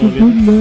volviendo. 0.00 0.52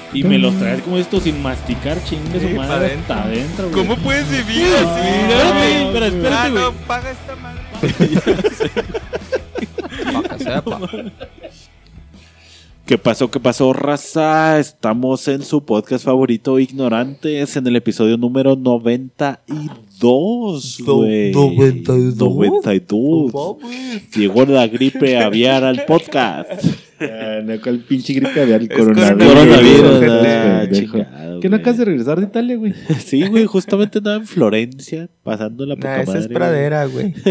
Y 0.12 0.24
me 0.24 0.38
los 0.38 0.56
traes 0.58 0.82
como 0.82 0.98
esto 0.98 1.20
sin 1.20 1.40
masticar, 1.42 2.02
chingue 2.04 2.40
su 2.40 2.48
madre. 2.56 2.94
Está 2.94 3.22
adentro, 3.24 3.70
güey. 3.70 3.86
¿Cómo 3.86 3.96
puedes 4.02 4.28
vivir 4.30 4.66
así? 4.66 5.08
espérate, 5.08 5.84
No, 5.84 5.92
pero 5.92 6.06
espérate, 6.06 6.36
ah, 6.36 6.48
no, 6.48 6.72
güey. 6.72 6.84
paga 6.86 7.10
esta 7.10 7.36
madre. 7.36 7.60
Para 10.12 10.28
que 10.36 10.44
sepa. 10.44 10.80
¿Qué 12.90 12.98
pasó? 12.98 13.30
¿Qué 13.30 13.38
pasó, 13.38 13.72
raza? 13.72 14.58
Estamos 14.58 15.28
en 15.28 15.44
su 15.44 15.64
podcast 15.64 16.04
favorito, 16.04 16.58
Ignorantes, 16.58 17.56
en 17.56 17.64
el 17.68 17.76
episodio 17.76 18.16
número 18.16 18.56
92, 18.56 20.78
Do- 20.84 20.96
güey. 20.96 21.30
92. 21.30 22.16
92. 22.16 23.32
Llegó 24.16 24.44
la 24.44 24.66
gripe 24.66 25.16
aviar 25.22 25.62
al 25.62 25.84
podcast. 25.84 26.50
Ah, 26.98 27.38
no, 27.44 27.60
¿cuál 27.60 27.78
pinche 27.78 28.12
gripe 28.12 28.40
había 28.40 28.56
el 28.56 28.68
coronavirus? 28.68 29.34
Coronavirus, 29.34 30.02
ah, 30.10 30.66
chingado, 30.72 31.38
¿Que 31.38 31.48
no 31.48 31.56
acabas 31.58 31.78
de 31.78 31.84
regresar 31.84 32.18
de 32.18 32.26
Italia, 32.26 32.56
güey? 32.56 32.74
Sí, 32.98 33.24
güey, 33.28 33.46
justamente 33.46 33.98
andaba 33.98 34.16
en 34.16 34.26
Florencia, 34.26 35.08
pasando 35.22 35.64
la 35.64 35.76
poca 35.76 35.98
Nah, 35.98 36.02
esa 36.02 36.18
es 36.18 36.26
pradera, 36.26 36.86
güey. 36.86 37.14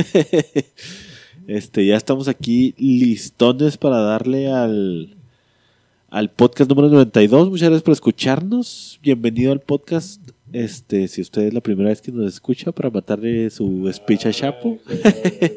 Este, 1.47 1.85
ya 1.85 1.97
estamos 1.97 2.29
aquí 2.29 2.75
listones 2.77 3.77
para 3.77 3.97
darle 3.97 4.53
al, 4.53 5.17
al 6.11 6.31
podcast 6.31 6.69
número 6.69 6.89
92. 6.89 7.49
Muchas 7.49 7.69
gracias 7.69 7.83
por 7.83 7.93
escucharnos. 7.93 8.99
Bienvenido 9.01 9.51
al 9.51 9.59
podcast. 9.59 10.21
Este, 10.51 11.07
si 11.07 11.21
usted 11.21 11.43
es 11.43 11.53
la 11.53 11.61
primera 11.61 11.89
vez 11.89 12.01
que 12.01 12.11
nos 12.11 12.33
escucha, 12.33 12.71
para 12.71 12.89
matarle 12.89 13.49
su 13.49 13.89
speech 13.93 14.25
a 14.25 14.31
Chapo. 14.31 14.79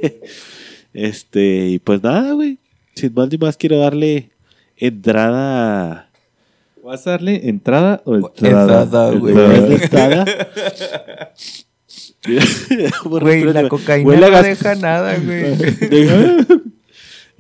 este, 0.93 1.69
y 1.69 1.79
pues 1.79 2.03
nada, 2.03 2.33
güey. 2.33 2.59
Sin 2.95 3.15
más 3.15 3.31
ni 3.31 3.39
más, 3.39 3.57
quiero 3.57 3.79
darle 3.79 4.31
entrada. 4.77 6.11
¿Vas 6.83 7.07
a 7.07 7.13
darle 7.13 7.49
entrada 7.49 8.03
o 8.05 8.17
entrada? 8.17 8.83
Entrada, 8.83 9.11
güey. 9.13 9.35
Entrada. 9.35 10.25
entrada. 10.27 11.33
Güey, 13.05 13.45
la 13.45 13.69
cocaína 13.69 14.29
no 14.29 14.43
deja 14.43 14.75
nada, 14.75 15.17
güey. 15.19 15.57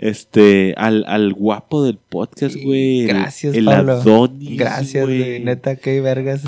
Este, 0.03 0.75
al, 0.79 1.05
al 1.07 1.33
guapo 1.33 1.85
del 1.85 1.97
podcast, 1.97 2.57
güey. 2.57 3.03
el- 3.03 3.07
Gracias, 3.07 3.55
el 3.55 3.65
Pablo. 3.67 3.93
Adonis, 3.93 4.59
Gracias, 4.59 5.07
güey. 5.07 5.45
Neta, 5.45 5.77
qué 5.77 6.01
vergas. 6.01 6.43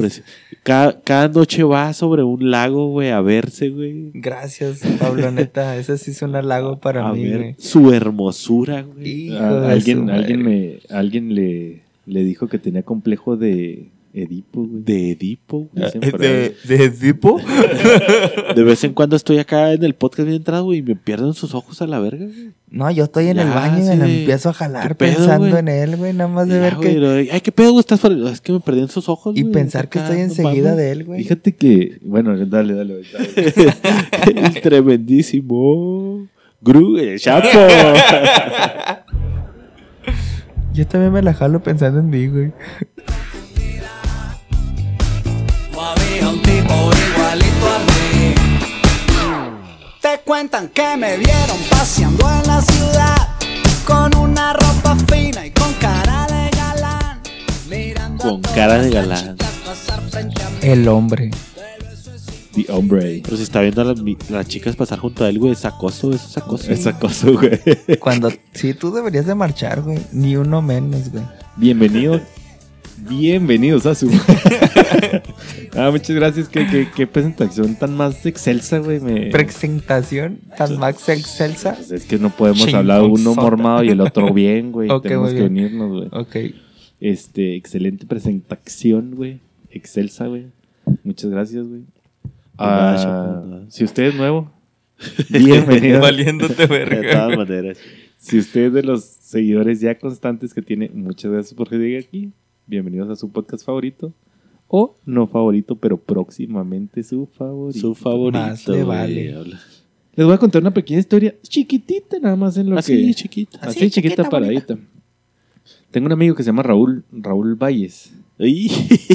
Cada, 0.64 1.00
cada 1.02 1.28
noche 1.28 1.62
va 1.62 1.92
sobre 1.92 2.24
un 2.24 2.50
lago, 2.50 2.88
güey, 2.88 3.10
a 3.10 3.20
verse, 3.20 3.68
güey. 3.68 4.10
Gracias, 4.12 4.80
Pablo, 4.98 5.30
neta. 5.30 5.76
Ese 5.78 5.98
sí 5.98 6.10
es 6.10 6.22
un 6.22 6.34
halago 6.34 6.80
para 6.80 7.08
a 7.08 7.12
mí, 7.12 7.30
güey. 7.30 7.54
su 7.58 7.92
hermosura, 7.92 8.82
güey. 8.82 9.36
Alguien 9.36 10.10
alguien, 10.10 10.42
me, 10.42 10.78
alguien 10.90 11.34
le, 11.36 11.82
le 12.06 12.24
dijo 12.24 12.48
que 12.48 12.58
tenía 12.58 12.82
complejo 12.82 13.36
de 13.36 13.86
Edipo, 14.16 14.62
güey. 14.64 14.82
De 14.84 15.10
Edipo. 15.10 15.68
güey. 15.72 15.84
Dicen 15.86 16.00
por 16.12 16.22
ahí. 16.22 16.28
¿De, 16.68 16.78
de 16.78 16.88
tipo? 16.90 17.40
De 18.54 18.62
vez 18.62 18.84
en 18.84 18.92
cuando 18.94 19.16
estoy 19.16 19.38
acá 19.38 19.72
en 19.72 19.82
el 19.82 19.94
podcast 19.94 20.26
bien 20.28 20.36
entrado, 20.36 20.64
güey, 20.66 20.78
y 20.78 20.82
me 20.82 20.94
pierden 20.94 21.34
sus 21.34 21.52
ojos 21.52 21.82
a 21.82 21.88
la 21.88 21.98
verga, 21.98 22.26
güey. 22.26 22.52
No, 22.70 22.88
yo 22.92 23.04
estoy 23.04 23.26
en 23.26 23.36
Ya, 23.38 23.42
el 23.42 23.48
baño 23.50 23.92
y 23.92 23.96
me 23.96 24.20
empiezo 24.20 24.50
a 24.50 24.52
jalar 24.52 24.86
¿Qué 24.88 24.94
pedo, 24.94 25.16
pensando 25.16 25.48
güey? 25.48 25.58
en 25.58 25.68
él, 25.68 25.96
güey. 25.96 26.12
Nada 26.12 26.28
más 26.30 26.46
de 26.46 26.54
Ya, 26.54 26.60
ver 26.60 26.74
güey, 26.76 26.92
que. 26.94 26.98
lo 27.00 27.10
de, 27.10 27.28
Ay, 27.32 27.40
qué 27.40 27.50
pedo, 27.50 27.72
güey, 27.72 27.80
estás 27.80 27.98
fuera. 28.00 28.30
Es 28.30 28.40
que 28.40 28.52
me 28.52 28.60
perdí 28.60 28.80
en 28.82 28.88
sus 28.88 29.08
ojos, 29.08 29.36
Y 29.36 29.42
güey. 29.42 29.52
pensar 29.52 29.88
que 29.88 29.98
Acá, 29.98 30.06
estoy 30.08 30.18
no 30.20 30.24
enseguida 30.28 30.70
mames. 30.70 30.76
de 30.84 30.92
él, 30.92 31.04
güey. 31.04 31.22
Fíjate 31.22 31.52
que, 31.56 31.98
bueno, 32.02 32.36
dale, 32.46 32.74
dale. 32.74 32.94
dale. 33.12 33.28
el 34.46 34.60
tremendísimo 34.60 36.28
Gru, 36.60 36.98
el 36.98 37.18
Chapo. 37.18 37.48
Yo 40.72 40.86
también 40.86 41.12
me 41.12 41.22
la 41.22 41.34
jalo 41.34 41.62
pensando 41.62 42.00
en 42.00 42.10
mí, 42.10 42.26
güey. 42.28 42.52
Había 46.24 46.36
un 46.36 46.42
tipo 46.42 46.74
igualito 47.12 47.66
a 47.68 47.78
mí. 47.80 48.34
Te 50.00 50.20
cuentan 50.24 50.68
que 50.68 50.96
me 50.96 51.18
vieron 51.18 51.58
paseando 51.68 52.26
en 52.30 52.46
la 52.46 52.62
ciudad 52.62 53.28
con 53.84 54.16
una 54.16 54.54
ropa 54.54 54.96
fina 55.06 55.44
y 55.44 55.50
con 55.50 55.70
cara 55.74 56.26
de 56.26 56.50
galán. 56.56 57.20
Mirando 57.68 58.24
a 58.24 58.28
Con 58.30 58.40
cara 58.40 58.78
de 58.78 58.90
galán. 58.90 59.36
a. 59.38 60.66
El 60.66 60.88
hombre. 60.88 61.30
The 62.54 62.72
hombre. 62.72 63.20
Pero 63.22 63.36
si 63.36 63.42
está 63.42 63.60
viendo 63.60 63.82
a 63.82 63.84
las, 63.84 63.98
las 64.30 64.48
chicas 64.48 64.76
pasar 64.76 65.00
junto 65.00 65.24
a 65.24 65.28
él, 65.28 65.38
güey, 65.38 65.52
es 65.52 65.66
acoso, 65.66 66.10
eso 66.10 66.26
es 66.26 66.38
acoso. 66.38 66.72
Esa 66.72 66.98
cosa, 66.98 67.28
güey. 67.30 67.60
Cuando. 68.00 68.30
Sí, 68.54 68.72
tú 68.72 68.94
deberías 68.94 69.26
de 69.26 69.34
marchar, 69.34 69.82
güey. 69.82 69.98
Ni 70.12 70.36
uno 70.36 70.62
menos, 70.62 71.10
güey. 71.10 71.24
Bienvenido. 71.56 72.18
Bienvenidos 72.96 73.86
a 73.86 73.94
su. 73.94 74.08
ah, 75.76 75.90
muchas 75.90 76.14
gracias. 76.14 76.48
Qué, 76.48 76.66
qué, 76.70 76.88
qué 76.94 77.06
presentación 77.06 77.74
tan 77.74 77.96
más 77.96 78.24
excelsa, 78.24 78.78
güey. 78.78 79.00
Me... 79.00 79.30
Presentación 79.30 80.38
tan 80.56 80.78
max 80.78 81.08
excelsa. 81.08 81.74
Pues 81.74 81.90
es 81.90 82.06
que 82.06 82.18
no 82.18 82.30
podemos 82.30 82.72
hablar 82.72 83.02
uno 83.02 83.34
sota. 83.34 83.40
mormado 83.42 83.84
y 83.84 83.88
el 83.88 84.00
otro 84.00 84.32
bien, 84.34 84.70
güey. 84.70 84.88
Tenemos 85.02 85.32
que 85.32 85.42
unirnos, 85.42 85.90
güey. 85.90 86.08
Ok. 86.12 86.54
Este, 87.00 87.56
excelente 87.56 88.06
presentación, 88.06 89.14
güey. 89.16 89.40
Excelsa, 89.70 90.26
güey. 90.28 90.46
Muchas 91.02 91.30
gracias, 91.30 91.66
güey. 91.66 91.82
Ah, 92.56 93.62
si 93.68 93.82
usted 93.82 94.04
es 94.04 94.14
nuevo, 94.14 94.52
bienvenido. 95.28 96.00
Valiéndote, 96.00 96.68
De 96.68 97.12
todas 97.12 97.36
maneras. 97.36 97.78
si 98.18 98.38
usted 98.38 98.66
es 98.66 98.72
de 98.72 98.82
los 98.84 99.02
seguidores 99.04 99.80
ya 99.80 99.98
constantes 99.98 100.54
que 100.54 100.62
tiene, 100.62 100.90
muchas 100.94 101.32
gracias 101.32 101.54
por 101.54 101.68
que 101.68 101.76
llegue 101.76 101.98
aquí. 101.98 102.32
Bienvenidos 102.66 103.10
a 103.10 103.16
su 103.16 103.30
podcast 103.30 103.64
favorito. 103.64 104.12
O 104.68 104.96
no 105.04 105.26
favorito, 105.26 105.76
pero 105.76 105.98
próximamente 105.98 107.02
su 107.02 107.26
favorito. 107.26 107.78
Su 107.78 107.94
favorito. 107.94 108.38
Más 108.38 108.66
le 108.66 108.82
vale. 108.82 109.34
habla. 109.34 109.60
Les 110.14 110.24
voy 110.26 110.34
a 110.34 110.38
contar 110.38 110.62
una 110.62 110.72
pequeña 110.72 111.00
historia 111.00 111.34
chiquitita, 111.42 112.18
nada 112.18 112.36
más 112.36 112.56
en 112.56 112.70
lo 112.70 112.78
Así, 112.78 113.08
que. 113.08 113.14
chiquita. 113.14 113.58
Así, 113.60 113.80
Así, 113.80 113.90
chiquita, 113.90 114.14
chiquita, 114.16 114.30
paradita. 114.30 114.78
Tengo 115.90 116.06
un 116.06 116.12
amigo 116.12 116.34
que 116.34 116.42
se 116.42 116.48
llama 116.48 116.62
Raúl, 116.62 117.04
Raúl 117.12 117.54
Valles. 117.56 118.14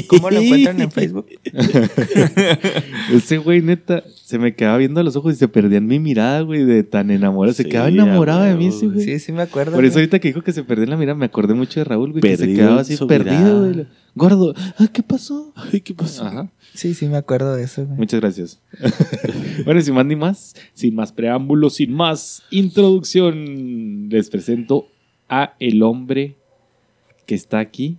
¿Cómo 0.06 0.30
lo 0.30 0.40
encuentran 0.40 0.80
en 0.80 0.90
Facebook? 0.90 1.26
Ese 3.12 3.36
güey, 3.36 3.60
neta, 3.60 4.02
se 4.14 4.38
me 4.38 4.54
quedaba 4.54 4.78
viendo 4.78 4.98
a 5.00 5.02
los 5.02 5.14
ojos 5.14 5.34
y 5.34 5.36
se 5.36 5.46
perdía 5.46 5.76
en 5.76 5.86
mi 5.86 5.98
mirada, 5.98 6.40
güey, 6.40 6.64
de 6.64 6.84
tan 6.84 7.10
enamorado. 7.10 7.52
Se 7.54 7.64
Sí, 7.64 7.68
quedaba 7.68 7.88
enamorado 7.88 8.44
de 8.44 8.54
mí 8.54 8.68
ese 8.68 8.86
güey. 8.86 9.04
Sí, 9.04 9.18
sí 9.18 9.32
me 9.32 9.42
acuerdo. 9.42 9.72
Por 9.74 9.84
eso 9.84 9.98
ahorita 9.98 10.18
que 10.20 10.28
dijo 10.28 10.40
que 10.42 10.52
se 10.52 10.64
perdió 10.64 10.84
en 10.84 10.90
la 10.90 10.96
mirada, 10.96 11.18
me 11.18 11.26
acordé 11.26 11.52
mucho 11.52 11.80
de 11.80 11.84
Raúl, 11.84 12.12
güey, 12.12 12.22
que 12.22 12.36
se 12.36 12.46
quedaba 12.46 12.80
así 12.80 12.96
perdido, 13.06 13.60
güey. 13.60 13.86
Gordo, 14.14 14.54
ah, 14.56 14.88
¿qué 14.92 15.02
pasó? 15.02 15.52
Ay, 15.54 15.82
¿qué 15.82 15.92
pasó? 15.94 16.24
Ajá. 16.24 16.50
Sí, 16.74 16.94
sí 16.94 17.06
me 17.06 17.18
acuerdo 17.18 17.54
de 17.54 17.64
eso, 17.64 17.84
güey. 17.84 17.98
Muchas 17.98 18.20
gracias. 18.20 18.58
bueno, 19.66 19.80
sin 19.82 19.94
más 19.94 20.06
ni 20.06 20.16
más, 20.16 20.54
sin 20.72 20.94
más 20.94 21.12
preámbulos, 21.12 21.74
sin 21.74 21.92
más 21.92 22.42
introducción, 22.50 24.08
les 24.08 24.30
presento 24.30 24.88
a 25.28 25.54
el 25.60 25.82
hombre 25.82 26.36
que 27.26 27.34
está 27.34 27.58
aquí. 27.58 27.98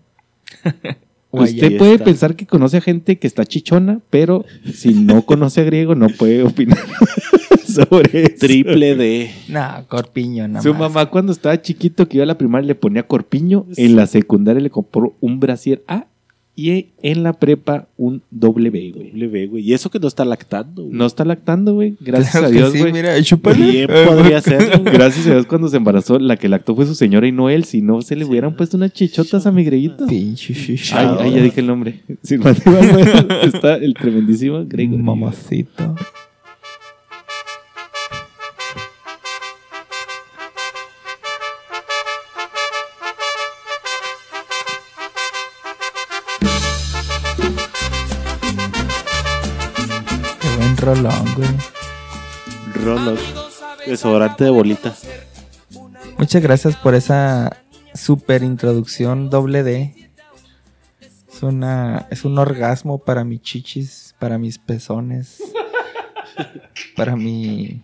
Guaya, 1.31 1.53
Usted 1.53 1.78
puede 1.78 1.94
está. 1.94 2.06
pensar 2.06 2.36
que 2.36 2.46
conoce 2.46 2.78
a 2.78 2.81
gente 2.81 3.18
que 3.18 3.28
está 3.28 3.46
chichona, 3.46 4.00
pero 4.09 4.46
si 4.74 4.94
no 4.94 5.22
conoce 5.25 5.62
a 5.62 5.64
griego 5.64 5.96
no 5.96 6.09
puede 6.09 6.44
opinar 6.44 6.78
sobre 7.66 8.24
eso. 8.24 8.36
Triple 8.40 8.96
D. 8.96 9.31
No, 9.47 9.86
corpiño, 9.88 10.47
nada 10.47 10.62
Su 10.62 10.74
mamá 10.74 11.06
cuando 11.08 11.31
estaba 11.31 11.62
chiquito 11.62 12.08
que 12.08 12.18
iba 12.18 12.24
a 12.24 12.28
la 12.28 12.38
primaria 12.38 12.68
le 12.68 12.75
ponía 12.75 13.03
corpiño, 13.08 13.66
en 13.78 13.96
la 13.96 14.08
secundaria 14.08 14.62
le 14.62 14.69
compró 14.69 15.16
un 15.22 15.40
brasier 15.40 15.84
A 15.88 16.06
y 16.56 16.88
en 17.01 17.23
la 17.23 17.34
prepa 17.34 17.88
un 17.97 18.22
W, 18.31 18.91
güey. 18.91 19.09
Doble 19.12 19.28
B, 19.28 19.47
güey. 19.47 19.63
Y 19.63 19.73
eso 19.73 19.89
que 19.89 20.00
no 20.00 20.07
está 20.07 20.25
lactando, 20.25 20.84
güey. 20.84 20.95
No 20.95 21.06
está 21.06 21.23
lactando, 21.23 21.73
güey. 21.73 21.95
Gracias 22.01 22.31
Claro 22.31 22.47
a 22.47 22.50
Dios, 22.50 22.72
sí, 22.73 22.79
güey. 22.79 22.91
mira, 22.94 23.22
chúpale. 23.23 23.72
Bien 23.72 23.88
podría 24.07 24.42
ser. 24.42 24.80
güey. 24.81 24.94
Gracias 24.94 25.25
a 25.27 25.31
Dios 25.31 25.45
cuando 25.45 25.69
se 25.69 25.77
embarazó, 25.77 26.19
la 26.19 26.36
que 26.38 26.50
lactó 26.50 26.75
fue 26.75 26.86
su 26.86 26.95
señora 26.95 27.27
y 27.27 27.31
no 27.31 27.50
él. 27.50 27.63
Si 27.63 27.81
no, 27.81 28.01
se 28.01 28.15
le 28.15 28.25
hubieran 28.25 28.56
puesto 28.56 28.77
unas 28.77 28.92
chichotas 28.94 29.45
a 29.48 29.51
mi 29.51 29.63
greguito. 29.63 30.06
Pinche 30.07 30.53
Ay, 30.94 31.07
ay, 31.19 31.31
ya 31.36 31.42
dije 31.42 31.62
el 31.62 31.68
nombre. 31.68 32.01
Sin 32.21 32.42
más 32.42 32.62
está 33.44 33.75
el 33.75 33.94
tremendísimo 33.94 34.65
Grego. 34.68 34.98
Mamacito. 34.98 35.95
Rolón, 50.95 51.25
güey. 51.35 51.49
Desodorante 53.88 54.43
de 54.43 54.49
bolita. 54.49 54.93
Muchas 56.17 56.41
gracias 56.41 56.75
por 56.75 56.95
esa 56.95 57.57
super 57.93 58.43
introducción 58.43 59.29
doble 59.29 59.63
D. 59.63 60.11
Es 61.01 61.43
una 61.43 62.07
es 62.09 62.25
un 62.25 62.38
orgasmo 62.38 62.99
para 62.99 63.23
mis 63.23 63.41
chichis, 63.41 64.15
para 64.19 64.38
mis 64.38 64.57
pezones, 64.59 65.41
para 66.95 67.15
mi 67.15 67.83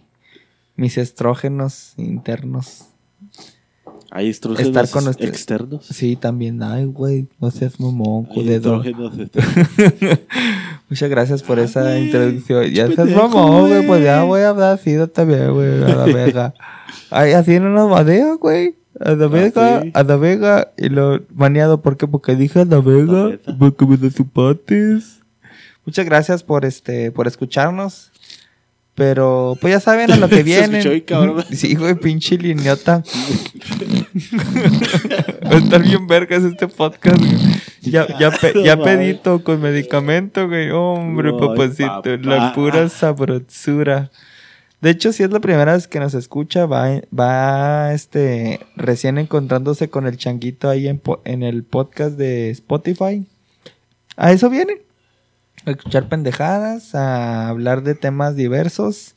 mis 0.76 0.98
estrógenos 0.98 1.94
internos. 1.98 2.86
Hay 4.10 4.30
Estar 4.30 4.90
con 4.90 5.06
nuestro- 5.06 5.28
externos. 5.28 5.86
Sí, 5.86 6.16
también. 6.16 6.64
Ay, 6.64 6.86
güey, 6.86 7.28
no 7.40 7.52
seas 7.52 7.80
mamón, 7.80 8.26
culero. 8.26 8.82
Muchas 10.90 11.10
gracias 11.10 11.44
por 11.44 11.60
esa 11.60 11.82
güey, 11.82 12.06
introducción. 12.06 12.66
Ya 12.72 12.88
seas 12.88 13.10
mamón, 13.10 13.70
güey. 13.70 13.86
Pues 13.86 14.04
ya 14.04 14.24
voy 14.24 14.42
a 14.42 14.50
hablar 14.50 14.74
así 14.76 14.96
también, 15.14 15.54
güey. 15.54 15.84
A 15.84 15.96
la 15.96 16.06
vega. 16.06 16.54
Ay, 17.10 17.34
así 17.34 17.60
no 17.60 17.70
nos 17.70 17.90
manea, 17.90 18.34
güey. 18.36 18.76
A 19.00 19.12
la 19.12 19.28
vega, 19.28 19.82
sí. 19.84 19.92
a 19.94 20.04
la 20.04 20.16
vega. 20.16 20.72
Y 20.78 20.90
lo 20.90 21.22
maneado, 21.36 21.82
¿por 21.82 21.98
qué? 21.98 22.08
Porque 22.08 22.36
dije 22.36 22.62
a 22.62 22.66
la 22.66 22.80
vega. 22.80 23.38
Porque 23.60 23.86
me 23.86 23.98
da 23.98 24.10
pates. 24.34 25.20
Muchas 25.86 26.06
gracias 26.06 26.44
por 26.44 26.66
este, 26.66 27.12
por 27.12 27.28
escucharnos. 27.28 28.12
Pero, 28.98 29.56
pues 29.62 29.72
ya 29.74 29.80
saben 29.80 30.12
a 30.12 30.18
lo 30.18 30.28
que 30.28 30.36
Se 30.38 30.44
viene. 30.44 30.80
escuchó 30.80 30.90
bien 30.90 31.04
cabrón. 31.06 31.46
Sí, 31.52 31.76
güey, 31.76 31.96
pinche 31.96 32.38
lineota. 32.38 33.04
Va 35.46 35.52
a 35.52 35.58
estar 35.58 35.82
bien 35.84 36.08
vergas 36.08 36.44
este 36.44 36.68
podcast, 36.68 37.20
güey. 37.20 37.38
Ya, 37.82 38.08
ya, 38.20 38.32
pe- 38.32 38.54
ya 38.64 38.82
pedito 38.82 39.44
con 39.44 39.62
medicamento, 39.62 40.48
güey. 40.48 40.70
Hombre, 40.72 41.32
Ay, 41.32 41.40
papacito. 41.40 41.88
papá. 42.02 42.10
La 42.24 42.54
pura 42.54 42.90
sabrosura. 42.90 44.12
De 44.82 44.92
hecho, 44.92 45.12
si 45.12 45.24
es 45.24 45.32
la 45.32 45.40
primera 45.40 45.74
vez 45.74 45.88
que 45.88 46.00
nos 46.00 46.14
escucha, 46.14 46.66
va, 46.66 47.02
va 47.18 47.94
este, 47.94 48.60
recién 48.76 49.18
encontrándose 49.18 49.90
con 49.90 50.06
el 50.06 50.18
changuito 50.18 50.70
ahí 50.70 50.88
en, 50.88 51.00
po- 51.00 51.22
en 51.26 51.44
el 51.44 51.64
podcast 51.64 52.16
de 52.18 52.50
Spotify. 52.52 53.26
A 54.16 54.32
eso 54.32 54.50
viene. 54.50 54.82
A 55.68 55.72
escuchar 55.72 56.08
pendejadas, 56.08 56.96
a 56.96 57.50
hablar 57.50 57.84
de 57.84 57.94
temas 57.94 58.38
diversos. 58.38 59.16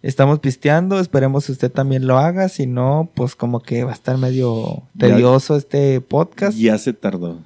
Estamos 0.00 0.38
pisteando, 0.38 0.98
esperemos 0.98 1.46
usted 1.50 1.70
también 1.70 2.06
lo 2.06 2.16
haga. 2.16 2.48
Si 2.48 2.66
no, 2.66 3.10
pues 3.14 3.36
como 3.36 3.60
que 3.60 3.84
va 3.84 3.90
a 3.90 3.94
estar 3.94 4.16
medio 4.16 4.84
Ya- 4.94 5.08
tedioso 5.08 5.56
este 5.56 6.00
podcast. 6.00 6.56
Ya 6.56 6.78
se 6.78 6.94
tardó. 6.94 7.36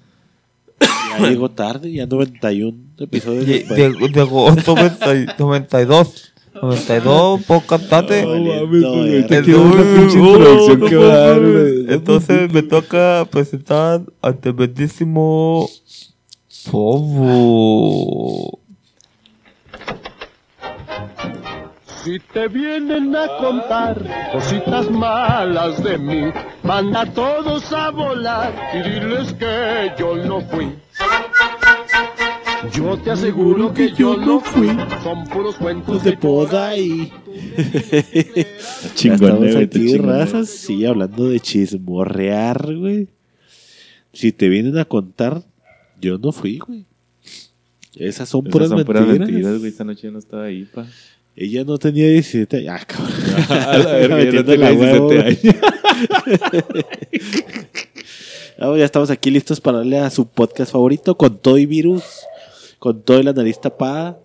Ya 1.19 1.29
llegó 1.29 1.50
tarde, 1.50 1.90
ya 1.90 2.06
91 2.06 2.79
episodios 3.00 3.44
90 4.64 5.35
92. 5.37 6.32
92, 6.62 7.43
poca 7.43 7.79
tarde. 7.79 8.23
Que. 10.88 11.93
Entonces 11.93 12.52
me 12.52 12.62
toca 12.62 13.26
presentar 13.32 14.02
al 14.23 14.38
tremendísimo 14.38 15.69
Fobo. 16.64 18.58
Si 22.02 22.19
te 22.32 22.49
vienen 22.49 23.14
a 23.14 23.28
contar 23.38 24.02
cositas 24.32 24.90
malas 24.90 25.82
de 25.82 25.99
mí, 25.99 26.32
manda 26.62 27.02
a 27.02 27.12
todos 27.12 27.72
a 27.72 27.90
volar 27.90 28.52
y 28.75 28.78
diles 28.78 29.32
que 29.34 29.93
yo 29.99 30.16
no 30.16 30.40
fui. 30.40 30.75
Yo 32.72 32.99
te 32.99 33.12
aseguro 33.12 33.72
que 33.72 33.93
yo 33.93 34.16
no 34.16 34.40
fui, 34.40 34.76
son 35.02 35.25
puros 35.28 35.56
cuentos 35.56 36.02
de 36.02 36.16
poda 36.16 36.76
y. 36.76 37.12
Estamos 38.94 39.54
aquí, 39.54 39.96
razas, 39.96 40.49
sí, 40.49 40.84
hablando 40.84 41.28
de 41.28 41.40
chismorrear, 41.40 42.75
güey. 42.75 43.08
Si 44.12 44.32
te 44.32 44.49
vienen 44.49 44.78
a 44.78 44.84
contar, 44.84 45.44
yo 46.00 46.19
no 46.19 46.33
fui, 46.33 46.59
güey. 46.59 46.85
Esas 47.97 48.29
son 48.29 48.43
Esas 48.43 48.53
puras 48.53 48.69
son 48.69 48.85
puras 48.85 49.06
mentiras. 49.06 49.29
mentiras, 49.29 49.59
güey. 49.59 49.71
Esta 49.71 49.85
noche 49.85 50.03
yo 50.03 50.12
no 50.12 50.19
estaba 50.19 50.45
ahí, 50.45 50.65
pa. 50.65 50.87
Ella 51.35 51.65
no 51.65 51.79
tenía 51.79 52.09
17 52.09 52.56
años. 52.59 52.81
Ah, 52.81 52.85
cabrón. 52.87 53.12
A 53.49 53.79
la 53.79 53.93
verga, 53.93 54.25
ya 54.25 54.33
no 54.33 54.45
tenía 54.45 54.71
la 54.71 54.77
huevo, 54.77 55.11
17 55.11 55.41
güey. 55.43 55.55
años. 55.55 56.87
Ah, 58.61 58.75
ya 58.77 58.85
estamos 58.85 59.09
aquí 59.11 59.31
listos 59.31 59.61
para 59.61 59.79
darle 59.79 59.99
a 60.00 60.11
su 60.11 60.27
podcast 60.27 60.73
favorito 60.73 61.17
con 61.17 61.39
todo 61.39 61.59
y 61.59 61.67
virus, 61.67 62.03
con 62.81 63.03
todo 63.03 63.21
y 63.21 63.23
la 63.23 63.33
nariz 63.33 63.61
tapada. 63.61 64.19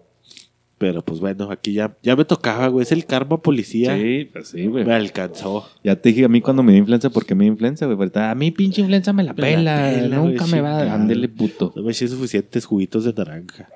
Pero 0.83 1.01
pues 1.01 1.21
bueno, 1.21 1.50
aquí 1.50 1.71
ya, 1.71 1.95
ya 2.03 2.13
me 2.13 2.25
tocaba, 2.25 2.68
güey. 2.68 2.83
Es 2.83 2.91
el 2.91 3.06
karma 3.06 3.41
policía. 3.41 3.95
Sí, 3.95 4.30
pues 4.33 4.50
sí, 4.50 4.65
güey. 4.65 4.83
Me 4.83 4.94
alcanzó. 4.94 5.65
Ya 5.81 5.95
te 5.95 6.09
dije 6.09 6.25
a 6.25 6.27
mí 6.27 6.41
cuando 6.41 6.62
me 6.62 6.74
dio 6.74 6.80
influenza, 6.80 7.09
porque 7.09 7.35
me 7.35 7.45
dio 7.45 7.53
influenza, 7.53 7.85
güey. 7.85 8.12
A 8.15 8.35
mí 8.35 8.51
pinche 8.51 8.81
influenza 8.81 9.13
me 9.13 9.24
la 9.24 9.31
Me 9.31 9.41
la 9.41 9.47
pela. 9.47 9.91
pela, 9.94 10.18
Nunca 10.18 10.45
me 10.45 10.59
va 10.59 10.80
a. 10.80 10.94
Ándele, 10.94 11.30
puto. 11.30 11.71
No 11.74 11.83
me 11.83 11.91
eché 11.91 12.06
suficientes 12.09 12.65
juguitos 12.65 13.06
de 13.06 13.13
naranja. 13.13 13.69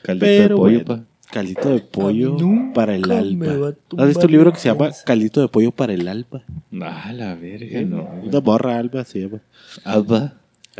Caldito 0.00 0.26
de 0.26 0.48
pollo, 0.48 0.56
bueno, 0.56 0.84
pa. 0.86 1.04
caldito 1.30 1.68
de 1.68 1.80
pollo 1.80 2.38
para 2.72 2.94
el 2.96 3.10
alma. 3.10 3.74
¿Has 3.98 4.08
visto 4.08 4.24
un 4.24 4.32
libro 4.32 4.50
que 4.50 4.58
se 4.58 4.68
la 4.68 4.74
llama. 4.76 4.90
Caldito 5.04 5.42
de 5.42 5.48
pollo 5.48 5.72
para 5.72 5.92
el 5.92 6.08
alma? 6.08 6.42
Ah, 6.80 7.12
la 7.12 7.34
verga, 7.34 7.82
no. 7.82 8.02
güey. 8.02 8.28
Una 8.28 8.40
morra 8.40 8.78
alma 8.78 9.04
se 9.04 9.20
llama. 9.20 9.42
Alba. 9.84 10.32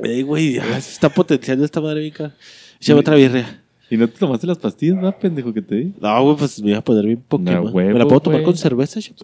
Ey, 0.02 0.22
güey, 0.22 0.55
ya 0.55 0.64
se 0.81 0.93
está 0.93 1.11
potenciando 1.11 1.67
esta 1.67 1.82
madre, 1.82 2.00
mica. 2.00 2.34
Échame 2.81 3.00
otra 3.00 3.17
birria. 3.17 3.62
¿Y 3.88 3.97
no 3.97 4.09
te 4.09 4.19
tomaste 4.19 4.47
las 4.49 4.59
pastillas, 4.59 5.03
va, 5.03 5.17
pendejo, 5.17 5.53
que 5.55 5.62
te 5.62 5.75
di? 5.77 5.94
No, 6.00 6.23
güey, 6.25 6.37
pues 6.37 6.61
me 6.61 6.71
iba 6.71 6.79
a 6.79 6.85
poner 6.85 7.05
bien 7.06 7.23
Pokémon. 7.29 7.55
No, 7.67 7.71
huevo, 7.71 7.93
¿Me 7.93 7.99
la 7.99 8.05
puedo 8.06 8.21
tomar 8.21 8.41
güey. 8.41 8.44
con 8.47 8.56
cerveza? 8.56 9.00
chavo? 9.00 9.17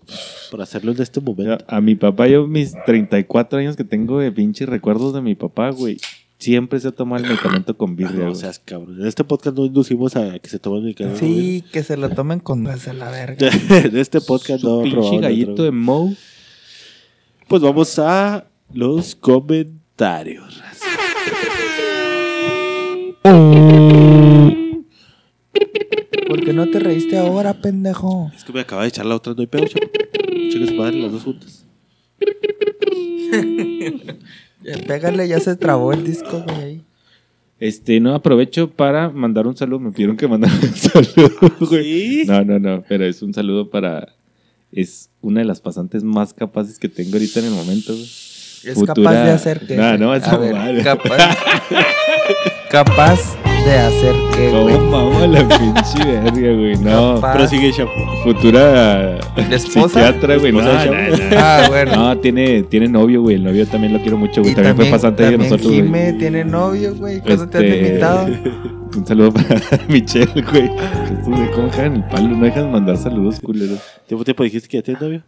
Para 0.53 0.63
hacerlo 0.63 0.93
en 0.93 1.03
este 1.03 1.21
momento. 1.21 1.65
A 1.67 1.81
mi 1.81 1.97
papá, 1.97 2.29
yo 2.29 2.47
mis 2.47 2.73
34 2.87 3.59
años 3.59 3.75
que 3.77 3.83
tengo 3.85 4.21
de 4.21 4.31
pinches 4.31 4.69
recuerdos 4.69 5.15
de 5.15 5.21
mi 5.21 5.35
papá, 5.35 5.71
güey. 5.71 5.97
Siempre 6.39 6.79
se 6.81 6.89
ha 6.89 6.93
tomado 6.93 7.23
el 7.23 7.29
medicamento 7.31 7.77
con 7.77 7.95
birria, 7.97 8.19
No 8.19 8.25
güey. 8.31 8.35
seas 8.37 8.59
cabrón. 8.65 9.01
En 9.01 9.07
este 9.07 9.23
podcast 9.25 9.57
no 9.57 9.65
inducimos 9.65 10.15
a 10.17 10.39
que 10.39 10.49
se 10.49 10.59
tomen 10.59 10.85
mi 10.85 10.95
cabello. 10.95 11.17
Sí, 11.17 11.65
que 11.73 11.83
se 11.85 11.97
lo 11.97 12.11
tomen 12.11 12.39
con 12.41 12.67
a 12.67 12.77
la 12.95 13.11
verga. 13.11 13.49
en 13.71 13.97
este 13.97 14.21
podcast 14.21 14.63
no 14.65 14.83
pinche 14.83 15.19
gallito 15.19 15.53
droga. 15.55 15.65
de 15.65 15.71
Moe. 15.73 16.17
Pues 17.49 17.63
vamos 17.63 17.99
a 17.99 18.47
los 18.73 19.15
comentarios. 19.17 20.61
¿Por 26.29 26.45
qué 26.45 26.53
no 26.53 26.69
te 26.71 26.79
reíste 26.81 27.19
ahora, 27.19 27.55
pendejo? 27.55 28.31
Es 28.35 28.45
que 28.45 28.53
me 28.53 28.61
acaba 28.61 28.83
de 28.83 28.89
echar 28.89 29.07
la 29.07 29.17
otra, 29.17 29.35
no 29.35 29.41
hay 29.41 29.47
pedo, 29.47 29.67
chavo. 29.67 29.87
Cheque 30.51 30.67
su 30.67 30.75
madre, 30.75 31.01
las 31.01 31.13
dos 31.13 31.23
juntas. 31.23 31.67
Pégale, 34.87 35.29
ya 35.29 35.41
se 35.41 35.57
trabó 35.57 35.93
el 35.93 36.05
disco, 36.05 36.45
güey. 36.47 36.61
ahí. 36.63 36.83
Este, 37.59 38.01
no 38.01 38.15
aprovecho 38.15 38.71
para 38.71 39.11
mandar 39.11 39.47
un 39.47 39.57
saludo. 39.57 39.81
Me 39.81 39.91
pidieron 39.93 40.17
que 40.17 40.27
mandara 40.27 40.53
un 40.55 40.63
saludo, 40.75 41.31
güey. 41.61 41.85
¿Sí? 41.85 42.25
No, 42.27 42.45
no, 42.45 42.59
no, 42.59 42.83
pero 42.89 43.05
es 43.07 43.23
un 43.23 43.33
saludo 43.35 43.71
para. 43.71 44.15
Es 44.73 45.11
una 45.21 45.41
de 45.41 45.47
las 45.47 45.61
pasantes 45.61 46.03
más 46.03 46.33
capaces 46.33 46.79
que 46.79 46.89
tengo 46.89 47.13
ahorita 47.13 47.41
en 47.41 47.47
el 47.47 47.53
momento, 47.53 47.93
güey. 47.93 48.09
Es 48.65 48.75
Futura- 48.75 48.95
capaz 48.95 49.25
de 49.25 49.31
hacer 49.31 49.61
que. 49.67 49.77
No, 49.77 49.99
no, 49.99 50.15
esa 50.15 50.33
a 50.33 50.39
ver, 50.39 50.55
madre. 50.55 50.83
capaz, 50.85 51.37
capaz 52.71 53.19
de 53.65 53.75
hacer 53.79 54.15
que, 54.37 54.51
güey. 54.51 54.75
¿Cómo 54.75 55.11
mama 55.11 55.27
la 55.27 55.49
pinche 55.49 56.05
verga, 56.05 56.53
güey? 56.53 56.77
No. 56.77 57.15
Capaz. 57.17 57.33
Pero 57.33 57.49
sigue, 57.49 57.73
chavo. 57.73 57.91
Futura 58.25 59.19
esposa? 59.51 59.89
psiquiatra, 59.89 60.37
güey. 60.37 60.53
No, 60.53 60.61
¿Esposa 60.61 60.85
de 60.85 61.11
no, 61.11 61.17
no. 61.17 61.37
Ah, 61.39 61.65
bueno. 61.69 61.97
No, 61.97 62.19
tiene, 62.19 62.63
tiene 62.65 62.89
novio, 62.89 63.23
güey. 63.23 63.37
El 63.37 63.45
novio 63.45 63.67
también 63.67 63.93
lo 63.93 64.01
quiero 64.01 64.17
mucho, 64.17 64.41
güey. 64.43 64.53
Y 64.53 64.55
También, 64.55 64.77
fue 64.77 64.87
pasante 64.87 65.25
ahí 65.25 65.31
de 65.33 65.37
también 65.39 65.51
nosotros, 65.51 65.73
güey. 65.73 65.83
Jime 65.85 66.13
tiene 66.15 66.45
novio, 66.45 66.95
güey. 66.95 67.21
¿Cuándo 67.21 67.49
te 67.49 67.59
han 67.59 67.65
Este, 67.65 67.89
invitado? 67.89 68.27
Un 68.97 69.07
saludo 69.07 69.33
para 69.33 69.61
Michelle, 69.89 70.43
güey. 70.51 70.71
Cómo 71.55 71.69
cagan 71.71 71.97
el 71.97 72.05
palo, 72.05 72.29
no 72.37 72.45
dejan 72.45 72.71
mandar 72.71 72.97
saludos, 72.99 73.41
culeros. 73.41 73.81
¿Tiempo 74.07 74.25
tiempo 74.25 74.43
dijiste 74.45 74.69
que 74.69 74.77
ya 74.79 74.83
tienes 74.83 75.03
novio? 75.03 75.23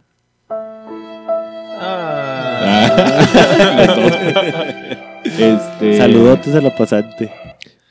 este, 5.25 5.97
Saludotes 5.97 6.55
a 6.55 6.61
la 6.61 6.75
pasante. 6.75 7.31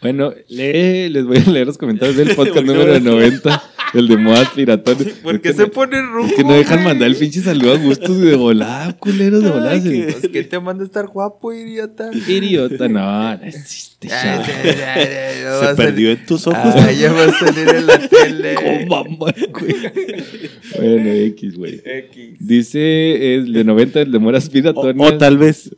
Bueno, 0.00 0.33
lee- 0.49 1.09
les 1.09 1.25
voy 1.25 1.38
a 1.38 1.50
leer 1.50 1.66
los 1.66 1.78
comentarios 1.78 2.16
del 2.16 2.28
podcast 2.37 2.64
número 2.66 2.99
90, 3.00 3.62
el 3.94 4.08
de 4.08 4.16
modas 4.16 4.48
piratones. 4.50 5.14
¿Por 5.22 5.40
qué 5.40 5.50
Es 5.50 5.54
que 5.56 5.62
se 5.62 5.66
no- 5.68 5.72
pone 5.72 6.02
rojo? 6.02 6.26
Es 6.28 6.34
que 6.34 6.44
no 6.44 6.52
dejan 6.54 6.78
güey? 6.78 6.88
mandar 6.88 7.08
el 7.08 7.16
pinche 7.16 7.40
saludo 7.40 7.74
a 7.74 7.78
gustos 7.78 8.20
de 8.20 8.34
volada, 8.36 8.92
culeros 8.94 9.42
de 9.42 9.50
volada. 9.50 9.70
Ay, 9.72 9.82
qué- 9.82 10.08
Pues, 10.20 10.28
¿Quién 10.32 10.48
te 10.48 10.60
manda 10.60 10.82
a 10.82 10.86
estar 10.86 11.06
guapo, 11.06 11.52
idiota? 11.52 12.10
Idiota, 12.12 12.88
no, 12.88 13.36
no 13.36 13.42
existe, 13.44 14.08
chavo. 14.08 14.44
Se 14.44 15.74
perdió 15.76 16.10
en 16.10 16.26
tus 16.26 16.46
ojos. 16.46 16.74
Ah, 16.76 16.92
ya 16.92 17.12
va 17.12 17.24
a 17.24 17.32
salir 17.32 17.68
en 17.68 17.86
la 17.86 17.98
tele. 17.98 18.54
¿Cómo 18.88 19.04
mamá, 19.04 19.32
güey? 19.52 19.74
Bueno, 20.76 21.10
X, 21.10 21.56
güey. 21.56 21.80
X. 21.84 22.36
Dice 22.40 23.34
el 23.36 23.52
de 23.52 23.64
90, 23.64 24.00
el 24.02 24.12
de 24.12 24.18
moras 24.18 24.48
O, 24.48 24.50
piratones. 24.50 24.96
o 25.12 25.18
tal 25.18 25.38
vez. 25.38 25.70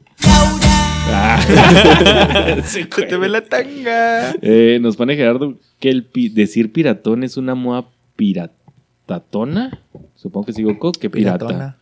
Ah. 1.08 2.60
Se 2.64 2.84
te 2.84 3.16
ve 3.16 3.28
la 3.28 3.40
tanga. 3.42 4.34
Eh, 4.42 4.78
nos 4.80 4.96
pone 4.96 5.16
Gerardo 5.16 5.58
que 5.78 5.88
el 5.90 6.04
pi- 6.04 6.28
decir 6.30 6.72
piratón 6.72 7.22
es 7.22 7.36
una 7.36 7.54
moda 7.54 7.86
piratatona. 8.16 9.80
Supongo 10.14 10.46
que 10.46 10.52
se 10.52 10.62
equivocó, 10.62 10.92
que 10.92 11.10
pirata. 11.10 11.46
Piratona. 11.46 11.76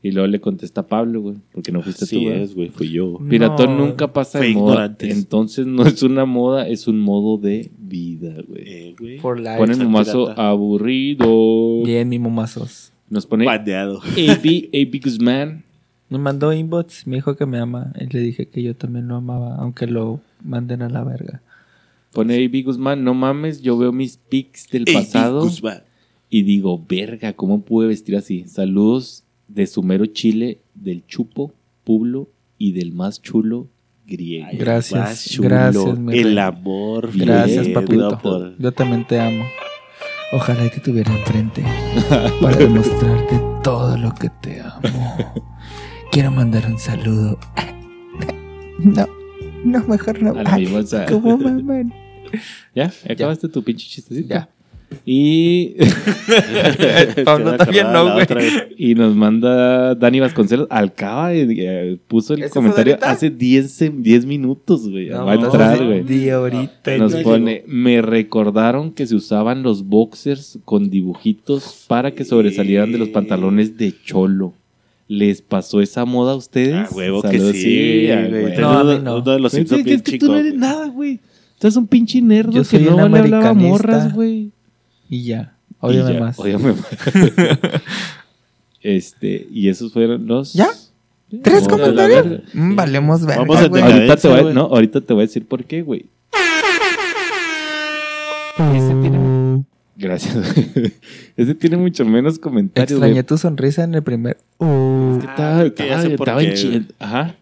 Y 0.00 0.12
luego 0.12 0.28
le 0.28 0.40
contesta 0.40 0.86
Pablo, 0.86 1.20
güey, 1.22 1.36
porque 1.52 1.72
no 1.72 1.82
fuiste 1.82 2.06
Sí 2.06 2.16
tú, 2.16 2.22
güey. 2.22 2.42
es, 2.42 2.54
güey, 2.54 2.68
fui 2.68 2.88
yo. 2.90 3.18
Piratón 3.28 3.76
No, 3.76 3.86
nunca 3.86 4.12
pasa 4.12 4.38
de 4.38 4.50
moda. 4.54 4.70
ignorantes. 4.70 5.16
Entonces 5.16 5.66
no 5.66 5.84
es 5.84 6.02
una 6.04 6.24
moda, 6.24 6.68
es 6.68 6.86
un 6.86 7.00
modo 7.00 7.36
de 7.36 7.70
vida, 7.76 8.34
güey. 8.46 8.62
Eh, 8.64 8.94
güey. 8.98 9.18
Ponen 9.18 9.74
ser 9.74 9.86
un 9.86 9.92
mazo 9.92 10.24
pirata. 10.26 10.48
aburrido. 10.50 11.82
Bien, 11.82 12.08
mi 12.08 12.18
momazos. 12.20 12.92
Nos 13.10 13.26
pone 13.26 13.44
Baneado. 13.44 14.00
AB, 14.02 14.68
AB 14.72 15.00
Guzmán. 15.02 15.64
Me 16.10 16.18
mandó 16.18 16.52
inbox, 16.52 17.06
me 17.06 17.16
dijo 17.16 17.34
que 17.36 17.44
me 17.46 17.58
ama. 17.58 17.92
Y 17.98 18.06
le 18.06 18.20
dije 18.20 18.46
que 18.46 18.62
yo 18.62 18.76
también 18.76 19.08
lo 19.08 19.16
amaba, 19.16 19.56
aunque 19.56 19.86
lo 19.88 20.20
manden 20.44 20.82
a 20.82 20.88
la 20.88 21.02
verga. 21.02 21.42
Pone 22.12 22.34
ahí 22.34 22.48
Big 22.48 22.64
Guzmán, 22.66 23.04
no 23.04 23.14
mames, 23.14 23.60
yo 23.62 23.76
veo 23.78 23.92
mis 23.92 24.16
pics 24.16 24.68
del 24.70 24.84
pasado 24.84 25.42
Guzmán. 25.42 25.82
y 26.30 26.42
digo, 26.42 26.82
verga, 26.88 27.32
¿cómo 27.34 27.62
pude 27.62 27.86
vestir 27.88 28.16
así? 28.16 28.44
Saludos 28.48 29.24
de 29.46 29.66
su 29.66 29.82
mero 29.82 30.06
chile, 30.06 30.60
del 30.74 31.06
chupo, 31.06 31.52
Publo 31.84 32.28
y 32.58 32.72
del 32.72 32.92
más 32.92 33.20
chulo 33.22 33.68
griego. 34.06 34.46
Ay, 34.50 34.56
Gracias, 34.58 35.00
más 35.00 35.28
chulo, 35.28 35.48
gracias, 35.48 35.98
mi 35.98 36.18
El 36.18 36.38
amor. 36.38 37.10
Gracias, 37.14 37.66
bien, 37.66 37.74
papito. 37.74 38.18
por- 38.18 38.58
Yo 38.58 38.72
también 38.72 39.06
te 39.06 39.20
amo. 39.20 39.44
Ojalá 40.32 40.66
y 40.66 40.70
te 40.70 40.80
tuviera 40.80 41.10
enfrente 41.16 41.62
para 42.42 42.56
demostrarte 42.56 43.40
todo 43.62 43.96
lo 43.96 44.14
que 44.14 44.28
te 44.42 44.60
amo. 44.60 44.80
Quiero 46.12 46.30
mandar 46.30 46.66
un 46.66 46.78
saludo. 46.78 47.38
No, 48.78 49.06
no, 49.64 49.84
mejor 49.86 50.22
no. 50.22 50.30
A 50.38 50.42
la 50.42 50.82
sea, 50.84 51.06
¿Cómo 51.06 51.36
maman? 51.36 51.92
¿Ya? 52.74 52.92
¿Acabaste 53.08 53.48
tu 53.48 53.62
pinche 53.62 53.86
chistecito? 53.86 54.28
Ya. 54.28 54.48
Y, 55.04 55.76
Pablo 57.24 57.56
también 57.56 57.92
no, 57.92 58.14
güey. 58.14 58.26
y 58.76 58.94
nos 58.94 59.14
manda 59.14 59.94
Dani 59.94 60.20
Vasconcelos. 60.20 60.66
Acaba 60.70 61.28
de, 61.28 61.46
eh, 61.58 61.98
puso 62.08 62.34
el 62.34 62.40
¿Ese 62.40 62.50
fue 62.50 62.62
comentario 62.62 62.98
hace 63.02 63.30
10, 63.30 63.82
en 63.82 64.02
10 64.02 64.26
minutos, 64.26 64.88
güey. 64.88 65.08
No, 65.08 65.26
Va 65.26 65.32
a 65.32 65.34
entrar, 65.34 65.84
güey. 65.84 66.02
De 66.02 66.32
ahorita. 66.32 66.96
Nos 66.96 67.14
no 67.14 67.22
pone, 67.22 67.64
me 67.66 68.02
recordaron 68.02 68.92
que 68.92 69.06
se 69.06 69.14
usaban 69.14 69.62
los 69.62 69.84
boxers 69.84 70.58
con 70.64 70.90
dibujitos 70.90 71.84
para 71.86 72.12
que 72.12 72.24
sobresalieran 72.24 72.92
de 72.92 72.98
los 72.98 73.08
pantalones 73.08 73.76
de 73.76 73.94
cholo. 74.04 74.54
¿Les 75.08 75.40
pasó 75.40 75.80
esa 75.80 76.04
moda 76.04 76.32
a 76.32 76.36
ustedes? 76.36 76.74
A 76.74 76.94
huevo 76.94 77.22
que 77.22 77.40
sí, 77.40 78.06
güey. 78.06 78.42
güey. 78.42 78.56
No, 78.58 78.82
uno, 78.82 78.98
no. 78.98 79.16
uno 79.16 79.30
de 79.32 79.40
los 79.40 79.52
Simpsons 79.52 79.80
es 79.80 79.84
que, 79.84 79.90
bien 79.90 79.96
es 79.96 80.02
que 80.12 80.18
tú 80.18 80.26
no 80.26 80.36
eres 80.36 80.52
güey. 80.52 80.60
nada, 80.60 80.86
güey. 80.88 81.16
Tú 81.58 81.66
eres 81.66 81.76
un 81.76 81.86
pinche 81.86 82.20
nerdo 82.20 82.52
Yo 82.52 82.62
que 82.62 82.78
no 82.78 83.08
le 83.08 83.18
hablaba 83.18 83.54
morras, 83.54 84.12
güey. 84.12 84.52
Y 85.08 85.24
ya. 85.24 85.56
Y 85.82 85.94
ya, 85.94 86.20
más. 86.20 86.38
óyame 86.38 86.72
más. 86.74 86.86
este, 88.82 89.46
y 89.50 89.68
esos 89.68 89.92
fueron 89.92 90.26
los... 90.26 90.52
¿Ya? 90.52 90.68
¿Tres 91.42 91.64
No, 91.64 91.70
comentarios? 91.70 92.28
verga. 92.28 92.44
Mm, 92.52 92.76
valemos 92.76 93.20
verga, 93.24 93.40
Vamos 93.42 93.56
a 93.58 93.68
güey. 93.68 93.82
decadencia, 93.82 94.12
Ahorita 94.12 94.16
te, 94.16 94.28
voy, 94.28 94.38
a- 94.38 94.42
güey. 94.42 94.54
no, 94.54 94.60
ahorita 94.62 95.00
te 95.00 95.12
voy 95.14 95.22
a 95.22 95.26
decir 95.26 95.46
por 95.46 95.64
qué, 95.64 95.82
güey. 95.82 96.06
Ese 98.74 98.94
tiene... 99.00 99.27
Gracias. 99.98 100.36
Ese 101.36 101.54
tiene 101.56 101.76
mucho 101.76 102.04
menos 102.04 102.38
comentarios, 102.38 102.92
Extrañé 102.92 103.14
güey. 103.14 103.26
tu 103.26 103.36
sonrisa 103.36 103.82
en 103.84 103.94
el 103.94 104.02
primer. 104.04 104.36
Es 104.60 105.24
que 105.24 105.26
estaba, 105.26 105.62
estaba 106.04 106.42
en 106.42 106.50
qué, 106.50 106.54
chi- 106.54 106.68
güey. 106.68 106.86
Ajá. 107.00 107.34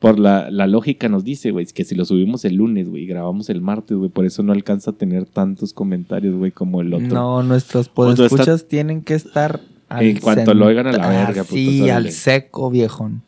Por 0.00 0.18
la, 0.18 0.50
la 0.50 0.66
lógica 0.66 1.08
nos 1.08 1.24
dice, 1.24 1.50
güey, 1.52 1.64
que 1.66 1.84
si 1.84 1.94
lo 1.94 2.04
subimos 2.04 2.44
el 2.44 2.56
lunes, 2.56 2.88
güey, 2.90 3.04
y 3.04 3.06
grabamos 3.06 3.48
el 3.48 3.60
martes, 3.62 3.96
güey, 3.96 4.10
por 4.10 4.26
eso 4.26 4.42
no 4.42 4.52
alcanza 4.52 4.90
a 4.90 4.94
tener 4.94 5.24
tantos 5.24 5.72
comentarios, 5.72 6.34
güey, 6.34 6.50
como 6.50 6.80
el 6.82 6.92
otro. 6.92 7.06
No, 7.08 7.42
nuestros 7.42 7.88
Cuando 7.88 8.12
está- 8.24 8.28
podescuchas 8.28 8.68
tienen 8.68 9.00
que 9.02 9.14
estar 9.14 9.60
al 9.88 10.04
En 10.04 10.18
cuanto 10.20 10.52
lo 10.52 10.66
oigan 10.66 10.88
a 10.88 10.92
la 10.92 11.08
verga, 11.08 11.44
pues, 11.44 11.48
Sí, 11.48 11.78
pues, 11.80 11.92
al 11.92 12.10
seco, 12.10 12.70
viejón. 12.70 13.22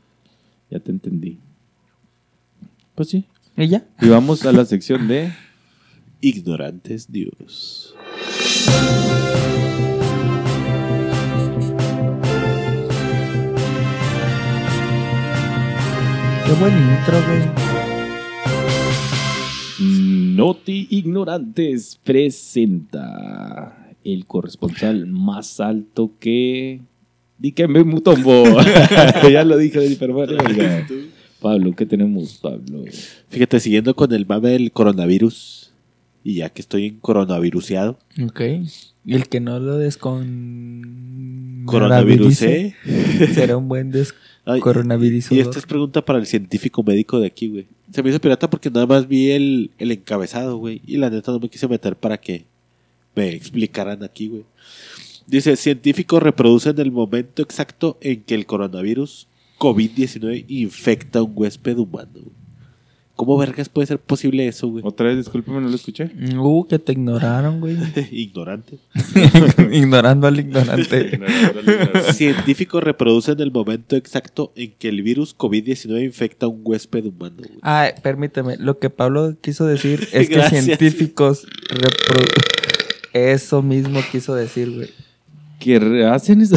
Ya 0.71 0.81
te 0.81 0.91
entendí. 0.91 1.39
Pues 2.97 3.09
sí. 3.11 3.25
¿Y 3.57 3.69
ya? 3.69 3.85
Y 4.03 4.09
vamos 4.09 4.45
a 4.45 4.53
la 4.53 4.65
sección 4.65 5.07
de... 5.09 5.31
Ignorantes 6.21 7.09
News. 7.11 7.95
Qué 16.47 16.53
buen 16.53 16.75
intro, 16.79 17.19
güey. 17.27 17.67
Noti 20.37 20.87
Ignorantes 20.91 21.99
presenta 22.05 23.93
el 24.05 24.27
corresponsal 24.27 25.07
más 25.07 25.61
alto 25.61 26.13
que... 26.21 26.83
Dikembe 27.39 27.85
Mutombo. 27.85 28.45
ya 29.31 29.45
lo 29.45 29.59
dije, 29.59 29.97
pero 29.99 30.15
bueno. 30.15 30.39
Pablo, 31.41 31.73
¿qué 31.77 31.85
tenemos, 31.85 32.39
Pablo? 32.39 32.85
Fíjate, 33.29 33.61
siguiendo 33.61 33.95
con 33.95 34.13
el 34.13 34.25
mame 34.25 34.51
del 34.51 34.73
coronavirus, 34.73 35.66
y 36.27 36.35
ya 36.35 36.49
que 36.49 36.61
estoy 36.61 36.87
en 36.87 36.99
coronaviruseado, 36.99 37.99
Ok. 38.21 38.41
Y 39.05 39.15
el 39.15 39.29
que 39.29 39.39
no 39.39 39.61
lo 39.61 39.79
descon... 39.79 41.63
coronavirus, 41.67 42.43
¿eh? 42.43 42.75
Será 43.33 43.57
un 43.57 43.69
buen 43.69 43.93
des... 43.93 44.13
Coronavirus. 44.61 45.33
Y 45.33 45.41
esta 45.41 45.59
es 45.59 45.67
pregunta 45.67 46.05
para 46.05 46.19
el 46.21 46.27
científico 46.27 46.83
médico 46.83 47.19
de 47.21 47.27
aquí, 47.27 47.49
güey. 47.49 47.67
Se 47.93 48.03
me 48.03 48.11
hizo 48.11 48.21
pirata 48.21 48.49
porque 48.51 48.71
nada 48.71 48.87
más 48.87 49.07
vi 49.09 49.31
el, 49.31 49.71
el 49.79 49.93
encabezado, 49.93 50.57
güey. 50.57 50.83
Y 50.87 50.97
la 50.97 51.11
neta 51.11 51.33
no 51.33 51.41
me 51.41 51.49
quise 51.49 51.67
meter 51.67 51.97
para 51.97 52.17
que 52.17 52.45
me 53.15 53.29
explicaran 53.31 54.05
aquí, 54.05 54.29
güey. 54.29 54.45
Dice, 55.27 55.57
científicos 55.57 56.23
reproducen 56.23 56.79
el 56.79 56.93
momento 56.93 57.43
exacto 57.43 57.99
en 58.01 58.23
que 58.23 58.35
el 58.35 58.47
coronavirus 58.47 59.27
COVID-19 59.59 60.45
infecta 60.49 61.21
a 61.21 61.23
un 61.23 61.33
huésped 61.35 61.79
humano. 61.79 62.11
güey. 62.15 62.36
¿Cómo 63.17 63.39
vergas 63.39 63.71
puede 63.71 63.87
ser 63.87 63.99
posible 63.99 64.47
eso, 64.47 64.69
güey? 64.69 64.85
Otra 64.87 65.07
vez, 65.07 65.17
discúlpeme, 65.17 65.59
no 65.63 65.69
lo 65.71 65.75
escuché. 65.75 66.11
Uh, 66.39 66.67
que 66.69 66.79
te 66.79 66.93
ignoraron, 66.93 67.61
güey. 67.61 67.75
Ignorante. 68.13 68.79
Ignorando 69.73 70.27
al 70.27 70.39
ignorante. 70.39 71.19
Científicos 72.13 72.85
reproducen 72.85 73.41
el 73.41 73.51
momento 73.51 73.97
exacto 73.97 74.53
en 74.55 74.73
que 74.79 74.89
el 74.91 75.01
virus 75.03 75.35
COVID-19 75.37 76.05
infecta 76.05 76.45
a 76.45 76.51
un 76.51 76.61
huésped 76.63 77.07
humano, 77.07 77.37
güey. 77.39 77.59
Ah, 77.63 77.89
permíteme. 78.03 78.59
Lo 78.59 78.79
que 78.79 78.91
Pablo 78.91 79.35
quiso 79.41 79.65
decir 79.67 80.07
es 80.13 80.29
que 80.29 80.43
científicos 80.51 81.47
repro- 81.71 82.45
Eso 83.15 83.63
mismo 83.63 84.01
quiso 84.13 84.35
decir, 84.35 84.71
güey. 84.75 84.91
¿Qué 85.59 85.79
re- 85.79 86.07
hacen 86.07 86.41
eso? 86.43 86.57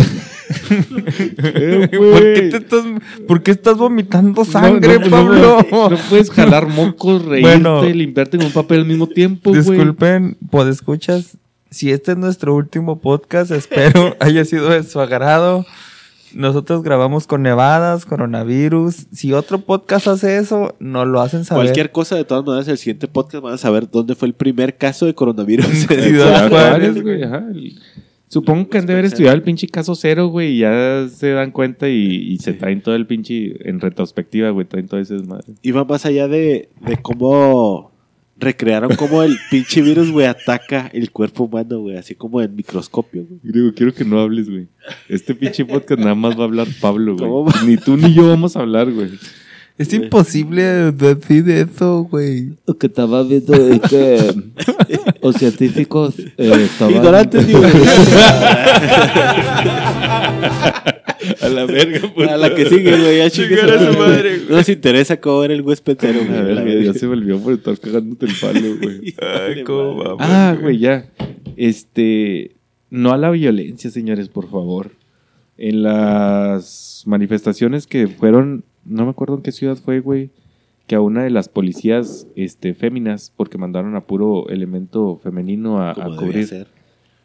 Eh, 0.70 1.89
¿Por 1.98 2.20
qué, 2.34 2.48
te 2.51 2.58
estás, 2.58 2.84
¿Por 3.27 3.44
qué 3.44 3.51
estás 3.51 3.77
vomitando 3.77 4.44
sangre, 4.46 5.00
No, 5.00 5.00
no, 5.00 5.06
no, 5.06 5.12
Pablo? 5.12 5.89
No, 5.89 5.98
puedes 6.10 6.29
jalar 6.32 6.68
mocos, 6.68 7.24
reírte, 7.25 7.50
Bueno. 7.51 7.84
limpiarte 7.84 8.38
en 8.38 8.44
un 8.44 8.51
papel 8.51 8.79
al 8.82 8.86
mismo 8.86 9.08
tiempo, 9.08 9.51
güey. 9.51 9.62
Disculpen, 9.63 10.38
podescuchas. 10.50 11.38
Si 11.72 11.91
este 11.91 12.13
es 12.13 12.18
nuestro 12.18 12.56
último 12.56 13.00
podcast, 13.00 13.51
espero 13.51 14.15
haya 14.20 14.44
sido 14.46 14.70
de 14.70 14.84
su 14.84 15.00
agrado. 15.00 15.65
Nosotros 16.34 16.84
grabamos 16.84 17.25
con 17.25 17.41
nevadas, 17.41 18.06
coronavirus. 18.06 19.08
Si 19.12 19.34
otro 19.34 19.60
podcast 19.62 20.08
hace 20.08 20.38
eso, 20.38 20.75
nos 20.79 21.08
lo 21.08 21.22
hacen 21.22 21.44
saber. 21.46 21.63
Cualquier 21.65 21.91
cosa, 21.91 22.15
de 22.15 22.24
todas 22.25 22.46
maneras, 22.46 22.68
el 22.68 22.77
siguiente 22.77 23.08
podcast 23.08 23.44
van 23.44 23.53
a 23.53 23.58
saber 23.58 23.89
dónde 23.89 24.13
fue 24.13 24.27
el 24.27 24.36
primer 24.36 24.77
caso 24.77 25.08
de 25.08 25.15
coronavirus. 25.15 25.65
Ciudad 25.88 26.50
Supongo 28.29 28.69
que 28.69 28.77
han 28.77 28.86
de 28.86 28.93
haber 28.93 29.05
estudiado 29.05 29.36
el 29.36 29.41
pinche 29.41 29.67
caso 29.67 29.95
cero, 29.95 30.27
güey, 30.27 30.53
y 30.53 30.59
ya 30.59 31.07
se 31.09 31.31
dan 31.31 31.50
cuenta 31.51 31.89
y, 31.89 31.95
y 32.31 32.38
se 32.38 32.53
traen 32.53 32.81
todo 32.81 32.95
el 32.95 33.07
pinche, 33.07 33.67
en 33.67 33.79
retrospectiva, 33.79 34.51
güey, 34.51 34.67
traen 34.67 34.88
todo 34.88 35.00
ese 35.00 35.15
desmadre. 35.15 35.55
Iba 35.63 35.83
más 35.83 36.05
allá 36.05 36.27
de, 36.27 36.69
de 36.79 36.98
cómo 37.01 37.91
recrearon 38.38 38.95
cómo 38.95 39.24
el 39.24 39.36
pinche 39.51 39.81
virus, 39.81 40.12
güey, 40.12 40.27
ataca 40.27 40.89
el 40.93 41.12
cuerpo 41.12 41.45
humano, 41.45 41.79
güey, 41.79 41.98
así 41.98 42.13
como 42.15 42.39
en 42.41 42.55
microscopio, 42.55 43.25
güey. 43.27 43.39
Digo, 43.43 43.74
quiero 43.74 43.93
que 43.93 44.05
no 44.05 44.19
hables, 44.19 44.50
güey. 44.50 44.67
Este 45.09 45.33
pinche 45.36 45.65
podcast 45.65 46.00
nada 46.00 46.15
más 46.15 46.38
va 46.38 46.41
a 46.43 46.45
hablar 46.45 46.67
Pablo, 46.79 47.15
¿Cómo 47.17 47.43
güey. 47.43 47.53
va? 47.55 47.63
Ni 47.63 47.77
tú 47.77 47.98
ni 47.98 48.13
yo 48.13 48.27
vamos 48.29 48.55
a 48.55 48.59
hablar, 48.62 48.91
güey. 48.91 49.09
Es 49.79 49.93
imposible 49.93 50.91
decir 50.91 51.50
eso, 51.50 52.03
güey. 52.03 52.50
Lo 52.67 52.77
que 52.77 52.88
estaba 52.88 53.24
viendo 53.24 53.53
es 53.53 53.79
que 53.89 54.33
los 55.24 55.36
científicos 55.38 56.15
eh, 56.19 56.51
estaban... 56.65 56.95
Ignorantes, 56.95 57.48
digo. 57.48 57.62
A 61.41 61.50
la 61.50 61.65
verga, 61.65 62.01
A 62.29 62.38
la 62.38 62.53
que 62.55 62.65
sigue, 62.65 62.98
güey, 62.98 63.17
ya 63.19 63.25
a 63.25 63.29
su 63.29 63.41
madre, 63.98 64.38
güey. 64.38 64.50
No 64.50 64.57
nos 64.57 64.69
interesa 64.69 65.19
cómo 65.19 65.43
era 65.43 65.53
el 65.53 65.62
huésped 65.62 65.98
cero, 66.00 66.19
güey. 66.27 66.39
A 66.39 66.43
ver, 66.43 66.62
güey, 66.62 66.86
ya 66.86 66.93
se 66.93 67.07
me 67.07 67.13
olvidó 67.13 67.39
por 67.39 67.53
estar 67.53 67.77
cagándote 67.79 68.25
el 68.25 68.33
palo, 68.39 68.75
güey. 68.81 69.15
Ay, 69.21 69.63
cómo 69.63 69.95
va, 69.95 70.15
Ah, 70.19 70.57
güey, 70.59 70.77
ya. 70.79 71.09
Este, 71.55 72.51
no 72.89 73.12
a 73.12 73.17
la 73.17 73.29
violencia, 73.31 73.89
señores, 73.91 74.29
por 74.29 74.50
favor. 74.50 74.91
En 75.57 75.83
las 75.83 77.03
manifestaciones 77.05 77.88
que 77.88 78.07
fueron, 78.07 78.63
no 78.89 79.05
me 79.05 79.12
acuerdo 79.12 79.36
en 79.36 79.41
qué 79.41 79.51
ciudad 79.51 79.77
fue, 79.77 80.00
güey, 80.01 80.31
que 80.88 80.96
a 80.96 81.01
una 81.01 81.24
de 81.24 81.29
las 81.29 81.48
policías, 81.50 82.27
este, 82.36 82.74
féminas, 82.74 83.31
porque 83.36 83.58
mandaron 83.58 83.96
a 83.96 84.01
puro 84.01 84.50
elemento 84.50 85.19
femenino 85.24 85.79
a, 85.81 85.91
a 85.91 86.15
cubrir, 86.17 86.48
ser. 86.48 86.67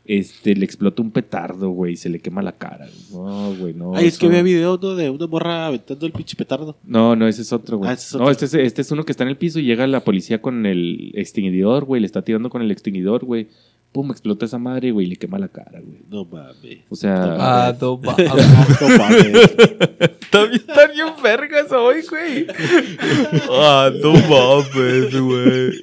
este, 0.05 0.55
le 0.55 0.67
explota 0.67 1.01
un 1.01 1.11
petardo, 1.11 1.71
güey, 1.71 1.95
y 1.95 1.97
se 1.97 2.11
le 2.11 2.21
quema 2.21 2.43
la 2.43 2.53
cara. 2.53 2.87
No, 3.11 3.55
güey, 3.55 3.73
no. 3.73 3.97
Ay, 3.97 4.07
es 4.09 4.19
que 4.19 4.27
había 4.27 4.43
video 4.43 4.79
¿no? 4.81 4.95
de 4.95 5.09
una 5.09 5.27
morra 5.27 5.67
aventando 5.67 6.05
el 6.05 6.13
pinche 6.13 6.37
petardo. 6.37 6.77
no, 6.85 7.17
no, 7.17 7.27
ese 7.27 7.41
es 7.41 7.53
otro, 7.55 7.79
güey. 7.79 7.91
Ah, 7.91 7.95
es 7.95 8.13
No, 8.15 8.21
otro. 8.25 8.33
este 8.33 8.45
es, 8.45 8.55
este 8.55 8.83
es 8.83 8.91
uno 8.91 9.05
que 9.05 9.13
está 9.13 9.25
en 9.25 9.31
el 9.31 9.39
piso 9.39 9.59
y 9.61 9.65
llega 9.65 9.87
la 9.87 10.01
policía 10.05 10.43
con 10.43 10.67
el 10.67 11.11
extinguidor, 11.15 11.87
güey. 11.87 12.01
Le 12.03 12.07
está 12.07 12.21
tirando 12.23 12.51
con 12.51 12.61
el 12.61 12.71
extinguidor, 12.71 13.25
güey. 13.25 13.49
Pum, 13.95 14.11
explota 14.11 14.45
esa 14.45 14.59
madre, 14.59 14.91
güey, 14.91 15.07
y 15.07 15.11
le 15.11 15.17
quema 15.17 15.39
la 15.39 15.47
cara, 15.49 15.81
güey. 15.81 16.01
No 16.11 16.25
mames. 16.25 16.79
O 16.91 16.97
sea, 16.97 17.37
Ah, 17.39 17.75
no 17.81 17.97
mames. 18.03 18.29
No 18.81 18.89
mames. 18.99 19.35
Está 20.21 20.45
bien, 20.47 20.63
está 20.69 20.87
bien 20.89 21.07
vergas 21.23 21.71
hoy, 21.73 22.03
güey. 22.11 22.47
Ah, 23.51 23.91
no 24.03 24.13
mames, 24.13 25.21
güey. 25.21 25.81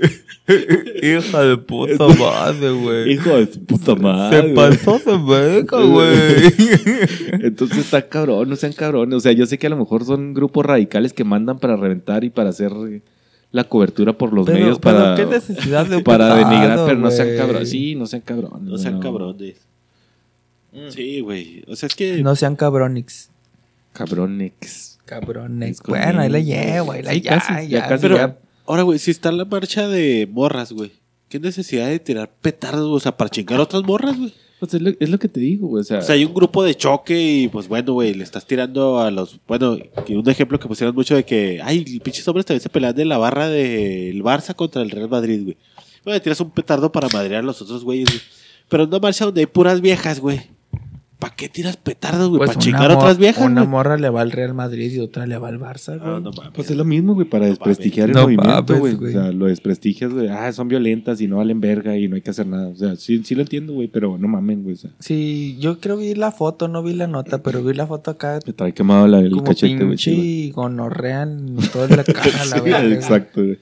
Hija 1.02 1.44
de 1.44 1.58
puta 1.58 2.08
madre, 2.20 2.72
güey. 2.72 3.14
Hijo 3.14 3.30
de 3.38 3.48
puta 3.48 3.96
Se 3.96 3.96
madre. 3.96 4.54
pasó 4.54 5.00
de 5.00 5.18
verga, 5.18 5.80
güey. 5.82 6.54
entonces 7.46 7.78
está 7.78 8.02
cabrón, 8.10 8.50
no 8.50 8.56
sean 8.58 8.74
cabrones. 8.74 9.16
O 9.16 9.20
sea, 9.22 9.32
yo 9.32 9.46
sé 9.46 9.58
que 9.58 9.68
a 9.68 9.70
lo 9.70 9.78
mejor 9.78 10.04
son 10.04 10.34
grupos 10.34 10.66
radicales 10.66 11.14
que 11.14 11.24
mandan 11.24 11.60
para 11.60 11.78
reventar 11.78 12.26
y 12.26 12.30
para 12.30 12.50
hacer 12.50 12.74
eh, 12.90 13.02
la 13.52 13.66
cobertura 13.66 14.14
por 14.14 14.34
los 14.34 14.46
Pero, 14.46 14.60
medios 14.60 14.80
pero 14.80 14.98
para, 14.98 15.16
qué 15.16 15.26
necesidad 15.26 15.86
de 15.86 16.02
para 16.02 16.36
denigrar, 16.36 16.86
pero 16.86 17.00
no 17.00 17.12
sean 17.12 17.36
cabrones. 17.38 17.70
Sí, 17.70 17.96
no 17.96 18.06
sean 18.06 18.22
cabrones. 18.22 18.62
No 18.62 18.78
sean 18.78 18.96
no. 18.96 19.00
cabrones. 19.02 19.56
Sí, 20.90 21.20
güey. 21.20 21.64
O 21.68 21.76
sea, 21.76 21.88
es 21.88 21.96
que. 21.96 22.22
No 22.24 22.36
sean 22.36 22.56
cabronix. 22.56 23.30
Es 25.72 25.82
con 25.82 25.98
Bueno, 25.98 26.22
ahí 26.22 26.30
la 26.30 26.40
llevo, 26.40 26.94
ahí 26.94 27.04
la 27.04 27.12
Sí, 27.12 27.22
ya, 27.22 27.32
casi, 27.32 27.54
ya, 27.68 27.80
ya 27.80 27.88
casi, 27.88 28.02
Pero, 28.02 28.16
ya. 28.16 28.38
ahora, 28.66 28.84
güey, 28.84 29.00
si 29.00 29.12
está 29.12 29.30
en 29.30 29.38
la 29.38 29.46
marcha 29.46 29.88
de 29.88 30.28
morras, 30.32 30.72
güey. 30.72 30.94
¿Qué 31.28 31.40
necesidad 31.40 31.88
de 31.88 32.00
tirar 32.00 32.30
petardos, 32.42 32.90
o 32.90 33.00
sea, 33.00 33.16
para 33.18 33.30
chingar 33.30 33.60
a 33.60 33.64
otras 33.64 33.84
morras, 33.84 34.18
güey? 34.18 34.34
Pues 34.62 34.76
es 34.76 34.82
lo, 34.84 34.92
es 35.00 35.10
lo 35.10 35.18
que 35.18 35.28
te 35.28 35.40
digo, 35.40 35.70
güey. 35.70 35.82
O 35.82 35.84
sea, 35.84 36.02
hay 36.08 36.24
un 36.24 36.36
grupo 36.36 36.64
de 36.64 36.76
choque 36.76 37.20
y, 37.20 37.48
pues 37.48 37.68
bueno, 37.68 37.94
güey, 37.94 38.14
le 38.14 38.24
estás 38.24 38.46
tirando 38.46 39.00
a 39.00 39.10
los. 39.10 39.40
Bueno, 39.48 39.76
un 40.08 40.30
ejemplo 40.30 40.60
que 40.60 40.68
pusieron 40.68 40.94
mucho 40.94 41.16
de 41.16 41.26
que, 41.26 41.60
ay, 41.64 41.84
pinches 42.00 42.28
hombres 42.28 42.46
también 42.46 42.62
se 42.62 42.70
pelean 42.70 42.94
de 42.94 43.06
la 43.06 43.18
barra 43.18 43.50
del 43.50 44.22
Barça 44.22 44.54
contra 44.54 44.84
el 44.84 44.92
Real 44.92 45.10
Madrid, 45.10 45.42
güey. 45.44 45.58
Bueno, 46.06 46.22
tiras 46.22 46.40
un 46.42 46.52
petardo 46.52 46.92
para 46.92 47.08
madrear 47.12 47.42
a 47.42 47.46
los 47.48 47.60
otros 47.60 47.84
güeyes, 47.84 48.08
güey. 48.08 48.22
Pero 48.70 48.84
en 48.84 48.90
una 48.90 49.00
marcha 49.00 49.26
donde 49.26 49.42
hay 49.42 49.48
puras 49.48 49.82
viejas, 49.82 50.20
güey. 50.20 50.42
¿Para 51.22 51.36
qué 51.36 51.50
tiras 51.50 51.78
petardos, 51.78 52.30
güey? 52.30 52.40
Pues 52.40 52.50
¿Para 52.50 52.60
chingar 52.60 52.90
a 52.90 52.98
otras 52.98 53.20
viejas, 53.20 53.46
Una 53.46 53.62
güey? 53.62 53.70
morra 53.72 53.96
le 53.96 54.10
va 54.10 54.22
al 54.22 54.32
Real 54.32 54.56
Madrid 54.56 54.92
y 54.92 55.00
otra 55.00 55.28
le 55.28 55.38
va 55.38 55.50
al 55.50 55.60
Barça, 55.60 56.00
güey. 56.00 56.16
Ah, 56.16 56.20
no 56.20 56.32
mames. 56.32 56.52
Pues 56.56 56.72
es 56.72 56.76
lo 56.76 56.84
mismo, 56.84 57.14
güey, 57.14 57.30
para 57.30 57.46
desprestigiar 57.46 58.10
el 58.10 58.16
No 58.16 58.24
movimiento, 58.24 58.74
mames, 58.74 58.80
güey. 58.80 58.94
güey. 58.96 59.16
O 59.16 59.22
sea, 59.22 59.32
lo 59.32 59.46
desprestigias, 59.46 60.12
güey. 60.12 60.30
Ah, 60.30 60.52
son 60.52 60.68
violentas 60.68 61.22
y 61.22 61.28
no 61.28 61.38
valen 61.38 61.62
verga 61.62 61.96
y 61.96 62.08
no 62.08 62.16
hay 62.16 62.22
que 62.24 62.32
hacer 62.32 62.48
nada. 62.48 62.70
O 62.70 62.76
sea, 62.76 62.96
sí, 62.96 63.22
sí 63.24 63.36
lo 63.36 63.44
entiendo, 63.44 63.74
güey, 63.74 63.88
pero 63.88 64.18
no 64.18 64.28
mamen, 64.28 64.64
güey. 64.64 64.74
O 64.74 64.78
sea, 64.80 64.90
Sí, 64.98 65.58
yo 65.60 65.80
creo 65.80 65.98
que 66.00 66.06
vi 66.06 66.16
la 66.16 66.32
foto, 66.32 66.68
no 66.68 66.82
vi 66.82 66.94
la 66.94 67.06
nota, 67.06 67.44
pero 67.44 67.64
vi 67.64 67.76
la 67.76 67.86
foto 67.86 68.10
acá 68.12 68.40
me 68.48 68.54
trae 68.54 68.74
quemado 68.74 69.08
la, 69.08 69.20
el 69.20 69.30
como 69.30 69.44
cachete, 69.44 69.86
güey. 69.86 70.00
sí, 70.00 70.52
gonorrea 70.56 71.22
en 71.22 71.56
toda 71.72 71.88
la 71.96 72.04
cara, 72.04 72.46
la. 72.50 72.82
Sí, 72.82 72.94
exacto, 72.94 73.44
güey. 73.44 73.60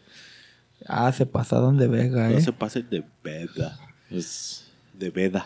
Ah, 0.88 1.12
se 1.12 1.26
pasaron 1.26 1.78
de 1.78 1.88
vega, 1.90 2.30
No 2.30 2.38
eh. 2.38 2.42
se 2.42 2.54
pasen 2.54 2.88
de 2.90 3.04
veda. 3.22 3.78
Pues, 4.10 4.69
de 5.00 5.10
veda. 5.10 5.46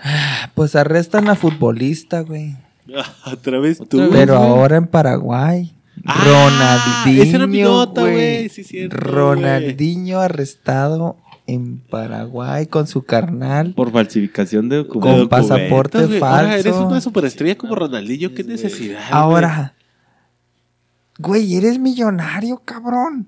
Pues 0.55 0.75
arrestan 0.75 1.29
a 1.29 1.35
futbolista, 1.35 2.21
güey. 2.21 2.55
Otra 3.25 3.59
vez 3.59 3.77
tú. 3.77 3.83
Otra 3.83 3.99
vez. 4.07 4.11
Pero 4.11 4.37
güey. 4.37 4.49
ahora 4.49 4.77
en 4.77 4.87
Paraguay. 4.87 5.73
Ah, 6.05 6.23
Ronaldinho. 6.25 7.23
esa 7.23 7.35
era 7.37 7.47
mi 7.47 7.61
nota, 7.61 8.01
güey. 8.01 8.49
sí, 8.49 8.63
cierto, 8.63 8.97
Ronaldinho 8.97 10.19
arrestado 10.19 11.17
en 11.45 11.77
Paraguay 11.79 12.65
con 12.67 12.87
su 12.87 13.03
carnal. 13.03 13.73
Por 13.75 13.91
falsificación 13.91 14.69
de 14.69 14.87
Con 14.87 14.99
documentos. 15.01 15.29
pasaporte 15.29 15.99
Documentos, 15.99 16.09
güey. 16.09 16.31
Ahora 16.33 16.47
falso. 16.53 16.67
eres 16.69 16.75
una 16.81 16.99
superestrella 17.01 17.57
como 17.57 17.75
Ronaldinho, 17.75 18.33
qué 18.33 18.43
necesidad. 18.43 18.99
güey? 18.99 19.11
Ahora, 19.11 19.75
güey, 21.19 21.55
eres 21.55 21.77
millonario, 21.79 22.61
cabrón. 22.65 23.27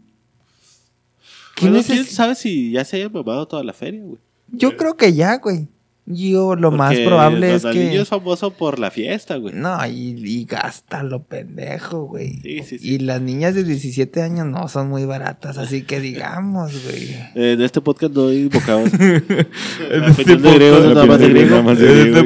¿Qué 1.55 1.69
Bueno, 1.69 1.83
¿Quién 1.85 2.03
sabe 2.05 2.35
si 2.35 2.71
ya 2.71 2.83
se 2.83 2.97
haya 2.97 3.09
mamado 3.09 3.47
toda 3.47 3.63
la 3.63 3.71
feria, 3.73 4.01
güey? 4.03 4.17
Yo 4.49 4.75
creo 4.75 4.97
que 4.97 5.13
ya, 5.13 5.37
güey. 5.37 5.67
Yo 6.07 6.55
lo 6.55 6.69
más 6.69 6.93
Porque 6.93 7.07
probable 7.07 7.55
es 7.55 7.65
que... 7.65 7.99
es 7.99 8.07
famoso 8.07 8.51
por 8.51 8.77
la 8.77 8.91
fiesta, 8.91 9.37
güey. 9.37 9.55
No, 9.55 9.75
y, 9.87 10.15
y 10.23 10.45
gasta 10.45 11.01
lo 11.01 11.23
pendejo, 11.23 12.03
güey. 12.03 12.41
Sí, 12.43 12.61
sí, 12.63 12.77
sí. 12.77 12.93
Y 12.93 12.99
las 12.99 13.19
niñas 13.21 13.55
de 13.55 13.63
17 13.63 14.21
años 14.21 14.45
no 14.45 14.67
son 14.67 14.89
muy 14.89 15.05
baratas, 15.05 15.57
así 15.57 15.81
que 15.81 15.99
digamos, 15.99 16.73
güey. 16.83 17.05
Eh, 17.35 17.53
En 17.53 17.61
este 17.61 17.81
podcast 17.81 18.13
no 18.13 18.31
invocamos. 18.31 18.91
En 18.93 20.01
La 20.01 20.11
opinión 20.11 20.41
de 20.43 20.53
griego, 20.53 20.79
La 20.79 20.89
nada 20.89 21.05
más 21.07 21.19
de 21.19 21.29
de 21.29 21.63
más 21.63 21.79
de 21.79 21.87
solamente 21.87 22.19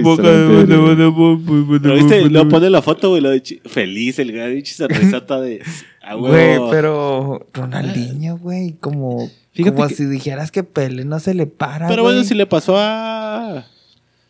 de 2.13 2.23
griego. 2.23 2.29
¿Lo 2.29 2.49
pone 2.49 2.69
la 2.69 2.81
foto, 2.81 3.09
güey, 3.09 3.21
lo 3.21 3.29
de 3.29 3.61
feliz, 3.65 4.19
el 4.19 4.33
gran 4.33 4.51
pinche 4.51 4.73
sonrisota 4.73 5.39
de... 5.39 5.61
Ah, 6.11 6.15
Güey, 6.15 6.57
pero 6.71 7.45
Ronaldinho, 7.53 8.37
güey, 8.37 8.73
como, 8.79 9.29
Fíjate 9.51 9.75
como 9.75 9.87
que- 9.87 9.95
si 9.95 10.05
dijeras 10.05 10.51
que 10.51 10.63
Pele 10.63 11.05
no 11.05 11.19
se 11.19 11.33
le 11.33 11.45
para, 11.45 11.87
Pero 11.87 12.03
güey. 12.03 12.15
bueno, 12.15 12.27
si 12.27 12.33
le 12.35 12.45
pasó 12.45 12.75
a... 12.77 13.65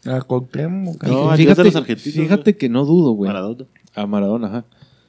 A 0.05 0.21
Cuauhtémoc, 0.25 1.03
No, 1.03 1.35
fíjate, 1.35 1.63
los 1.63 1.75
argentinos, 1.75 2.15
fíjate 2.15 2.57
que 2.57 2.69
no 2.69 2.85
dudo, 2.85 3.11
güey. 3.11 3.29
Maradona. 3.29 3.65
A 3.95 4.05
Maradona, 4.05 4.47
ajá. 4.47 4.65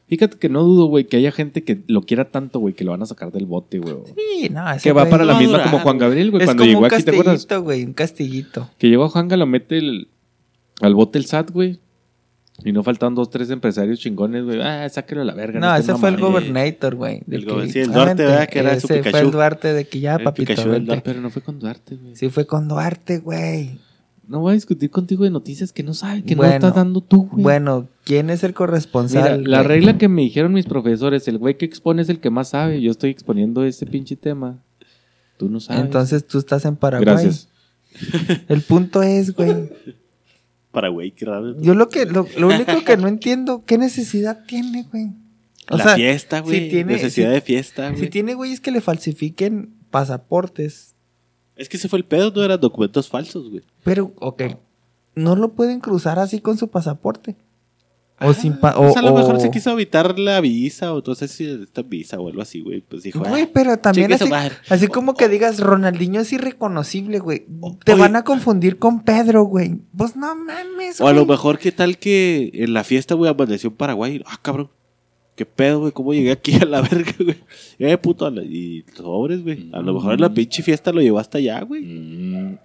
Fíjate 0.09 0.39
que 0.39 0.49
no 0.49 0.63
dudo, 0.65 0.87
güey, 0.87 1.05
que 1.07 1.17
haya 1.17 1.31
gente 1.31 1.63
que 1.63 1.83
lo 1.87 2.03
quiera 2.03 2.25
tanto, 2.31 2.59
güey, 2.59 2.75
que 2.75 2.83
lo 2.85 2.91
van 2.91 3.03
a 3.03 3.07
sacar 3.07 3.31
del 3.31 3.47
bote, 3.47 3.79
güey. 3.79 3.95
Sí, 4.17 4.49
no, 4.51 4.69
ese 4.73 4.83
Que 4.83 4.93
va 4.93 5.07
para 5.09 5.25
la 5.25 5.35
misma 5.39 5.59
durar, 5.59 5.71
como 5.71 5.83
Juan 5.85 5.99
Gabriel, 5.99 6.31
güey, 6.33 6.45
cuando 6.45 6.63
como 6.63 6.69
llegó 6.69 6.81
un 6.81 6.87
aquí, 6.87 7.03
¿te 7.05 7.11
acuerdas? 7.13 7.35
castillito, 7.35 7.63
güey, 7.63 7.85
un 7.85 7.93
castillito. 7.93 8.71
Que 8.79 8.89
llegó 8.89 9.05
a 9.05 9.09
Juanga, 9.09 9.37
lo 9.37 9.47
mete 9.47 9.79
el- 9.79 10.09
al 10.81 10.95
bote 10.95 11.19
el 11.19 11.27
SAT, 11.27 11.51
güey. 11.53 11.79
Y 12.65 12.73
no 12.73 12.83
faltaban 12.83 13.15
dos, 13.15 13.31
tres 13.31 13.51
empresarios 13.51 13.99
chingones, 14.01 14.45
güey. 14.45 14.61
Ah, 14.61 14.89
sáquelo 14.89 15.23
a 15.23 15.25
la 15.25 15.35
verga. 15.35 15.61
No, 15.61 15.75
ese 15.75 15.95
fue 15.95 16.11
el 16.11 16.19
gobernator, 16.19 16.95
güey. 16.95 17.23
El 17.31 17.47
que- 17.47 17.69
sí, 17.69 17.79
el 17.81 17.93
Duarte, 17.93 18.25
¿verdad? 18.25 18.49
Que 18.49 18.59
era 18.59 18.79
su 18.79 18.87
Ese 18.93 19.11
fue 19.11 19.21
el 19.21 19.31
Duarte 19.31 19.73
de 19.73 19.85
que 19.87 20.01
ya, 20.01 20.17
El 20.17 20.25
papito, 20.25 20.49
Pikachu, 20.49 20.69
el 20.69 20.73
vente. 20.75 20.87
Duarte. 20.87 21.03
Pero 21.11 21.21
no 21.21 21.31
fue 21.31 21.43
con 21.43 21.59
Duarte, 21.59 21.97
güey. 21.97 22.17
Sí 22.17 22.29
fue 22.29 22.47
con 22.47 22.69
Duarte, 22.69 23.19
güey. 23.19 23.79
No 24.29 24.41
voy 24.41 24.53
a 24.53 24.55
discutir 24.55 24.91
contigo 24.91 25.25
de 25.25 25.31
noticias 25.31 25.73
que 25.73 25.83
no 25.83 25.93
sabes, 25.93 26.23
que 26.23 26.37
Bueno, 26.37 26.51
no 26.53 26.57
estás 26.57 26.75
dando 26.77 27.01
tú, 27.01 27.29
güey. 27.33 27.43
Bueno, 27.43 27.89
¿quién 28.05 28.31
es 28.31 28.45
el 28.45 28.51
Mira, 28.51 28.59
corresponsal? 28.59 29.43
la 29.45 29.63
regla 29.65 29.99
que 29.99 30.07
me 30.09 30.23
dijeron 30.23 30.53
mis 30.53 30.67
profesores, 30.67 31.27
el 31.27 31.39
güey 31.39 31.57
que 31.59 31.65
expone 31.65 32.03
es 32.03 32.09
el 32.09 32.21
que 32.21 32.31
más 32.31 32.51
sabe. 32.51 32.81
Yo 32.81 32.93
estoy 32.93 33.11
exponiendo 33.11 33.65
ese 33.65 33.87
pinche 33.87 34.15
tema. 34.15 34.59
Tú 35.37 35.49
no 35.49 35.59
sabes. 35.59 35.83
Entonces 35.83 36.27
tú 36.27 36.39
estás 36.39 36.65
en 36.65 36.77
Paraguay. 36.77 37.07
Gracias. 37.07 37.49
El 38.49 38.61
punto 38.63 39.03
es, 39.03 39.35
güey. 39.35 39.69
Paraguay, 40.73 41.11
qué 41.11 41.25
raro. 41.25 41.61
Yo 41.61 41.75
lo 41.75 41.89
que, 41.89 42.07
lo, 42.07 42.27
lo 42.39 42.49
único 42.49 42.85
que 42.85 42.97
no 42.97 43.09
entiendo, 43.09 43.65
¿qué 43.67 43.77
necesidad 43.79 44.45
tiene, 44.47 44.85
güey? 44.91 45.09
O 45.71 45.77
la 45.77 45.85
sea, 45.85 45.95
fiesta, 45.97 46.41
güey. 46.41 46.65
si 46.65 46.69
tiene- 46.71 46.93
Necesidad 46.95 47.29
si- 47.29 47.35
de 47.35 47.41
fiesta, 47.41 47.89
güey. 47.91 48.01
Si 48.03 48.09
tiene 48.09 48.35
güeyes 48.35 48.61
que 48.61 48.71
le 48.71 48.81
falsifiquen 48.81 49.73
pasaportes, 49.91 50.95
Es 51.57 51.69
que 51.69 51.77
ese 51.77 51.89
fue 51.89 51.99
el 51.99 52.05
pedo, 52.05 52.31
no 52.35 52.43
eran 52.43 52.61
documentos 52.61 53.09
falsos, 53.09 53.51
güey. 53.51 53.63
pero, 53.85 54.13
ok, 54.21 54.43
no 55.15 55.37
lo 55.37 55.53
pueden 55.53 55.81
cruzar 55.81 56.19
así 56.19 56.41
con 56.41 56.57
su 56.57 56.69
pasaporte. 56.69 57.37
O 58.23 58.31
Ah, 58.31 58.35
sin 58.35 58.59
pa- 58.61 58.75
pues 58.75 58.95
o- 58.95 58.99
a 58.99 59.03
lo 59.03 59.15
mejor 59.15 59.37
o- 59.37 59.41
se 59.41 59.51
quiso 59.51 59.71
evitar 59.71 60.19
la 60.19 60.41
visa, 60.43 60.93
o 60.93 60.99
entonces 60.99 61.31
si 61.31 61.47
esta 61.47 61.81
visa 61.83 62.21
o 62.21 62.29
algo 62.29 62.43
así, 62.43 62.61
güey. 62.61 62.83
Pues 62.83 63.03
dijo, 63.03 63.21
Güey, 63.21 63.45
ah, 63.45 63.49
pero 63.53 63.79
también 63.79 64.13
así, 64.13 64.29
así 64.69 64.89
como 64.89 65.15
que 65.15 65.29
digas, 65.31 65.59
Ronaldinho 65.59 66.21
es 66.21 66.31
irreconocible, 66.33 67.19
güey. 67.19 67.47
Te 67.85 67.93
Oye. 67.95 68.01
van 68.03 68.17
a 68.17 68.25
confundir 68.25 68.79
con 68.79 69.01
Pedro, 69.05 69.45
güey. 69.45 69.79
Pues 69.97 70.17
no 70.17 70.35
mames, 70.37 71.01
O 71.01 71.09
a 71.09 71.15
lo 71.15 71.25
mejor, 71.25 71.59
¿qué 71.59 71.73
tal 71.73 71.97
que 71.97 72.51
en 72.53 72.75
la 72.75 72.85
fiesta, 72.85 73.15
güey, 73.15 73.31
amaneció 73.31 73.71
en 73.71 73.77
Paraguay? 73.77 74.23
Ah, 74.27 74.39
cabrón. 74.43 74.69
¿Qué 75.35 75.47
pedo, 75.47 75.81
güey? 75.81 75.93
¿Cómo 75.93 76.13
llegué 76.13 76.33
aquí 76.33 76.55
a 76.57 76.67
la 76.67 76.83
verga, 76.83 77.13
güey? 77.19 77.37
Eh, 77.79 77.97
puto. 77.97 78.29
la- 78.31 78.43
Y 78.43 78.85
sobres, 78.95 79.43
güey. 79.43 79.71
A 79.73 79.81
lo 79.81 79.95
mejor 79.95 80.13
en 80.13 80.21
la 80.21 80.35
pinche 80.35 80.63
fiesta 80.63 80.93
lo 80.93 81.01
llevó 81.01 81.19
hasta 81.19 81.39
allá, 81.39 81.63
güey. 81.63 81.83
Mm. 81.83 82.59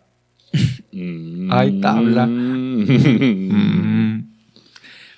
Mm. 0.92 1.50
Ay, 1.52 1.80
tabla. 1.82 2.28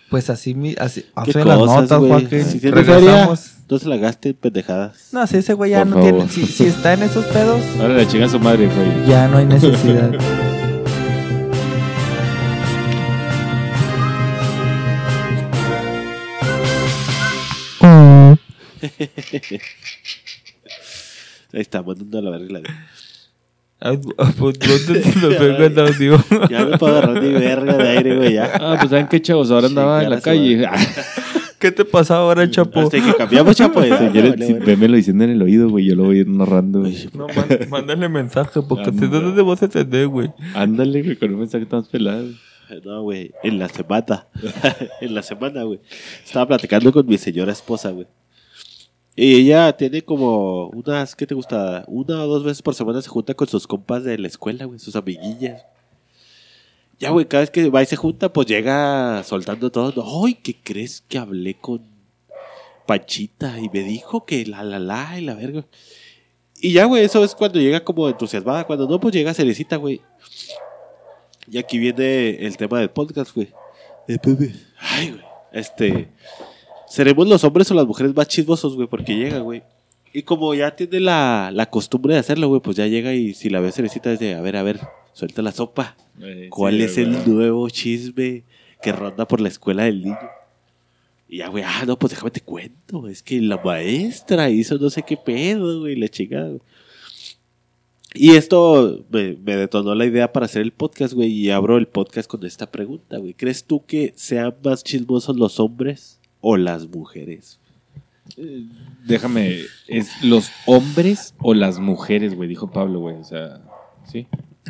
Mm. 0.07 0.09
Pues 0.09 0.29
así, 0.29 0.53
mi- 0.53 0.75
así 0.79 1.01
¿Qué 1.01 1.07
hace 1.15 1.45
las 1.45 1.57
cosas, 1.57 1.81
notas? 1.89 1.99
Joaquín. 1.99 2.45
Si 2.45 2.59
tiene 2.59 2.77
Regresamos. 2.77 3.39
feria, 3.39 3.57
entonces 3.61 3.87
la 3.87 3.97
gaste 3.97 4.29
en 4.29 4.35
pendejadas. 4.35 5.09
No, 5.11 5.27
si 5.27 5.37
ese 5.37 5.53
güey 5.53 5.71
ya 5.71 5.79
Por 5.79 5.87
no 5.87 5.93
favor. 5.97 6.11
tiene. 6.11 6.29
Si, 6.29 6.45
si 6.45 6.65
está 6.65 6.93
en 6.93 7.03
esos 7.03 7.25
pedos, 7.25 7.61
Ahora 7.79 7.93
la 7.95 8.07
chinga 8.07 8.29
su 8.29 8.39
madre, 8.39 8.67
güey. 8.67 9.07
ya 9.07 9.27
no 9.27 9.37
hay 9.37 9.45
necesidad. 9.45 10.11
Ahí 21.53 21.61
está, 21.61 21.81
mandando 21.81 22.19
a 22.19 22.21
la 22.21 22.29
verga. 22.31 22.61
Pues, 23.79 24.59
¿dónde 24.59 25.01
te 25.01 25.69
lo 25.75 25.85
audio? 25.87 26.23
Ya 26.49 26.65
me 26.65 26.77
puedo 26.77 26.97
agarrar 26.97 27.21
mi 27.21 27.31
verga 27.33 27.77
de 27.77 27.89
aire, 27.89 28.15
güey, 28.17 28.33
ya. 28.33 28.51
Ah, 28.55 28.75
pues 28.79 28.89
saben 28.89 29.07
qué 29.07 29.21
chavos, 29.21 29.51
ahora 29.51 29.67
andaba 29.67 30.03
en 30.03 30.09
la 30.09 30.21
calle. 30.21 30.67
¿Qué 31.59 31.71
te 31.71 31.85
pasa 31.85 32.17
ahora, 32.17 32.47
Chapo? 32.49 32.81
Hasta 32.81 33.01
que 33.03 33.13
cambiamos, 33.15 33.55
chapo. 33.55 33.79
Vale, 33.89 33.97
si 34.37 34.53
vale. 34.53 34.59
vémelo 34.63 34.95
diciendo 34.95 35.23
en 35.23 35.31
el 35.31 35.41
oído, 35.41 35.69
güey, 35.69 35.85
yo 35.85 35.95
lo 35.95 36.03
voy 36.03 36.17
a 36.17 36.19
ir 36.21 36.27
narrando. 36.27 36.81
güey. 36.81 37.09
No, 37.15 37.25
man- 37.27 37.69
mándale 37.69 38.07
mensaje, 38.09 38.61
porque 38.61 38.91
si 38.91 38.99
no, 39.01 39.07
no. 39.07 39.21
no 39.21 39.33
te 39.33 39.41
vas 39.41 39.61
a 39.63 39.65
entender, 39.65 40.07
güey. 40.07 40.29
Ándale, 40.53 41.01
güey, 41.01 41.15
con 41.15 41.33
un 41.33 41.39
mensaje 41.39 41.65
tan 41.65 41.83
pelado. 41.85 42.27
No, 42.85 43.01
güey, 43.01 43.31
en 43.43 43.57
la 43.57 43.69
semana. 43.69 44.27
en 45.01 45.15
la 45.15 45.23
semana, 45.23 45.63
güey. 45.63 45.79
Estaba 46.23 46.47
platicando 46.47 46.91
con 46.91 47.07
mi 47.07 47.17
señora 47.17 47.53
esposa, 47.53 47.89
güey. 47.89 48.05
Y 49.19 49.33
ella 49.33 49.75
tiene 49.75 50.03
como 50.03 50.67
unas, 50.67 51.15
¿qué 51.15 51.25
te 51.25 51.33
gusta? 51.33 51.83
Una 51.87 52.23
o 52.23 52.27
dos 52.27 52.43
veces 52.43 52.61
por 52.61 52.75
semana 52.75 53.01
se 53.01 53.09
junta 53.09 53.33
con 53.33 53.47
sus 53.47 53.65
compas 53.65 54.03
de 54.03 54.15
la 54.19 54.27
escuela, 54.27 54.65
güey, 54.65 54.77
sus 54.77 54.95
amiguillas. 54.95 55.65
Ya, 56.99 57.09
güey, 57.09 57.25
cada 57.25 57.41
vez 57.41 57.49
que 57.49 57.67
va 57.71 57.81
y 57.81 57.87
se 57.87 57.95
junta, 57.95 58.31
pues 58.31 58.45
llega 58.45 59.23
soltando 59.23 59.71
todo. 59.71 60.23
Ay, 60.23 60.35
¿qué 60.35 60.55
crees 60.61 61.01
que 61.01 61.17
hablé 61.17 61.55
con 61.55 61.81
Panchita? 62.85 63.59
Y 63.59 63.69
me 63.69 63.79
dijo 63.79 64.23
que 64.23 64.45
la, 64.45 64.61
la, 64.61 64.77
la, 64.77 65.19
y 65.19 65.25
la 65.25 65.33
verga. 65.33 65.65
Y 66.61 66.73
ya, 66.73 66.85
güey, 66.85 67.03
eso 67.03 67.23
es 67.23 67.33
cuando 67.33 67.59
llega 67.59 67.83
como 67.83 68.07
entusiasmada. 68.07 68.67
Cuando 68.67 68.87
no, 68.87 68.99
pues 68.99 69.15
llega 69.15 69.33
cerecita, 69.33 69.77
güey. 69.77 69.99
Y 71.49 71.57
aquí 71.57 71.79
viene 71.79 72.45
el 72.45 72.55
tema 72.55 72.79
del 72.79 72.91
podcast, 72.91 73.33
güey. 73.33 73.51
Ay, 74.79 75.09
güey. 75.09 75.23
Este. 75.51 76.07
Seremos 76.87 77.27
los 77.27 77.43
hombres 77.43 77.69
o 77.71 77.73
las 77.73 77.85
mujeres 77.85 78.15
más 78.15 78.27
chismosos, 78.27 78.75
güey, 78.75 78.87
porque 78.87 79.15
llega, 79.15 79.39
güey. 79.39 79.63
Y 80.13 80.23
como 80.23 80.53
ya 80.53 80.75
tiene 80.75 80.99
la, 80.99 81.51
la 81.53 81.69
costumbre 81.69 82.13
de 82.13 82.19
hacerlo, 82.19 82.47
güey, 82.47 82.61
pues 82.61 82.77
ya 82.77 82.87
llega 82.87 83.13
y 83.13 83.33
si 83.33 83.49
la 83.49 83.59
ve 83.59 83.71
cerecita 83.71 84.11
es 84.11 84.19
de, 84.19 84.35
a 84.35 84.41
ver, 84.41 84.55
a 84.55 84.63
ver, 84.63 84.79
suelta 85.13 85.41
la 85.41 85.51
sopa. 85.51 85.97
Eh, 86.21 86.47
¿Cuál 86.49 86.77
sí, 86.77 86.83
es 86.83 86.97
el 86.97 87.29
nuevo 87.31 87.69
chisme 87.69 88.43
que 88.81 88.91
ronda 88.91 89.27
por 89.27 89.41
la 89.41 89.49
escuela 89.49 89.83
del 89.83 90.01
niño? 90.01 90.17
Y 91.27 91.37
ya, 91.37 91.49
güey, 91.49 91.63
ah, 91.67 91.83
no, 91.85 91.99
pues 91.99 92.11
déjame 92.11 92.31
te 92.31 92.41
cuento. 92.41 93.07
Es 93.09 93.21
que 93.21 93.41
la 93.41 93.57
maestra 93.57 94.49
hizo 94.49 94.77
no 94.77 94.89
sé 94.89 95.03
qué 95.03 95.17
pedo, 95.17 95.81
güey, 95.81 95.97
la 95.97 96.07
chingada. 96.07 96.47
güey. 96.47 96.61
Y 98.13 98.31
esto 98.31 99.05
me, 99.09 99.33
me 99.33 99.57
detonó 99.57 99.93
la 99.93 100.05
idea 100.05 100.31
para 100.31 100.45
hacer 100.45 100.61
el 100.61 100.71
podcast, 100.71 101.13
güey, 101.13 101.29
y 101.29 101.49
abro 101.51 101.77
el 101.77 101.87
podcast 101.87 102.29
con 102.29 102.45
esta 102.45 102.71
pregunta, 102.71 103.17
güey. 103.17 103.33
¿Crees 103.33 103.65
tú 103.65 103.85
que 103.85 104.13
sean 104.15 104.55
más 104.63 104.83
chismosos 104.83 105.35
los 105.35 105.59
hombres 105.59 106.16
o 106.41 106.57
las 106.57 106.87
mujeres? 106.87 107.59
Déjame, 109.05 109.59
¿es 109.87 110.09
los 110.23 110.49
hombres 110.65 111.33
o 111.41 111.53
las 111.53 111.79
mujeres, 111.79 112.35
güey? 112.35 112.49
Dijo 112.49 112.69
Pablo, 112.71 112.99
güey. 112.99 113.15
O 113.15 113.23
sea, 113.23 113.61
¿sí? 114.11 114.27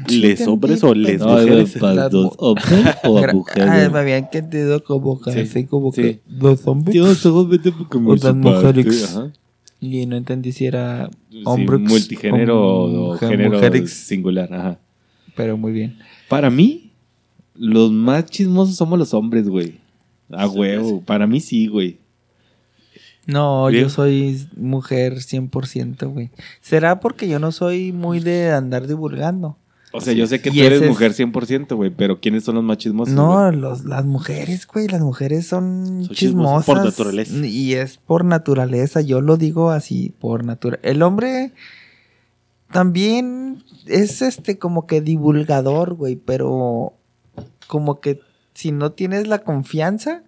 ¿Les 0.10 0.48
hombres 0.48 0.84
o 0.84 0.94
les 0.94 1.20
pero- 1.22 1.32
mujeres? 1.32 1.78
para 1.80 1.94
Las 1.96 2.12
dos 2.12 2.34
hombres 2.38 2.66
Gra- 3.04 3.88
Ah, 3.88 3.90
me 3.92 4.00
había 4.00 4.18
entendido 4.18 4.84
como 4.84 5.20
que 5.20 5.32
Sí, 5.32 5.40
así 5.40 5.66
como 5.66 5.92
sí. 5.92 6.02
que 6.02 6.20
los 6.30 6.68
hombres 6.68 6.96
o 7.02 7.08
las 8.16 8.36
mujeres. 8.36 9.16
Ajá. 9.16 9.32
Y 9.80 10.06
no 10.06 10.16
entendí 10.18 10.52
si 10.52 10.66
era 10.66 11.10
Sí, 11.32 11.42
hombres 11.46 11.80
multigénero 11.82 12.84
o, 12.84 12.88
mujer- 13.14 13.30
género 13.30 13.52
mujeres, 13.54 13.92
singular. 13.92 14.54
Ajá. 14.54 14.80
pero 15.36 15.58
muy 15.58 15.72
bien. 15.72 15.98
Para 16.30 16.50
mí, 16.52 16.92
los 17.56 17.92
más 17.92 18.26
chismosos 18.26 18.76
somos 18.76 18.98
los 19.00 19.14
hombres, 19.16 19.48
güey. 19.50 19.80
A 20.32 20.48
huevo. 20.48 21.02
Para 21.02 21.28
mí 21.28 21.40
sí, 21.40 21.68
güey. 21.68 22.00
No, 23.26 23.68
Bien. 23.68 23.84
yo 23.84 23.90
soy 23.90 24.48
mujer 24.56 25.16
100%, 25.16 26.08
güey. 26.12 26.32
¿Será 26.62 27.00
porque 27.00 27.28
yo 27.28 27.40
no 27.40 27.52
soy 27.52 27.92
muy 27.92 28.20
de 28.22 28.52
andar 28.52 28.88
divulgando? 28.88 29.58
O 29.94 30.02
sea, 30.02 30.14
yo 30.14 30.28
sé 30.28 30.42
que 30.42 30.50
Y 30.50 30.54
tú 30.54 30.64
eres 30.64 30.88
mujer 30.88 31.14
100%, 31.14 31.76
güey. 31.76 31.90
Pero 31.90 32.20
¿quiénes 32.20 32.44
son 32.44 32.56
los 32.56 32.64
más 32.64 32.78
chismosos? 32.78 33.14
No, 33.14 33.52
los, 33.52 33.84
las 33.86 34.06
mujeres, 34.06 34.68
güey, 34.68 34.88
las 34.88 35.02
mujeres 35.02 35.48
son, 35.48 36.06
Son 36.06 36.16
chismosas 36.16 36.18
chismosas. 36.18 36.66
por 36.66 36.86
naturaleza. 36.86 37.48
Y 37.48 37.74
es 37.74 37.98
por 37.98 38.24
naturaleza, 38.24 39.02
yo 39.02 39.22
lo 39.22 39.38
digo 39.38 39.72
así, 39.72 40.14
por 40.20 40.46
naturaleza. 40.46 40.88
El 40.88 41.02
hombre 41.02 41.52
también 42.72 43.64
es 43.88 44.22
este 44.22 44.58
como 44.58 44.88
que 44.88 45.02
divulgador, 45.02 45.96
güey, 45.96 46.16
pero 46.16 46.94
como 47.68 48.00
que 48.02 48.20
si 48.58 48.72
no 48.72 48.92
tienes 48.92 49.28
la 49.28 49.38
confianza 49.38 50.24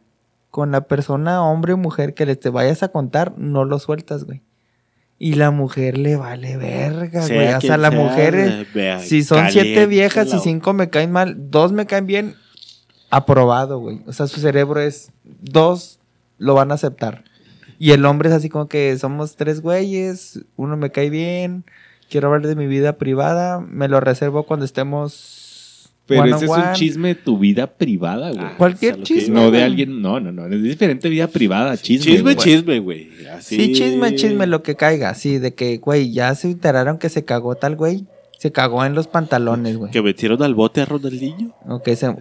con 0.51 0.71
la 0.71 0.81
persona, 0.81 1.41
hombre 1.43 1.73
o 1.73 1.77
mujer, 1.77 2.13
que 2.13 2.27
le 2.27 2.35
te 2.35 2.49
vayas 2.49 2.83
a 2.83 2.89
contar, 2.89 3.33
no 3.39 3.65
lo 3.65 3.79
sueltas, 3.79 4.25
güey. 4.25 4.43
Y 5.17 5.33
la 5.33 5.49
mujer 5.49 5.97
le 5.97 6.15
vale 6.15 6.55
verga, 6.55 7.25
güey. 7.25 7.47
O 7.53 7.59
sea, 7.61 7.77
la 7.77 7.89
sea, 7.89 7.99
mujer... 7.99 8.35
es- 8.35 8.71
vea, 8.71 8.99
si 8.99 9.23
son 9.23 9.49
siete 9.49 9.87
viejas 9.87 10.31
y 10.31 10.37
cinco 10.37 10.73
me 10.73 10.91
caen 10.91 11.11
mal, 11.11 11.49
dos 11.49 11.71
me 11.71 11.87
caen 11.87 12.05
bien, 12.05 12.35
aprobado, 13.09 13.79
güey. 13.79 14.03
O 14.05 14.13
sea, 14.13 14.27
su 14.27 14.39
cerebro 14.39 14.79
es 14.79 15.11
dos 15.23 15.99
lo 16.37 16.53
van 16.53 16.69
a 16.69 16.75
aceptar. 16.75 17.23
Y 17.79 17.93
el 17.93 18.05
hombre 18.05 18.29
es 18.29 18.35
así 18.35 18.47
como 18.47 18.67
que 18.67 18.95
somos 18.99 19.37
tres 19.37 19.61
güeyes, 19.61 20.41
uno 20.55 20.77
me 20.77 20.91
cae 20.91 21.09
bien, 21.09 21.65
quiero 22.11 22.27
hablar 22.27 22.45
de 22.47 22.55
mi 22.55 22.67
vida 22.67 22.99
privada, 22.99 23.59
me 23.59 23.87
lo 23.87 23.99
reservo 24.01 24.43
cuando 24.43 24.65
estemos 24.65 25.38
Pero 26.09 26.21
one 26.23 26.31
ese 26.31 26.37
on 26.37 26.43
es 26.43 26.49
un 26.49 26.63
one. 26.69 26.73
chisme 26.75 27.07
de 27.09 27.15
tu 27.15 27.37
vida 27.37 27.67
privada, 27.67 28.31
güey. 28.31 28.43
Ah, 28.43 28.55
Cualquier 28.57 28.95
o 28.95 28.97
sea, 28.97 29.03
chisme. 29.05 29.35
no 29.35 29.51
de 29.51 29.63
alguien. 29.63 30.01
No, 30.01 30.19
no, 30.19 30.31
no. 30.33 30.47
Es 30.47 30.61
diferente 30.61 31.07
vida 31.07 31.27
privada. 31.27 31.77
Chisme. 31.77 32.03
Chisme, 32.11 32.33
güey. 32.33 32.35
chisme, 32.35 32.79
güey. 32.79 33.09
Así- 33.33 33.55
Sí, 33.55 33.73
chisme, 33.73 34.15
chisme, 34.15 34.45
lo 34.47 34.61
que 34.63 34.75
caiga. 34.75 35.13
Sí, 35.13 35.37
de 35.37 35.53
que, 35.53 35.77
güey, 35.77 36.11
ya 36.11 36.35
se 36.35 36.49
enteraron 36.51 36.97
que 36.97 37.07
se 37.09 37.23
cagó 37.23 37.55
tal 37.55 37.75
güey. 37.77 38.03
Se 38.39 38.53
cagó 38.53 38.85
en 38.85 38.95
los 38.95 39.07
pantalones, 39.07 39.75
güey. 39.75 39.91
Que 39.91 40.01
metieron 40.01 40.41
al 40.41 40.55
bote 40.55 40.79
a 40.79 40.85
Ronaldinho. 40.85 41.53
Ok, 41.67 41.89
se... 41.89 42.05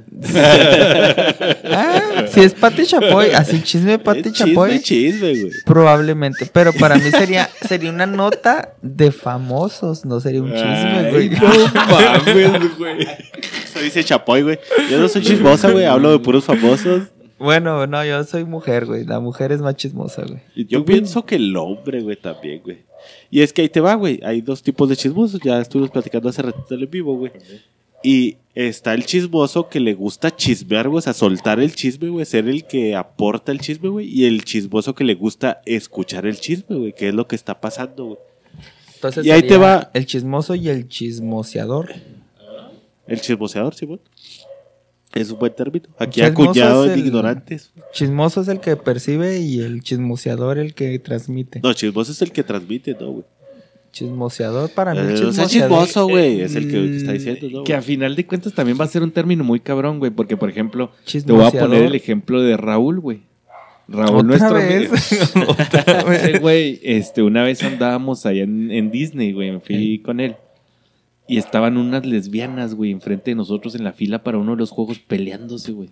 ah, 1.64 2.24
si 2.28 2.40
es 2.40 2.54
Pati 2.54 2.85
Chapoy, 2.85 3.31
así 3.31 3.62
chisme 3.62 3.92
de 3.92 3.98
Pati 4.00 4.31
Es 4.31 4.33
Chapoy. 4.33 4.81
Chisme, 4.81 4.83
chisme, 4.83 5.42
güey. 5.42 5.52
Probablemente, 5.64 6.50
pero 6.52 6.72
para 6.72 6.96
mí 6.96 7.09
sería, 7.12 7.48
sería 7.68 7.90
una 7.90 8.07
nota 8.07 8.74
de 8.83 9.12
famosos, 9.12 10.04
no 10.04 10.18
sería 10.18 10.42
un 10.42 10.50
chisme, 10.50 11.11
güey. 11.12 11.31
Ay, 11.35 11.38
no 11.38 11.87
mames, 12.52 12.76
güey. 12.76 13.02
Eso 13.62 13.78
dice 13.81 14.02
Chapoy, 14.02 14.42
güey. 14.42 14.59
Yo 14.90 14.98
no 14.98 15.07
soy 15.07 15.22
chismosa, 15.22 15.70
güey. 15.70 15.85
Hablo 15.85 16.11
de 16.11 16.18
puros 16.18 16.44
famosos. 16.44 17.02
Bueno, 17.38 17.87
no, 17.87 18.04
yo 18.04 18.24
soy 18.24 18.44
mujer, 18.44 18.87
güey. 18.87 19.04
La 19.04 19.20
mujer 19.20 19.52
es 19.52 19.61
más 19.61 19.76
chismosa, 19.76 20.22
güey. 20.22 20.40
¿Y 20.57 20.64
tú, 20.64 20.70
Yo 20.70 20.85
pienso 20.85 21.24
que 21.24 21.37
el 21.37 21.57
hombre, 21.57 22.00
güey, 22.00 22.16
también, 22.16 22.61
güey. 22.64 22.88
Y 23.31 23.40
es 23.42 23.53
que 23.53 23.62
ahí 23.62 23.68
te 23.68 23.81
va, 23.81 23.94
güey. 23.94 24.21
Hay 24.25 24.40
dos 24.40 24.62
tipos 24.62 24.88
de 24.88 24.97
chismosos. 24.97 25.40
Ya 25.42 25.61
estuvimos 25.61 25.90
platicando 25.90 26.29
hace 26.29 26.42
ratito 26.42 26.75
en 26.75 26.90
vivo, 26.90 27.16
güey. 27.16 27.33
Y 28.03 28.37
está 28.55 28.94
el 28.94 29.05
chismoso 29.05 29.68
que 29.68 29.81
le 29.81 29.94
gusta 29.94 30.35
chismear, 30.35 30.88
güey. 30.88 30.99
O 30.99 31.03
sea, 31.03 31.12
soltar 31.12 31.59
el 31.61 31.75
chisme, 31.75 32.09
güey. 32.09 32.25
Ser 32.25 32.49
el 32.49 32.64
que 32.64 32.94
aporta 32.94 33.51
el 33.53 33.61
chisme, 33.61 33.88
güey. 33.88 34.07
Y 34.09 34.25
el 34.25 34.44
chismoso 34.44 34.94
que 34.94 35.05
le 35.05 35.14
gusta 35.14 35.61
escuchar 35.66 36.27
el 36.27 36.38
chisme, 36.38 36.77
güey. 36.77 36.92
Que 36.92 37.09
es 37.09 37.14
lo 37.14 37.27
que 37.27 37.37
está 37.37 37.61
pasando, 37.61 38.05
güey. 38.05 38.18
Entonces 38.94 39.25
Y 39.27 39.31
ahí 39.31 39.42
te 39.42 39.57
va- 39.59 39.90
el 39.94 40.07
chismoso 40.07 40.55
y 40.55 40.68
el 40.68 40.88
chismoseador. 40.88 41.92
El 43.07 43.21
chismoseador, 43.21 43.75
Simón. 43.75 44.01
Es 45.20 45.31
un 45.31 45.38
buen 45.38 45.54
término. 45.54 45.87
Aquí 45.98 46.22
acuñado 46.22 46.85
es 46.85 46.92
en 46.92 47.00
el- 47.00 47.07
ignorantes. 47.07 47.72
Chismoso 47.92 48.40
es 48.42 48.48
el 48.48 48.61
que 48.61 48.76
percibe 48.76 49.40
y 49.40 49.61
el 49.61 49.83
chismoseador 49.83 50.59
el 50.59 50.74
que 50.74 50.98
transmite. 50.98 51.61
No, 51.62 51.72
chismoso 51.72 52.12
es 52.12 52.22
el 52.22 52.33
que 52.33 52.42
transmite, 52.42 52.96
¿no, 53.00 53.11
güey? 53.12 53.24
Chismoseador 53.92 54.70
para 54.70 54.92
mí. 54.94 55.00
Eh, 55.00 55.14
el 55.14 55.24
o 55.26 55.33
sea, 55.33 55.44
chismoseador- 55.44 55.48
chismoso, 55.48 56.09
güey. 56.09 56.40
Es 56.42 56.54
el 56.54 56.70
que, 56.70 56.96
está 56.96 57.12
diciendo, 57.12 57.48
¿no? 57.50 57.64
Que 57.64 57.74
a 57.74 57.83
final 57.83 58.14
de 58.14 58.26
cuentas 58.26 58.52
también 58.52 58.78
va 58.78 58.85
a 58.85 58.88
ser 58.88 59.02
un 59.02 59.11
término 59.11 59.44
muy 59.44 59.61
cabrón, 59.61 59.98
güey. 59.98 60.11
Porque, 60.11 60.37
por 60.37 60.50
ejemplo, 60.50 60.92
te 61.11 61.20
voy 61.33 61.44
a 61.44 61.50
poner 61.50 61.85
el 61.85 61.94
ejemplo 61.94 62.42
de 62.42 62.57
Raúl, 62.57 63.00
güey. 63.00 63.22
Raúl, 63.88 64.31
¿Otra 64.31 64.50
nuestro 64.50 64.54
vez? 64.54 65.35
amigo. 65.35 65.52
¿Otra 65.52 66.04
vez? 66.04 66.40
Güey, 66.42 66.78
este, 66.83 67.22
una 67.22 67.42
vez 67.42 67.62
andábamos 67.62 68.26
allá 68.26 68.42
en, 68.42 68.70
en 68.70 68.90
Disney, 68.90 69.33
güey. 69.33 69.50
Me 69.50 69.61
fui 69.61 70.00
con 70.00 70.20
él. 70.20 70.37
Y 71.29 71.37
estaban 71.37 71.77
unas 71.77 72.07
lesbianas, 72.07 72.75
güey, 72.75 72.91
enfrente 72.91 73.31
de 73.31 73.35
nosotros 73.35 73.75
en 73.75 73.85
la 73.85 73.93
fila 73.93 74.23
para 74.23 74.38
uno 74.38 74.53
de 74.53 74.59
los 74.59 74.71
juegos 74.71 74.99
peleándose, 74.99 75.73
güey. 75.73 75.91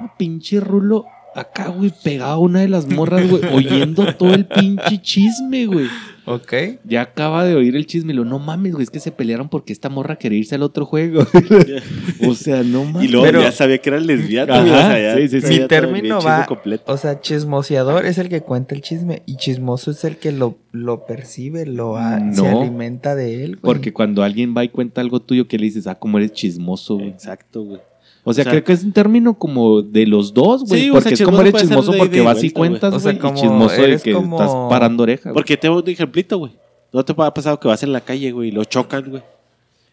Un 0.00 0.10
pinche 0.16 0.60
rulo 0.60 1.04
acá, 1.34 1.68
güey, 1.68 1.92
pegado 2.02 2.32
a 2.32 2.38
una 2.38 2.60
de 2.60 2.68
las 2.68 2.86
morras, 2.88 3.28
güey, 3.28 3.42
oyendo 3.52 4.12
todo 4.14 4.34
el 4.34 4.46
pinche 4.46 5.00
chisme, 5.00 5.66
güey. 5.66 5.86
Ok. 6.26 6.52
Ya 6.84 7.00
acaba 7.00 7.44
de 7.44 7.54
oír 7.56 7.74
el 7.74 7.86
chisme 7.86 8.12
y 8.12 8.16
lo, 8.16 8.24
no 8.24 8.38
mames, 8.38 8.72
güey, 8.72 8.84
es 8.84 8.90
que 8.90 9.00
se 9.00 9.10
pelearon 9.10 9.48
porque 9.48 9.72
esta 9.72 9.88
morra 9.88 10.16
quería 10.16 10.38
irse 10.38 10.54
al 10.54 10.62
otro 10.62 10.84
juego. 10.86 11.26
o 12.28 12.34
sea, 12.34 12.62
no 12.62 12.84
mames. 12.84 13.08
Y 13.08 13.12
luego 13.12 13.26
Pero- 13.26 13.42
ya 13.42 13.52
sabía 13.52 13.78
que 13.78 13.88
eran 13.90 14.06
lesbianas, 14.06 14.58
Ajá. 14.58 14.64
O 14.64 14.90
sea, 14.92 15.00
ya 15.00 15.16
sí, 15.16 15.28
sí, 15.28 15.40
sí. 15.40 15.60
Mi 15.60 15.66
término 15.66 16.20
va- 16.20 16.46
completo. 16.46 16.92
O 16.92 16.96
sea, 16.96 17.20
chismoseador 17.20 18.06
es 18.06 18.18
el 18.18 18.28
que 18.28 18.42
cuenta 18.42 18.74
el 18.74 18.82
chisme 18.82 19.22
y 19.26 19.36
chismoso 19.36 19.90
es 19.90 20.04
el 20.04 20.16
que 20.18 20.30
lo, 20.32 20.58
lo 20.72 21.04
percibe, 21.06 21.66
lo 21.66 21.96
a- 21.96 22.18
se 22.32 22.42
No. 22.42 22.60
alimenta 22.60 23.14
de 23.14 23.42
él. 23.44 23.50
güey. 23.56 23.60
Porque 23.62 23.92
cuando 23.92 24.22
alguien 24.22 24.54
va 24.56 24.62
y 24.64 24.68
cuenta 24.68 25.00
algo 25.00 25.20
tuyo, 25.20 25.48
que 25.48 25.58
le 25.58 25.64
dices, 25.64 25.86
ah, 25.86 25.96
cómo 25.96 26.18
eres 26.18 26.32
chismoso, 26.32 26.96
güey. 26.96 27.08
Exacto, 27.08 27.62
güey. 27.62 27.80
O 28.22 28.32
sea, 28.34 28.42
O 28.42 28.44
sea, 28.44 28.52
creo 28.52 28.64
que 28.64 28.72
es 28.74 28.84
un 28.84 28.92
término 28.92 29.34
como 29.38 29.80
de 29.82 30.06
los 30.06 30.34
dos, 30.34 30.64
güey. 30.64 30.82
Sí, 30.82 30.90
o 30.90 30.94
porque 30.94 31.08
sea, 31.08 31.14
es 31.14 31.22
como 31.22 31.40
eres 31.40 31.54
chismoso 31.54 31.92
porque 31.96 32.20
vas 32.20 32.36
y 32.38 32.40
güey. 32.40 32.52
cuentas, 32.52 32.94
O 32.94 33.00
sea, 33.00 33.18
como 33.18 33.34
y 33.36 33.40
chismoso 33.40 33.74
de 33.76 33.84
eres 33.84 34.02
que 34.02 34.12
como- 34.12 34.36
estás 34.40 34.54
parando 34.68 35.02
oreja, 35.04 35.30
güey. 35.30 35.34
Porque 35.34 35.56
tengo 35.56 35.76
un 35.78 35.88
ejemplito, 35.88 36.38
güey. 36.38 36.52
¿No 36.92 37.04
te 37.04 37.14
ha 37.16 37.32
pasado 37.34 37.58
que 37.60 37.68
vas 37.68 37.82
en 37.82 37.92
la 37.92 38.00
calle, 38.00 38.30
güey, 38.32 38.48
y 38.48 38.52
lo 38.52 38.64
chocan, 38.64 39.08
güey? 39.10 39.22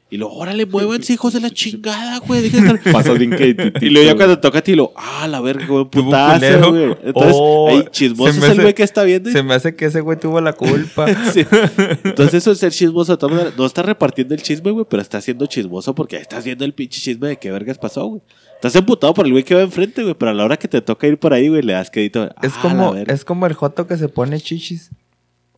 Y 0.10 0.16
lo, 0.16 0.32
órale, 0.32 0.66
muévanse, 0.66 1.12
hijos 1.14 1.34
de 1.34 1.42
la 1.42 1.50
chingada, 1.50 2.20
güey. 2.20 2.48
estar-". 2.50 2.80
Pasó 2.94 3.14
bien 3.16 3.32
que... 3.32 3.74
Y 3.82 3.90
luego 3.90 4.08
ya 4.10 4.16
cuando 4.16 4.40
toca 4.40 4.60
a 4.60 4.62
ti, 4.62 4.74
lo, 4.74 4.94
ah, 4.96 5.28
la 5.28 5.42
verga, 5.42 5.66
güey, 5.66 5.84
putazo, 5.86 6.70
güey. 6.72 6.96
Entonces, 7.04 7.34
Oh, 7.36 7.68
ahí 7.70 7.84
chismoso 7.92 8.30
es 8.32 8.44
el 8.52 8.62
güey 8.62 8.74
que 8.74 8.84
está 8.84 9.04
viendo. 9.04 9.30
y- 9.30 9.34
Se 9.34 9.44
me 9.44 9.54
hace 9.54 9.76
que 9.76 9.86
ese 9.86 10.00
güey 10.00 10.18
tuvo 10.18 10.40
la 10.40 10.54
culpa. 10.54 11.08
Sí. 11.34 11.46
Entonces, 12.06 12.36
eso 12.36 12.52
es 12.54 12.60
ser 12.60 12.72
chismoso. 12.72 13.18
maneras. 13.22 13.54
No 13.58 13.66
está 13.66 13.82
repartiendo 13.82 14.34
el 14.34 14.42
chisme, 14.42 14.72
güey, 14.72 14.86
pero 14.90 15.02
está 15.02 15.20
siendo 15.20 15.46
chismoso 15.46 15.94
porque 15.94 16.16
estás 16.18 16.46
viendo 16.46 16.64
el 16.64 16.74
pinche 16.74 17.02
chisme 17.02 17.28
de 17.28 17.38
qué 17.38 17.52
vergas 17.52 17.78
pasó, 17.78 18.06
güey. 18.06 18.22
Estás 18.56 18.76
emputado 18.76 19.14
por 19.14 19.26
el 19.26 19.34
güey 19.34 19.44
que 19.44 19.56
va 19.56 19.62
enfrente, 19.62 20.02
güey, 20.04 20.16
pero 20.18 20.32
a 20.32 20.34
la 20.34 20.46
hora 20.46 20.58
que 20.58 20.68
te 20.68 20.82
toca 20.82 21.06
ir 21.06 21.20
por 21.20 21.34
ahí, 21.34 21.48
güey, 21.50 21.62
le 21.62 21.74
das 21.74 21.92
crédito. 21.92 22.24
Es 22.42 22.54
"Ah, 22.56 22.60
como, 22.62 22.86
la 22.86 22.92
verga". 22.92 23.14
es 23.14 23.24
como 23.26 23.46
el 23.46 23.54
joto 23.54 23.86
que 23.88 23.98
se 23.98 24.08
pone 24.10 24.40
chichis. 24.40 24.90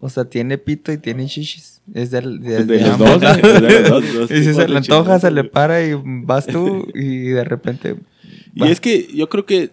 O 0.02 0.10
sea, 0.10 0.26
tiene 0.26 0.58
pito 0.58 0.92
y 0.92 0.98
tiene 0.98 1.28
shishis. 1.28 1.82
Es 1.94 2.12
del, 2.12 2.40
de, 2.42 2.64
De 2.64 2.78
de 2.78 2.82
los 2.82 2.90
ambos. 2.92 3.20
dos, 3.22 3.42
de 3.42 3.62
los 3.62 3.90
dos. 3.90 4.14
dos 4.14 4.32
Y 4.38 4.38
si 4.44 4.54
se 4.54 4.62
de 4.62 4.68
le 4.70 4.78
antoja, 4.78 5.20
se 5.20 5.32
le 5.32 5.44
para 5.44 5.84
y 5.86 5.94
vas 6.04 6.46
tú 6.48 6.88
y 6.96 7.30
de 7.30 7.44
repente... 7.44 7.96
Y 8.56 8.62
va. 8.62 8.70
es 8.70 8.80
que 8.80 9.08
yo 9.14 9.28
creo 9.30 9.46
que, 9.46 9.72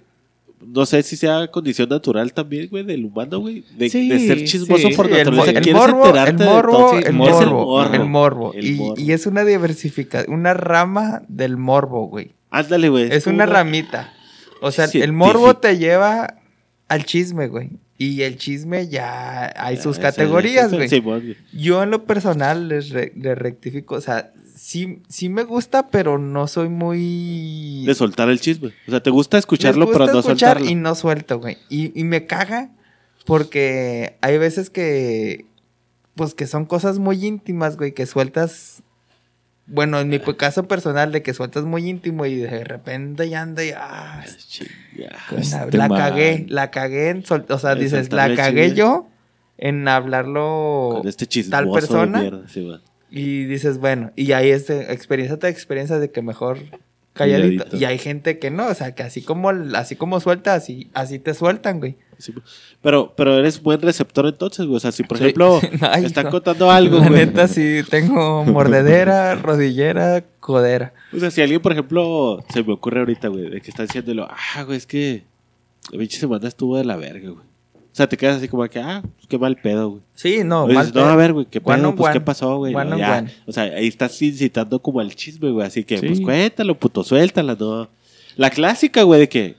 no 0.67 0.85
sé 0.87 1.03
si 1.03 1.17
sea 1.17 1.49
condición 1.51 1.89
natural 1.89 2.33
también, 2.33 2.69
güey, 2.69 2.85
del 2.85 3.05
humano, 3.05 3.39
güey, 3.39 3.65
de, 3.79 3.89
Sí, 3.89 4.09
de 4.09 4.19
ser 4.27 4.45
chismoso 4.45 4.89
sí. 4.89 4.95
por 4.95 5.07
el, 5.07 5.13
naturaleza. 5.19 5.51
el 5.59 5.63
Quieres 5.63 5.81
morbo, 5.83 6.07
el 6.17 6.37
de 6.37 6.45
morbo, 6.45 6.99
el 6.99 7.13
morbo, 7.13 7.41
el 7.41 7.51
morbo. 7.51 7.85
el 7.95 8.05
morbo. 8.09 8.53
El 8.55 8.65
Y, 8.67 8.75
morbo. 8.75 8.95
y 9.01 9.13
es 9.13 9.27
una 9.27 9.45
diversificación, 9.45 10.35
una 10.35 10.55
rama 10.55 11.23
del 11.29 11.57
morbo, 11.57 12.07
güey. 12.09 12.33
Ándale, 12.51 12.89
güey. 12.89 13.09
Es 13.13 13.27
una 13.27 13.47
ramita. 13.47 14.13
O 14.61 14.71
sea, 14.73 14.87
el 14.87 14.91
Científico. 14.91 15.17
morbo 15.17 15.57
te 15.57 15.79
lleva 15.79 16.35
al 16.89 17.05
chisme, 17.05 17.49
güey. 17.49 17.71
Y 17.99 18.23
el 18.23 18.37
chisme 18.37 18.89
ya 18.89 19.53
hay 19.57 19.79
sus 19.79 19.99
Ah, 19.99 20.03
categorías, 20.03 20.73
güey. 20.73 20.89
sí. 20.89 21.03
Yo 21.53 21.83
en 21.83 21.91
lo 21.91 22.05
personal 22.05 22.69
les, 22.69 22.91
re- 22.91 23.13
les 23.17 23.39
rectifico, 23.39 23.95
o 23.95 24.01
sea, 24.03 24.33
sí, 24.55 25.03
sí 25.09 25.29
me 25.31 25.45
gusta, 25.45 25.89
pero 25.89 26.19
no 26.19 26.47
soy 26.47 26.69
muy... 26.69 27.85
De 27.87 27.95
soltar 27.95 28.29
el 28.29 28.39
chisme. 28.41 28.73
O 28.87 28.91
sea, 28.91 29.03
te 29.03 29.11
gusta 29.11 29.39
escucharlo, 29.39 29.87
gusta 29.87 29.99
pero 30.01 30.13
no 30.13 30.19
escuchar 30.21 30.57
soltarlo. 30.59 30.71
y 30.71 30.75
no 30.75 30.95
suelto, 30.95 31.39
güey. 31.41 31.57
Y, 31.71 31.99
y 31.99 32.05
me 32.05 32.27
caga 32.27 32.71
porque 33.25 34.17
hay 34.21 34.39
veces 34.39 34.71
que, 34.71 35.47
pues 36.15 36.35
que 36.35 36.47
son 36.47 36.65
cosas 36.67 36.99
muy 36.99 37.25
íntimas, 37.25 37.77
güey, 37.77 37.93
que 37.93 38.07
sueltas... 38.07 38.83
Bueno, 39.69 39.99
en 40.01 40.09
mi 40.09 40.21
caso 40.21 40.69
personal, 40.69 41.11
de 41.11 41.23
que 41.23 41.35
sueltas 41.35 41.65
muy 41.65 41.89
íntimo 41.89 42.25
y 42.27 42.37
de 42.37 42.63
repente 42.65 43.29
ya 43.29 43.43
anda 43.43 43.65
y... 43.65 43.71
Ah, 43.77 44.25
Este 44.25 45.77
la 45.77 45.89
man. 45.89 45.99
cagué, 45.99 46.47
la 46.49 46.71
cagué 46.71 47.11
en 47.11 47.25
sol- 47.25 47.47
o 47.49 47.59
sea, 47.59 47.75
dices, 47.75 48.13
la 48.13 48.35
cagué 48.35 48.75
yo 48.75 49.09
en 49.59 49.89
hablarlo 49.89 50.99
Con 50.99 51.09
este 51.09 51.27
tal 51.51 51.71
persona 51.71 52.21
mierda, 52.21 52.49
sí, 52.49 52.69
y 53.11 53.45
dices, 53.45 53.79
bueno, 53.79 54.13
y 54.17 54.33
hay 54.33 54.51
este 54.51 54.93
experiencia 54.93 55.39
tras 55.39 55.53
experiencia 55.53 55.99
de 55.99 56.11
que 56.11 56.23
mejor 56.23 56.59
calladito. 57.17 57.65
Calladito. 57.65 57.77
Y 57.77 57.85
hay 57.85 57.99
gente 57.99 58.39
que 58.39 58.51
no, 58.51 58.67
o 58.69 58.75
sea, 58.75 58.95
que 58.95 59.03
así 59.03 59.23
como 59.23 59.51
así 59.75 59.97
como 59.97 60.21
suelta, 60.21 60.55
así 60.55 60.91
así 60.95 61.19
te 61.19 61.35
sueltan, 61.35 61.79
güey. 61.81 61.97
Sí, 62.19 62.33
güey. 62.33 62.45
pero, 62.81 63.13
pero 63.17 63.39
eres 63.39 63.63
buen 63.63 63.81
receptor 63.83 64.27
entonces, 64.27 64.65
güey. 64.67 64.77
O 64.77 64.81
sea, 64.81 64.91
si 64.93 65.03
por 65.03 65.19
Sí. 65.19 65.25
ejemplo 65.25 65.61
Ay, 65.83 66.05
están 66.07 66.25
no. 66.27 66.31
contando 66.31 66.71
algo, 66.71 66.99
La 66.99 67.09
güey. 67.09 67.27
neta 67.27 67.47
sí 67.49 67.81
tengo 67.91 68.45
mordedera, 68.45 69.35
rodillera, 69.43 70.25
codera. 70.41 70.95
O 71.15 71.19
sea, 71.19 71.31
si 71.31 71.43
alguien, 71.43 71.61
por 71.61 71.73
ejemplo, 71.73 72.43
se 72.53 72.63
me 72.63 72.73
ocurre 72.73 73.01
ahorita, 73.01 73.29
güey, 73.29 73.51
de 73.51 73.61
que 73.61 73.71
está 73.71 73.83
diciéndolo, 73.83 74.27
ah, 74.31 74.63
güey, 74.65 74.79
es 74.79 74.87
que 74.87 75.25
la 75.93 75.99
pinche 75.99 76.19
semana 76.19 76.49
estuvo 76.49 76.77
de 76.79 76.85
la 76.85 76.97
verga, 76.97 77.31
güey. 77.31 77.45
O 77.97 77.99
sea, 77.99 78.07
te 78.07 78.19
quedas 78.19 78.37
así 78.37 78.47
como 78.49 78.63
que, 78.69 78.79
ah, 78.79 79.01
pues 79.03 79.27
qué 79.27 79.39
mal 79.39 79.57
pedo, 79.57 79.89
güey. 79.89 80.03
Sí, 80.15 80.43
no, 80.45 80.65
O 80.65 80.67
mal 80.67 80.77
dices, 80.85 80.95
no, 80.95 81.01
pedo. 81.01 81.11
a 81.13 81.17
ver, 81.17 81.33
güey, 81.33 81.47
qué 81.47 81.63
One 81.65 81.79
pedo, 81.79 81.89
on 81.89 81.97
pues 81.97 82.13
qué 82.13 82.19
one. 82.19 82.25
pasó, 82.27 82.57
güey. 82.59 82.75
One 82.75 82.91
No, 82.91 82.99
ya. 82.99 83.19
one. 83.21 83.31
O 83.47 83.53
sea, 83.53 83.63
ahí 83.63 83.87
estás 83.87 84.21
incitando 84.21 84.79
como 84.81 85.01
al 85.01 85.15
chisme, 85.15 85.51
güey. 85.51 85.67
Así 85.67 85.83
que, 85.83 85.97
Sí. 85.97 86.07
pues 86.07 86.21
cuéntalo, 86.21 86.79
puto, 86.79 87.03
suéltala, 87.03 87.57
no. 87.59 87.89
La 88.37 88.51
clásica, 88.51 89.03
güey, 89.03 89.21
de 89.21 89.29
que 89.31 89.55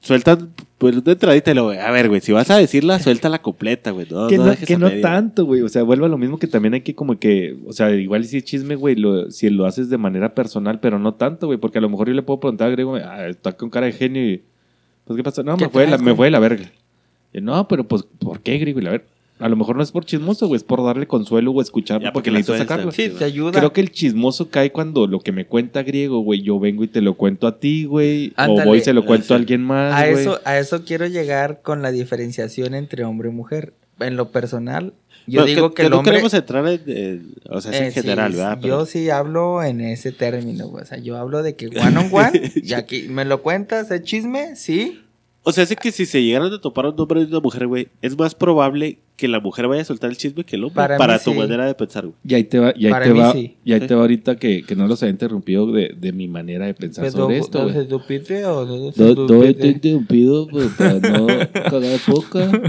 sueltan, 0.00 0.50
pues 0.78 0.96
una 0.96 1.12
entradita 1.12 1.50
y 1.50 1.54
luego, 1.54 1.70
a 1.72 1.90
ver, 1.90 2.08
güey, 2.08 2.22
si 2.22 2.32
vas 2.32 2.50
a 2.50 2.56
decirla, 2.56 2.98
suéltala 3.00 3.42
completa, 3.42 3.90
güey. 3.90 4.06
No, 4.10 4.28
que 4.28 4.38
no, 4.38 4.44
dejes 4.46 4.66
que 4.66 4.74
a 4.74 4.78
no 4.78 4.88
media. 4.88 5.02
tanto, 5.02 5.44
güey. 5.44 5.60
O 5.60 5.68
sea, 5.68 5.82
vuelve 5.82 6.06
a 6.06 6.08
lo 6.08 6.16
mismo 6.16 6.38
que 6.38 6.46
también 6.46 6.72
hay 6.72 6.80
que 6.80 6.94
como 6.94 7.18
que, 7.18 7.58
o 7.66 7.74
sea, 7.74 7.90
igual 7.90 8.24
si 8.24 8.38
es 8.38 8.44
chisme, 8.44 8.76
güey, 8.76 8.96
lo- 8.96 9.30
si 9.30 9.50
lo 9.50 9.66
haces 9.66 9.90
de 9.90 9.98
manera 9.98 10.34
personal, 10.34 10.80
pero 10.80 10.98
no 10.98 11.12
tanto, 11.12 11.48
güey, 11.48 11.58
porque 11.58 11.76
a 11.76 11.82
lo 11.82 11.90
mejor 11.90 12.08
yo 12.08 12.14
le 12.14 12.22
puedo 12.22 12.40
preguntar 12.40 12.68
a 12.68 12.70
Grego, 12.70 12.96
ah, 12.96 13.26
está 13.28 13.52
con 13.52 13.68
cara 13.68 13.84
de 13.84 13.92
genio 13.92 14.26
y, 14.26 14.42
pues, 15.04 15.18
¿qué 15.18 15.22
pasó? 15.22 15.42
No, 15.42 15.58
¿Qué 15.58 15.66
me 15.66 15.70
fue, 15.70 15.86
la, 15.86 15.98
me 15.98 16.14
fue 16.14 16.28
de 16.28 16.30
la 16.30 16.38
verga. 16.38 16.64
Y, 17.34 17.40
no, 17.40 17.68
pero 17.68 17.84
pues, 17.86 18.04
¿por 18.18 18.40
qué, 18.40 18.56
Grego? 18.58 18.80
Y 18.80 18.82
la 18.82 18.90
verga. 18.92 19.06
A 19.40 19.48
lo 19.48 19.56
mejor 19.56 19.74
no 19.76 19.82
es 19.82 19.90
por 19.90 20.04
chismoso, 20.04 20.46
güey, 20.46 20.58
es 20.58 20.62
por 20.64 20.82
darle 20.84 21.08
consuelo 21.08 21.50
o 21.50 21.60
escucharlo 21.60 22.04
Ya, 22.04 22.12
porque 22.12 22.30
porque 22.30 22.30
la 22.30 22.38
necesito 22.38 22.56
sacarlo. 22.58 22.92
Sí, 22.92 23.08
te 23.08 23.24
ayuda. 23.24 23.58
Creo 23.58 23.72
que 23.72 23.80
el 23.80 23.90
chismoso 23.90 24.48
cae 24.48 24.70
cuando 24.70 25.08
lo 25.08 25.18
que 25.18 25.32
me 25.32 25.44
cuenta 25.44 25.82
Griego, 25.82 26.20
güey, 26.20 26.42
yo 26.42 26.60
vengo 26.60 26.84
y 26.84 26.88
te 26.88 27.00
lo 27.00 27.14
cuento 27.14 27.48
a 27.48 27.58
ti, 27.58 27.84
güey, 27.84 28.32
o 28.38 28.62
voy 28.64 28.78
y 28.78 28.80
se 28.82 28.92
lo 28.92 29.04
cuento 29.04 29.26
sí. 29.26 29.32
a 29.32 29.36
alguien 29.36 29.60
más, 29.60 29.92
a 29.92 30.08
güey. 30.08 30.22
eso 30.22 30.40
a 30.44 30.56
eso 30.58 30.84
quiero 30.84 31.08
llegar 31.08 31.62
con 31.62 31.82
la 31.82 31.90
diferenciación 31.90 32.74
entre 32.74 33.04
hombre 33.04 33.28
y 33.28 33.32
mujer. 33.32 33.74
En 33.98 34.16
lo 34.16 34.30
personal, 34.30 34.92
yo 35.26 35.40
Bueno, 35.42 35.46
digo 35.54 35.74
que, 35.74 35.82
el 35.82 35.90
no 35.90 35.98
hombre 35.98 36.12
queremos 36.12 36.34
entrar 36.34 36.66
en, 36.68 36.80
en- 36.86 37.34
o 37.50 37.60
sea, 37.60 37.72
es 37.72 37.78
en 37.80 37.84
Eh, 37.86 37.90
sí, 37.90 38.00
general, 38.02 38.32
¿verdad? 38.32 38.58
Pero- 38.62 38.80
Yo 38.80 38.86
sí 38.86 39.10
hablo 39.10 39.62
en 39.64 39.80
ese 39.80 40.12
término, 40.12 40.68
güey. 40.68 40.82
O 40.84 40.86
sea, 40.86 40.98
yo 40.98 41.16
hablo 41.16 41.42
de 41.42 41.54
que 41.56 41.66
one 41.68 41.96
on 41.98 42.08
one, 42.12 42.52
y 42.54 42.72
aquí 42.74 43.06
me 43.08 43.24
lo 43.24 43.42
cuentas, 43.42 43.90
el 43.90 44.02
chisme, 44.02 44.54
sí. 44.56 45.00
O 45.46 45.52
sea, 45.52 45.64
es 45.64 45.76
que 45.76 45.92
si 45.92 46.06
se 46.06 46.22
llegaran 46.22 46.50
a 46.52 46.60
topar 46.60 46.86
un 46.86 46.98
hombre 46.98 47.20
y 47.20 47.24
una 47.24 47.38
mujer, 47.40 47.66
güey, 47.66 47.88
es 48.00 48.18
más 48.18 48.34
probable 48.34 48.98
que 49.16 49.28
la 49.28 49.40
mujer 49.40 49.68
vaya 49.68 49.82
a 49.82 49.84
soltar 49.84 50.08
el 50.10 50.16
chisme 50.16 50.42
que 50.44 50.56
el 50.56 50.64
hombre. 50.64 50.74
Para 50.76 50.96
Para, 50.96 51.14
mí 51.14 51.20
tu 51.22 51.32
sí. 51.32 51.36
manera 51.38 51.66
de 51.66 51.74
pensar, 51.74 52.04
güey. 52.06 52.16
Y 52.26 52.34
ahí 52.34 52.44
te 52.44 52.58
va, 52.58 52.72
y 52.74 52.86
ahí 52.86 52.90
Para 52.92 53.04
te 53.04 53.12
mí 53.12 53.18
va, 53.20 53.32
sí. 53.32 53.56
y 53.62 53.72
ahí 53.74 53.80
Sí. 53.80 53.86
te 53.86 53.94
va 53.94 54.00
ahorita 54.00 54.36
que, 54.36 54.62
que 54.62 54.74
no 54.74 54.86
los 54.88 55.02
haya 55.02 55.10
interrumpido 55.10 55.70
de, 55.70 55.94
de 56.00 56.12
mi 56.12 56.28
manera 56.28 56.64
de 56.66 56.72
pensar 56.74 57.04
Pero, 57.04 57.16
sobre 57.18 57.38
esto, 57.38 57.58
¿no 57.58 57.64
güey. 57.64 57.74
se 58.24 58.44
o 58.46 58.64
no 58.64 58.92
se 58.92 59.02
No, 59.14 59.26
te 59.26 59.66
he 59.66 59.70
interrumpido 59.70 60.48
pues, 60.48 60.68
para 60.78 60.94
no 60.94 61.26
cagar 61.52 62.00
poca. 62.06 62.50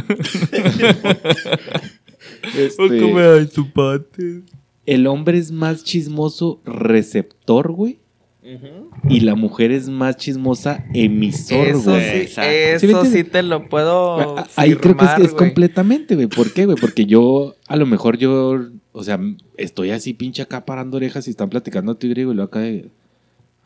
Este, 2.58 3.00
¿Cómo 3.02 3.20
hay 3.20 3.48
su 3.48 3.72
pate? 3.72 4.42
el 4.86 5.08
hombre 5.08 5.38
es 5.40 5.52
más 5.52 5.84
chismoso 5.84 6.60
receptor, 6.66 7.72
güey. 7.72 8.00
Y 9.10 9.22
la 9.22 9.36
mujer 9.36 9.72
es 9.72 9.90
más 9.90 10.18
chismosa 10.18 10.86
emisor, 10.94 11.68
Eso 11.68 11.92
güey. 11.92 12.02
sí, 12.02 12.18
Exacto. 12.18 12.80
¿Sí 12.80 12.88
me 12.88 12.94
eso 12.94 13.06
sí 13.06 13.24
te 13.24 13.42
lo 13.44 13.68
puedo 13.68 14.38
Ah, 14.38 14.48
Ahí 14.56 14.76
creo 14.76 14.96
que 14.96 15.06
es, 15.06 15.12
firmar, 15.12 15.22
es 15.30 15.34
completamente, 15.34 16.16
güey. 16.16 16.28
¿Por 16.28 16.54
qué, 16.54 16.66
güey? 16.66 16.78
Porque 16.80 17.06
yo, 17.06 17.56
a 17.68 17.76
lo 17.76 17.86
mejor 17.86 18.18
yo, 18.18 18.60
o 18.92 19.04
sea, 19.04 19.20
estoy 19.58 19.92
así 19.92 20.14
pinche 20.14 20.42
acá 20.42 20.66
parando 20.66 20.98
orejas 20.98 21.28
y 21.28 21.32
están 21.32 21.50
platicando 21.50 21.94
a 21.94 22.00
ti 22.00 22.08
griego 22.10 22.32
y 22.32 22.36
lo 22.36 22.44
acá 22.44 22.60
de... 22.60 22.90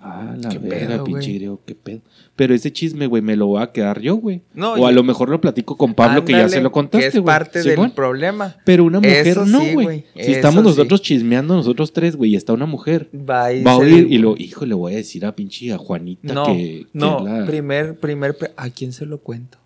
Ah, 0.02 0.34
la 0.42 0.48
¿Qué 0.48 0.60
verga, 0.60 0.88
pedo, 0.96 1.04
pinche 1.04 1.28
güey? 1.28 1.36
griego, 1.36 1.62
qué 1.66 1.76
pedo. 1.76 2.00
Pero 2.38 2.54
ese 2.54 2.72
chisme, 2.72 3.06
güey, 3.08 3.22
me 3.22 3.36
lo 3.36 3.48
voy 3.48 3.62
a 3.62 3.72
quedar 3.74 4.00
yo, 4.00 4.16
güey. 4.16 4.42
No, 4.54 4.74
o 4.76 4.88
a 4.88 4.94
lo 4.94 5.04
mejor 5.04 5.28
lo 5.28 5.42
platico 5.42 5.76
con 5.76 5.94
Pablo, 5.94 6.24
que 6.24 6.32
ya 6.32 6.48
se 6.48 6.62
lo 6.62 6.72
contaste, 6.72 7.02
Que 7.02 7.08
es 7.08 7.14
güey. 7.22 7.26
parte 7.26 7.62
del 7.62 7.92
problema. 7.92 8.56
Pero 8.64 8.86
una 8.86 9.00
mujer 9.02 9.28
Eso 9.28 9.46
no, 9.46 9.60
güey. 9.60 9.74
güey. 9.74 10.06
si 10.16 10.32
estamos 10.32 10.62
sí. 10.64 10.70
nosotros 10.70 11.02
chismeando, 11.02 11.54
nosotros 11.54 11.92
tres, 11.92 12.16
güey, 12.16 12.32
y 12.32 12.36
está 12.38 12.54
una 12.54 12.66
mujer. 12.66 13.10
Va, 13.14 13.52
y 13.52 13.62
Va 13.62 13.74
a 13.74 13.78
oír 13.78 14.08
y 14.10 14.20
lo, 14.20 14.38
hijo, 14.38 14.66
le 14.66 14.74
voy 14.74 14.94
a 14.94 14.96
decir 14.96 15.26
a 15.26 15.36
pinche 15.36 15.74
a 15.74 15.78
Juanita 15.78 16.34
No, 16.34 16.46
que, 16.46 16.54
que 16.54 16.88
no, 16.94 17.20
la- 17.26 17.46
primer, 17.46 18.00
primer, 18.00 18.38
¿a 18.56 18.70
quién 18.70 18.94
se 18.94 19.06
lo 19.06 19.18
cuento? 19.20 19.58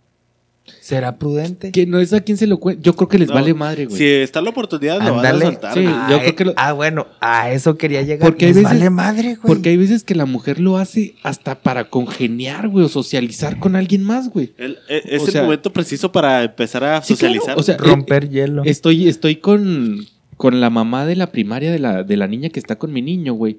¿Será 0.80 1.18
prudente? 1.18 1.72
que 1.72 1.86
no 1.86 2.00
es 2.00 2.14
a 2.14 2.22
quien 2.22 2.38
se 2.38 2.48
lo 2.48 2.58
cuenta. 2.58 2.82
Yo 2.82 2.96
creo 2.96 3.08
que 3.10 3.18
les 3.20 3.28
No, 3.28 3.34
vale 3.36 3.54
madre, 3.54 3.86
güey. 3.86 3.98
Si 3.98 4.06
está 4.06 4.42
la 4.42 4.50
oportunidad, 4.52 5.02
lo 5.02 5.16
van 5.16 5.26
a 5.26 5.40
soltar. 5.40 5.74
Sí. 5.74 5.84
Ah, 5.86 6.08
yo 6.10 6.18
creo 6.20 6.30
eh, 6.30 6.36
que 6.36 6.46
lo- 6.46 6.54
ah, 6.56 6.72
bueno, 6.72 7.08
a 7.20 7.52
eso 7.52 7.78
quería 7.78 8.02
llegar. 8.02 8.30
Porque 8.30 8.46
hay 8.46 8.54
Les 8.54 8.64
veces- 8.64 8.72
vale 8.80 8.90
madre, 8.90 9.36
güey. 9.36 9.40
Porque 9.46 9.70
hay 9.70 9.78
veces 9.78 10.04
que 10.04 10.16
la 10.16 10.26
mujer 10.26 10.60
lo 10.62 10.78
hace 10.78 11.16
hasta 11.24 11.60
para 11.62 11.90
congeniar, 11.90 12.70
güey, 12.70 12.86
o 12.86 12.90
socializar 12.90 13.60
con 13.60 13.76
alguien 13.76 14.04
más, 14.04 14.30
güey. 14.30 14.54
El- 14.58 14.78
e- 14.88 15.02
es 15.06 15.22
O 15.24 15.28
el 15.38 15.44
momento 15.44 15.74
preciso 15.74 16.12
para 16.12 16.44
empezar 16.44 16.84
a 16.86 17.02
Sí, 17.02 17.16
claro, 17.16 17.34
socializar. 17.36 17.60
o 17.60 17.64
sea, 17.64 17.78
romper 17.78 18.30
hielo. 18.30 18.64
Estoy, 18.64 19.10
estoy 19.10 19.38
con, 19.38 20.06
con 20.38 20.62
la 20.62 20.70
mamá 20.70 21.06
de 21.06 21.18
la 21.18 21.28
primaria 21.28 21.72
de 21.74 21.80
la, 21.80 22.04
de 22.04 22.16
la 22.18 22.28
niña 22.28 22.50
que 22.50 22.60
está 22.60 22.78
con 22.78 22.94
mi 22.94 23.02
niño, 23.02 23.34
güey. 23.34 23.58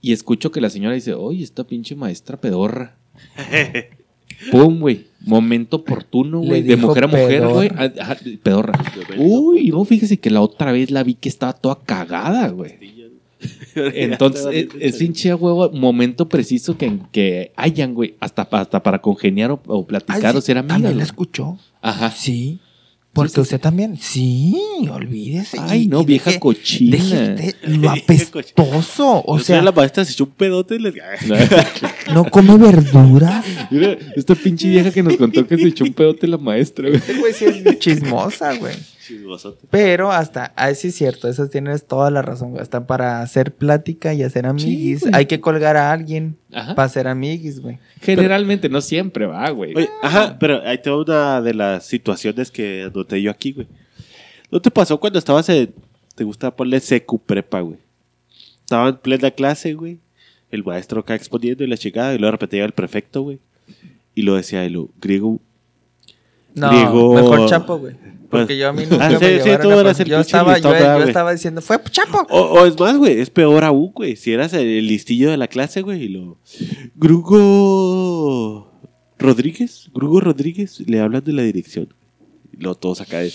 Y 0.00 0.12
escucho 0.12 0.52
que 0.52 0.60
la 0.60 0.70
señora 0.70 0.94
dice, 0.94 1.14
oye, 1.14 1.42
esta 1.42 1.64
pinche 1.64 1.96
maestra 1.96 2.36
pedorra. 2.40 2.96
Pum, 4.50 4.80
güey. 4.80 5.06
Momento 5.20 5.78
oportuno, 5.78 6.40
güey. 6.40 6.62
De 6.62 6.76
mujer 6.76 7.04
a 7.04 7.06
mujer, 7.06 7.46
güey. 7.46 7.70
Ah, 7.76 8.16
Pedorra. 8.42 8.74
Uy, 9.16 9.68
no, 9.68 9.84
fíjese 9.84 10.18
que 10.18 10.30
la 10.30 10.40
otra 10.40 10.72
vez 10.72 10.90
la 10.90 11.02
vi 11.02 11.14
que 11.14 11.28
estaba 11.28 11.54
toda 11.54 11.78
cagada, 11.84 12.48
güey. 12.48 12.72
Entonces, 13.74 14.46
es, 14.52 14.68
es 14.78 14.96
pinche 14.96 15.30
a 15.30 15.36
huevo, 15.36 15.70
momento 15.70 16.28
preciso 16.28 16.76
que, 16.76 16.98
que 17.12 17.52
hayan, 17.56 17.94
güey. 17.94 18.14
Hasta, 18.20 18.42
hasta 18.42 18.82
para 18.82 19.00
congeniar 19.00 19.50
o, 19.50 19.60
o 19.66 19.80
Ay, 19.80 19.84
platicar 19.86 20.32
sí, 20.32 20.38
o 20.38 20.40
ser 20.40 20.58
amigas. 20.58 20.76
¿También 20.76 20.98
la 20.98 21.04
escuchó? 21.04 21.58
Ajá. 21.80 22.10
Sí. 22.10 22.60
Porque 23.14 23.40
usted 23.40 23.60
también. 23.60 23.96
Sí, 23.96 24.56
olvídese. 24.92 25.56
Ay, 25.60 25.86
no, 25.86 26.04
vieja 26.04 26.32
deje- 26.32 26.38
cochina. 26.40 26.96
deje 26.96 27.54
lo 27.68 27.90
apestoso. 27.90 29.22
O 29.24 29.38
sea, 29.38 29.62
la 29.62 29.72
maestra 29.72 30.04
se 30.04 30.12
echó 30.12 30.24
un 30.24 30.30
pedote 30.30 30.74
y 30.74 30.78
les... 30.80 30.94
no 32.12 32.24
come 32.30 32.56
verduras. 32.58 33.44
Mira, 33.70 33.96
esta 34.16 34.34
pinche 34.34 34.68
vieja 34.68 34.90
que 34.90 35.02
nos 35.02 35.16
contó 35.16 35.46
que 35.46 35.56
se 35.56 35.68
echó 35.68 35.84
un 35.84 35.92
pedote 35.94 36.26
la 36.26 36.38
maestra, 36.38 36.88
güey. 36.88 36.96
Este 36.98 37.14
güey 37.14 37.32
sí 37.32 37.44
es 37.44 37.78
chismosa, 37.78 38.54
güey. 38.56 38.74
Chismosote. 39.04 39.66
Pero 39.70 40.10
hasta, 40.10 40.52
ahí 40.56 40.74
sí 40.74 40.88
es 40.88 40.94
cierto, 40.94 41.28
eso 41.28 41.48
tienes 41.48 41.86
toda 41.86 42.10
la 42.10 42.22
razón, 42.22 42.50
güey. 42.50 42.62
Hasta 42.62 42.86
para 42.86 43.20
hacer 43.20 43.54
plática 43.54 44.14
y 44.14 44.22
hacer 44.22 44.46
amiguis, 44.46 45.02
güey. 45.02 45.12
hay 45.14 45.26
que 45.26 45.40
colgar 45.40 45.76
a 45.76 45.92
alguien 45.92 46.36
Ajá. 46.52 46.74
para 46.74 46.86
hacer 46.86 47.06
amiguis, 47.06 47.60
güey. 47.60 47.78
Generalmente, 48.00 48.68
no 48.68 48.80
siempre 48.80 49.26
va, 49.26 49.50
güey. 49.50 49.74
Oye, 49.74 49.90
ajá, 50.02 50.38
pero 50.38 50.62
ahí 50.66 50.78
te 50.78 50.90
va 50.90 51.00
una 51.00 51.42
de 51.42 51.54
las 51.54 51.86
situaciones 51.86 52.50
que 52.50 52.84
anoté 52.84 53.20
yo 53.20 53.30
aquí, 53.30 53.52
güey. 53.52 53.66
¿No 54.50 54.60
te 54.60 54.70
pasó 54.70 54.98
cuando 54.98 55.18
estabas 55.18 55.48
en... 55.48 55.74
Te 56.14 56.24
gusta 56.24 56.54
ponerle 56.54 56.80
secu 56.80 57.18
prepa, 57.18 57.60
güey? 57.60 57.78
Estaba 58.60 58.88
en 58.88 58.96
plena 58.96 59.30
clase, 59.30 59.74
güey. 59.74 59.98
El 60.50 60.62
maestro 60.62 61.00
acá 61.00 61.14
exponiendo 61.16 61.64
y 61.64 61.66
la 61.66 61.76
chingada. 61.76 62.14
Y 62.14 62.18
luego 62.18 62.28
de 62.28 62.32
repente 62.32 62.56
llega 62.56 62.66
el 62.66 62.72
prefecto, 62.72 63.22
güey. 63.22 63.40
Y 64.14 64.22
lo 64.22 64.36
decía, 64.36 64.64
y 64.64 64.70
lo 64.70 64.90
griego... 65.00 65.40
No, 66.54 66.70
mejor 67.14 67.48
Chapo, 67.48 67.78
güey. 67.78 67.94
Porque 68.30 68.46
Pues- 68.46 68.58
yo 68.58 68.68
a 68.68 68.72
mí 68.72 68.82
nunca 68.90 69.06
Ah, 69.06 69.10
me 69.10 69.18
sí, 69.18 69.24
sí, 69.24 69.30
llevaron 69.44 69.60
tú 69.62 69.70
a- 69.70 69.80
eras 69.80 70.00
el 70.00 70.08
yo 70.08 70.20
estaba, 70.20 70.58
yo, 70.58 70.74
estaba 71.04 71.32
diciendo, 71.32 71.60
fue 71.60 71.78
Chapo. 71.90 72.26
O, 72.30 72.40
o 72.40 72.66
es 72.66 72.78
más, 72.78 72.96
güey, 72.96 73.20
es 73.20 73.30
peor 73.30 73.62
aún, 73.64 73.92
güey. 73.94 74.16
Si 74.16 74.32
eras 74.32 74.52
el 74.54 74.86
listillo 74.86 75.30
de 75.30 75.36
la 75.36 75.46
clase, 75.48 75.82
güey, 75.82 76.04
y 76.04 76.08
lo. 76.08 76.38
Grugo 76.94 78.70
Rodríguez, 79.18 79.90
Grugo 79.94 80.20
Rodríguez, 80.20 80.80
le 80.86 81.00
hablan 81.00 81.22
de 81.24 81.32
la 81.32 81.42
dirección. 81.42 81.94
Y 82.52 82.62
lo 82.62 82.74
todos 82.74 83.00
acá 83.00 83.18
de. 83.18 83.32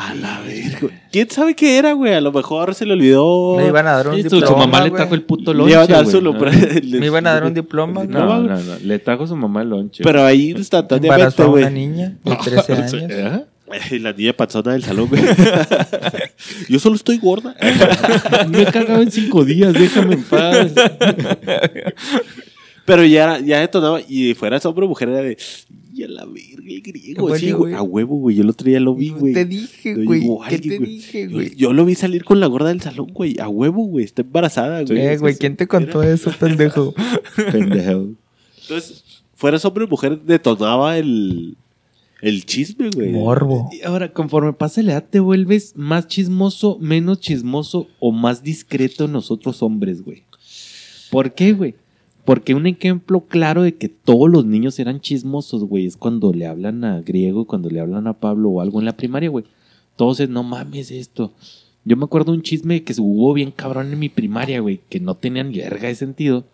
A 0.00 0.14
la 0.14 0.40
verga. 0.42 0.94
¿Quién 1.10 1.28
sabe 1.28 1.56
qué 1.56 1.76
era, 1.76 1.92
güey? 1.92 2.14
A 2.14 2.20
lo 2.20 2.30
mejor 2.30 2.72
se 2.72 2.86
le 2.86 2.92
olvidó. 2.92 3.56
Me 3.56 3.66
iban 3.66 3.84
a 3.88 3.94
dar 3.94 4.06
un 4.06 4.14
Sí, 4.14 4.22
diploma, 4.22 4.46
su 4.46 4.56
mamá 4.56 4.84
le 4.84 4.92
trajo 4.92 5.12
el 5.16 5.22
puto 5.22 5.52
Le 5.52 5.58
lonche, 5.58 5.72
iban 5.72 5.90
a 5.90 5.96
dar 5.96 6.06
su. 6.06 6.22
Me 7.00 7.06
iban 7.06 7.26
a 7.26 7.32
dar 7.32 7.44
un 7.44 7.54
diploma, 7.62 8.04
No, 8.04 8.20
No, 8.26 8.42
no, 8.42 8.62
no. 8.62 8.76
Le 8.80 9.00
trajo 9.00 9.26
su 9.26 9.34
mamá 9.34 9.62
el 9.62 9.70
lonche. 9.70 10.04
Pero 10.04 10.24
ahí 10.24 10.50
instantáneamente, 10.50 11.42
una 11.42 11.50
güey. 11.50 11.70
niña 11.72 12.16
de 12.22 12.36
13 12.36 12.72
años. 12.74 13.42
Ay, 13.90 13.98
La 13.98 14.12
niña 14.12 14.32
panzona 14.34 14.72
del 14.74 14.84
salón, 14.84 15.08
güey. 15.08 15.20
Yo 16.68 16.78
solo 16.78 16.94
estoy 16.94 17.18
gorda. 17.18 17.56
Me 18.48 18.62
he 18.62 18.66
cagado 18.66 19.02
en 19.02 19.10
cinco 19.10 19.44
días, 19.44 19.72
déjame 19.72 20.14
en 20.14 20.22
paz. 20.22 20.72
Pero 22.84 23.04
ya, 23.04 23.40
ya 23.40 23.58
detonaba. 23.58 24.00
Y 24.08 24.34
fuera 24.34 24.58
hombre 24.62 24.86
o 24.86 24.88
mujer 24.88 25.08
era 25.08 25.22
de. 25.22 25.36
Y 25.98 26.04
a 26.04 26.08
la 26.08 26.24
verga, 26.26 26.62
el 26.68 26.80
griego. 26.80 27.24
Oye, 27.26 27.38
Sí, 27.38 27.50
güey. 27.50 27.72
güey. 27.72 27.74
A 27.74 27.82
huevo, 27.82 28.16
güey. 28.18 28.36
Yo 28.36 28.42
el 28.44 28.50
otro 28.50 28.68
día 28.68 28.78
lo 28.78 28.94
vi, 28.94 29.08
güey. 29.10 29.32
Te 29.34 29.44
dije, 29.44 29.94
güey. 29.94 30.20
digo, 30.20 30.40
¿Qué 30.48 30.58
te 30.60 30.76
güey. 30.78 30.90
dije, 30.90 31.26
güey? 31.26 31.56
Yo 31.56 31.72
lo 31.72 31.84
vi 31.84 31.96
salir 31.96 32.22
con 32.24 32.38
la 32.38 32.46
gorda 32.46 32.68
del 32.68 32.80
salón, 32.80 33.08
güey. 33.12 33.36
A 33.40 33.48
huevo, 33.48 33.84
güey. 33.86 34.04
Está 34.04 34.22
embarazada, 34.22 34.84
güey. 34.84 34.98
Eh, 35.00 35.16
güey, 35.18 35.34
¿quién 35.34 35.56
te 35.56 35.66
contó 35.66 36.02
eso, 36.04 36.30
pendejo? 36.38 36.94
Pendejo. 37.52 38.10
Entonces, 38.62 39.02
fuera 39.34 39.58
hombre 39.64 39.84
o 39.84 39.88
mujer, 39.88 40.20
detonaba 40.22 40.98
el, 40.98 41.56
el 42.22 42.44
chisme, 42.46 42.90
güey. 42.94 43.10
Morbo. 43.10 43.68
Y 43.72 43.82
ahora, 43.84 44.12
conforme 44.12 44.52
pasa 44.52 44.82
la 44.82 44.92
edad, 44.92 45.06
te 45.10 45.18
vuelves 45.20 45.72
más 45.74 46.06
chismoso, 46.06 46.78
menos 46.80 47.18
chismoso 47.20 47.88
o 47.98 48.12
más 48.12 48.42
discreto 48.44 49.08
nosotros 49.08 49.62
hombres, 49.64 50.02
güey. 50.02 50.22
¿Por 51.10 51.34
qué, 51.34 51.54
güey? 51.54 51.74
Porque 52.28 52.54
un 52.54 52.66
ejemplo 52.66 53.20
claro 53.20 53.62
de 53.62 53.76
que 53.76 53.88
todos 53.88 54.28
los 54.28 54.44
niños 54.44 54.78
eran 54.78 55.00
chismosos, 55.00 55.64
güey, 55.64 55.86
es 55.86 55.96
cuando 55.96 56.30
le 56.34 56.46
hablan 56.46 56.84
a 56.84 57.00
Griego, 57.00 57.46
cuando 57.46 57.70
le 57.70 57.80
hablan 57.80 58.06
a 58.06 58.20
Pablo 58.20 58.50
o 58.50 58.60
algo 58.60 58.80
en 58.80 58.84
la 58.84 58.98
primaria, 58.98 59.30
güey. 59.30 59.46
Todos 59.96 60.20
es, 60.20 60.28
no 60.28 60.42
mames 60.42 60.90
esto. 60.90 61.32
Yo 61.86 61.96
me 61.96 62.04
acuerdo 62.04 62.32
un 62.32 62.42
chisme 62.42 62.84
que 62.84 62.92
hubo 62.98 63.32
bien 63.32 63.50
cabrón 63.50 63.94
en 63.94 63.98
mi 63.98 64.10
primaria, 64.10 64.60
güey, 64.60 64.82
que 64.90 65.00
no 65.00 65.14
tenía 65.14 65.42
ni 65.42 65.56
verga 65.56 65.88
de 65.88 65.94
sentido, 65.94 66.44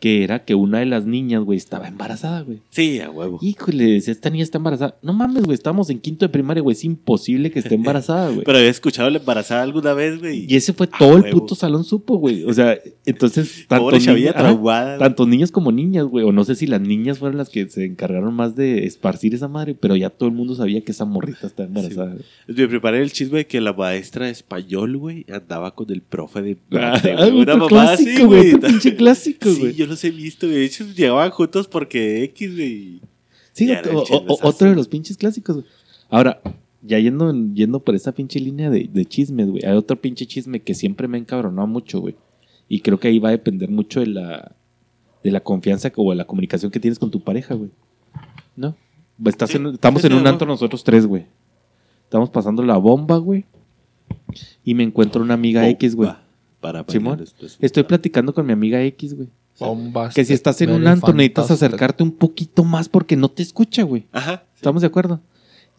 que 0.00 0.24
era 0.24 0.44
que 0.44 0.54
una 0.54 0.78
de 0.78 0.86
las 0.86 1.04
niñas, 1.04 1.42
güey, 1.44 1.58
estaba 1.58 1.86
embarazada, 1.86 2.40
güey. 2.40 2.60
Sí, 2.70 3.00
a 3.00 3.10
huevo. 3.10 3.38
Híjole, 3.42 3.84
decía, 3.84 4.12
esta 4.12 4.30
niña 4.30 4.42
está 4.42 4.58
embarazada. 4.58 4.96
No 5.02 5.12
mames, 5.12 5.44
güey, 5.44 5.54
estamos 5.54 5.90
en 5.90 6.00
quinto 6.00 6.24
de 6.24 6.30
primaria, 6.30 6.62
güey. 6.62 6.74
Es 6.74 6.84
imposible 6.84 7.50
que 7.50 7.58
esté 7.58 7.74
embarazada, 7.74 8.30
güey. 8.30 8.42
Pero 8.46 8.58
había 8.58 8.70
escuchado 8.70 9.10
la 9.10 9.18
embarazada 9.18 9.62
alguna 9.62 9.92
vez, 9.92 10.18
güey. 10.18 10.46
Y 10.48 10.56
ese 10.56 10.72
fue 10.72 10.88
A 10.90 10.98
todo 10.98 11.18
el 11.18 11.30
puto 11.30 11.54
salón 11.54 11.84
supo, 11.84 12.16
güey. 12.16 12.44
O 12.44 12.54
sea, 12.54 12.78
entonces, 13.04 13.64
tanto 13.68 13.88
ajá, 13.94 14.52
güey. 14.52 14.98
tanto 14.98 15.26
niños 15.26 15.50
como 15.50 15.70
niñas, 15.70 16.06
güey. 16.06 16.24
O 16.24 16.32
no 16.32 16.44
sé 16.44 16.54
si 16.54 16.66
las 16.66 16.80
niñas 16.80 17.18
fueron 17.18 17.36
las 17.36 17.50
que 17.50 17.68
se 17.68 17.84
encargaron 17.84 18.32
más 18.34 18.56
de 18.56 18.86
esparcir 18.86 19.34
esa 19.34 19.48
madre, 19.48 19.74
pero 19.74 19.96
ya 19.96 20.08
todo 20.08 20.28
el 20.30 20.34
mundo 20.34 20.54
sabía 20.54 20.80
que 20.80 20.92
esa 20.92 21.04
morrita 21.04 21.46
está 21.46 21.64
embarazada. 21.64 22.14
güey. 22.14 22.24
Me 22.48 22.68
preparé 22.68 23.02
el 23.02 23.12
chisme 23.12 23.38
de 23.38 23.46
que 23.46 23.60
la 23.60 23.74
maestra 23.74 24.26
de 24.26 24.32
español, 24.32 24.96
güey, 24.96 25.26
andaba 25.30 25.74
con 25.74 25.90
el 25.90 26.00
profe 26.00 26.40
de 26.40 26.56
Ah, 26.72 26.98
güey. 27.02 27.30
Una 27.42 27.56
mamá 27.56 27.92
así, 27.92 28.04
clásico, 28.04 28.26
güey. 28.28 28.54
Otro 28.54 28.68
pinche 28.68 28.96
clásico, 28.96 29.50
Sí, 29.50 29.58
güey. 29.58 29.89
Los 29.90 30.02
he 30.04 30.10
visto, 30.10 30.46
güey. 30.46 30.58
De 30.60 30.64
hecho, 30.64 30.84
llegaban 30.86 31.30
juntos 31.30 31.68
porque 31.68 32.22
X, 32.24 32.54
güey. 32.54 33.00
Sí, 33.52 33.70
otro- 33.70 34.02
o- 34.02 34.38
o- 34.48 34.52
de 34.52 34.74
los 34.74 34.88
pinches 34.88 35.16
clásicos. 35.16 35.56
güey. 35.56 35.66
Ahora, 36.08 36.40
ya 36.82 36.98
yendo, 36.98 37.32
yendo 37.52 37.80
por 37.80 37.94
esa 37.94 38.12
pinche 38.12 38.40
línea 38.40 38.70
de, 38.70 38.88
de 38.90 39.04
chismes, 39.04 39.48
güey. 39.50 39.64
Hay 39.64 39.76
otro 39.76 40.00
pinche 40.00 40.26
chisme 40.26 40.60
que 40.62 40.74
siempre 40.74 41.08
me 41.08 41.18
ha 41.18 41.20
encabronado 41.20 41.66
mucho, 41.66 42.00
güey. 42.00 42.14
Y 42.68 42.80
creo 42.80 42.98
que 42.98 43.08
ahí 43.08 43.18
va 43.18 43.28
a 43.28 43.32
depender 43.32 43.68
mucho 43.68 44.00
de 44.00 44.06
la, 44.06 44.52
de 45.22 45.30
la 45.30 45.40
confianza 45.40 45.92
o 45.96 46.10
de 46.10 46.16
la 46.16 46.24
comunicación 46.24 46.70
que 46.70 46.80
tienes 46.80 46.98
con 46.98 47.10
tu 47.10 47.22
pareja, 47.22 47.54
güey. 47.54 47.70
¿No? 48.56 48.76
Estás 49.26 49.50
Sí, 49.50 49.56
en- 49.58 49.66
estamos 49.66 50.00
sí, 50.02 50.06
en 50.08 50.14
un 50.14 50.26
antro 50.26 50.46
nosotros 50.46 50.82
tres, 50.84 51.04
güey. 51.06 51.26
Estamos 52.04 52.30
pasando 52.30 52.62
la 52.62 52.76
bomba, 52.76 53.18
güey. 53.18 53.44
Y 54.64 54.74
me 54.74 54.82
encuentro 54.82 55.22
una 55.22 55.34
amiga 55.34 55.68
X, 55.68 55.94
güey. 55.94 56.10
Para 56.60 56.84
Simón. 56.88 57.24
Estoy 57.60 57.82
platicando 57.84 58.34
con 58.34 58.46
mi 58.46 58.52
amiga 58.52 58.82
X, 58.82 59.14
güey. 59.14 59.28
Bombas. 59.60 60.14
Que 60.14 60.24
si 60.24 60.32
estás 60.32 60.60
en 60.62 60.70
un 60.70 60.86
antro 60.86 61.12
necesitas 61.12 61.50
acercarte 61.50 62.02
un 62.02 62.12
poquito 62.12 62.64
más 62.64 62.88
porque 62.88 63.16
no 63.16 63.28
te 63.30 63.42
escucha, 63.42 63.82
güey. 63.84 64.06
Ajá. 64.12 64.44
¿Estamos 64.56 64.80
de 64.82 64.88
acuerdo? 64.88 65.20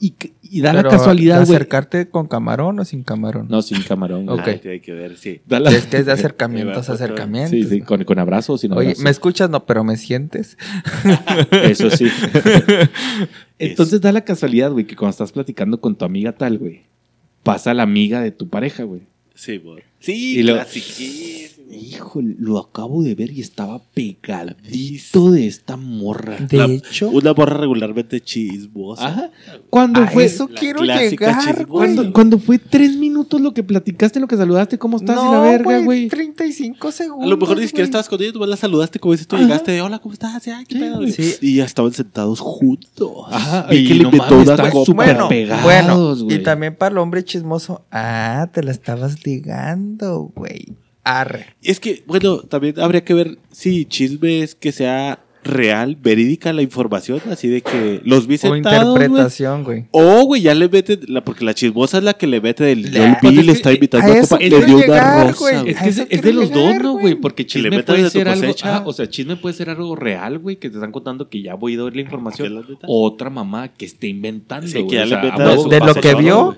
Y, 0.04 0.16
da 0.62 0.72
Pero, 0.72 0.82
la 0.90 0.90
casualidad, 0.98 1.46
güey. 1.46 1.56
¿Acercarte 1.58 2.10
con 2.10 2.28
camarón 2.28 2.80
o 2.80 2.86
sin 2.86 3.04
camarón? 3.04 3.48
No, 3.50 3.62
sin 3.62 3.84
camarón. 3.84 4.26
güey. 4.26 4.40
Ok. 4.40 4.48
Ah, 4.48 4.70
hay 4.70 4.80
que 4.80 4.94
ver, 4.94 5.16
sí. 5.16 5.42
Da 5.46 5.60
la- 5.60 5.70
Es 5.70 5.86
que 5.86 5.98
es 5.98 6.08
de 6.08 6.12
acercamientos 6.14 6.88
Sí, 6.88 6.92
acercamientos. 6.92 7.52
Sí, 7.52 7.64
sí, 7.66 7.82
con, 7.82 8.04
con 8.04 8.18
abrazos, 8.18 8.62
sin 8.62 8.72
Oye, 8.74 8.88
abrazo. 8.88 9.04
¿me 9.04 9.10
escuchas? 9.12 9.52
No, 9.52 9.64
pero 9.68 9.84
¿me 9.84 9.98
sientes? 9.98 10.58
Eso 11.52 11.92
sí. 11.92 12.08
Entonces 13.60 14.02
da 14.02 14.12
la 14.12 14.22
casualidad, 14.22 14.72
güey, 14.72 14.86
que 14.88 14.96
cuando 14.96 15.12
estás 15.12 15.32
platicando 15.32 15.80
con 15.80 15.96
tu 15.96 16.04
amiga 16.04 16.32
tal, 16.32 16.58
güey, 16.58 16.82
pasa 17.44 17.74
la 17.76 17.84
amiga 17.84 18.22
de 18.22 18.32
tu 18.32 18.50
pareja, 18.50 18.84
güey. 18.84 19.02
Sí, 19.36 19.62
amor. 19.64 19.84
Sí, 20.00 20.40
Y 20.40 20.44
lo-. 20.44 20.56
Híjole, 21.72 22.36
lo 22.40 22.60
acabo 22.60 23.02
de 23.02 23.16
ver 23.16 23.32
y 23.32 23.40
estaba 23.42 23.82
pegadito 23.94 25.32
de 25.32 25.48
esta 25.48 25.78
morra. 25.78 26.38
De 26.38 26.58
La- 26.58 26.66
hecho, 26.66 27.10
Una 27.10 27.32
borra 27.32 27.58
regularmente 27.58 28.20
chismosa. 28.22 29.08
Ajá. 29.08 29.32
Cuando 29.70 30.02
a 30.02 30.08
fue, 30.08 30.26
eso 30.26 30.48
quiero 30.50 30.82
clásica 30.82 31.40
llegar, 31.40 31.68
cuando, 31.68 32.12
cuando 32.14 32.40
fue 32.40 32.60
tres 32.60 32.98
minutos 32.98 33.40
lo 33.40 33.54
que 33.54 33.64
platicaste, 33.64 34.20
lo 34.20 34.28
que 34.28 34.36
saludaste, 34.38 34.78
¿cómo 34.78 34.98
estás? 34.98 35.18
y 35.18 35.32
la 35.32 35.40
verga, 35.40 35.80
güey. 35.80 36.08
35 36.10 36.92
segundos. 36.92 37.26
A 37.26 37.30
lo 37.30 37.38
mejor 37.38 37.58
ni 37.58 37.68
siquiera 37.68 37.86
estabas 37.86 38.10
con 38.10 38.22
ella, 38.22 38.32
nomás 38.34 38.50
la 38.50 38.58
saludaste 38.58 39.00
como 39.00 39.14
dices 39.14 39.28
tú, 39.28 39.36
Ajá. 39.38 39.46
llegaste 39.46 39.72
de 39.72 39.82
hola, 39.82 40.00
¿cómo 40.00 40.14
estás? 40.14 40.46
Ay, 40.48 40.66
qué 40.66 40.76
Sí, 40.76 40.82
pedo. 40.82 41.08
Sí. 41.08 41.36
Y 41.42 41.56
ya 41.56 41.66
estaban 41.66 41.94
sentados 41.94 42.40
juntos. 42.40 43.12
Ajá, 43.30 43.68
Vi 43.70 43.78
y 43.78 43.88
que 43.88 43.94
le 43.96 44.04
inventó 44.04 44.38
una 44.40 44.72
súper 44.72 44.94
Bueno, 44.96 45.30
pegados, 45.30 46.24
bueno, 46.24 46.36
y 46.36 46.44
también 46.44 46.76
para 46.76 46.92
el 46.92 46.98
hombre 46.98 47.24
chismoso, 47.24 47.86
ah, 47.92 48.50
te 48.54 48.62
la 48.64 48.72
estabas 48.72 49.26
ligando, 49.26 50.32
güey. 50.36 50.74
Arre. 51.04 51.48
Es 51.64 51.80
que, 51.80 52.04
bueno, 52.08 52.38
también 52.42 52.80
habría 52.80 53.04
que 53.04 53.14
ver 53.14 53.38
si 53.52 53.86
chisme 53.86 54.42
es 54.44 54.56
que 54.56 54.72
sea 54.72 55.20
real, 55.44 55.96
verídica 56.00 56.54
la 56.54 56.62
información, 56.62 57.20
así 57.32 57.48
de 57.48 57.62
que 57.64 58.00
los 58.06 58.28
vi 58.28 58.36
O 58.36 58.38
sentados, 58.38 58.92
güey. 58.92 59.06
interpretación, 59.08 59.64
güey. 59.64 59.86
O, 59.90 60.24
güey, 60.26 60.44
ya 60.44 60.54
le 60.54 60.70
meten, 60.70 61.00
la, 61.08 61.24
porque 61.24 61.44
la 61.44 61.56
chismosa 61.56 61.98
es 61.98 62.04
la 62.04 62.14
que 62.14 62.28
le 62.28 62.40
mete 62.40 62.64
del 62.64 62.84
La- 62.84 62.90
yo 62.92 63.04
el 63.06 63.16
pues 63.20 63.36
vi, 63.36 63.42
le 63.42 63.52
está 63.54 63.74
invitando 63.74 64.14
a 64.14 64.18
a 64.18 64.22
copa, 64.22 64.38
le 64.38 64.50
dio 64.50 64.78
llegar, 64.78 65.16
una 65.16 65.32
rosa, 65.32 65.40
güey. 65.64 65.70
Es 65.72 65.80
que 66.06 66.16
es, 66.16 66.22
de 66.22 66.34
los 66.34 66.52
llegar, 66.52 66.74
dos, 66.76 66.84
¿no, 66.84 67.00
güey. 67.00 67.16
Porque 67.16 67.48
Que 67.48 67.58
le 67.58 67.64
chisme 67.64 67.78
metas 67.78 67.86
puede 67.96 68.04
de 68.04 68.10
tu 68.12 68.20
ser 68.20 68.28
algo. 68.30 68.42
cosecha. 68.46 68.76
ajá, 68.76 68.84
o 68.88 68.94
sea, 68.94 69.10
chisme 69.10 69.36
puede 69.36 69.56
ser 69.56 69.72
algo 69.72 69.96
real, 69.96 70.38
güey, 70.38 70.58
que 70.58 70.70
te 70.70 70.76
están 70.76 70.92
contando 70.92 71.28
que 71.28 71.42
ya 71.42 71.56
voy 71.56 71.76
a 71.76 71.84
oír 71.86 71.96
la 71.96 72.02
información. 72.04 72.54
la 72.54 72.62
neta. 72.62 72.86
O 72.88 73.04
otra 73.08 73.32
mamá 73.32 73.70
que 73.70 73.86
esté 73.86 74.10
inventando. 74.10 74.68
Sí, 74.68 74.74
que 74.74 74.82
güey, 74.84 74.96
ya 74.96 75.02
o 75.02 75.06
le 75.06 75.10
sea, 75.10 75.80
de 75.80 75.86
lo 75.88 75.96
que 75.96 76.14
vio. 76.14 76.56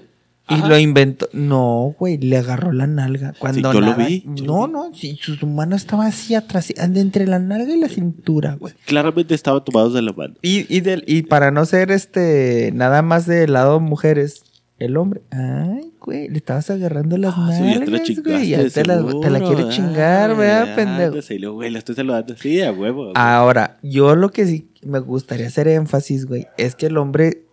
Y 0.49 0.55
Ajá. 0.55 0.67
lo 0.67 0.77
inventó. 0.77 1.29
No, 1.31 1.95
güey, 1.97 2.17
le 2.17 2.37
agarró 2.37 2.73
la 2.73 2.85
nalga. 2.85 3.33
Cuando 3.39 3.71
yo 3.71 3.79
lo 3.79 3.95
vi, 3.95 4.23
yo 4.35 4.45
No, 4.45 4.67
lo 4.67 4.89
no, 4.89 4.93
si 4.93 5.15
su 5.15 5.47
mano 5.47 5.75
estaba 5.75 6.05
así 6.07 6.35
atrás, 6.35 6.73
entre 6.75 7.25
la 7.27 7.39
nalga 7.39 7.73
y 7.73 7.79
la 7.79 7.87
cintura, 7.87 8.55
güey. 8.55 8.73
Claramente 8.85 9.35
estaban 9.35 9.63
tomados 9.63 9.93
de 9.93 10.01
la 10.01 10.11
mano. 10.11 10.35
Y, 10.41 10.65
y, 10.75 10.81
del, 10.81 11.03
y 11.07 11.21
para 11.23 11.51
no 11.51 11.65
ser 11.65 11.91
este 11.91 12.71
nada 12.73 13.01
más 13.01 13.25
del 13.25 13.53
lado 13.53 13.79
mujeres, 13.79 14.43
el 14.79 14.97
hombre, 14.97 15.21
ay, 15.31 15.93
güey, 16.01 16.27
le 16.27 16.37
estabas 16.39 16.69
agarrando 16.69 17.15
las 17.17 17.33
Ah, 17.37 17.49
sí, 17.57 17.63
ya 17.63 17.79
te 17.85 17.91
nalgas, 17.91 18.23
güey. 18.23 18.49
Ya 18.49 18.69
te 18.69 18.83
la, 18.85 19.19
te 19.21 19.29
la 19.29 19.39
quiere 19.39 19.69
chingar, 19.69 20.31
Ay, 20.31 20.37
¿verdad, 20.37 20.75
pendejo? 20.75 21.15
luego, 21.39 21.55
güey, 21.55 21.71
la 21.71 21.79
estoy 21.79 21.95
saludando. 21.95 22.35
Sí, 22.35 22.61
a 22.61 22.73
huevo. 22.73 23.03
güey. 23.03 23.13
Ahora, 23.15 23.77
yo 23.81 24.13
lo 24.17 24.29
que 24.29 24.45
sí 24.45 24.67
me 24.81 24.99
gustaría 24.99 25.47
hacer 25.47 25.69
énfasis, 25.69 26.25
güey, 26.25 26.47
es 26.57 26.75
que 26.75 26.87
el 26.87 26.97
hombre, 26.97 27.45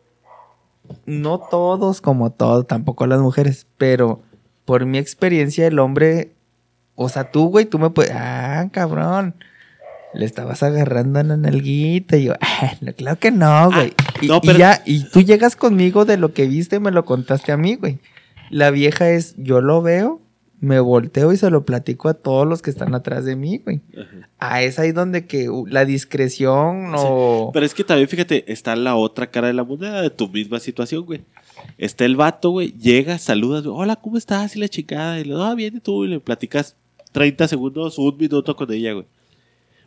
no 1.06 1.38
todos 1.38 2.00
como 2.00 2.30
todos, 2.30 2.66
tampoco 2.66 3.06
las 3.06 3.20
mujeres, 3.20 3.66
pero 3.78 4.22
por 4.64 4.86
mi 4.86 4.98
experiencia, 4.98 5.66
el 5.66 5.78
hombre, 5.78 6.32
o 6.94 7.08
sea, 7.08 7.30
tú, 7.30 7.48
güey, 7.48 7.64
tú 7.66 7.78
me 7.78 7.90
puedes, 7.90 8.12
ah, 8.14 8.68
cabrón, 8.72 9.34
le 10.14 10.24
estabas 10.26 10.62
agarrando 10.62 11.20
en 11.20 11.28
la 11.28 11.36
nalguita 11.36 12.16
y 12.16 12.24
yo, 12.24 12.34
ah, 12.40 12.72
no, 12.80 12.92
claro 12.92 13.18
que 13.18 13.30
no, 13.30 13.70
güey. 13.72 13.92
y, 14.20 14.26
no, 14.28 14.36
y 14.36 14.46
pero- 14.46 14.58
ya, 14.58 14.82
y 14.84 15.04
tú 15.10 15.22
llegas 15.22 15.56
conmigo 15.56 16.04
de 16.04 16.16
lo 16.16 16.32
que 16.34 16.46
viste, 16.46 16.80
me 16.80 16.90
lo 16.90 17.04
contaste 17.04 17.52
a 17.52 17.56
mí, 17.56 17.74
güey. 17.76 17.98
La 18.50 18.70
vieja 18.70 19.08
es, 19.10 19.34
yo 19.38 19.60
lo 19.60 19.80
veo, 19.82 20.20
me 20.60 20.78
volteo 20.78 21.32
y 21.32 21.36
se 21.36 21.50
lo 21.50 21.64
platico 21.64 22.08
a 22.08 22.14
todos 22.14 22.46
los 22.46 22.60
que 22.60 22.70
están 22.70 22.94
atrás 22.94 23.24
de 23.24 23.34
mí, 23.34 23.58
güey. 23.58 23.80
Ajá. 23.96 24.28
Ah, 24.38 24.62
es 24.62 24.78
ahí 24.78 24.92
donde 24.92 25.26
que 25.26 25.48
uh, 25.48 25.66
la 25.66 25.84
discreción 25.84 26.92
o... 26.94 27.50
Pero 27.52 27.64
es 27.64 27.74
que 27.74 27.82
también, 27.82 28.08
fíjate, 28.08 28.52
está 28.52 28.76
la 28.76 28.94
otra 28.94 29.30
cara 29.30 29.48
de 29.48 29.54
la 29.54 29.64
moneda 29.64 30.02
de 30.02 30.10
tu 30.10 30.28
misma 30.28 30.60
situación, 30.60 31.04
güey. 31.04 31.22
Está 31.78 32.04
el 32.04 32.16
vato, 32.16 32.50
güey, 32.50 32.72
llega, 32.72 33.18
saludas, 33.18 33.64
güey, 33.64 33.74
hola, 33.76 33.96
¿cómo 33.96 34.18
estás? 34.18 34.54
Y 34.56 34.60
la 34.60 34.68
chingada, 34.68 35.18
y 35.18 35.24
le 35.24 35.34
ah, 35.36 35.54
viene 35.54 35.80
tú, 35.80 36.04
y 36.04 36.08
le 36.08 36.20
platicas 36.20 36.76
30 37.12 37.48
segundos, 37.48 37.98
un 37.98 38.16
minuto 38.16 38.54
con 38.54 38.72
ella, 38.72 38.92
güey. 38.92 39.06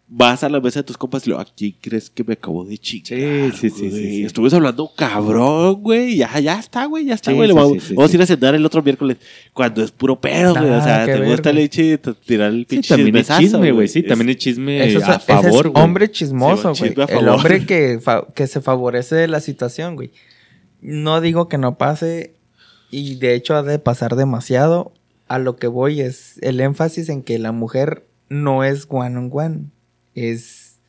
Vas 0.07 0.43
a 0.43 0.49
la 0.49 0.59
mesa 0.59 0.81
de 0.81 0.83
tus 0.83 0.97
compas 0.97 1.25
y 1.25 1.31
lo, 1.31 1.39
aquí 1.39 1.77
crees 1.81 2.09
que 2.09 2.23
me 2.23 2.33
acabo 2.33 2.63
de 2.65 2.77
chingar. 2.77 3.51
Sí, 3.53 3.69
sí, 3.69 3.69
sí, 3.69 3.89
sí, 3.89 3.91
sí. 3.91 4.23
Estuvimos 4.25 4.53
hablando 4.53 4.91
cabrón, 4.95 5.81
güey. 5.81 6.17
Ya, 6.17 6.39
ya 6.39 6.59
está, 6.59 6.85
güey, 6.85 7.05
ya 7.05 7.15
está, 7.15 7.31
güey. 7.31 7.51
vamos, 7.51 7.73
sí, 7.73 7.79
sí, 7.89 7.95
vamos 7.95 8.11
sí. 8.11 8.17
a 8.17 8.19
ir 8.19 8.23
a 8.23 8.25
cenar 8.25 8.55
el 8.55 8.65
otro 8.65 8.83
miércoles. 8.83 9.17
Cuando 9.53 9.83
es 9.83 9.91
puro 9.91 10.19
pedo, 10.19 10.53
güey. 10.53 10.69
o 10.69 10.83
sea, 10.83 11.05
te 11.05 11.21
gusta 11.21 11.51
leche 11.51 11.93
y 11.93 11.97
te 11.97 12.13
tirar 12.13 12.49
el 12.51 12.61
Sí, 12.61 12.75
pinche 12.75 12.95
también 12.95 13.15
es 13.15 13.27
chisme, 13.27 13.71
güey. 13.71 13.87
Sí, 13.87 14.03
también 14.03 14.29
es 14.29 14.37
chisme 14.37 14.95
a 15.03 15.19
favor, 15.19 15.69
güey. 15.69 15.83
hombre 15.83 16.11
chismoso, 16.11 16.73
güey. 16.73 16.93
el 17.07 17.27
hombre 17.29 17.65
que, 17.65 17.99
que 18.35 18.47
se 18.47 18.61
favorece 18.61 19.15
de 19.15 19.27
la 19.27 19.39
situación, 19.39 19.95
güey. 19.95 20.11
No 20.81 21.21
digo 21.21 21.47
que 21.47 21.57
no 21.57 21.77
pase 21.77 22.35
y 22.91 23.15
de 23.15 23.33
hecho 23.33 23.55
ha 23.55 23.63
de 23.63 23.79
pasar 23.79 24.15
demasiado. 24.15 24.93
A 25.27 25.39
lo 25.39 25.55
que 25.55 25.67
voy 25.67 26.01
es 26.01 26.37
el 26.41 26.59
énfasis 26.59 27.09
en 27.09 27.23
que 27.23 27.39
la 27.39 27.53
mujer 27.53 28.05
no 28.29 28.63
es 28.63 28.85
one 28.89 29.17
on 29.17 29.29
one. 29.33 29.59
Es 30.15 30.79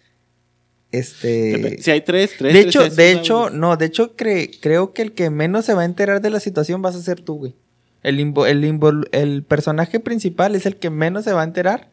este 0.93 1.79
Si 1.83 1.91
hay 1.91 2.03
tres, 2.03 2.33
tres. 2.39 2.53
de 2.55 2.61
tres, 2.63 2.67
hecho, 2.67 2.85
es 2.85 2.97
de 2.97 3.11
hecho, 3.13 3.51
no, 3.51 3.77
de 3.77 3.87
hecho 3.87 4.17
cre- 4.17 4.59
creo 4.61 4.93
que 4.93 5.03
el 5.03 5.13
que 5.13 5.31
menos 5.31 5.65
se 5.65 5.75
va 5.75 5.83
a 5.83 5.87
enterar 5.87 6.21
de 6.21 6.31
la 6.31 6.41
situación 6.41 6.83
vas 6.83 6.95
a 6.95 7.03
ser 7.03 7.21
tú, 7.21 7.37
güey. 7.39 7.55
El, 8.03 8.19
invo- 8.21 8.47
el, 8.47 9.09
el 9.13 9.43
personaje 9.43 9.99
principal 9.99 10.55
es 10.55 10.67
el 10.67 10.77
que 10.77 10.91
menos 10.91 11.25
se 11.25 11.33
va 11.33 11.41
a 11.41 11.45
enterar 11.45 11.91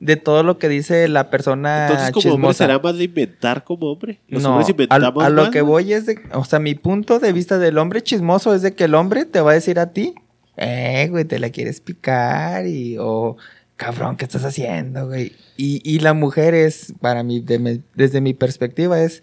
de 0.00 0.16
todo 0.16 0.42
lo 0.42 0.58
que 0.58 0.68
dice 0.68 1.08
la 1.08 1.30
persona 1.30 1.86
Entonces, 1.88 2.10
como 2.12 2.34
hombre, 2.34 2.48
chismosa. 2.50 2.64
será 2.64 2.78
más 2.78 2.98
de 2.98 3.04
inventar 3.04 3.64
como 3.64 3.90
hombre. 3.90 4.20
Los 4.28 4.42
no, 4.42 4.50
hombres 4.50 4.68
a, 4.68 4.70
inventamos 4.72 5.24
a 5.24 5.28
lo 5.30 5.42
más, 5.42 5.50
que 5.50 5.60
güey. 5.60 5.84
voy 5.86 5.92
es 5.94 6.06
de, 6.06 6.20
o 6.34 6.44
sea, 6.44 6.58
mi 6.58 6.74
punto 6.74 7.18
de 7.20 7.32
vista 7.32 7.58
del 7.58 7.78
hombre 7.78 8.02
chismoso 8.02 8.54
es 8.54 8.62
de 8.62 8.74
que 8.74 8.84
el 8.84 8.94
hombre 8.94 9.24
te 9.24 9.40
va 9.40 9.52
a 9.52 9.54
decir 9.54 9.78
a 9.78 9.92
ti, 9.92 10.14
eh, 10.56 11.06
güey, 11.10 11.24
te 11.24 11.38
la 11.38 11.50
quieres 11.50 11.80
picar 11.80 12.66
y, 12.66 12.96
o, 12.98 13.36
cabrón, 13.78 14.16
¿qué 14.18 14.26
estás 14.26 14.44
haciendo, 14.44 15.06
güey? 15.06 15.32
Y, 15.56 15.80
y 15.82 16.00
la 16.00 16.12
mujer 16.12 16.52
es, 16.52 16.92
para 17.00 17.22
mí, 17.22 17.40
de 17.40 17.80
desde 17.94 18.20
mi 18.20 18.34
perspectiva, 18.34 19.00
es, 19.02 19.22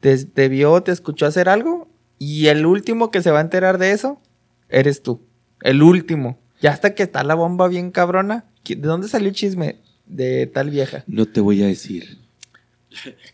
te, 0.00 0.16
te 0.24 0.48
vio, 0.48 0.82
te 0.82 0.90
escuchó 0.90 1.26
hacer 1.26 1.48
algo 1.48 1.86
y 2.18 2.46
el 2.48 2.66
último 2.66 3.12
que 3.12 3.22
se 3.22 3.30
va 3.30 3.38
a 3.38 3.42
enterar 3.42 3.78
de 3.78 3.92
eso, 3.92 4.20
eres 4.68 5.02
tú. 5.02 5.20
El 5.62 5.82
último. 5.82 6.38
Ya 6.60 6.72
hasta 6.72 6.94
que 6.94 7.04
está 7.04 7.22
la 7.22 7.34
bomba 7.34 7.68
bien 7.68 7.90
cabrona. 7.92 8.44
¿qui- 8.64 8.76
¿De 8.80 8.88
dónde 8.88 9.08
salió 9.08 9.28
el 9.28 9.34
chisme 9.34 9.76
de 10.06 10.46
tal 10.46 10.70
vieja? 10.70 11.04
No 11.06 11.26
te 11.26 11.40
voy 11.40 11.62
a 11.62 11.66
decir. 11.66 12.18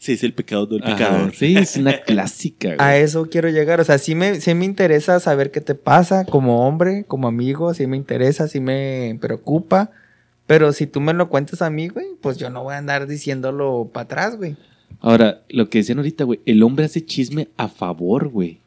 Sí, 0.00 0.12
es 0.14 0.24
el 0.24 0.34
pecado, 0.34 0.66
no 0.70 0.76
el 0.78 0.82
Ajá, 0.82 0.96
pecador. 0.96 1.34
Sí, 1.36 1.56
es 1.56 1.76
una 1.76 2.00
clásica, 2.02 2.68
güey. 2.74 2.78
A 2.80 2.96
eso 2.96 3.28
quiero 3.30 3.48
llegar. 3.48 3.80
O 3.80 3.84
sea, 3.84 3.98
sí 3.98 4.16
me, 4.16 4.40
sí 4.40 4.54
me 4.54 4.64
interesa 4.64 5.20
saber 5.20 5.52
qué 5.52 5.60
te 5.60 5.76
pasa 5.76 6.24
como 6.24 6.66
hombre, 6.66 7.04
como 7.06 7.28
amigo. 7.28 7.72
Sí 7.74 7.86
me 7.86 7.96
interesa, 7.96 8.48
sí 8.48 8.58
me 8.58 9.16
preocupa. 9.20 9.92
Pero 10.46 10.72
si 10.72 10.86
tú 10.86 11.00
me 11.00 11.12
lo 11.14 11.28
cuentas 11.28 11.62
a 11.62 11.70
mí, 11.70 11.88
güey, 11.88 12.06
pues 12.20 12.36
yo 12.38 12.50
no 12.50 12.62
voy 12.64 12.74
a 12.74 12.78
andar 12.78 13.06
diciéndolo 13.06 13.90
para 13.92 14.04
atrás, 14.04 14.36
güey. 14.36 14.56
Ahora, 15.00 15.42
lo 15.48 15.68
que 15.70 15.78
decían 15.78 15.98
ahorita, 15.98 16.24
güey, 16.24 16.40
el 16.46 16.62
hombre 16.62 16.84
hace 16.84 17.04
chisme 17.04 17.48
a 17.56 17.68
favor, 17.68 18.28
güey. 18.28 18.60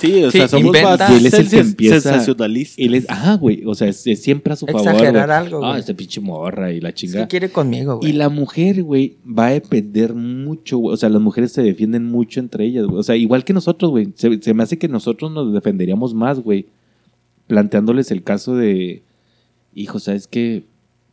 Sí, 0.00 0.22
o 0.24 0.30
Sí, 0.30 0.38
sea, 0.38 0.48
somos 0.48 0.72
más 0.82 1.00
Y 1.10 1.14
él 1.16 1.26
es 1.26 1.34
el 1.34 1.50
que 1.50 1.58
empieza- 1.58 2.00
sensacionalistas. 2.00 2.78
Él 2.78 2.94
es, 2.94 3.10
ajá, 3.10 3.34
güey, 3.34 3.64
o 3.66 3.74
sea, 3.74 3.88
es, 3.88 4.06
es 4.06 4.22
siempre 4.22 4.52
a 4.52 4.56
su 4.56 4.66
favor. 4.66 4.80
Exagerar 4.82 5.26
güey. 5.26 5.38
algo, 5.38 5.64
Ah, 5.64 5.70
güey. 5.70 5.80
esta 5.80 5.94
pinche 5.94 6.20
morra 6.20 6.72
y 6.72 6.80
la 6.80 6.94
chingada. 6.94 7.24
que 7.26 7.28
quiere 7.28 7.50
conmigo, 7.50 7.96
güey. 7.98 8.10
Y 8.10 8.12
la 8.14 8.28
mujer, 8.28 8.82
güey, 8.84 9.16
va 9.26 9.48
a 9.48 9.50
depender 9.50 10.14
mucho, 10.14 10.78
güey. 10.78 10.94
O 10.94 10.96
sea, 10.96 11.08
las 11.08 11.20
mujeres 11.20 11.52
se 11.52 11.62
defienden 11.62 12.04
mucho 12.06 12.38
entre 12.40 12.64
ellas, 12.66 12.86
güey. 12.86 12.98
O 12.98 13.02
sea, 13.02 13.16
igual 13.16 13.44
que 13.44 13.52
nosotros, 13.52 13.90
güey. 13.90 14.12
Se, 14.14 14.40
se 14.40 14.54
me 14.54 14.62
hace 14.62 14.78
que 14.78 14.86
nosotros 14.88 15.32
nos 15.32 15.52
defenderíamos 15.52 16.14
más, 16.14 16.38
güey. 16.40 16.66
Planteándoles 17.48 18.10
el 18.12 18.22
caso 18.22 18.54
de, 18.54 19.02
hijo, 19.74 19.98
¿sabes 19.98 20.28
qué? 20.28 20.64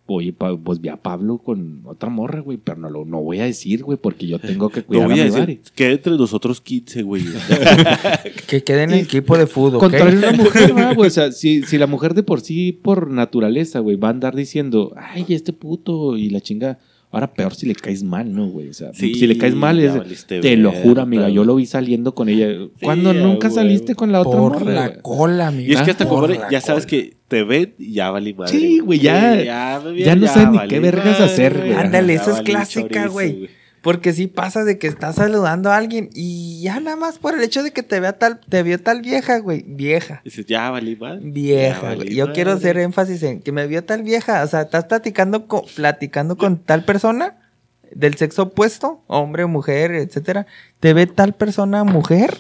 Oye, 0.10 0.32
pa- 0.32 0.56
pues 0.58 0.80
vi 0.80 0.88
a 0.90 0.96
Pablo 0.98 1.38
con 1.38 1.82
otra 1.86 2.10
morra, 2.10 2.40
güey, 2.40 2.58
pero 2.58 2.78
no 2.80 2.90
lo 2.90 3.04
no 3.06 3.22
voy 3.22 3.40
a 3.40 3.44
decir, 3.46 3.84
güey, 3.84 3.98
porque 4.02 4.26
yo 4.26 4.40
tengo 4.40 4.70
que 4.70 4.80
No 4.82 4.86
cuidar 4.88 5.08
voy 5.10 5.20
a 5.20 5.22
a 5.22 5.26
mi 5.26 5.30
decir 5.32 5.40
Mari. 5.42 5.60
que 5.76 5.92
entre 5.92 6.14
nosotros 6.18 6.62
15, 6.62 7.04
güey. 7.04 7.24
Que 8.48 8.64
quede 8.64 8.84
en 8.84 8.92
el 8.92 9.00
equipo 9.02 9.38
de 9.38 9.48
fútbol, 9.48 9.76
¿ok? 9.76 9.82
Contrario 9.82 10.16
a 10.16 10.30
una 10.30 10.32
mujer, 10.44 10.74
¿verdad, 10.74 10.96
güey? 10.96 11.08
O 11.08 11.12
sea, 11.12 11.32
si, 11.32 11.64
si 11.64 11.78
la 11.78 11.88
mujer 11.88 12.14
de 12.14 12.24
por 12.24 12.42
sí, 12.42 12.72
por 12.72 13.10
naturaleza, 13.10 13.80
güey, 13.80 13.98
va 13.98 14.08
a 14.08 14.12
andar 14.12 14.36
diciendo, 14.36 14.94
ay, 14.96 15.26
este 15.30 15.54
puto 15.54 16.16
y 16.18 16.30
la 16.30 16.40
chinga. 16.42 16.80
Ahora 17.10 17.34
peor 17.34 17.56
si 17.56 17.66
le 17.66 17.74
caes 17.74 18.04
mal, 18.04 18.34
¿no, 18.34 18.48
güey? 18.48 18.68
O 18.68 18.74
sea, 18.74 18.94
Sí, 18.94 19.14
si 19.16 19.28
le 19.28 19.38
caes 19.38 19.56
mal, 19.56 19.80
es, 19.80 20.26
te 20.26 20.58
lo 20.58 20.72
juro, 20.74 21.02
amiga. 21.02 21.30
Yo 21.30 21.46
lo 21.46 21.56
vi 21.56 21.66
saliendo 21.66 22.14
con 22.14 22.28
ella. 22.28 22.50
¿Cuándo 22.82 23.14
nunca 23.14 23.50
saliste 23.50 23.96
con 23.96 24.12
la 24.12 24.22
otra 24.22 24.38
Por 24.40 24.60
morra, 24.60 24.72
la 24.74 24.88
güey? 24.90 25.02
cola, 25.02 25.48
amigo. 25.48 25.72
Y 25.72 25.74
es 25.76 25.82
que 25.82 25.92
hasta 25.92 26.08
como 26.08 26.28
ya 26.28 26.60
sabes 26.60 26.86
cola. 26.86 26.90
que 27.04 27.18
te 27.30 27.44
ven 27.44 27.74
y 27.80 27.94
ya 27.94 28.12
valí 28.12 28.34
madre. 28.34 28.52
Sí, 28.52 28.80
güey, 28.80 29.00
ya- 29.00 29.42
ya, 29.42 30.16
no 30.16 30.28
saben 30.28 30.52
ni 30.62 30.68
qué 30.68 30.80
vergas 30.82 31.06
madre, 31.20 31.24
hacer, 31.24 31.58
güey. 31.58 31.74
Ándale, 31.74 32.14
esa 32.14 32.32
es 32.32 32.42
clásica, 32.42 32.88
chorizo, 32.90 33.12
güey. 33.14 33.50
Porque 33.82 34.12
sí 34.12 34.28
pasa 34.28 34.64
de 34.64 34.78
que 34.78 34.88
estás 34.88 35.16
saludando 35.16 35.72
a 35.72 35.78
alguien 35.78 36.10
y 36.14 36.62
ya 36.62 36.80
nada 36.80 36.96
más 36.96 37.20
por 37.20 37.36
el 37.36 37.44
hecho 37.44 37.64
de 37.64 37.72
que 37.72 37.84
te 37.84 38.00
vea 38.00 38.18
tal, 38.18 38.40
te 38.40 38.64
vio 38.64 38.82
tal 38.82 39.02
vieja, 39.02 39.40
güey. 39.40 39.64
Vieja. 39.68 40.22
Dices, 40.26 40.46
ya 40.46 40.70
valí. 40.70 40.98
Ya 41.00 41.18
Vieja, 41.22 41.82
valí 41.82 41.96
güey. 41.98 42.16
Yo 42.16 42.34
quiero 42.34 42.54
hacer 42.54 42.78
énfasis 42.78 43.24
en 43.24 43.42
que 43.42 43.52
me 43.52 43.68
vio 43.68 43.84
tal 43.84 44.04
vieja. 44.04 44.44
O 44.44 44.48
sea, 44.48 44.62
estás 44.62 44.86
platicando 44.86 45.48
con, 45.48 45.62
platicando 45.76 46.38
con 46.38 46.58
tal 46.58 46.84
persona 46.86 47.38
del 47.94 48.16
sexo 48.16 48.44
opuesto, 48.44 49.04
hombre, 49.08 49.46
mujer, 49.46 49.92
etcétera. 49.92 50.48
Te 50.80 50.94
ve 50.94 51.08
tal 51.08 51.34
persona 51.34 51.84
mujer 51.84 52.38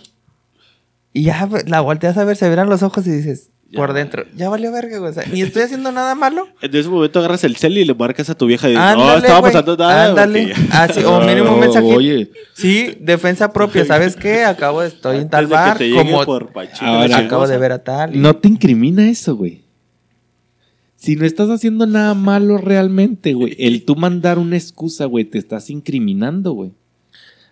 y 1.18 1.24
ya 1.24 1.50
la 1.66 1.82
volteas 1.82 2.18
a 2.18 2.26
ver, 2.26 2.36
se 2.38 2.48
verán 2.48 2.70
los 2.70 2.84
ojos 2.84 3.08
y 3.08 3.12
dices, 3.12 3.50
Ya. 3.70 3.78
por 3.80 3.92
dentro, 3.92 4.24
ya 4.34 4.48
valió 4.48 4.72
verga, 4.72 4.98
güey. 4.98 5.12
O 5.12 5.14
sea, 5.14 5.26
ni 5.26 5.42
estoy 5.42 5.64
haciendo 5.64 5.92
nada 5.92 6.16
malo. 6.16 6.48
En 6.62 6.74
ese 6.74 6.88
momento 6.88 7.20
agarras 7.20 7.44
el 7.44 7.58
cel 7.58 7.78
y 7.78 7.84
le 7.84 7.94
marcas 7.94 8.30
a 8.30 8.36
tu 8.36 8.46
vieja 8.46 8.70
y 8.70 8.72
dices, 8.72 8.96
no, 8.96 9.18
estaba 9.18 9.42
pasando 9.42 9.76
nada. 9.76 10.06
Ándale. 10.10 10.54
Así, 10.72 11.04
o 11.04 11.20
mínimo 11.20 11.54
un 11.54 11.60
mensajito. 11.60 11.96
Oye, 11.96 12.32
Sí, 12.54 12.98
defensa 13.02 13.52
propia. 13.52 13.84
¿Sabes 13.84 14.16
qué? 14.16 14.46
Acabo 14.46 14.82
de 14.82 14.88
estoy 14.88 15.16
en 15.18 15.22
Antes 15.24 15.32
tal 15.32 15.44
de 15.46 15.50
que 15.50 15.94
bar, 15.94 16.06
como 16.06 16.24
por 16.26 16.52
Ahora- 16.80 17.08
la 17.10 17.18
acabo 17.18 17.46
de 17.48 17.58
ver 17.58 17.72
a 17.74 17.84
tal. 17.84 18.16
y- 18.16 18.20
no 18.20 18.36
te 18.38 18.48
incrimina 18.48 19.10
eso, 19.10 19.36
güey. 19.36 19.64
Si 20.96 21.16
no 21.16 21.26
estás 21.26 21.50
haciendo 21.50 21.86
nada 21.86 22.14
malo 22.16 22.58
realmente, 22.58 23.34
güey, 23.34 23.56
el 23.60 23.86
tú 23.86 23.96
mandar 23.96 24.40
una 24.40 24.56
excusa, 24.56 25.06
güey, 25.06 25.26
te 25.26 25.38
estás 25.38 25.70
incriminando, 25.70 26.54
güey. 26.54 26.72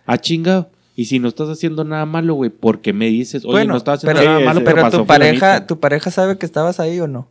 Ah, 0.06 0.18
chinga. 0.18 0.68
Y 0.98 1.04
si 1.04 1.18
no 1.18 1.28
estás 1.28 1.48
haciendo 1.50 1.84
nada 1.84 2.06
malo, 2.06 2.34
güey, 2.34 2.48
¿por 2.50 2.80
qué 2.80 2.92
me 2.94 3.06
dices? 3.06 3.44
Oye, 3.44 3.52
bueno, 3.52 3.72
no 3.74 3.76
estás 3.78 3.98
haciendo 3.98 4.18
pero, 4.18 4.32
nada 4.32 4.44
malo, 4.44 4.64
pero 4.64 4.90
tu 4.90 5.06
pareja, 5.06 5.46
fulanito"? 5.46 5.66
tu 5.66 5.78
pareja 5.80 6.10
sabe 6.10 6.38
que 6.38 6.46
estabas 6.46 6.80
ahí 6.80 6.98
o 7.00 7.06
no. 7.06 7.28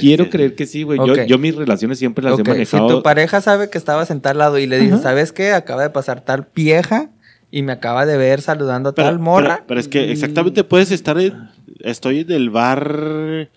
Quiero 0.00 0.28
creer 0.30 0.54
que 0.54 0.66
sí, 0.66 0.82
güey. 0.82 0.98
Yo, 0.98 1.24
yo 1.24 1.38
mis 1.38 1.54
relaciones 1.56 1.98
siempre 1.98 2.22
las 2.24 2.34
Ok, 2.34 2.40
he 2.40 2.44
Si 2.44 2.50
manejado. 2.76 2.88
tu 2.98 3.02
pareja 3.02 3.40
sabe 3.40 3.70
que 3.70 3.78
estabas 3.78 4.10
en 4.10 4.20
tal 4.20 4.38
lado 4.38 4.58
y 4.58 4.66
le 4.66 4.78
dices. 4.78 5.00
¿sabes 5.00 5.32
qué? 5.32 5.52
Acaba 5.52 5.82
de 5.82 5.90
pasar 5.90 6.20
tal 6.24 6.46
vieja 6.54 7.10
y 7.50 7.62
me 7.62 7.72
acaba 7.72 8.04
de 8.06 8.16
ver 8.18 8.42
saludando 8.42 8.90
a 8.90 8.94
Pero, 8.94 9.08
tal 9.08 9.18
morra. 9.18 9.54
pero- 9.56 9.66
pero 9.68 9.80
es 9.80 9.88
que 9.88 10.12
exactamente 10.12 10.62
puedes 10.64 10.90
estar 10.90 11.18
en. 11.18 11.48
Estoy 11.80 12.20
en 12.20 12.30
el 12.32 12.50
bar 12.50 13.48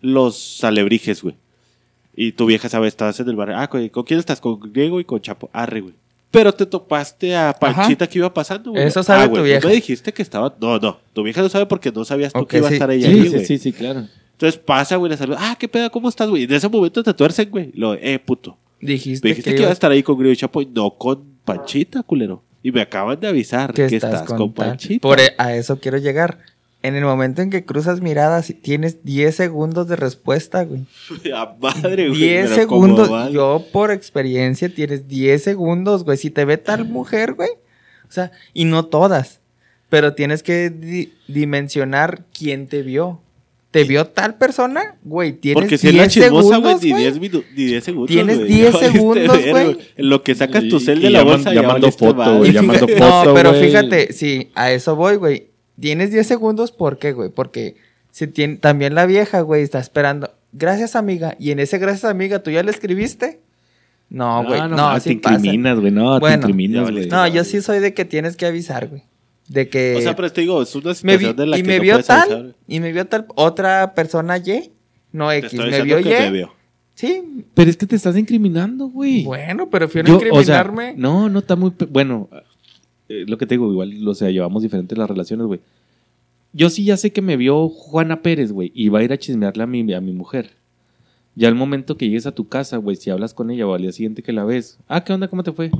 Los 0.00 0.64
Alebrijes, 0.64 1.22
güey. 1.22 1.36
Y 2.16 2.32
tu 2.32 2.46
vieja 2.46 2.68
sabe, 2.68 2.88
estás 2.88 3.20
en 3.20 3.28
el 3.28 3.36
bar. 3.36 3.50
Ah, 3.52 3.68
¿con, 3.68 3.86
¿con 3.90 4.04
quién 4.04 4.18
estás? 4.18 4.40
Con 4.40 4.72
Diego 4.72 4.98
y 5.00 5.04
con 5.04 5.20
Chapo. 5.20 5.50
Arre, 5.52 5.80
güey. 5.82 5.94
Pero 6.30 6.52
te 6.52 6.66
topaste 6.66 7.34
a 7.34 7.54
Panchita 7.58 8.06
que 8.06 8.18
iba 8.18 8.32
pasando, 8.32 8.72
güey. 8.72 8.84
Eso 8.86 9.02
sabe 9.02 9.22
Ah, 9.24 9.32
tu 9.32 9.42
vieja. 9.42 9.60
Tú 9.60 9.68
me 9.68 9.74
dijiste 9.74 10.12
que 10.12 10.20
estaba. 10.22 10.54
No, 10.60 10.78
no. 10.78 10.98
Tu 11.14 11.22
vieja 11.22 11.40
no 11.40 11.48
sabe 11.48 11.64
porque 11.66 11.90
no 11.90 12.04
sabías 12.04 12.32
tú 12.32 12.46
que 12.46 12.58
iba 12.58 12.68
sí. 12.68 12.74
a 12.74 12.76
estar 12.76 12.90
ella 12.90 13.08
Sí, 13.08 13.14
ahí, 13.14 13.22
sí, 13.22 13.28
güey. 13.30 13.44
sí, 13.46 13.58
sí, 13.58 13.72
claro. 13.72 14.06
Entonces 14.32 14.60
pasa, 14.60 14.96
güey, 14.96 15.10
le 15.10 15.16
saluda. 15.16 15.38
Ah, 15.40 15.56
¿qué 15.58 15.66
pedo? 15.68 15.90
¿Cómo 15.90 16.08
estás, 16.08 16.28
güey? 16.28 16.44
En 16.44 16.52
ese 16.52 16.68
momento 16.68 17.02
te 17.02 17.14
tuercen, 17.14 17.50
güey. 17.50 17.72
Lo, 17.74 17.94
eh, 17.94 18.18
puto. 18.18 18.56
dijiste, 18.80 19.26
Me 19.26 19.30
dijiste 19.30 19.50
que, 19.50 19.56
que, 19.56 19.62
iba 19.62 19.70
a 19.70 19.72
estar 19.72 19.90
ahí 19.90 20.02
con 20.02 20.18
Grillo 20.18 20.32
y 20.32 20.36
Chapo 20.36 20.60
y 20.62 20.66
no 20.66 20.90
con 20.90 21.24
Panchita, 21.44 22.02
culero. 22.02 22.42
Y 22.62 22.72
me 22.72 22.82
acaban 22.82 23.18
de 23.18 23.26
avisar 23.28 23.72
que 23.72 23.86
que, 23.86 23.96
estás, 23.96 24.22
con, 24.24 24.52
tal. 24.52 24.68
Panchita. 24.68 25.00
Por 25.00 25.18
e- 25.20 25.34
a 25.38 25.54
eso 25.54 25.80
quiero 25.80 25.96
llegar. 25.96 26.38
En 26.80 26.94
el 26.94 27.04
momento 27.04 27.42
en 27.42 27.50
que 27.50 27.64
cruzas 27.64 28.00
miradas, 28.00 28.52
tienes 28.62 29.04
10 29.04 29.34
segundos 29.34 29.88
de 29.88 29.96
respuesta, 29.96 30.62
güey. 30.64 30.82
A 31.34 31.56
madre, 31.60 32.08
güey. 32.08 32.20
10 32.20 32.50
pero 32.50 32.68
¿cómo 32.68 32.82
segundos. 32.86 33.12
va? 33.12 33.30
Yo, 33.30 33.64
por 33.72 33.90
experiencia, 33.90 34.68
tienes 34.72 35.08
10 35.08 35.42
segundos, 35.42 36.04
güey. 36.04 36.16
Si 36.18 36.30
te 36.30 36.44
ve 36.44 36.56
tal 36.56 36.84
mujer, 36.84 37.34
güey. 37.34 37.50
O 38.08 38.12
sea, 38.12 38.30
y 38.54 38.64
no 38.64 38.86
todas. 38.86 39.40
Pero 39.88 40.14
tienes 40.14 40.42
que 40.42 40.70
di- 40.70 41.12
dimensionar 41.26 42.24
quién 42.36 42.68
te 42.68 42.82
vio. 42.82 43.20
¿Te 43.70 43.84
vio 43.84 44.06
tal 44.06 44.36
persona? 44.36 44.96
Güey, 45.02 45.32
tienes 45.32 45.62
Porque 45.62 45.76
10 45.76 45.80
si 45.80 45.88
es 45.88 45.94
la 45.94 46.08
chismosa, 46.08 46.56
güey, 46.58 46.78
segundos, 46.78 46.82
ni 46.84 46.90
güey. 46.90 47.02
10 47.02 47.20
minutos, 47.20 47.44
ni 47.56 47.64
10 47.64 47.84
segundos. 47.84 48.08
Tienes 48.10 48.36
güey. 48.38 48.48
10 48.48 48.60
Ya 48.60 48.70
valiste 48.78 48.92
segundos, 48.98 49.38
güey. 49.50 49.78
En 49.96 50.08
lo 50.08 50.22
que 50.22 50.34
sacas 50.34 50.68
tu 50.68 50.80
cel 50.80 51.00
y 51.00 51.02
de 51.02 51.10
la 51.10 51.22
bolsa, 51.24 51.50
ya 51.52 51.60
ya 51.60 51.68
mando 51.68 51.80
valiste 51.88 52.06
foto, 52.06 52.38
güey, 52.38 52.50
Y 52.50 52.52
ya 52.54 52.60
fíjate- 52.62 52.86
mando 52.86 52.98
no, 53.06 53.10
foto, 53.24 53.34
pero 53.34 53.52
fíjate, 53.54 54.12
sí, 54.14 54.50
a 54.54 54.70
eso 54.72 54.96
voy, 54.96 55.16
güey. 55.16 55.47
Tienes 55.80 56.10
10 56.10 56.26
segundos, 56.26 56.72
¿por 56.72 56.98
qué, 56.98 57.12
güey? 57.12 57.30
Porque 57.30 57.76
si 58.10 58.26
tiene, 58.26 58.56
también 58.56 58.94
la 58.94 59.06
vieja, 59.06 59.40
güey, 59.42 59.62
está 59.62 59.78
esperando. 59.78 60.30
Gracias, 60.52 60.96
amiga. 60.96 61.36
Y 61.38 61.50
en 61.52 61.60
ese 61.60 61.78
gracias, 61.78 62.04
amiga, 62.10 62.42
¿tú 62.42 62.50
ya 62.50 62.62
le 62.62 62.70
escribiste? 62.70 63.40
No, 64.10 64.44
güey. 64.44 64.60
No, 64.60 64.68
no, 64.68 65.00
sí 65.00 65.16
te 65.16 65.20
pasa. 65.22 65.34
incriminas, 65.36 65.78
güey. 65.78 65.92
No, 65.92 66.18
Bueno, 66.18 66.36
te 66.46 66.50
incriminas, 66.50 66.90
güey. 66.90 67.06
No, 67.08 67.26
yo 67.28 67.44
sí 67.44 67.60
soy 67.60 67.78
de 67.80 67.92
que 67.94 68.04
tienes 68.04 68.36
que 68.36 68.46
avisar, 68.46 68.88
güey. 68.88 69.02
De 69.48 69.68
que 69.68 69.96
O 69.96 70.00
sea, 70.00 70.16
pero 70.16 70.30
te 70.32 70.40
digo, 70.42 70.60
es 70.62 70.74
una 70.74 70.92
vi- 70.92 70.94
situación 70.94 71.36
de 71.36 71.46
la 71.46 71.58
y 71.58 71.62
que 71.62 71.68
me 71.68 71.76
no 71.76 71.82
vio 71.82 72.02
tal, 72.02 72.20
avisar. 72.32 72.54
y 72.66 72.80
me 72.80 72.92
vio 72.92 73.06
tal 73.06 73.26
otra 73.34 73.94
persona 73.94 74.36
Y, 74.38 74.72
no 75.12 75.28
Te 75.30 75.38
X, 75.38 75.52
estoy 75.54 75.70
me 75.70 75.82
vio 75.82 75.96
que 75.98 76.02
me 76.20 76.26
Y, 76.26 76.30
vio. 76.32 76.52
Sí, 76.94 77.44
Pero 77.54 77.70
es 77.70 77.76
que 77.76 77.86
te 77.86 77.94
estás 77.96 78.16
incriminando, 78.16 78.88
güey. 78.88 79.22
bueno, 79.24 79.70
pero 79.70 79.88
fui 79.88 80.00
a 80.00 80.04
Yo, 80.04 80.16
o 80.16 80.18
sea, 80.20 80.28
incriminarme. 80.28 80.94
no, 80.96 81.28
no 81.28 81.38
está 81.38 81.54
muy. 81.56 81.70
pe- 81.70 81.84
Bueno, 81.86 82.28
eh, 83.08 83.24
lo 83.26 83.38
que 83.38 83.46
te 83.46 83.54
digo, 83.54 83.70
igual, 83.70 84.06
o 84.06 84.14
sea, 84.14 84.30
llevamos 84.30 84.62
diferentes 84.62 84.96
las 84.96 85.08
relaciones, 85.08 85.46
güey. 85.46 85.60
Yo 86.52 86.70
sí 86.70 86.84
ya 86.84 86.96
sé 86.96 87.12
que 87.12 87.22
me 87.22 87.36
vio 87.36 87.68
Juana 87.68 88.22
Pérez, 88.22 88.52
güey, 88.52 88.72
y 88.74 88.88
va 88.88 89.00
a 89.00 89.02
ir 89.02 89.12
a 89.12 89.18
chismearle 89.18 89.62
a 89.62 89.66
mi, 89.66 89.92
a 89.92 90.00
mi 90.00 90.12
mujer. 90.12 90.50
Ya 91.34 91.48
al 91.48 91.54
momento 91.54 91.96
que 91.96 92.06
llegues 92.06 92.26
a 92.26 92.34
tu 92.34 92.48
casa, 92.48 92.78
güey, 92.78 92.96
si 92.96 93.10
hablas 93.10 93.34
con 93.34 93.50
ella 93.50 93.66
o 93.66 93.74
al 93.74 93.82
día 93.82 93.92
siguiente 93.92 94.22
que 94.22 94.32
la 94.32 94.44
ves, 94.44 94.78
ah, 94.88 95.04
¿qué 95.04 95.12
onda? 95.12 95.28
¿Cómo 95.28 95.42
te 95.42 95.52
fue? 95.52 95.70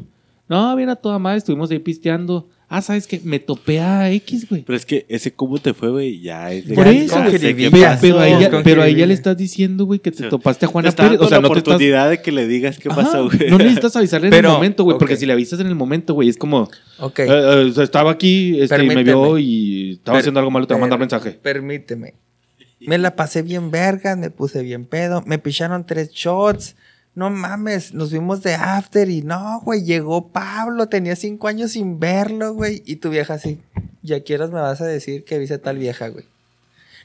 No, 0.49 0.75
bien 0.77 0.89
a 0.89 0.97
toda 0.97 1.19
madre, 1.19 1.39
estuvimos 1.39 1.71
ahí 1.71 1.79
pisteando. 1.79 2.49
Ah, 2.71 2.83
¿sabes 2.83 3.07
qué? 3.07 3.19
Me 3.25 3.39
topé 3.39 3.81
a 3.81 4.11
X, 4.13 4.47
güey. 4.49 4.63
Pero 4.63 4.77
es 4.77 4.85
que 4.85 5.07
ese 5.09 5.33
cómo 5.33 5.57
te 5.59 5.73
fue, 5.73 5.89
güey, 5.91 6.21
ya 6.21 6.53
es 6.53 6.67
de 6.67 6.75
Por 6.75 6.85
que- 6.85 7.05
eso, 7.05 7.17
ya. 7.31 7.99
Pero, 7.99 8.19
a 8.21 8.29
ella, 8.29 8.51
con 8.51 8.63
pero 8.63 8.83
a 8.83 8.85
ella 8.85 8.89
jiribilla. 8.91 9.07
le 9.07 9.15
estás 9.15 9.37
diciendo, 9.39 9.87
güey, 9.87 10.01
que 10.01 10.11
te 10.11 10.25
Sí. 10.25 10.29
topaste 10.29 10.67
a 10.67 10.69
Juana 10.69 10.93
Pérez. 10.93 11.19
O 11.21 11.29
sea, 11.29 11.39
la 11.39 11.43
no 11.49 11.49
te 11.55 11.59
estás 11.61 11.73
oportunidad 11.73 12.11
de 12.11 12.21
que 12.21 12.31
le 12.31 12.47
digas 12.47 12.79
qué 12.79 12.91
Ajá, 12.91 13.03
pasó, 13.05 13.25
güey. 13.31 13.49
No 13.51 13.57
necesitas 13.57 13.97
avisarle 13.97 14.29
en 14.29 14.35
el 14.35 14.43
momento, 14.43 14.85
güey, 14.85 14.99
porque 14.99 15.17
si 15.17 15.25
le 15.25 15.33
avisas 15.33 15.61
en 15.61 15.67
el 15.67 15.75
momento, 15.77 16.13
güey, 16.13 16.29
es 16.29 16.37
como, 16.37 16.69
Ok. 16.99 17.21
eh, 17.21 17.27
eh, 17.29 17.73
estaba 17.83 18.11
aquí, 18.11 18.61
este, 18.61 18.75
y 18.77 18.79
me 18.87 18.95
Permíteme. 18.95 19.03
vio 19.05 19.39
y 19.39 19.93
estaba 19.93 20.17
Per- 20.17 20.21
haciendo 20.21 20.41
algo 20.41 20.51
malo, 20.51 20.67
te 20.67 20.75
va 20.75 20.79
a 20.79 20.81
mandar 20.83 20.99
mensaje. 20.99 21.31
Permíteme. 21.43 22.15
Me 22.81 22.99
la 22.99 23.17
pasé 23.17 23.41
bien 23.43 23.71
verga, 23.71 24.15
me 24.15 24.31
puse 24.31 24.63
bien 24.63 24.85
pedo, 24.85 25.23
me 25.27 25.39
picharon 25.39 25.87
tres 25.87 26.11
shots. 26.13 26.77
No 27.19 27.31
mames, 27.31 27.95
nos 27.95 28.11
fuimos 28.11 28.45
de 28.45 28.55
after 28.55 29.11
y 29.11 29.23
no, 29.23 29.61
güey, 29.65 29.83
llegó 29.83 30.29
Pablo, 30.29 30.89
tenía 30.89 31.17
cinco 31.17 31.49
años 31.49 31.73
sin 31.73 31.99
verlo, 31.99 32.55
güey. 32.55 32.81
Y 32.87 32.95
tu 32.97 33.11
vieja 33.11 33.35
así, 33.35 33.61
ya 34.03 34.23
quieras 34.23 34.53
me 34.53 34.61
vas 34.61 34.81
a 34.81 34.87
decir 34.87 35.25
que 35.25 35.37
viste 35.37 35.55
a 35.55 35.61
tal 35.61 35.79
vieja, 35.79 36.07
güey. 36.11 36.27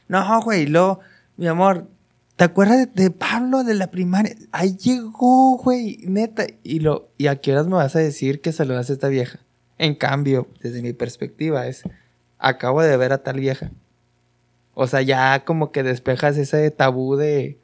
No, 0.07 0.39
güey, 0.43 0.67
lo, 0.67 0.99
mi 1.35 1.47
amor, 1.47 1.87
¿te 2.35 2.43
acuerdas 2.43 2.93
de, 2.93 3.09
Pablo 3.09 3.63
de 3.63 3.73
la 3.73 3.89
primaria? 3.89 4.35
Ahí 4.51 4.77
llegó, 4.77 5.57
güey, 5.57 5.97
neta. 6.03 6.45
Y 6.61 6.81
lo, 6.81 7.09
¿y 7.17 7.25
a 7.25 7.37
qué 7.37 7.53
horas 7.53 7.65
me 7.65 7.73
vas 7.73 7.95
a 7.95 7.99
decir 7.99 8.39
que 8.39 8.51
saludaste 8.51 8.93
a 8.93 8.97
esta 8.97 9.07
vieja? 9.07 9.39
En 9.79 9.95
cambio, 9.95 10.47
desde 10.61 10.83
mi 10.83 10.93
perspectiva 10.93 11.65
es, 11.65 11.81
acabo 12.37 12.83
de 12.83 12.95
ver 12.97 13.13
a 13.13 13.23
tal 13.23 13.39
vieja. 13.39 13.71
O 14.75 14.85
sea, 14.85 15.01
ya 15.01 15.43
como 15.43 15.71
que 15.71 15.81
despejas 15.81 16.37
ese 16.37 16.69
tabú 16.69 17.15
de... 17.15 17.57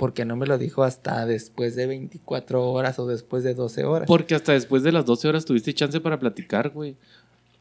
Porque 0.00 0.24
no 0.24 0.34
me 0.34 0.46
lo 0.46 0.56
dijo 0.58 0.82
hasta 0.82 1.26
después 1.26 1.76
de 1.76 1.86
24 1.86 2.72
horas 2.72 2.98
o 2.98 3.06
después 3.06 3.44
de 3.44 3.54
12 3.54 3.84
horas. 3.84 4.06
Porque 4.08 4.34
hasta 4.34 4.52
después 4.52 4.82
de 4.82 4.92
las 4.92 5.04
12 5.04 5.28
horas 5.28 5.44
tuviste 5.44 5.74
chance 5.74 6.00
para 6.00 6.18
platicar, 6.18 6.70
güey. 6.70 6.96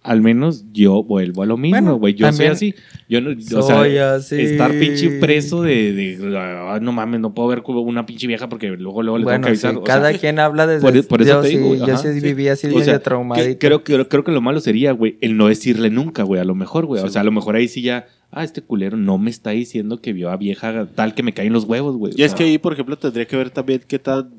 Al 0.02 0.22
menos 0.22 0.64
yo 0.72 1.04
vuelvo 1.04 1.44
a 1.44 1.46
lo 1.46 1.58
mismo, 1.58 1.76
Bueno, 1.76 1.98
güey. 1.98 2.14
yo 2.14 2.28
también 2.28 2.56
soy 2.56 2.70
así. 2.72 2.76
Yo 3.10 3.20
no, 3.20 3.32
o 3.32 3.62
soy 3.62 3.92
sea, 3.96 4.16
así. 4.16 4.40
estar 4.40 4.72
pinche 4.72 5.20
preso 5.20 5.62
de, 5.62 5.92
de, 5.92 6.38
ah, 6.40 6.80
no 6.82 6.94
mames, 6.94 7.20
no 7.20 7.34
puedo 7.34 7.50
ver 7.50 7.62
una 7.68 8.06
pinche 8.06 8.26
vieja 8.26 8.48
porque 8.48 8.70
luego, 8.70 9.04
luego 9.04 9.18
le 9.18 9.26
bueno, 9.26 9.36
tengo 9.40 9.44
que 9.48 9.50
avisar. 9.50 9.76
o 9.76 9.84
cada 9.84 10.12
sea, 10.12 10.20
quien 10.20 10.40
habla 10.40 10.66
desde... 10.68 10.82
por- 10.90 11.08
por 11.10 11.22
eso 11.22 11.32
yo 11.32 11.42
te 11.42 11.48
digo, 11.50 11.74
sí, 11.74 11.80
yo 11.80 11.84
ajá, 11.96 11.98
sí 11.98 12.14
sí. 12.14 12.20
viví 12.22 12.48
así 12.48 12.68
o 12.68 12.70
medio 12.70 12.86
sea, 12.86 13.00
traumadito. 13.04 13.46
que- 13.46 13.58
creo, 13.58 13.84
que- 13.84 14.08
creo 14.08 14.24
que 14.24 14.32
lo 14.32 14.40
malo 14.40 14.62
sería, 14.62 14.94
güey, 14.94 15.18
el 15.20 15.36
no 15.36 15.50
decirle 15.50 15.90
nunca, 15.90 16.24
güey, 16.24 16.40
a 16.40 16.46
lo 16.46 16.56
mejor, 16.56 16.86
güey. 16.86 17.04
o 17.04 17.10
sea, 17.10 17.20
a 17.20 17.26
lo 17.26 17.34
mejor 17.34 17.58
ahí 17.58 17.68
sí 17.68 17.82
ya, 17.82 18.08
ah, 18.32 18.44
este 18.44 18.62
culero 18.62 18.98
no 18.98 19.18
me 19.18 19.30
está 19.30 19.52
diciendo 19.52 20.02
que 20.02 20.14
vio 20.14 20.30
a 20.30 20.38
vieja 20.38 20.88
tal 20.96 21.14
que 21.16 21.24
me 21.24 21.34
caen 21.34 21.54
los 21.54 21.66
huevos, 21.66 21.96
güey. 21.98 22.14
Y 22.16 22.24
O 22.24 22.26
es 22.26 22.34
que 22.34 22.44
ahí, 22.44 22.58
por 22.58 22.74
ejemplo, 22.74 22.98
tendría 22.98 23.26
que 23.28 23.36
ver 23.36 23.50
también 23.50 23.82
qué 23.88 24.00
tan 24.00 24.32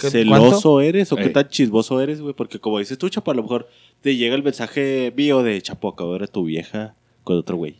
¿Qué- 0.00 0.10
celoso 0.10 0.80
eres 0.80 1.10
o 1.12 1.16
qué 1.16 1.24
Ey. 1.24 1.32
tan 1.32 1.48
chismoso 1.48 2.00
eres, 2.00 2.20
güey. 2.20 2.34
Porque 2.34 2.58
como 2.58 2.78
dices 2.78 2.98
tú, 2.98 3.08
Chapo, 3.08 3.30
a 3.30 3.34
lo 3.34 3.42
mejor 3.42 3.68
te 4.02 4.14
llega 4.16 4.34
el 4.34 4.42
mensaje 4.42 5.12
mío 5.16 5.42
de 5.42 5.60
Chapo, 5.62 5.88
acabo 5.88 6.12
de 6.12 6.18
ver 6.20 6.28
a 6.28 6.32
tu 6.32 6.44
vieja 6.44 6.94
con 7.24 7.36
otro 7.38 7.56
güey. 7.56 7.76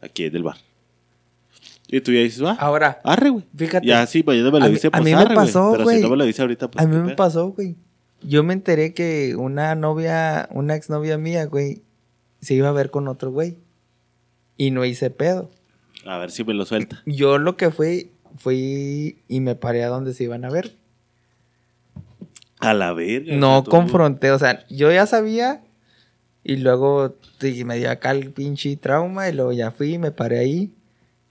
Aquí 0.00 0.24
en 0.24 0.36
el 0.36 0.42
bar. 0.42 0.56
Y 1.88 2.00
tú 2.00 2.12
ya 2.12 2.20
dices, 2.20 2.42
va, 2.42 2.52
Ahora, 2.52 2.98
arre, 3.04 3.28
güey. 3.28 3.44
fíjate. 3.54 3.86
Ya 3.86 4.06
sí, 4.06 4.22
mañana 4.26 4.50
me 4.50 4.58
lo 4.58 4.64
A 4.64 4.68
mí- 4.68 4.74
dice, 4.74 4.86
a 4.88 4.90
pues 4.90 5.04
mí 5.04 5.10
me 5.10 5.16
arre, 5.16 5.34
güey. 5.34 5.46
pasó, 5.46 5.72
Pero 5.72 5.84
güey. 5.84 5.96
si 5.98 6.02
no 6.02 6.08
me 6.10 6.16
lo 6.16 6.24
dice 6.24 6.42
ahorita, 6.42 6.70
pues 6.70 6.84
a 6.84 6.88
mí 6.88 6.96
me 6.96 7.04
pedo. 7.08 7.16
pasó, 7.16 7.48
güey. 7.50 7.76
Yo 8.22 8.42
me 8.42 8.54
enteré 8.54 8.94
que 8.94 9.36
una 9.36 9.74
novia, 9.74 10.48
una 10.50 10.74
exnovia 10.76 11.18
mía, 11.18 11.44
güey, 11.44 11.82
se 12.40 12.54
iba 12.54 12.70
a 12.70 12.72
ver 12.72 12.90
con 12.90 13.06
otro 13.06 13.30
güey. 13.30 13.58
Y 14.56 14.70
no 14.70 14.84
hice 14.84 15.10
pedo. 15.10 15.50
A 16.06 16.18
ver 16.18 16.30
si 16.30 16.44
me 16.44 16.54
lo 16.54 16.64
suelta. 16.66 17.02
Yo 17.06 17.38
lo 17.38 17.56
que 17.56 17.70
fui, 17.70 18.10
fui 18.36 19.18
y 19.28 19.40
me 19.40 19.54
paré 19.54 19.84
a 19.84 19.88
donde 19.88 20.12
se 20.14 20.24
iban 20.24 20.44
a 20.44 20.50
ver. 20.50 20.76
A 22.60 22.72
la 22.74 22.92
verga. 22.92 23.34
No 23.36 23.62
tú- 23.62 23.70
confronté, 23.70 24.30
o 24.30 24.38
sea, 24.38 24.64
yo 24.68 24.90
ya 24.92 25.06
sabía 25.06 25.62
y 26.42 26.56
luego 26.56 27.16
me 27.64 27.76
dio 27.78 27.90
acá 27.90 28.12
el 28.12 28.30
pinche 28.32 28.76
trauma 28.76 29.28
y 29.28 29.32
luego 29.32 29.52
ya 29.52 29.70
fui, 29.70 29.98
me 29.98 30.10
paré 30.12 30.38
ahí 30.38 30.72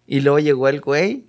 y 0.06 0.22
luego 0.22 0.40
llegó 0.40 0.68
el 0.68 0.82
güey 0.82 1.26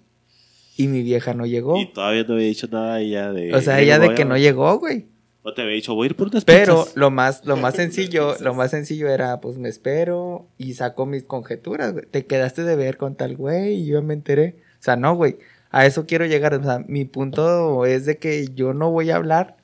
y 0.76 0.88
mi 0.88 1.03
vieja 1.03 1.32
no 1.34 1.47
llegó. 1.47 1.78
Y 1.80 1.92
todavía 1.92 2.24
no 2.24 2.34
había 2.34 2.49
dicho 2.49 2.66
nada 2.70 3.01
ella 3.01 3.32
de. 3.32 3.55
O 3.55 3.61
sea, 3.61 3.78
"Eh, 3.80 3.84
ella 3.84 3.99
de 3.99 4.14
que 4.14 4.24
no 4.24 4.36
llegó, 4.36 4.78
güey. 4.78 5.07
O 5.47 5.53
te 5.53 5.61
había 5.62 5.74
dicho, 5.74 5.95
voy 5.95 6.07
a 6.07 6.11
ir 6.11 6.16
por 6.16 6.28
unas 6.28 6.45
Pero 6.45 6.80
pizzas". 6.84 6.97
lo 6.97 7.11
más, 7.11 7.45
lo 7.45 7.57
más 7.59 7.74
sencillo, 7.76 8.34
lo 8.40 8.55
más 8.55 8.70
sencillo 8.70 9.09
era, 9.09 9.40
pues 9.42 9.59
me 9.59 9.68
espero 9.68 10.47
y 10.57 10.72
saco 10.74 11.05
mis 11.07 11.22
conjeturas, 11.22 11.92
güey. 11.92 12.07
Te 12.07 12.24
quedaste 12.24 12.64
de 12.64 12.74
ver 12.76 12.97
con 12.97 13.14
tal 13.14 13.36
güey 13.36 13.74
y 13.74 13.86
yo 13.86 14.03
me 14.03 14.14
enteré. 14.14 14.57
O 14.80 14.82
sea, 14.82 14.97
no, 14.97 15.14
güey. 15.14 15.36
A 15.70 15.84
eso 15.86 16.07
quiero 16.07 16.24
llegar. 16.24 16.55
O 16.55 16.62
sea, 16.62 16.82
mi 16.88 17.05
punto 17.05 17.84
es 17.84 18.07
de 18.07 18.16
que 18.16 18.49
yo 18.55 18.72
no 18.74 18.90
voy 18.90 19.11
a 19.11 19.16
hablar 19.16 19.57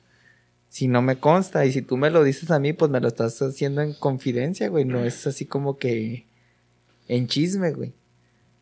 si 0.69 0.87
no 0.87 1.01
me 1.01 1.17
consta. 1.17 1.65
Y 1.65 1.71
si 1.71 1.81
tú 1.81 1.97
me 1.97 2.11
lo 2.11 2.23
dices 2.23 2.51
a 2.51 2.59
mí, 2.59 2.73
pues 2.73 2.91
me 2.91 2.99
lo 2.99 3.07
estás 3.07 3.41
haciendo 3.41 3.81
en 3.81 3.93
confidencia, 3.93 4.69
güey. 4.69 4.85
No 4.85 5.03
es 5.03 5.25
así 5.25 5.45
como 5.45 5.77
que 5.77 6.25
en 7.07 7.27
chisme, 7.27 7.71
güey. 7.71 7.93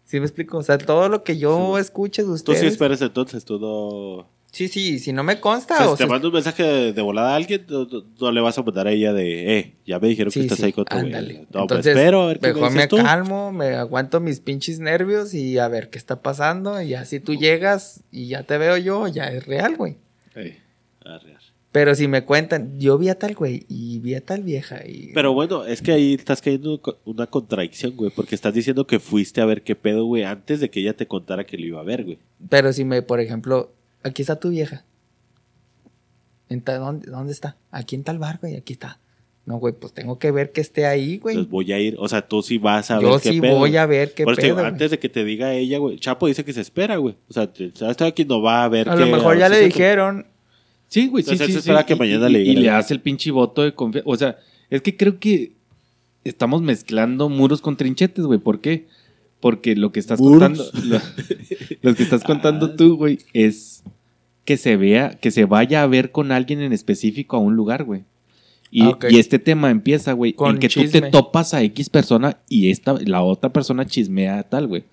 ¿Sí 0.05 0.20
me 0.20 0.26
explico? 0.26 0.57
O 0.57 0.63
sea, 0.63 0.78
todo 0.78 1.09
lo 1.09 1.24
que 1.24 1.38
yo 1.38 1.78
escuche 1.78 2.22
de 2.22 2.28
Tú 2.30 2.34
ustedes. 2.34 2.59
sí 2.61 2.65
esperas 2.67 3.01
entonces, 3.01 3.43
tú 3.45 3.59
no. 3.59 4.28
Sí, 4.51 4.67
sí, 4.67 4.97
si 4.99 5.13
no 5.13 5.23
me 5.23 5.39
consta. 5.39 5.75
O 5.75 5.77
sea, 5.77 5.87
o 5.89 5.91
si 5.91 5.97
te 5.97 6.03
sea, 6.05 6.07
manda 6.07 6.27
un 6.27 6.33
mensaje 6.33 6.63
de, 6.63 6.93
de 6.93 7.01
volada 7.03 7.33
a 7.33 7.35
alguien, 7.35 7.65
no, 7.69 7.85
no- 7.85 8.03
no 8.19 8.31
le 8.31 8.41
vas 8.41 8.57
a 8.57 8.63
mandar 8.63 8.87
a 8.87 8.91
ella 8.91 9.13
de, 9.13 9.59
eh, 9.59 9.75
ya 9.85 9.99
me 9.99 10.07
dijeron 10.07 10.31
que 10.33 10.39
estás 10.39 10.57
sí, 10.57 10.65
ahí 10.65 10.73
con 10.73 10.85
tu 10.85 10.95
güey. 10.95 11.05
ándale. 11.05 11.33
No, 11.53 11.61
Entonces, 11.61 11.67
pues 11.67 11.85
espero 11.87 12.23
a 12.23 12.27
ver 12.27 12.39
qué 12.39 12.47
me 12.47 12.53
mejor 12.53 12.69
me, 12.71 12.75
dices 12.75 12.89
tú. 12.89 12.97
calmo, 12.97 13.51
me 13.51 13.67
aguanto 13.75 14.19
mis 14.19 14.39
pinches 14.39 14.79
nervios 14.79 15.33
y 15.35 15.59
a 15.59 15.67
ver 15.67 15.89
qué 15.91 15.97
está 15.99 16.21
pasando. 16.23 16.81
Y 16.81 16.95
así 16.95 17.19
tú 17.19 17.35
llegas 17.35 18.03
y 18.11 18.27
ya 18.27 18.43
te 18.43 18.57
veo 18.57 18.75
yo, 18.77 19.07
ya 19.07 19.25
es 19.25 19.45
real, 19.45 19.75
güey. 19.77 19.97
arre. 21.05 21.35
Pero 21.71 21.93
si 21.93 22.07
me 22.07 22.25
cuentan, 22.25 22.79
yo 22.79 22.97
vi 22.97 23.09
a 23.09 23.19
tal 23.19 23.35
güey 23.35 23.63
y 23.69 23.99
vi 23.99 24.15
a 24.15 24.25
tal 24.25 24.41
vieja 24.41 24.81
y... 24.87 25.11
Pero 25.13 25.33
bueno, 25.33 25.65
es 25.65 25.83
que 25.83 25.91
ahí 25.91 26.15
estás 26.15 26.41
cayendo 26.41 26.81
en 26.83 26.93
una 27.05 27.27
contradicción, 27.27 27.95
güey, 27.95 28.09
porque 28.15 28.33
estás 28.33 28.55
diciendo 28.55 28.87
que 28.87 28.99
fuiste 28.99 29.39
a 29.39 29.45
ver 29.45 29.61
qué 29.61 29.75
pedo, 29.75 30.05
güey, 30.05 30.23
antes 30.23 30.59
de 30.61 30.71
que 30.71 30.79
ella 30.79 30.95
te 30.97 31.05
contara 31.05 31.45
que 31.45 31.59
lo 31.59 31.65
iba 31.67 31.79
a 31.79 31.83
ver, 31.83 32.05
güey. 32.05 32.17
Pero 32.49 32.73
si 32.73 32.85
me, 32.85 33.03
por 33.03 33.19
ejemplo, 33.19 33.71
aquí 34.03 34.21
está 34.21 34.39
tu 34.39 34.49
vieja. 34.49 34.83
¿En 36.49 36.61
ta- 36.61 36.77
dónde, 36.77 37.09
¿Dónde 37.11 37.31
está? 37.31 37.57
Aquí 37.71 37.95
en 37.95 38.03
tal 38.03 38.17
bar, 38.19 38.39
güey, 38.41 38.55
aquí 38.55 38.73
está. 38.73 38.99
No, 39.45 39.57
güey, 39.57 39.73
pues 39.73 39.93
tengo 39.93 40.19
que 40.19 40.31
ver 40.31 40.51
que 40.51 40.61
esté 40.61 40.85
ahí, 40.85 41.17
güey. 41.17 41.35
Entonces 41.35 41.51
voy 41.51 41.71
a 41.73 41.79
ir, 41.79 41.95
o 41.99 42.07
sea, 42.07 42.27
tú 42.27 42.41
sí 42.43 42.57
vas 42.59 42.91
a 42.91 42.99
ver 42.99 43.03
Yo 43.09 43.19
qué 43.19 43.31
sí 43.31 43.41
pedo. 43.41 43.55
voy 43.57 43.75
a 43.77 43.85
ver 43.85 44.13
qué 44.13 44.23
Por 44.23 44.35
digo, 44.35 44.47
pedo, 44.47 44.55
güey. 44.55 44.65
antes 44.67 44.91
de 44.91 44.99
que 44.99 45.09
te 45.09 45.23
diga 45.23 45.53
ella, 45.53 45.77
güey, 45.79 45.99
Chapo 45.99 46.27
dice 46.27 46.43
que 46.45 46.53
se 46.53 46.61
espera, 46.61 46.97
güey. 46.97 47.15
O 47.29 47.33
sea, 47.33 47.49
estoy 47.89 48.07
aquí 48.07 48.25
no 48.25 48.41
va 48.41 48.63
a 48.63 48.67
ver 48.69 48.89
A 48.89 48.95
lo 48.95 49.07
mejor 49.07 49.37
ya 49.37 49.49
le 49.49 49.59
dijeron, 49.61 50.27
Sí, 50.87 51.07
güey, 51.07 51.23
sí, 51.23 51.31
Entonces, 51.33 51.37
sí, 51.47 51.51
él 51.51 51.57
se 51.57 51.63
sí. 51.63 51.69
espera 51.69 51.85
que 51.85 51.93
Y- 51.93 51.97
mañana 51.99 52.29
y, 52.29 52.33
le 52.33 52.39
y 52.41 52.43
diga. 52.49 52.61
le 52.61 52.69
hace 52.71 52.95
el 52.95 52.99
pinche 53.01 53.29
voto 53.29 53.61
de 53.61 53.75
confianza. 53.75 54.09
O 54.09 54.15
sea, 54.15 54.39
es 54.71 54.81
que 54.81 54.97
creo 54.97 55.19
que 55.19 55.53
estamos 56.23 56.63
mezclando 56.63 57.29
muros 57.29 57.61
con 57.61 57.77
trinchetes, 57.77 58.25
güey. 58.25 58.39
¿Por 58.39 58.59
qué? 58.59 58.87
Porque 59.39 59.75
lo 59.75 59.91
que 59.91 59.99
estás 59.99 60.19
contando, 60.19 60.65
lo, 60.83 60.99
lo 61.81 61.95
que 61.95 62.03
estás 62.03 62.23
contando 62.23 62.75
tú, 62.75 62.97
güey, 62.97 63.19
es 63.33 63.83
que 64.45 64.57
se 64.57 64.75
vea, 64.77 65.11
que 65.11 65.31
se 65.31 65.45
vaya 65.45 65.83
a 65.83 65.87
ver 65.87 66.11
con 66.11 66.31
alguien 66.31 66.61
en 66.61 66.73
específico 66.73 67.37
a 67.37 67.39
un 67.39 67.55
lugar, 67.55 67.83
güey. 67.83 68.03
Y, 68.71 68.83
Ah, 68.83 68.97
y 69.09 69.17
este 69.17 69.39
tema 69.39 69.69
empieza, 69.71 70.13
güey, 70.13 70.33
Con 70.33 70.51
en 70.55 70.59
que 70.59 70.69
tú 70.69 70.83
te 70.89 71.01
topas 71.01 71.53
a 71.53 71.63
X 71.63 71.89
persona 71.89 72.37
y 72.49 72.69
esta, 72.69 72.93
la 73.05 73.21
otra 73.23 73.51
persona 73.51 73.85
chismea 73.85 74.39
a 74.39 74.43
tal, 74.43 74.67
güey. 74.67 74.83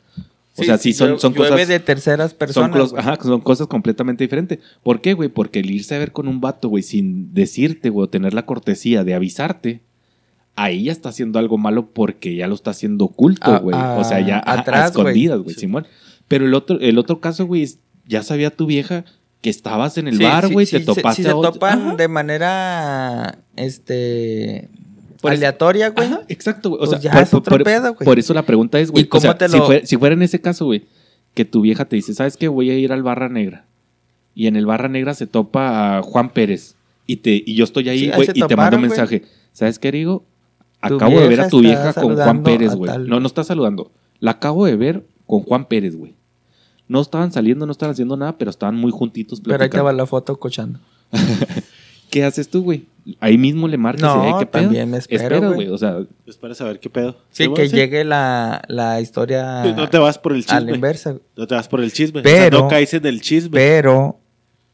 O 0.58 0.60
Sí, 0.62 0.64
sea, 0.64 0.78
sí, 0.78 0.94
son, 0.94 1.18
son 1.20 1.34
cosas 1.34 1.68
de 1.68 1.80
terceras 1.80 2.30
son, 2.30 2.38
personas. 2.38 2.90
güey. 2.90 3.00
ajá, 3.02 3.18
son 3.22 3.40
cosas 3.42 3.66
completamente 3.66 4.24
diferentes. 4.24 4.58
¿Por 4.82 5.02
qué, 5.02 5.12
güey? 5.12 5.28
Porque 5.28 5.58
el 5.60 5.70
irse 5.70 5.94
a 5.94 5.98
ver 5.98 6.12
con 6.12 6.28
un 6.28 6.40
vato, 6.40 6.68
güey, 6.70 6.82
sin 6.82 7.34
decirte, 7.34 7.90
güey, 7.90 8.04
o 8.04 8.08
tener 8.08 8.32
la 8.32 8.46
cortesía 8.46 9.04
de 9.04 9.12
avisarte, 9.14 9.80
ahí 10.56 10.84
ya 10.84 10.92
está 10.92 11.10
haciendo 11.10 11.38
algo 11.38 11.58
malo 11.58 11.86
porque 11.92 12.34
ya 12.34 12.46
lo 12.48 12.54
está 12.54 12.70
haciendo 12.70 13.04
oculto, 13.04 13.52
Ah, 13.54 13.58
güey. 13.58 13.76
ah, 13.78 13.96
o 13.98 14.04
sea, 14.04 14.20
ya 14.20 14.38
a- 14.38 14.50
a, 14.52 14.60
atrás, 14.60 14.92
güey. 14.94 15.06
escondidas, 15.06 15.40
güey, 15.40 15.54
Sí. 15.54 15.60
Simón. 15.60 15.86
Pero 16.28 16.46
el 16.46 16.54
otro, 16.54 16.80
el 16.80 16.98
otro 16.98 17.20
caso, 17.20 17.46
güey, 17.46 17.62
es, 17.62 17.78
ya 18.06 18.22
sabía 18.22 18.50
tu 18.50 18.66
vieja 18.66 19.04
que 19.42 19.50
estabas 19.50 19.96
en 19.98 20.08
el 20.08 20.16
Sí, 20.16 20.24
bar, 20.24 20.50
güey, 20.52 20.66
sí, 20.66 20.72
te 20.72 20.80
se- 20.80 20.86
topaste 20.86 21.22
Si 21.22 21.22
se 21.24 21.28
a 21.30 21.36
otro- 21.36 21.52
topan 21.52 21.80
Ajá, 21.88 21.96
de 21.96 22.08
manera 22.08 23.38
este 23.56 24.68
Por 25.20 25.32
aleatoria, 25.32 25.90
güey. 25.90 26.08
exacto, 26.28 26.70
güey. 26.70 26.82
O 26.82 26.86
pues 26.90 27.02
sea, 27.02 27.12
ya 27.12 27.20
es 27.20 27.32
otro 27.34 27.58
pedo, 27.62 27.94
güey. 27.94 28.04
Por 28.04 28.18
eso 28.18 28.34
la 28.34 28.42
pregunta 28.42 28.78
es, 28.80 28.90
güey, 28.90 29.04
¿Y 29.04 29.06
cómo 29.08 29.18
o 29.18 29.36
sea, 29.36 29.48
si, 29.48 29.58
fuera, 29.58 29.86
si 29.86 29.96
fuera 29.96 30.14
en 30.14 30.22
ese 30.22 30.40
caso, 30.40 30.64
güey, 30.66 30.84
que 31.34 31.44
tu 31.44 31.60
vieja 31.60 31.84
te 31.84 31.96
dice, 31.96 32.14
¿sabes 32.14 32.36
qué? 32.36 32.48
Voy 32.48 32.70
a 32.70 32.78
ir 32.78 32.92
al 32.92 33.02
Barra 33.02 33.28
Negra. 33.28 33.64
Y 34.34 34.46
en 34.46 34.56
el 34.56 34.66
Barra 34.66 34.88
Negra 34.88 35.14
se 35.14 35.26
topa 35.26 35.98
a 35.98 36.02
Juan 36.02 36.30
Pérez. 36.30 36.74
Y, 37.06 37.16
te, 37.16 37.42
y 37.46 37.54
yo 37.54 37.64
estoy 37.64 37.88
ahí, 37.88 38.10
güey, 38.10 38.26
se 38.26 38.32
y 38.34 38.42
te 38.42 38.56
mando 38.56 38.76
un 38.76 38.82
mensaje. 38.82 39.22
¿Sabes 39.52 39.78
qué, 39.78 39.90
Rigo? 39.90 40.24
Acabo 40.80 41.20
de 41.20 41.28
ver 41.28 41.40
a 41.40 41.48
tu 41.48 41.60
vieja 41.60 41.92
con 41.92 42.14
Juan 42.14 42.42
Pérez, 42.42 42.74
güey. 42.74 42.90
tal- 42.90 43.08
No, 43.08 43.20
no 43.20 43.26
está 43.26 43.42
saludando. 43.44 43.90
La 44.20 44.32
acabo 44.32 44.66
de 44.66 44.76
ver 44.76 45.04
con 45.26 45.42
Juan 45.42 45.64
Pérez, 45.66 45.96
güey. 45.96 46.14
No 46.88 47.00
estaban 47.00 47.32
saliendo, 47.32 47.66
no 47.66 47.72
estaban 47.72 47.92
haciendo 47.92 48.16
nada, 48.16 48.38
pero 48.38 48.50
estaban 48.50 48.76
muy 48.76 48.92
juntitos. 48.92 49.40
Pero 49.40 49.62
ahí 49.62 49.68
te 49.68 49.80
va 49.80 49.92
la 49.92 50.06
foto 50.06 50.38
cochando. 50.38 50.78
¿Qué 52.10 52.24
haces 52.24 52.48
tú, 52.48 52.62
güey? 52.62 52.86
Ahí 53.20 53.36
mismo 53.36 53.68
le 53.68 53.76
marcas. 53.76 54.02
No, 54.02 54.24
y, 54.24 54.26
"Ey, 54.28 54.34
¿qué 54.38 54.46
pedo?". 54.46 54.62
también 54.64 54.90
me 54.90 54.98
espero, 54.98 55.52
güey. 55.54 55.68
O 55.68 55.76
sea, 55.78 55.98
Es 56.24 56.36
para 56.36 56.54
saber 56.54 56.78
qué 56.80 56.88
pedo. 56.88 57.16
Sí, 57.30 57.52
que 57.52 57.68
llegue 57.68 58.04
la, 58.04 58.62
la 58.68 59.00
historia 59.00 59.64
No 59.76 59.88
te 59.90 59.98
vas 59.98 60.18
por 60.18 60.32
el 60.32 60.44
a 60.48 60.54
la 60.54 60.58
chisme. 60.60 60.74
inversa. 60.76 61.16
No 61.36 61.46
te 61.46 61.54
vas 61.54 61.68
por 61.68 61.80
el 61.80 61.92
chisme. 61.92 62.22
Pero- 62.22 62.56
o 62.56 62.60
sea, 62.60 62.64
no 62.64 62.68
caes 62.68 62.94
en 62.94 63.06
el 63.06 63.20
chisme. 63.20 63.50
Pero, 63.52 64.18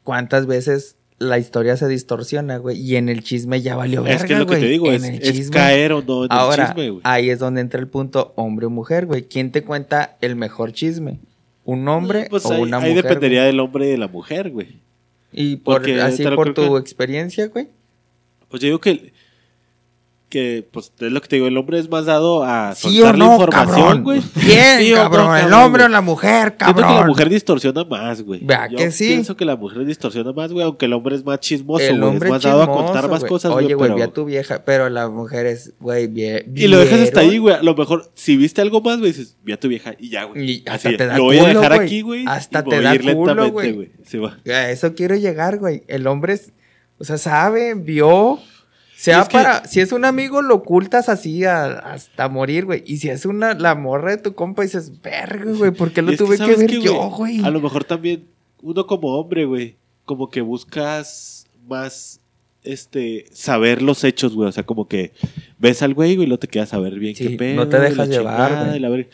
¿cuántas 0.03 0.45
veces 0.45 0.95
la 1.23 1.39
historia 1.39 1.75
se 1.77 1.87
distorsiona, 1.87 2.57
güey? 2.57 2.79
Y 2.79 2.95
en 2.97 3.09
el 3.09 3.23
chisme 3.23 3.61
ya 3.61 3.75
valió 3.75 4.03
verga, 4.03 4.17
es 4.17 4.23
que 4.25 4.33
es 4.33 4.39
lo 4.39 4.45
que 4.45 4.51
güey. 4.51 4.61
te 4.61 4.67
digo, 4.67 4.87
En 4.91 4.95
es, 4.95 5.03
el 5.03 5.15
es 5.23 5.33
chisme. 5.33 5.51
caer 5.51 5.93
o 5.93 6.01
no 6.01 6.25
en 6.25 6.31
Ahora, 6.31 6.63
el 6.63 6.69
chisme, 6.69 6.89
güey. 6.89 7.01
ahí 7.03 7.29
es 7.29 7.39
donde 7.39 7.61
entra 7.61 7.79
el 7.79 7.87
punto 7.87 8.33
hombre 8.35 8.65
o 8.65 8.69
mujer, 8.69 9.05
güey. 9.05 9.23
¿Quién 9.23 9.51
te 9.51 9.63
cuenta 9.63 10.17
el 10.21 10.35
mejor 10.35 10.73
chisme? 10.73 11.19
¿Un 11.65 11.87
hombre 11.87 12.23
No, 12.23 12.29
pues 12.29 12.45
o 12.45 12.51
ahí, 12.53 12.61
una 12.61 12.77
ahí 12.77 12.89
mujer? 12.89 13.03
dependería 13.05 13.39
güey? 13.41 13.51
del 13.51 13.59
hombre 13.61 13.87
y 13.87 13.91
de 13.91 13.97
la 13.97 14.07
mujer, 14.09 14.49
güey. 14.51 14.79
Y 15.31 15.55
por, 15.55 15.75
porque 15.77 16.01
así 16.01 16.23
por 16.25 16.53
tu 16.53 16.73
que- 16.73 16.79
experiencia, 16.79 17.47
güey. 17.47 17.67
Pues 18.49 18.61
yo 18.61 18.67
digo 18.67 18.79
que, 18.79 19.12
que 20.33 20.67
pues 20.71 20.91
es 20.99 21.11
lo 21.11 21.21
que 21.21 21.27
te 21.27 21.35
digo, 21.35 21.47
el 21.47 21.55
hombre 21.57 21.77
es 21.77 21.87
más 21.91 22.05
dado 22.07 22.43
a 22.43 22.73
¿Sí 22.73 22.97
soltar 22.97 23.13
o 23.13 23.17
la 23.19 23.25
información, 23.25 24.03
güey. 24.03 24.19
¿Quién, 24.33 24.79
Sí 24.79 24.89
no, 24.89 24.95
cabrón? 24.95 25.37
¿El 25.37 25.53
hombre 25.53 25.83
o 25.83 25.85
güey. 25.85 25.91
la 25.91 26.01
mujer, 26.01 26.55
Siento 26.57 26.57
cabrón? 26.57 26.87
que 26.89 26.95
la 27.01 27.05
mujer 27.05 27.29
distorsiona 27.29 27.83
más, 27.83 28.23
güey. 28.23 28.39
Vea 28.43 28.67
Yo 28.67 28.77
que 28.77 28.89
sí. 28.91 29.09
pienso 29.09 29.37
que 29.37 29.45
la 29.45 29.55
mujer 29.55 29.85
distorsiona 29.85 30.33
más, 30.33 30.51
güey, 30.51 30.65
aunque 30.65 30.87
el 30.87 30.93
hombre 30.93 31.15
es 31.15 31.23
más 31.23 31.39
chismoso, 31.39 31.83
el 31.85 31.99
güey. 31.99 32.09
hombre 32.09 32.29
Es 32.29 32.33
más 32.33 32.41
dado 32.41 32.63
a 32.63 32.67
contar 32.67 33.09
más 33.09 33.19
güey. 33.19 33.29
cosas, 33.29 33.51
Oye, 33.53 33.75
güey, 33.75 33.93
vi 33.93 34.01
a 34.01 34.07
tu 34.07 34.25
vieja, 34.25 34.63
pero 34.65 34.89
la 34.89 35.07
mujer 35.07 35.45
es, 35.45 35.73
güey, 35.79 36.07
vie- 36.07 36.43
Y 36.55 36.67
lo 36.67 36.79
dejas 36.79 36.99
hasta 37.01 37.19
ahí, 37.19 37.37
güey. 37.37 37.55
A 37.55 37.61
lo 37.61 37.75
mejor, 37.75 38.11
si 38.15 38.35
viste 38.35 38.61
algo 38.61 38.81
más, 38.81 38.97
güey, 38.97 39.11
dices, 39.11 39.37
vi 39.43 39.53
a 39.53 39.59
tu 39.59 39.67
vieja 39.67 39.93
y 39.99 40.09
ya, 40.09 40.23
güey. 40.23 40.49
Y 40.49 40.63
hasta 40.67 40.89
Así, 40.89 40.97
te 40.97 41.05
da 41.05 41.15
Lo 41.17 41.25
voy 41.25 41.37
a 41.37 41.41
culo, 41.41 41.53
dejar 41.59 41.75
güey. 41.75 41.87
aquí, 41.87 42.01
güey. 42.01 42.25
Hasta 42.27 42.59
y 42.59 42.63
te 42.63 42.75
voy 42.75 42.83
da 42.83 42.89
a 42.91 42.95
ir 42.95 43.01
culo, 43.13 43.35
lentamente, 43.35 43.71
güey. 43.73 43.91
Sí. 44.03 44.19
A 44.51 44.71
eso 44.71 44.95
quiero 44.95 45.15
llegar, 45.15 45.59
güey. 45.59 45.83
El 45.87 46.07
hombre 46.07 46.33
es, 46.33 46.51
o 46.97 47.03
sea, 47.03 47.19
sabe, 47.19 47.75
vio. 47.75 48.39
Sea 49.03 49.25
que- 49.25 49.33
para, 49.37 49.65
si 49.65 49.79
es 49.81 49.91
un 49.91 50.05
amigo, 50.05 50.41
lo 50.41 50.55
ocultas 50.55 51.09
así 51.09 51.43
a- 51.45 51.65
hasta 51.79 52.29
morir, 52.29 52.65
güey. 52.65 52.83
Y 52.85 52.97
si 52.97 53.09
es 53.09 53.25
una, 53.25 53.53
la 53.53 53.75
morra 53.75 54.11
de 54.11 54.17
tu 54.17 54.33
compa, 54.33 54.61
dices, 54.63 55.01
verga, 55.01 55.51
güey, 55.51 55.71
¿por 55.71 55.91
qué 55.91 56.01
lo 56.01 56.11
es 56.13 56.17
tuve 56.17 56.31
que, 56.31 56.37
¿sabes 56.37 56.57
ver 56.59 56.71
yo, 56.79 57.09
güey? 57.09 57.43
A 57.43 57.49
lo 57.49 57.59
mejor 57.59 57.83
también, 57.83 58.25
uno 58.61 58.87
como 58.87 59.19
hombre, 59.19 59.45
güey, 59.45 59.75
como 60.05 60.29
que 60.29 60.41
buscas 60.41 61.47
más, 61.67 62.19
este, 62.63 63.25
saber 63.33 63.81
los 63.81 64.03
hechos, 64.05 64.33
güey. 64.35 64.47
O 64.47 64.51
sea, 64.53 64.65
como 64.65 64.87
que 64.87 65.11
ves 65.59 65.81
al 65.81 65.93
güey, 65.93 66.15
güey, 66.15 66.27
y 66.27 66.29
no 66.29 66.39
te 66.39 66.47
quedas 66.47 66.73
a 66.73 66.79
ver 66.79 66.97
bien 66.97 67.15
Sí, 67.15 67.27
qué 67.27 67.35
pedo. 67.37 67.55
no 67.55 67.67
te 67.67 67.77
la 67.77 67.83
dejas 67.89 68.07
llevar, 68.09 68.67
güey. 68.67 68.79
la 68.79 68.89
verga. 68.89 69.09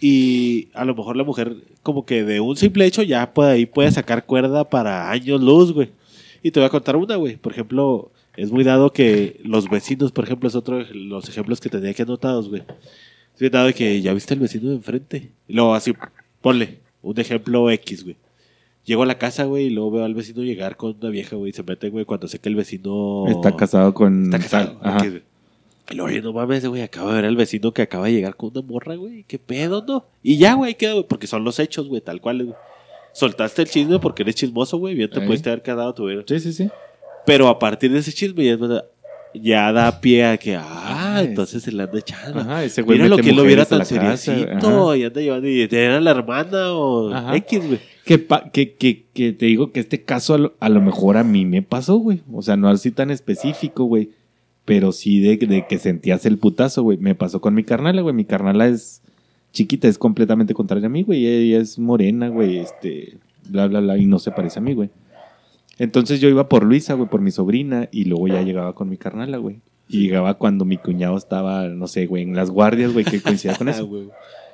Y 0.00 0.68
a 0.74 0.84
lo 0.84 0.94
mejor 0.94 1.16
la 1.16 1.24
mujer, 1.24 1.56
como 1.82 2.04
que 2.04 2.22
de 2.22 2.40
un 2.40 2.56
simple 2.56 2.84
hecho, 2.84 3.02
ya 3.02 3.32
puede, 3.32 3.52
ahí 3.52 3.66
puede 3.66 3.90
sacar 3.90 4.24
cuerda 4.26 4.68
para 4.68 5.10
años 5.10 5.40
luz, 5.40 5.72
güey. 5.72 5.90
Y 6.42 6.50
te 6.50 6.60
voy 6.60 6.66
a 6.66 6.70
contar 6.70 6.96
una, 6.96 7.16
güey. 7.16 7.36
Por 7.36 7.52
ejemplo, 7.52 8.10
es 8.36 8.50
muy 8.50 8.64
dado 8.64 8.92
que 8.92 9.40
los 9.44 9.68
vecinos, 9.68 10.12
por 10.12 10.24
ejemplo, 10.24 10.48
es 10.48 10.54
otro 10.54 10.78
de 10.78 10.94
los 10.94 11.28
ejemplos 11.28 11.60
que 11.60 11.68
tenía 11.68 11.94
que 11.94 12.02
anotados, 12.02 12.48
güey. 12.48 12.62
Es 13.34 13.40
bien 13.40 13.52
dado 13.52 13.72
que 13.72 14.00
ya 14.00 14.12
viste 14.12 14.34
al 14.34 14.40
vecino 14.40 14.70
de 14.70 14.76
enfrente. 14.76 15.30
Y 15.48 15.54
luego 15.54 15.74
así, 15.74 15.92
ponle 16.40 16.78
un 17.02 17.18
ejemplo 17.18 17.70
X, 17.70 18.04
güey. 18.04 18.16
Llego 18.84 19.02
a 19.02 19.06
la 19.06 19.18
casa, 19.18 19.44
güey, 19.44 19.66
y 19.66 19.70
luego 19.70 19.90
veo 19.92 20.04
al 20.04 20.14
vecino 20.14 20.42
llegar 20.42 20.76
con 20.76 20.96
una 21.00 21.10
vieja, 21.10 21.34
güey, 21.36 21.50
y 21.50 21.52
se 21.52 21.62
mete, 21.62 21.90
güey, 21.90 22.04
cuando 22.04 22.28
sé 22.28 22.38
que 22.38 22.48
el 22.48 22.54
vecino... 22.54 23.24
está 23.28 23.56
casado 23.56 23.92
con. 23.92 24.24
Está 24.24 24.38
casado. 24.38 24.78
Ajá. 24.80 25.04
X. 25.04 25.22
Y 25.90 25.94
luego, 25.94 26.10
oye, 26.10 26.20
no 26.20 26.32
mames, 26.32 26.66
güey, 26.66 26.82
acabo 26.82 27.08
de 27.10 27.16
ver 27.16 27.24
al 27.26 27.36
vecino 27.36 27.72
que 27.72 27.82
acaba 27.82 28.06
de 28.06 28.12
llegar 28.12 28.36
con 28.36 28.50
una 28.50 28.62
morra, 28.62 28.96
güey. 28.96 29.24
¿Qué 29.24 29.38
pedo, 29.38 29.84
no? 29.86 30.04
Y 30.22 30.36
ya, 30.36 30.54
güey, 30.54 30.74
queda, 30.74 30.94
güey, 30.94 31.06
porque 31.06 31.26
son 31.26 31.44
los 31.44 31.58
hechos, 31.58 31.88
güey, 31.88 32.00
tal 32.00 32.20
cual, 32.20 32.44
güey. 32.44 32.56
Soltaste 33.12 33.62
el 33.62 33.68
chisme 33.68 33.98
porque 33.98 34.22
eres 34.22 34.34
chismoso, 34.34 34.78
güey, 34.78 34.94
bien 34.94 35.08
te 35.08 35.20
Ey. 35.20 35.26
pudiste 35.26 35.48
haber 35.48 35.62
quedado 35.62 35.94
tu 35.94 36.06
vida. 36.06 36.22
Sí, 36.26 36.38
sí, 36.38 36.52
sí. 36.52 36.68
Pero 37.26 37.48
a 37.48 37.58
partir 37.58 37.92
de 37.92 37.98
ese 37.98 38.12
chisme 38.12 38.44
ya, 38.44 38.56
ya 39.34 39.72
da 39.72 40.00
pie 40.00 40.24
a 40.24 40.36
que, 40.36 40.56
ah, 40.56 40.96
Ah, 41.16 41.22
entonces 41.22 41.62
se 41.62 41.72
le 41.72 41.82
anda 41.82 41.98
echando. 41.98 42.40
Ajá, 42.40 42.62
ese 42.64 42.82
güey 42.82 42.98
Mira 42.98 43.08
lo 43.08 43.16
que 43.16 43.30
él 43.30 43.36
lo 43.36 43.44
viera 43.44 43.64
tan 43.64 43.86
seriecito 43.86 44.94
y 44.94 45.04
anda 45.04 45.20
llevando, 45.20 45.48
y 45.48 45.62
era 45.70 45.98
la 46.00 46.10
hermana 46.10 46.72
o 46.74 47.12
Ajá. 47.12 47.36
X, 47.36 47.66
güey. 47.66 47.80
Que, 48.04 48.26
que, 48.52 48.74
que, 48.74 49.04
que 49.14 49.32
te 49.32 49.46
digo 49.46 49.72
que 49.72 49.80
este 49.80 50.02
caso 50.02 50.34
a 50.34 50.38
lo, 50.38 50.54
a 50.60 50.68
lo 50.68 50.80
mejor 50.82 51.16
a 51.16 51.24
mí 51.24 51.46
me 51.46 51.62
pasó, 51.62 51.96
güey. 51.96 52.20
O 52.32 52.42
sea, 52.42 52.56
no 52.56 52.68
así 52.68 52.90
tan 52.90 53.10
específico, 53.10 53.84
güey. 53.84 54.10
Pero 54.66 54.92
sí 54.92 55.20
de, 55.20 55.38
de 55.38 55.66
que 55.66 55.78
sentías 55.78 56.26
el 56.26 56.38
putazo, 56.38 56.82
güey. 56.82 56.98
Me 56.98 57.14
pasó 57.14 57.40
con 57.40 57.54
mi 57.54 57.64
carnala, 57.64 58.02
güey. 58.02 58.14
Mi 58.14 58.24
carnala 58.26 58.68
es 58.68 59.00
chiquita, 59.52 59.88
es 59.88 59.96
completamente 59.96 60.52
contraria 60.54 60.86
a 60.86 60.90
mí, 60.90 61.02
güey. 61.02 61.26
Ella 61.26 61.60
es 61.60 61.78
morena, 61.78 62.28
güey. 62.28 62.58
Este, 62.58 63.16
bla, 63.48 63.66
bla, 63.68 63.80
bla. 63.80 63.96
Y 63.96 64.04
no 64.06 64.18
se 64.18 64.32
parece 64.32 64.58
a 64.58 64.62
mí, 64.62 64.74
güey. 64.74 64.90
Entonces 65.78 66.20
yo 66.20 66.28
iba 66.28 66.48
por 66.48 66.64
Luisa, 66.64 66.94
güey, 66.94 67.08
por 67.08 67.20
mi 67.20 67.30
sobrina. 67.30 67.88
Y 67.92 68.04
luego 68.04 68.28
ya 68.28 68.42
llegaba 68.42 68.74
con 68.74 68.88
mi 68.88 68.96
carnala, 68.96 69.36
güey. 69.38 69.60
Y 69.88 70.00
llegaba 70.00 70.34
cuando 70.34 70.64
mi 70.64 70.78
cuñado 70.78 71.16
estaba, 71.16 71.68
no 71.68 71.86
sé, 71.86 72.06
güey, 72.06 72.22
en 72.24 72.34
las 72.34 72.50
guardias, 72.50 72.92
güey, 72.92 73.04
que 73.04 73.20
coincidía 73.20 73.56
con 73.56 73.68
Ah, 73.68 73.72
eso. 73.72 73.88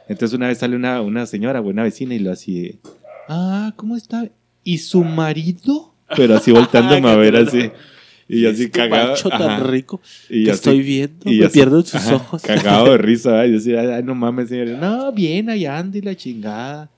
Entonces 0.09 0.37
una 0.37 0.49
vez 0.49 0.59
sale 0.59 0.77
una, 0.77 1.01
una 1.01 1.27
señora, 1.27 1.61
güey, 1.61 1.73
una 1.73 1.85
vecina 1.85 2.15
y 2.15 2.19
lo 2.19 2.33
así 2.33 2.81
ah, 3.29 3.73
¿cómo 3.77 3.97
está? 3.97 4.29
¿Y 4.65 4.79
su 4.79 5.05
marido? 5.05 5.95
Pero 6.17 6.35
así 6.37 6.51
volteándome 6.51 7.09
a 7.09 7.17
ver 7.17 7.37
así. 7.37 7.71
Y 8.29 8.43
yo 8.43 8.51
así 8.51 8.65
Este 8.65 8.79
cagado. 8.79 9.15
tan 9.31 9.69
rico 9.71 10.01
Y 10.29 10.45
que 10.45 10.51
así- 10.51 10.57
estoy 10.59 10.81
viendo, 10.83 11.31
y 11.31 11.39
me 11.39 11.47
así- 11.47 11.55
pierdo 11.55 11.79
en 11.81 11.87
sus 11.87 11.95
ajá, 11.95 12.17
ojos. 12.17 12.43
Cagado 12.43 12.91
de 12.93 12.99
risa, 12.99 13.45
¿eh? 13.45 13.49
y 13.49 13.51
yo 13.53 13.57
decía, 13.59 13.97
ay, 13.97 14.03
no 14.03 14.15
mames, 14.15 14.49
señora. 14.49 14.79
No, 14.79 15.13
bien, 15.13 15.49
allá 15.49 15.79
anda 15.79 15.97
y 15.99 16.03
la 16.03 16.15
chingada. 16.17 16.91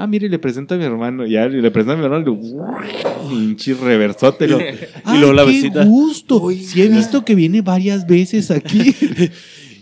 Ah, 0.00 0.06
mire, 0.06 0.28
le 0.28 0.38
presento 0.38 0.74
a 0.74 0.78
mi 0.78 0.84
hermano. 0.84 1.26
Ya, 1.26 1.46
y 1.46 1.60
le 1.60 1.70
presento 1.72 1.94
a 1.94 1.96
mi 1.96 2.04
hermano. 2.04 2.22
Y 2.22 2.54
lo, 2.54 3.28
pinche 3.28 3.74
reversote. 3.74 4.46
Lo, 4.46 4.60
Y 4.60 5.18
luego 5.18 5.32
la 5.32 5.42
"Ay, 5.42 5.48
vecina, 5.48 5.82
Qué 5.82 5.88
gusto. 5.88 6.50
Sí, 6.52 6.82
he 6.82 6.88
visto 6.88 7.24
que 7.24 7.34
viene 7.34 7.62
varias 7.62 8.06
veces 8.06 8.50
aquí. 8.52 8.94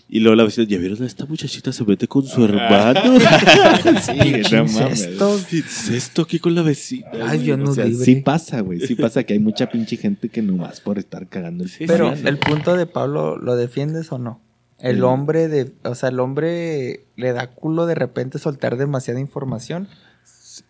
Y 0.08 0.20
luego 0.20 0.36
la 0.36 0.44
vecina, 0.44 0.68
¿ya 0.68 0.78
vieron 0.78 1.02
a 1.02 1.06
esta 1.06 1.26
muchachita 1.26 1.72
se 1.72 1.82
mete 1.84 2.06
con 2.06 2.24
su 2.24 2.44
hermano? 2.44 3.18
sí, 4.00 4.12
Pinche 4.22 4.56
no 4.56 4.64
mames. 4.66 5.00
incesto. 5.00 5.40
¿Qué 5.50 5.58
es 5.58 5.88
esto 5.90 6.22
aquí 6.22 6.38
con 6.38 6.54
la 6.54 6.62
vecina? 6.62 7.08
Ay, 7.26 7.40
Dios 7.40 7.58
O 7.58 7.62
nos 7.64 7.74
sea, 7.74 7.90
sí 7.90 8.14
pasa, 8.16 8.60
güey. 8.60 8.78
Sí 8.78 8.94
pasa 8.94 9.24
que 9.24 9.32
hay 9.32 9.40
mucha 9.40 9.68
pinche 9.68 9.96
gente 9.96 10.28
que 10.28 10.42
nomás 10.42 10.80
por 10.80 11.00
estar 11.00 11.26
cagando 11.28 11.64
el 11.64 11.70
Sí, 11.70 11.86
Pero 11.88 12.12
el 12.12 12.38
punto 12.38 12.76
de 12.76 12.86
Pablo, 12.86 13.36
¿lo 13.36 13.56
defiendes 13.56 14.12
o 14.12 14.18
no? 14.18 14.40
El 14.78 14.96
Sí. 14.96 15.02
hombre 15.02 15.48
de, 15.48 15.72
o 15.84 15.94
sea, 15.94 16.10
el 16.10 16.20
hombre 16.20 17.04
le 17.16 17.32
da 17.32 17.48
culo 17.50 17.86
de 17.86 17.94
repente 17.94 18.38
soltar 18.38 18.76
demasiada 18.76 19.20
información. 19.20 19.88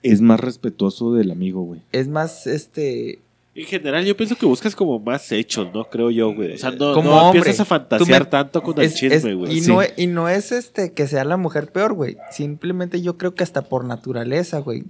es 0.03 0.21
más 0.21 0.41
respetuoso 0.41 1.15
del 1.15 1.31
amigo, 1.31 1.63
güey. 1.63 1.81
Es 1.93 2.09
más, 2.09 2.47
este, 2.49 3.21
En 3.55 3.65
general, 3.67 4.05
yo 4.05 4.17
pienso 4.17 4.37
que 4.37 4.45
buscas 4.45 4.75
como 4.77 4.99
más 4.99 5.31
hechos, 5.33 5.69
¿no? 5.73 5.85
Creo 5.89 6.11
yo, 6.11 6.35
güey. 6.35 6.55
O 6.55 6.59
sea, 6.59 6.73
no, 6.73 6.93
Como 6.93 7.11
no 7.11 7.23
hombre, 7.23 7.39
empiezas 7.39 7.61
a 7.61 7.65
fantasear 7.65 8.25
me- 8.25 8.29
tanto 8.31 8.63
con 8.63 8.79
el 8.79 8.87
es- 8.87 8.95
chisme, 8.97 9.17
es- 9.31 9.37
güey. 9.37 9.53
y, 9.57 9.61
Sí. 9.63 9.69
no, 9.71 9.81
e- 9.83 9.95
y 9.97 10.07
no 10.09 10.29
es 10.29 10.53
este 10.53 10.93
que 10.93 11.07
sea 11.07 11.25
la 11.25 11.37
mujer 11.37 11.73
peor, 11.73 11.95
güey. 11.95 12.17
Simplemente 12.33 13.01
yo 13.01 13.17
creo 13.17 13.35
que 13.35 13.45
hasta 13.45 13.63
por 13.63 13.85
naturaleza, 13.85 14.59
güey. 14.59 14.85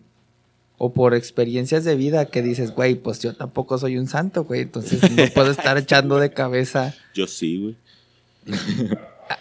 O 0.79 0.93
por 0.93 1.15
experiencias 1.15 1.85
de 1.85 1.95
vida 1.95 2.27
que 2.27 2.43
dices, 2.43 2.73
güey, 2.75 2.97
pues 2.97 3.21
yo 3.21 3.35
tampoco 3.35 3.79
soy 3.79 3.97
un 3.99 4.09
santo, 4.09 4.45
güey. 4.45 4.63
Entonces 4.63 5.01
no 5.11 5.25
puedo 5.35 5.51
estar 5.75 5.79
echando 5.79 6.19
de 6.19 6.31
cabeza. 6.33 6.95
Yo 7.15 7.27
sí, 7.27 7.59
güey. 7.63 7.77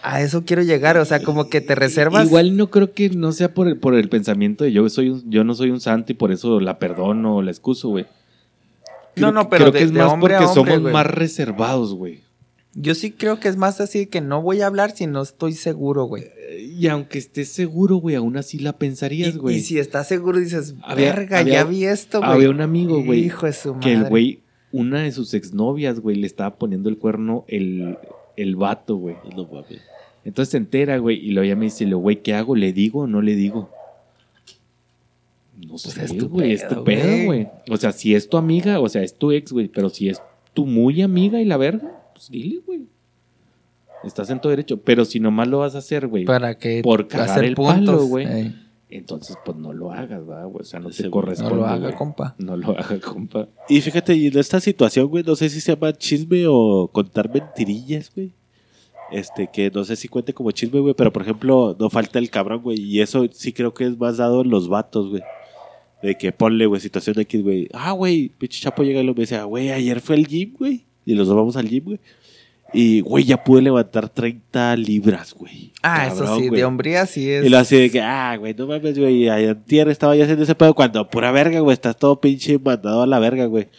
A, 0.01 0.22
eso 0.22 0.43
quiero 0.45 0.64
llegar, 0.64 0.97
o 0.97 1.06
sea, 1.06 1.22
como 1.22 1.47
que 1.47 1.62
te 1.62 1.76
reservas. 1.76 2.26
Igual 2.28 2.58
no 2.58 2.72
creo 2.72 2.91
que 2.93 3.10
no 3.12 3.32
sea 3.32 3.53
por 3.53 3.68
el, 3.68 3.78
por 3.78 3.93
el 3.93 4.10
pensamiento 4.10 4.64
de 4.64 4.72
yo 4.72 4.88
soy 4.89 5.10
un- 5.12 5.30
yo 5.30 5.43
no 5.43 5.53
soy 5.53 5.70
un 5.70 5.80
santo 5.80 6.12
y 6.12 6.16
por 6.16 6.32
eso 6.32 6.60
la 6.60 6.80
perdono 6.80 7.36
o 7.38 7.41
la 7.43 7.51
excuso, 7.51 7.89
güey. 7.89 8.06
No, 9.16 9.32
no, 9.32 9.47
pero 9.49 9.66
creo 9.66 9.72
de- 9.74 9.80
que 9.80 9.86
es 9.86 9.91
más 9.91 10.14
porque 10.20 10.36
hombre, 10.36 10.53
somos 10.53 10.82
más 10.91 11.06
reservados, 11.06 11.93
güey. 11.93 12.22
Yo 12.74 12.93
sí 12.95 13.12
creo 13.12 13.39
que 13.39 13.47
es 13.47 13.56
más 13.58 13.80
así 13.80 14.08
que 14.08 14.20
no 14.22 14.41
voy 14.41 14.62
a 14.62 14.68
hablar 14.68 14.91
si 14.91 15.08
no 15.08 15.22
estoy 15.22 15.53
seguro, 15.53 16.06
güey. 16.06 16.26
Y 16.78 16.88
aunque 16.88 17.20
estés 17.20 17.49
seguro, 17.49 17.97
güey, 17.97 18.16
aún 18.16 18.36
así 18.38 18.58
la 18.60 18.74
pensarías, 18.74 19.38
güey. 19.38 19.58
y 19.58 19.60
si 19.62 19.78
estás 19.80 20.08
seguro 20.08 20.39
dices, 20.39 20.74
Había- 20.84 21.14
verga, 21.14 21.39
había- 21.39 21.53
ya 21.53 21.64
vi 21.64 21.86
esto, 21.86 22.20
güey. 22.20 22.32
Había 22.32 22.49
un 22.49 22.60
amigo, 22.60 23.01
güey, 23.03 23.24
Hijo 23.24 23.45
de 23.45 23.53
su 23.53 23.80
que 23.80 23.91
el 23.91 23.97
madre. 23.99 24.10
güey, 24.10 24.39
una 24.74 25.01
de 25.03 25.12
sus 25.14 25.34
exnovias, 25.36 25.99
güey, 26.01 26.18
le 26.18 26.28
estaba 26.28 26.56
poniendo 26.58 26.89
el 26.89 26.97
cuerno 26.97 27.45
el, 27.47 27.97
el 28.38 28.56
vato, 28.56 28.98
güey. 28.98 29.16
No 29.36 29.46
mames. 29.46 29.82
Entonces 30.24 30.52
se 30.52 30.58
entera, 30.58 30.98
güey, 30.98 31.18
y 31.18 31.32
luego 31.32 31.46
ella 31.46 31.56
me 31.56 31.66
dice, 31.66 31.86
lo 31.86 32.00
güey, 32.00 32.22
¿qué 32.24 32.34
hago? 32.34 32.56
¿Le 32.56 32.74
digo 32.74 33.02
o 33.02 33.08
no 33.08 33.22
le 33.22 33.36
digo? 33.36 33.70
No 35.56 35.70
Pues 35.70 35.82
sé, 35.84 36.04
es 36.04 36.18
tu 36.18 36.30
güey, 36.30 36.52
es 36.54 36.64
pedo, 36.64 36.76
tu 36.78 36.84
pedo, 36.84 37.26
güey. 37.26 37.48
O 37.70 37.78
sea, 37.78 37.92
si 37.92 38.16
es 38.16 38.28
tu 38.28 38.38
amiga, 38.38 38.80
o 38.80 38.90
sea, 38.90 39.04
es 39.04 39.14
tu 39.18 39.32
ex, 39.32 39.52
güey, 39.52 39.68
pero 39.68 39.90
si 39.90 40.10
es 40.10 40.22
tu 40.54 40.66
muy 40.66 41.02
amiga 41.02 41.40
y 41.40 41.46
la 41.46 41.58
verga, 41.58 42.04
pues 42.14 42.30
dile, 42.30 42.62
güey. 42.66 42.88
Estás 44.04 44.30
en 44.30 44.40
todo 44.40 44.50
derecho, 44.50 44.82
pero 44.82 45.06
si 45.06 45.20
nomás 45.20 45.48
lo 45.48 45.60
vas 45.60 45.76
a 45.76 45.80
hacer, 45.80 46.08
güey, 46.08 46.26
Para 46.26 46.58
que 46.58 46.82
por 46.84 47.08
cagar 47.08 47.30
hacer 47.30 47.46
el 47.46 47.56
puntos, 47.56 47.76
palo, 47.78 48.06
güey. 48.06 48.54
Entonces 48.96 49.38
pues 49.46 49.58
no 49.58 49.74
lo 49.74 49.91
hagas, 49.91 50.26
¿verdad, 50.26 50.48
güey? 50.48 50.62
O 50.62 50.66
sea, 50.66 50.80
no 50.80 50.89
Ese 50.89 51.04
te 51.04 51.10
corresponde, 51.10 51.54
No 51.56 51.62
lo 51.62 51.66
haga, 51.68 51.88
güey. 51.88 51.96
compa. 51.96 52.36
No 52.38 52.58
lo 52.58 52.72
haga, 52.72 53.00
compa. 53.04 53.48
Y 53.70 53.82
fíjate, 53.82 54.16
y 54.16 54.28
en 54.28 54.38
esta 54.38 54.60
situación, 54.60 55.08
güey, 55.08 55.24
no 55.24 55.36
sé 55.36 55.50
si 55.50 55.62
se 55.62 55.74
llama 55.74 55.93
chisme 55.93 56.46
o 56.48 56.89
contar 56.91 57.34
mentirillas, 57.34 58.12
güey. 58.14 58.32
Este, 59.12 59.50
que 59.54 59.70
no 59.70 59.84
sé 59.86 59.96
si 59.96 60.08
cuente 60.08 60.34
como 60.34 60.52
chisme, 60.52 60.80
güey, 60.80 60.93
pero 60.96 61.14
por 61.14 61.22
ejemplo, 61.22 61.76
no 61.80 61.89
falta 61.89 62.18
el 62.20 62.30
cabrón, 62.30 62.62
güey. 62.64 62.80
Y 62.82 63.02
eso 63.02 63.26
sí 63.32 63.54
creo 63.54 63.74
que 63.74 63.86
es 63.86 63.98
más 63.98 64.18
dado 64.18 64.41
en 64.41 64.50
los 64.50 64.68
vatos, 64.68 65.10
güey. 65.10 65.22
De 66.02 66.16
que 66.16 66.32
ponle, 66.32 66.66
güey, 66.66 66.82
situación 66.82 67.20
X, 67.20 67.43
güey. 67.43 67.68
Ah, 67.74 67.91
güey, 67.91 68.30
pinche 68.30 68.62
chapo 68.62 68.84
llega 68.84 69.02
y 69.02 69.06
lo 69.06 69.14
me 69.14 69.22
dice, 69.22 69.36
ah, 69.38 69.43
güey, 69.46 69.72
ayer 69.72 70.02
fue 70.02 70.16
al 70.16 70.26
gym, 70.28 70.54
güey. 70.58 70.86
Y 71.06 71.14
los 71.14 71.28
dos 71.28 71.36
vamos 71.36 71.56
al 71.56 71.70
gym, 71.70 71.84
güey. 71.86 72.00
Y, 72.76 73.01
güey, 73.01 73.23
ya 73.23 73.43
pude 73.43 73.61
levantar 73.61 74.09
30 74.09 74.76
libras, 74.76 75.34
güey. 75.34 75.71
Ah, 75.82 76.07
eso 76.07 76.19
Cabrón, 76.19 76.39
sí, 76.41 76.47
güey. 76.49 76.59
de 76.59 76.65
hombría 76.65 77.05
sí 77.05 77.30
es. 77.32 77.45
Y 77.45 77.49
lo 77.49 77.57
así 77.57 77.78
de 77.78 77.89
que, 77.89 78.01
ah, 78.01 78.36
güey, 78.38 78.53
no 78.53 78.67
mames, 78.67 78.99
güey. 78.99 79.30
Ayer 79.30 79.57
estaba 79.89 80.15
ya 80.15 80.23
haciendo 80.23 80.43
ese 80.43 80.55
pedo 80.55 80.73
cuando 80.73 81.07
pura 81.09 81.32
verga, 81.32 81.59
güey. 81.61 81.73
Estás 81.73 81.95
todo 81.97 82.19
pinche 82.19 82.59
mandado 82.59 83.01
a 83.03 83.07
la 83.07 83.19
verga, 83.19 83.45
güey. 83.45 83.69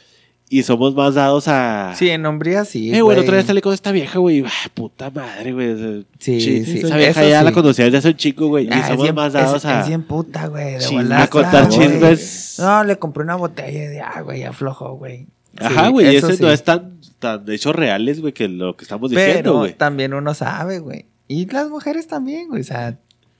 Y 0.48 0.62
somos 0.62 0.94
más 0.94 1.14
dados 1.14 1.48
a. 1.48 1.92
Sí, 1.96 2.08
en 2.08 2.24
hombría 2.24 2.64
sí. 2.64 2.94
Eh, 2.94 3.02
güey, 3.02 3.18
otra 3.18 3.34
vez 3.36 3.46
salí 3.46 3.60
con 3.60 3.74
esta 3.74 3.90
vieja, 3.90 4.20
güey. 4.20 4.44
Ah, 4.46 4.68
puta 4.72 5.10
madre, 5.10 5.52
güey. 5.52 6.06
Sí, 6.20 6.38
chi- 6.38 6.64
sí, 6.64 6.78
Esa 6.78 6.96
vieja 6.96 7.20
eso 7.22 7.28
ya 7.30 7.42
la 7.42 7.50
sí. 7.50 7.54
conocía 7.54 7.84
desde 7.86 7.98
hace 7.98 8.08
un 8.10 8.16
chico, 8.16 8.46
güey. 8.46 8.68
Ah, 8.70 8.78
y 8.78 8.82
somos 8.88 9.02
bien- 9.02 9.14
más 9.16 9.32
dados 9.32 9.56
es, 9.56 9.64
a. 9.64 9.80
es 9.80 9.88
bien 9.88 10.04
puta, 10.04 10.46
güey. 10.46 10.76
De 10.78 11.14
a 11.14 11.26
contar 11.26 11.64
ah, 11.64 11.68
chismes. 11.68 12.56
No, 12.60 12.84
le 12.84 12.96
compré 12.96 13.24
una 13.24 13.34
botella 13.34 13.90
de 13.90 14.00
agua 14.00 14.22
güey, 14.22 14.44
aflojó, 14.44 14.94
güey. 14.96 15.26
Ajá, 15.58 15.86
Sí, 15.86 15.90
güey. 15.92 16.12
y 16.12 16.16
eso 16.16 16.28
ese 16.28 16.36
sí. 16.36 16.42
no 16.44 16.50
es 16.52 16.62
tan, 16.62 16.95
tan 17.18 17.44
de 17.44 17.54
hechos 17.54 17.74
reales, 17.74 18.20
güey, 18.20 18.32
que 18.32 18.48
lo 18.48 18.76
que 18.76 18.84
estamos 18.84 19.10
diciendo, 19.10 19.34
Pero 19.42 19.58
güey. 19.58 19.74
también 19.74 20.14
uno 20.14 20.34
sabe, 20.34 20.78
güey. 20.80 21.06
Y 21.28 21.46
las 21.46 21.68
mujeres 21.68 22.06
también, 22.06 22.48
güey. 22.48 22.60
O 22.60 22.64
sea, 22.64 22.98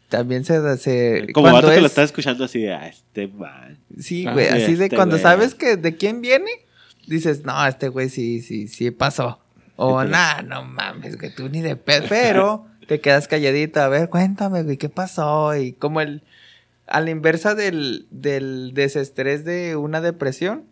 también 0.09 0.45
se... 0.45 0.77
se 0.79 1.27
Como 1.33 1.45
cuando 1.45 1.63
vato 1.63 1.75
que 1.75 1.81
lo 1.81 1.87
es- 1.87 1.93
estás 1.93 2.07
escuchando 2.07 2.45
así 2.45 2.61
de, 2.61 2.73
ah, 2.75 2.89
este 2.89 3.29
man. 3.29 3.79
Sí, 3.99 4.27
Ah, 4.27 4.33
güey. 4.33 4.47
sí, 4.47 4.53
así 4.53 4.75
de 4.77 4.85
este 4.85 4.97
cuando 4.97 5.17
güey. 5.17 5.23
sabes 5.23 5.55
que 5.55 5.77
de 5.77 5.97
quién 5.97 6.21
viene, 6.21 6.51
dices, 7.07 7.45
no, 7.45 7.67
este 7.67 7.89
güey 7.89 8.09
sí, 8.09 8.41
sí, 8.41 8.69
sí 8.69 8.91
pasó. 8.91 9.41
O, 9.77 10.03
nah, 10.05 10.43
no 10.43 10.65
mames, 10.65 11.19
güey, 11.19 11.35
tú 11.35 11.49
ni 11.49 11.61
de 11.61 11.77
pedo. 11.77 12.07
Pero 12.09 12.67
te 12.89 13.01
quedas 13.01 13.29
calladito. 13.29 13.81
A 13.81 13.89
ver, 13.89 14.09
cuéntame, 14.09 14.63
güey, 14.63 14.77
¿qué 14.79 14.89
pasó? 14.89 15.55
Y 15.57 15.73
como 15.73 16.01
el... 16.01 16.23
A 16.89 17.01
la 17.01 17.11
inversa 17.11 17.55
del, 17.57 18.07
del 18.13 18.71
desestrés 18.73 19.45
de 19.45 19.75
una 19.77 20.01
depresión, 20.01 20.65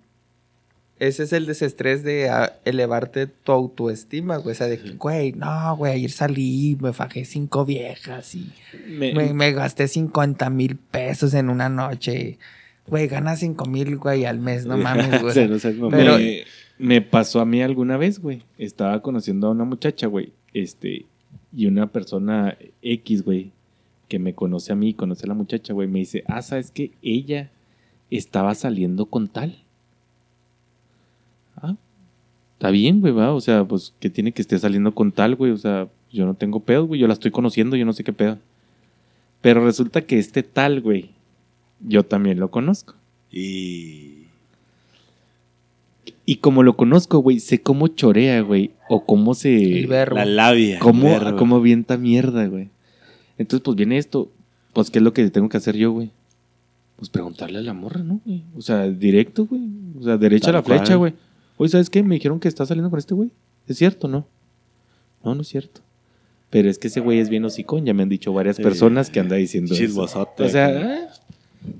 ese 1.06 1.22
es 1.24 1.32
el 1.32 1.46
desestrés 1.46 2.02
de 2.02 2.28
ah, 2.28 2.52
elevarte 2.64 3.26
tu 3.26 3.52
autoestima, 3.52 4.36
güey. 4.36 4.52
O 4.52 4.54
sea, 4.54 4.66
de 4.66 4.78
que, 4.78 4.90
güey, 4.92 5.32
no, 5.32 5.76
güey, 5.76 5.92
ayer 5.94 6.10
salí, 6.10 6.76
me 6.80 6.92
fajé 6.92 7.24
cinco 7.24 7.64
viejas 7.64 8.34
y 8.34 8.50
Me- 8.88 9.12
me, 9.14 9.32
me 9.34 9.52
gasté 9.52 9.88
50 9.88 10.50
mil 10.50 10.76
pesos 10.76 11.34
en 11.34 11.48
una 11.50 11.68
noche. 11.68 12.38
Güey, 12.86 13.06
ganas 13.08 13.38
5 13.40 13.64
mil, 13.64 13.96
güey, 13.96 14.26
al 14.26 14.38
mes, 14.38 14.66
no 14.66 14.76
mames, 14.76 15.22
güey. 15.22 15.48
No. 15.48 15.88
Pero- 15.90 16.18
me, 16.18 16.44
me 16.78 17.00
pasó 17.00 17.40
a 17.40 17.46
mí 17.46 17.62
alguna 17.62 17.96
vez, 17.96 18.18
güey. 18.20 18.42
Estaba 18.58 19.00
conociendo 19.00 19.46
a 19.46 19.50
una 19.52 19.64
muchacha, 19.64 20.06
güey. 20.06 20.32
Este, 20.52 21.06
y 21.56 21.66
una 21.66 21.86
persona 21.86 22.58
X, 22.82 23.22
güey, 23.24 23.52
que 24.08 24.18
me 24.18 24.34
conoce 24.34 24.72
a 24.72 24.76
mí, 24.76 24.92
conoce 24.92 25.24
a 25.24 25.28
la 25.28 25.34
muchacha, 25.34 25.72
güey, 25.72 25.88
me 25.88 26.00
dice, 26.00 26.24
ah, 26.26 26.42
¿sabes 26.42 26.70
que 26.70 26.90
Ella 27.02 27.50
estaba 28.10 28.54
saliendo 28.54 29.06
con 29.06 29.28
tal. 29.28 29.62
Ah, 31.56 31.74
está 32.64 32.70
bien, 32.70 33.00
güey, 33.02 33.12
va. 33.12 33.34
O 33.34 33.40
sea, 33.42 33.64
pues, 33.64 33.92
que 34.00 34.08
tiene 34.08 34.32
que 34.32 34.40
esté 34.40 34.58
saliendo 34.58 34.94
con 34.94 35.12
tal, 35.12 35.34
güey. 35.34 35.52
O 35.52 35.58
sea, 35.58 35.86
yo 36.10 36.24
no 36.24 36.32
tengo 36.32 36.60
pedo, 36.60 36.86
güey. 36.86 36.98
Yo 36.98 37.06
la 37.06 37.12
estoy 37.12 37.30
conociendo, 37.30 37.76
yo 37.76 37.84
no 37.84 37.92
sé 37.92 38.04
qué 38.04 38.12
pedo. 38.14 38.38
Pero 39.42 39.62
resulta 39.62 40.00
que 40.00 40.18
este 40.18 40.42
tal, 40.42 40.80
güey, 40.80 41.10
yo 41.80 42.04
también 42.04 42.40
lo 42.40 42.50
conozco. 42.50 42.94
Y. 43.30 44.24
Y 46.24 46.36
como 46.36 46.62
lo 46.62 46.74
conozco, 46.74 47.18
güey, 47.18 47.38
sé 47.38 47.60
cómo 47.60 47.88
chorea, 47.88 48.40
güey. 48.40 48.70
O 48.88 49.04
cómo 49.04 49.32
El 49.32 49.36
se. 49.36 49.86
verbo. 49.86 50.16
La 50.16 50.24
labia. 50.24 50.78
Cómo, 50.78 51.08
el 51.08 51.20
verbo. 51.20 51.36
cómo 51.36 51.56
avienta 51.56 51.98
mierda, 51.98 52.46
güey. 52.46 52.70
Entonces, 53.36 53.62
pues 53.62 53.76
viene 53.76 53.98
esto. 53.98 54.30
Pues, 54.72 54.90
¿qué 54.90 55.00
es 55.00 55.02
lo 55.02 55.12
que 55.12 55.28
tengo 55.28 55.50
que 55.50 55.58
hacer 55.58 55.76
yo, 55.76 55.92
güey? 55.92 56.10
Pues 56.96 57.10
preguntarle 57.10 57.58
a 57.58 57.62
la 57.62 57.74
morra, 57.74 58.02
¿no, 58.02 58.22
güey? 58.24 58.42
O 58.56 58.62
sea, 58.62 58.88
directo, 58.88 59.44
güey. 59.44 59.60
O 60.00 60.02
sea, 60.02 60.16
derecha 60.16 60.48
a 60.48 60.54
la 60.54 60.62
flecha, 60.62 60.94
güey. 60.94 61.12
Oye, 61.56 61.70
¿sabes 61.70 61.90
qué? 61.90 62.02
Me 62.02 62.14
dijeron 62.16 62.40
que 62.40 62.48
está 62.48 62.66
saliendo 62.66 62.90
con 62.90 62.98
este 62.98 63.14
güey. 63.14 63.30
¿Es 63.68 63.78
cierto, 63.78 64.08
no? 64.08 64.26
No, 65.24 65.34
no 65.34 65.42
es 65.42 65.48
cierto. 65.48 65.80
Pero 66.50 66.68
es 66.70 66.78
que 66.78 66.88
ese 66.88 67.00
güey 67.00 67.18
es 67.18 67.28
bien 67.30 67.44
hocicón. 67.44 67.84
Ya 67.84 67.94
me 67.94 68.02
han 68.02 68.08
dicho 68.08 68.32
varias 68.32 68.56
Sí. 68.56 68.62
personas 68.62 69.10
que 69.10 69.20
anda 69.20 69.36
diciendo 69.36 69.74
eso. 69.74 69.82
Chismosote. 69.82 70.42
O 70.44 70.48
sea, 70.48 70.66
ah, 71.08 71.14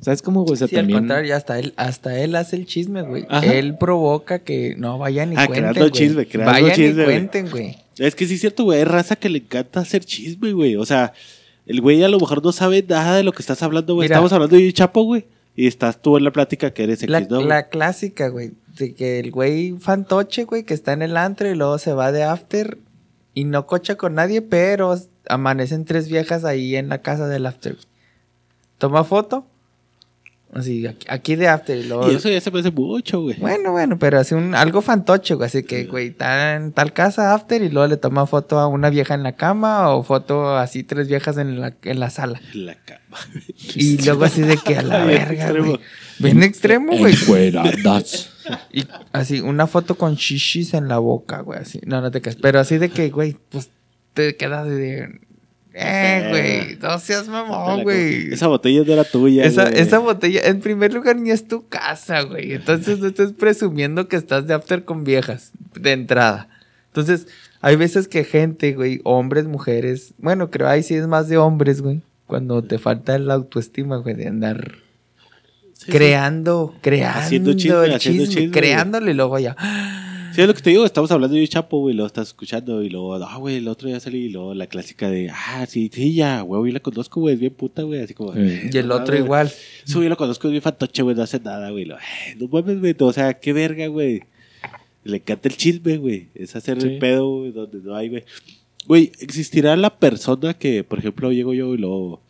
¿sabes 0.00 0.22
cómo, 0.22 0.42
güey? 0.42 0.54
O 0.54 0.56
sea, 0.56 0.66
Sí, 0.68 0.74
al 0.76 0.80
también... 0.82 1.00
contrario, 1.00 1.36
hasta 1.36 1.58
él, 1.58 1.74
hasta 1.76 2.18
él 2.20 2.34
hace 2.36 2.56
el 2.56 2.66
chisme, 2.66 3.02
güey. 3.02 3.26
Ajá. 3.28 3.52
Él 3.52 3.76
provoca 3.78 4.38
que 4.40 4.74
no 4.76 4.98
vayan 4.98 5.32
y 5.32 5.36
Ah, 5.36 5.46
cuenten, 5.46 5.56
creando 5.72 5.80
güey. 5.80 5.90
chisme, 5.92 6.26
creando 6.26 6.52
Vayan 6.52 6.70
chisme, 6.76 6.88
y 6.90 6.92
güey. 6.94 7.06
cuenten, 7.06 7.50
güey. 7.50 7.76
Es 7.98 8.14
que 8.14 8.26
sí 8.26 8.34
es 8.34 8.40
cierto, 8.40 8.64
güey. 8.64 8.78
Hay 8.78 8.84
raza 8.84 9.14
que 9.16 9.28
le 9.28 9.38
encanta 9.38 9.80
hacer 9.80 10.04
chisme, 10.04 10.52
güey. 10.52 10.74
O 10.76 10.84
sea, 10.86 11.12
el 11.66 11.80
güey 11.80 12.02
a 12.02 12.08
lo 12.08 12.18
mejor 12.18 12.42
no 12.42 12.50
sabe 12.50 12.84
nada 12.88 13.16
de 13.16 13.22
lo 13.22 13.32
que 13.32 13.42
estás 13.42 13.62
hablando, 13.62 13.94
güey. 13.94 14.06
Mira. 14.06 14.16
Estamos 14.16 14.32
hablando 14.32 14.56
de 14.56 14.72
Chapo, 14.72 15.02
güey. 15.04 15.24
Y 15.56 15.66
estás 15.66 16.02
tú 16.02 16.16
en 16.16 16.24
la 16.24 16.32
plática 16.32 16.72
que 16.72 16.84
eres 16.84 17.08
La, 17.08 17.20
¿no? 17.20 17.36
güey? 17.36 17.46
la 17.46 17.68
clásica, 17.68 18.28
güey. 18.28 18.52
De 18.76 18.94
que 18.94 19.20
el 19.20 19.30
güey 19.30 19.76
fantoche, 19.78 20.44
güey, 20.44 20.64
que 20.64 20.74
está 20.74 20.92
en 20.92 21.02
el 21.02 21.16
antro 21.16 21.48
y 21.48 21.54
luego 21.54 21.78
se 21.78 21.92
va 21.92 22.10
de 22.10 22.24
after 22.24 22.78
y 23.34 23.44
no 23.44 23.66
cocha 23.66 23.96
con 23.96 24.14
nadie, 24.14 24.42
pero 24.42 24.96
amanecen 25.28 25.84
tres 25.84 26.08
viejas 26.08 26.44
ahí 26.44 26.76
en 26.76 26.88
la 26.88 27.02
casa 27.02 27.28
del 27.28 27.46
after. 27.46 27.76
Toma 28.78 29.04
foto. 29.04 29.46
Así, 30.54 30.86
aquí, 30.86 31.06
aquí 31.10 31.36
de 31.36 31.48
after. 31.48 31.76
Y 31.76 31.84
luego, 31.84 32.10
Y 32.10 32.14
eso 32.14 32.28
ya 32.28 32.40
se 32.40 32.50
hace 32.50 32.70
mucho, 32.70 33.22
güey. 33.22 33.36
Bueno, 33.38 33.72
bueno, 33.72 33.98
pero 33.98 34.20
así 34.20 34.34
un, 34.34 34.54
algo 34.54 34.82
fantoche, 34.82 35.34
güey. 35.34 35.46
Así 35.46 35.64
que, 35.64 35.84
güey, 35.84 36.08
está 36.08 36.54
en 36.54 36.72
tal 36.72 36.92
casa 36.92 37.34
after 37.34 37.62
y 37.62 37.68
luego 37.68 37.88
le 37.88 37.96
toma 37.96 38.26
foto 38.26 38.58
a 38.58 38.68
una 38.68 38.90
vieja 38.90 39.14
en 39.14 39.22
la 39.22 39.32
cama 39.32 39.90
o 39.90 40.02
foto 40.02 40.56
así 40.56 40.84
tres 40.84 41.08
viejas 41.08 41.36
en 41.38 41.60
la, 41.60 41.74
en 41.82 42.00
la 42.00 42.10
sala. 42.10 42.40
En 42.54 42.66
la 42.66 42.74
cama. 42.76 43.18
Y 43.74 43.98
luego 44.04 44.24
así 44.24 44.42
de 44.42 44.56
que 44.56 44.76
a 44.76 44.82
la 44.82 45.04
verga, 45.04 45.52
güey. 45.52 45.80
Bien 46.18 46.42
extremo, 46.42 46.96
güey. 46.96 47.14
Y 48.72 48.84
así, 49.12 49.40
una 49.40 49.66
foto 49.66 49.96
con 49.96 50.14
shishis 50.14 50.74
en 50.74 50.88
la 50.88 50.98
boca, 50.98 51.40
güey, 51.40 51.58
así. 51.60 51.80
No, 51.84 52.00
no 52.00 52.10
te 52.10 52.20
quedas. 52.20 52.36
Pero 52.36 52.60
así 52.60 52.78
de 52.78 52.90
que, 52.90 53.10
güey, 53.10 53.36
pues 53.50 53.70
te 54.12 54.36
quedas 54.36 54.68
de... 54.68 55.20
Eh, 55.76 56.26
güey, 56.30 56.78
no 56.80 56.98
seas 57.00 57.26
mamón, 57.26 57.82
güey. 57.82 58.32
Esa 58.32 58.46
botella 58.46 58.82
era 58.86 59.02
tuya. 59.02 59.44
Esa, 59.44 59.68
güey. 59.68 59.80
esa 59.80 59.98
botella, 59.98 60.42
en 60.44 60.60
primer 60.60 60.94
lugar, 60.94 61.16
ni 61.16 61.30
es 61.30 61.48
tu 61.48 61.66
casa, 61.68 62.22
güey. 62.22 62.52
Entonces 62.52 63.00
no 63.00 63.08
estés 63.08 63.32
presumiendo 63.32 64.06
que 64.06 64.14
estás 64.14 64.46
de 64.46 64.54
after 64.54 64.84
con 64.84 65.02
viejas, 65.02 65.50
de 65.74 65.90
entrada. 65.92 66.48
Entonces, 66.86 67.26
hay 67.60 67.74
veces 67.74 68.06
que 68.06 68.22
gente, 68.22 68.72
güey, 68.74 69.00
hombres, 69.02 69.46
mujeres, 69.46 70.14
bueno, 70.18 70.48
creo 70.50 70.68
ahí 70.68 70.84
sí 70.84 70.94
es 70.94 71.08
más 71.08 71.28
de 71.28 71.38
hombres, 71.38 71.80
güey. 71.82 72.02
Cuando 72.26 72.62
te 72.62 72.78
falta 72.78 73.18
la 73.18 73.34
autoestima, 73.34 73.96
güey, 73.96 74.14
de 74.14 74.28
andar 74.28 74.76
Sí, 75.72 75.86
sí. 75.86 75.92
creando, 75.92 76.72
creando 76.82 77.18
Haciendo 77.18 77.52
chisme, 77.54 77.74
chisme, 77.80 77.94
haciendo 77.96 78.26
chisme, 78.26 78.50
creándole 78.52 79.10
y 79.10 79.14
luego 79.14 79.40
ya. 79.40 79.56
Sí, 80.34 80.40
es 80.40 80.46
lo 80.48 80.54
que 80.54 80.62
te 80.62 80.70
digo, 80.70 80.84
estamos 80.84 81.10
hablando 81.12 81.36
de 81.36 81.46
Chapo, 81.46 81.78
güey, 81.78 81.94
lo 81.94 82.06
estás 82.06 82.28
escuchando 82.28 82.82
y 82.82 82.90
luego, 82.90 83.14
ah, 83.14 83.36
güey, 83.36 83.56
el 83.56 83.68
otro 83.68 83.88
día 83.88 84.00
salí 84.00 84.24
y 84.24 84.28
luego 84.30 84.52
la 84.54 84.66
clásica 84.66 85.08
de, 85.08 85.30
ah, 85.30 85.64
sí, 85.68 85.88
sí, 85.92 86.12
ya, 86.14 86.40
güey, 86.40 86.70
yo 86.70 86.74
la 86.74 86.80
conozco, 86.80 87.20
güey, 87.20 87.34
es 87.34 87.40
bien 87.40 87.54
puta, 87.54 87.82
güey, 87.82 88.00
así 88.00 88.14
como. 88.14 88.34
Eh. 88.34 88.68
Y 88.72 88.76
el 88.76 88.90
"Ah, 88.90 88.96
otro 88.96 89.16
igual. 89.16 89.48
Sí, 89.84 89.94
güey, 89.94 90.08
lo 90.08 90.16
conozco, 90.16 90.48
es 90.48 90.52
bien 90.52 90.62
fantoche, 90.62 91.02
güey, 91.02 91.14
no 91.14 91.22
hace 91.22 91.38
nada, 91.38 91.70
güey. 91.70 91.84
"Eh, 91.88 92.34
no 92.38 92.48
mames, 92.48 92.80
güey, 92.80 92.96
o 92.98 93.12
sea, 93.12 93.34
qué 93.34 93.52
verga, 93.52 93.86
güey. 93.86 94.22
Le 95.04 95.18
encanta 95.18 95.48
el 95.48 95.56
chisme, 95.56 95.98
güey, 95.98 96.28
es 96.34 96.56
hacer 96.56 96.80
Sí. 96.80 96.88
el 96.88 96.98
pedo, 96.98 97.38
güey, 97.40 97.52
donde 97.52 97.78
no 97.78 97.94
hay, 97.94 98.08
güey. 98.08 98.24
Güey, 98.86 99.12
¿existirá 99.20 99.76
la 99.76 99.96
persona 99.98 100.54
que, 100.54 100.82
por 100.82 100.98
ejemplo, 100.98 101.30
llego 101.30 101.54
yo 101.54 101.74
y 101.74 101.78
luego, 101.78 102.22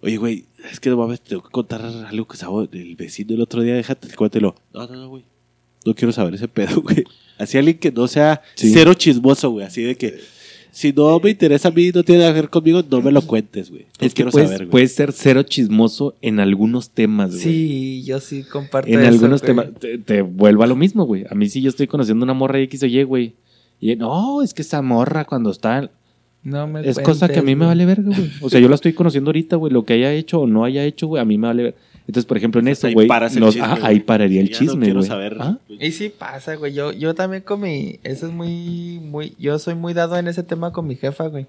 oye, 0.00 0.16
güey, 0.16 0.44
es 0.72 0.80
que 0.80 0.90
no 0.90 0.96
mames, 0.96 1.20
tengo 1.20 1.42
que 1.44 1.50
contar 1.50 1.82
algo 1.82 2.26
que 2.26 2.34
estaba 2.34 2.66
el 2.72 2.96
vecino 2.96 3.34
el 3.34 3.42
otro 3.42 3.62
día, 3.62 3.74
déjate, 3.74 4.08
cuéntelo. 4.16 4.54
No, 4.74 4.86
no, 4.88 4.94
no, 4.96 5.08
güey, 5.08 5.24
no 5.84 5.94
quiero 5.94 6.12
saber 6.12 6.34
ese 6.34 6.48
pedo, 6.48 6.80
güey. 6.82 7.04
Así 7.38 7.56
alguien 7.58 7.78
que 7.78 7.90
no 7.92 8.08
sea 8.08 8.42
Sí. 8.54 8.70
cero 8.72 8.94
chismoso, 8.94 9.50
güey, 9.50 9.66
así 9.66 9.82
de 9.82 9.94
que 9.96 10.18
si 10.70 10.92
no 10.92 11.18
me 11.18 11.30
interesa 11.30 11.68
a 11.68 11.70
mí, 11.70 11.90
no 11.94 12.02
tiene 12.04 12.20
nada 12.20 12.34
que 12.34 12.40
ver 12.42 12.50
conmigo, 12.50 12.82
no 12.88 13.00
me 13.00 13.10
lo 13.10 13.22
cuentes, 13.22 13.70
güey. 13.70 13.86
No 14.00 14.06
Es 14.06 14.12
que 14.12 14.16
quiero 14.22 14.30
puedes, 14.30 14.50
saber, 14.50 14.68
puedes 14.68 14.94
ser 14.94 15.12
cero 15.12 15.42
chismoso 15.42 16.14
en 16.20 16.40
algunos 16.40 16.90
temas, 16.90 17.30
güey. 17.30 17.40
Sí, 17.42 18.02
yo 18.04 18.20
sí 18.20 18.44
comparto 18.44 18.88
En 18.90 19.00
eso, 19.00 19.08
algunos 19.08 19.40
güey. 19.40 19.46
temas. 19.50 19.66
Te, 19.80 19.98
te 19.98 20.22
vuelvo 20.22 20.62
a 20.62 20.66
lo 20.66 20.76
mismo, 20.76 21.04
güey. 21.04 21.24
A 21.30 21.34
mí 21.34 21.48
sí 21.48 21.62
yo 21.62 21.68
estoy 21.70 21.86
conociendo 21.88 22.22
una 22.24 22.34
morra 22.34 22.60
X 22.60 22.82
o 22.82 22.86
Y, 22.86 23.02
güey. 23.02 23.34
Y 23.80 23.96
no, 23.96 24.42
es 24.42 24.54
que 24.54 24.62
esa 24.62 24.82
morra 24.82 25.24
cuando 25.24 25.50
está. 25.50 25.90
No 26.44 26.66
me 26.68 26.88
Es 26.88 26.98
cosa 27.00 27.28
que 27.28 27.40
a 27.40 27.42
mí 27.42 27.56
me 27.56 27.66
vale 27.66 27.84
verga, 27.84 28.10
güey. 28.16 28.30
O 28.40 28.48
sea, 28.50 28.60
yo 28.60 28.68
la 28.68 28.76
estoy 28.76 28.92
conociendo 28.92 29.30
ahorita, 29.30 29.56
güey. 29.56 29.72
Lo 29.72 29.84
que 29.84 29.94
haya 29.94 30.12
hecho 30.12 30.40
o 30.40 30.46
no 30.46 30.64
haya 30.64 30.84
hecho, 30.84 31.06
güey, 31.08 31.20
a 31.20 31.24
mí 31.24 31.38
me 31.38 31.48
vale 31.48 31.62
verga. 31.64 31.78
Entonces, 32.08 32.24
por 32.26 32.36
ejemplo, 32.38 32.60
en 32.60 32.68
eso, 32.68 32.86
Ahí 32.88 32.94
güey. 32.94 33.06
paras 33.06 33.34
el 33.34 33.40
nos- 33.40 33.54
chisme, 33.54 33.68
ah, 33.70 33.78
ahí 33.82 34.00
pararía 34.00 34.40
el 34.40 34.48
Ya 34.48 34.58
chisme, 34.58 34.86
quiero 34.86 35.00
güey. 35.00 35.08
saber. 35.08 35.36
Ah, 35.38 35.58
Y 35.68 35.92
sí 35.92 36.08
pasa, 36.08 36.54
güey. 36.56 36.72
Yo, 36.72 36.90
yo 36.90 37.14
también 37.14 37.42
con 37.42 37.60
mi... 37.60 38.00
Eso 38.02 38.26
es 38.26 38.32
muy, 38.32 38.98
muy... 39.00 39.36
Yo 39.38 39.58
soy 39.60 39.74
muy 39.74 39.92
dado 39.94 40.16
en 40.16 40.26
ese 40.26 40.42
tema 40.42 40.72
con 40.72 40.86
mi 40.86 40.96
jefa, 40.96 41.26
güey. 41.28 41.46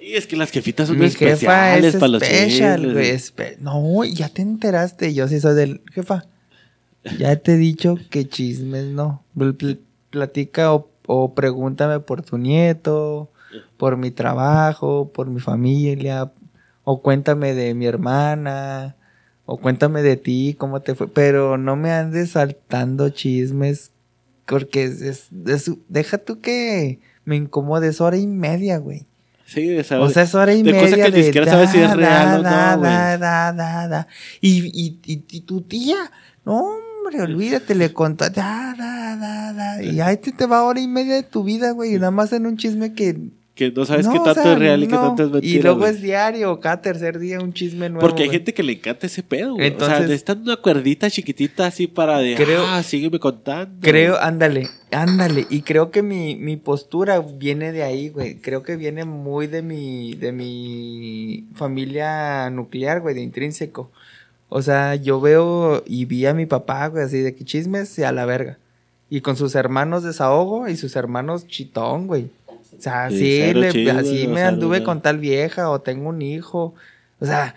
Y 0.00 0.14
es 0.14 0.26
que 0.26 0.34
las 0.36 0.50
jefitas 0.50 0.88
son 0.88 0.98
Mi 0.98 1.10
jefa 1.10 1.26
especiales 1.74 1.94
es 1.94 2.00
para 2.00 2.08
los 2.12 2.22
güey. 2.22 3.10
espe- 3.10 3.58
No, 3.60 4.02
ya 4.04 4.28
te 4.30 4.40
enteraste. 4.42 5.12
Yo 5.12 5.28
sí 5.28 5.40
soy 5.40 5.54
del... 5.54 5.82
Jefa, 5.92 6.24
ya 7.18 7.36
te 7.36 7.52
he 7.52 7.56
dicho 7.56 7.96
que 8.10 8.26
chismes 8.26 8.86
no. 8.86 9.22
Pl- 9.36 9.52
pl- 9.54 9.78
Platica 10.08 10.72
o, 10.72 10.88
o 11.06 11.34
pregúntame 11.34 12.00
por 12.00 12.22
tu 12.22 12.38
nieto, 12.38 13.28
por 13.76 13.98
mi 13.98 14.10
trabajo, 14.10 15.10
por 15.12 15.26
mi 15.28 15.40
familia, 15.40 16.32
o 16.84 17.02
cuéntame 17.02 17.52
de 17.54 17.74
mi 17.74 17.84
hermana, 17.84 18.94
O 19.46 19.58
cuéntame 19.58 20.02
de 20.02 20.16
ti, 20.16 20.54
cómo 20.58 20.80
te 20.82 20.94
fue. 20.94 21.08
Pero 21.08 21.56
no 21.56 21.76
me 21.76 21.92
andes 21.92 22.30
saltando 22.32 23.08
chismes. 23.10 23.92
Porque 24.44 24.84
es, 24.84 25.00
es- 25.02 25.28
es- 25.46 25.70
deja 25.88 26.18
tú 26.18 26.40
que 26.40 27.00
me 27.24 27.36
incomode. 27.36 27.88
Es 27.88 28.00
hora 28.00 28.16
y 28.16 28.26
media, 28.26 28.78
güey. 28.78 29.06
Sí, 29.44 29.66
de 29.68 29.80
O 29.80 29.84
saber- 29.84 30.10
sea, 30.10 30.22
es 30.24 30.34
hora 30.34 30.52
y 30.52 30.62
de 30.62 30.72
media 30.72 30.80
cosas 30.90 30.98
que 31.10 31.16
ni 31.18 31.22
siquiera 31.24 31.46
sabes 31.52 31.70
si 31.70 31.78
es 31.78 31.96
real 31.96 32.40
o 32.40 32.42
no, 32.42 32.78
güey. 32.78 32.90
da, 32.90 33.52
da, 33.52 33.88
da. 33.88 34.08
Y, 34.40 34.66
y, 34.66 34.98
y, 35.04 35.24
y 35.30 35.40
tu 35.42 35.60
tía, 35.62 35.96
no, 36.44 36.62
hombre, 36.64 37.22
olvídate, 37.22 37.76
le 37.76 37.92
contó, 37.92 38.28
da, 38.28 38.74
da, 38.76 39.16
da, 39.16 39.52
da. 39.52 39.82
Y 39.82 40.00
ahí 40.00 40.16
te, 40.16 40.32
te 40.32 40.46
va 40.46 40.64
hora 40.64 40.80
y 40.80 40.88
media 40.88 41.14
de 41.14 41.22
tu 41.22 41.44
vida, 41.44 41.70
güey. 41.70 41.94
Y 41.94 41.98
nada 41.98 42.10
más 42.10 42.32
en 42.32 42.46
un 42.46 42.56
chisme 42.56 42.92
que. 42.94 43.30
Que 43.56 43.72
no 43.72 43.84
sabes 43.86 44.04
no, 44.06 44.12
qué 44.12 44.18
o 44.18 44.22
tanto 44.22 44.42
sea, 44.42 44.52
es 44.52 44.58
real 44.58 44.84
y 44.84 44.86
qué 44.86 44.92
no. 44.94 45.00
tanto 45.00 45.24
es 45.24 45.30
mentira. 45.30 45.58
Y 45.58 45.62
luego 45.62 45.86
es 45.86 46.02
diario, 46.02 46.60
cada 46.60 46.82
tercer 46.82 47.18
día 47.18 47.40
un 47.40 47.54
chisme 47.54 47.88
nuevo. 47.88 48.06
Porque 48.06 48.24
hay 48.24 48.28
gente 48.30 48.52
que 48.54 48.62
le 48.62 48.74
encanta 48.74 49.06
ese 49.06 49.22
pedo, 49.22 49.54
güey. 49.54 49.62
o 49.62 49.64
sea, 49.64 49.72
Entonces- 49.72 50.00
necesitan 50.02 50.42
una 50.42 50.56
cuerdita 50.56 51.10
chiquitita 51.10 51.66
así 51.66 51.86
para 51.86 52.18
de, 52.18 52.34
Creo- 52.36 52.66
ah, 52.66 52.82
sígueme 52.82 53.18
contando. 53.18 53.74
Creo, 53.80 54.20
ándale, 54.20 54.68
ándale. 54.92 55.46
Y 55.48 55.62
creo 55.62 55.90
que 55.90 56.02
mi, 56.02 56.36
mi 56.36 56.56
postura 56.58 57.18
viene 57.20 57.72
de 57.72 57.82
ahí, 57.82 58.10
güey. 58.10 58.36
Creo 58.36 58.62
que 58.62 58.76
viene 58.76 59.06
muy 59.06 59.46
de 59.46 59.62
mi, 59.62 60.14
de 60.14 60.32
mi 60.32 61.46
familia 61.54 62.50
nuclear, 62.50 63.00
güey, 63.00 63.14
de 63.14 63.22
intrínseco. 63.22 63.90
O 64.48 64.62
sea, 64.62 64.94
yo 64.96 65.20
veo 65.20 65.82
y 65.86 66.04
vi 66.04 66.26
a 66.26 66.34
mi 66.34 66.46
papá, 66.46 66.86
güey, 66.88 67.04
así 67.04 67.18
de 67.18 67.34
que 67.34 67.44
chismes 67.44 67.98
y 67.98 68.02
a 68.04 68.12
la 68.12 68.26
verga. 68.26 68.58
Y 69.08 69.22
con 69.22 69.36
sus 69.36 69.54
hermanos 69.54 70.02
desahogo 70.02 70.68
y 70.68 70.76
sus 70.76 70.94
hermanos 70.94 71.46
chitón, 71.46 72.06
güey. 72.06 72.28
O 72.78 72.80
sea, 72.80 73.10
Sí, 73.10 73.52
le- 73.54 73.72
chido, 73.72 73.98
así 73.98 74.26
me 74.28 74.42
anduve 74.42 74.82
con 74.82 75.00
tal 75.02 75.18
vieja 75.18 75.70
o 75.70 75.80
tengo 75.80 76.08
un 76.10 76.22
hijo. 76.22 76.74
O 77.20 77.26
sea, 77.26 77.54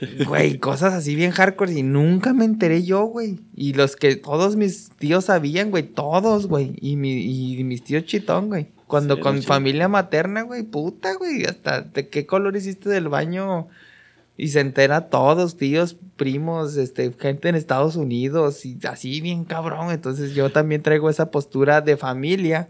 Güey, 0.26 0.58
cosas 0.58 0.94
así 0.94 1.14
bien 1.14 1.30
hardcore 1.30 1.72
y 1.74 1.82
nunca 1.84 2.32
me 2.32 2.44
enteré 2.44 2.82
yo, 2.82 3.04
güey. 3.04 3.38
Y 3.54 3.74
los 3.74 3.94
que 3.94 4.16
todos 4.16 4.56
mis 4.56 4.90
tíos 4.98 5.26
sabían, 5.26 5.70
güey, 5.70 5.84
todos, 5.84 6.48
güey. 6.48 6.74
Y, 6.80 6.96
mi, 6.96 7.22
y 7.58 7.62
mis 7.62 7.84
tíos 7.84 8.04
chitón, 8.04 8.48
güey. 8.48 8.68
Cuando 8.88 9.20
con 9.20 9.42
familia 9.42 9.86
materna, 9.88 10.42
güey, 10.42 10.64
puta, 10.64 11.14
güey. 11.14 11.44
Hasta 11.44 11.82
de 11.82 12.08
qué 12.08 12.26
color 12.26 12.56
hiciste 12.56 12.88
del 12.88 13.08
baño. 13.08 13.68
Y 14.36 14.48
se 14.48 14.58
entera 14.60 15.08
todos, 15.08 15.56
tíos, 15.56 15.96
primos, 16.16 16.76
este, 16.76 17.12
gente 17.18 17.48
en 17.48 17.54
Estados 17.54 17.94
Unidos. 17.94 18.66
Y 18.66 18.76
así 18.88 19.20
bien 19.20 19.44
cabrón. 19.44 19.92
Entonces 19.92 20.34
yo 20.34 20.50
también 20.50 20.82
traigo 20.82 21.10
esa 21.10 21.30
postura 21.30 21.80
de 21.80 21.96
familia. 21.96 22.68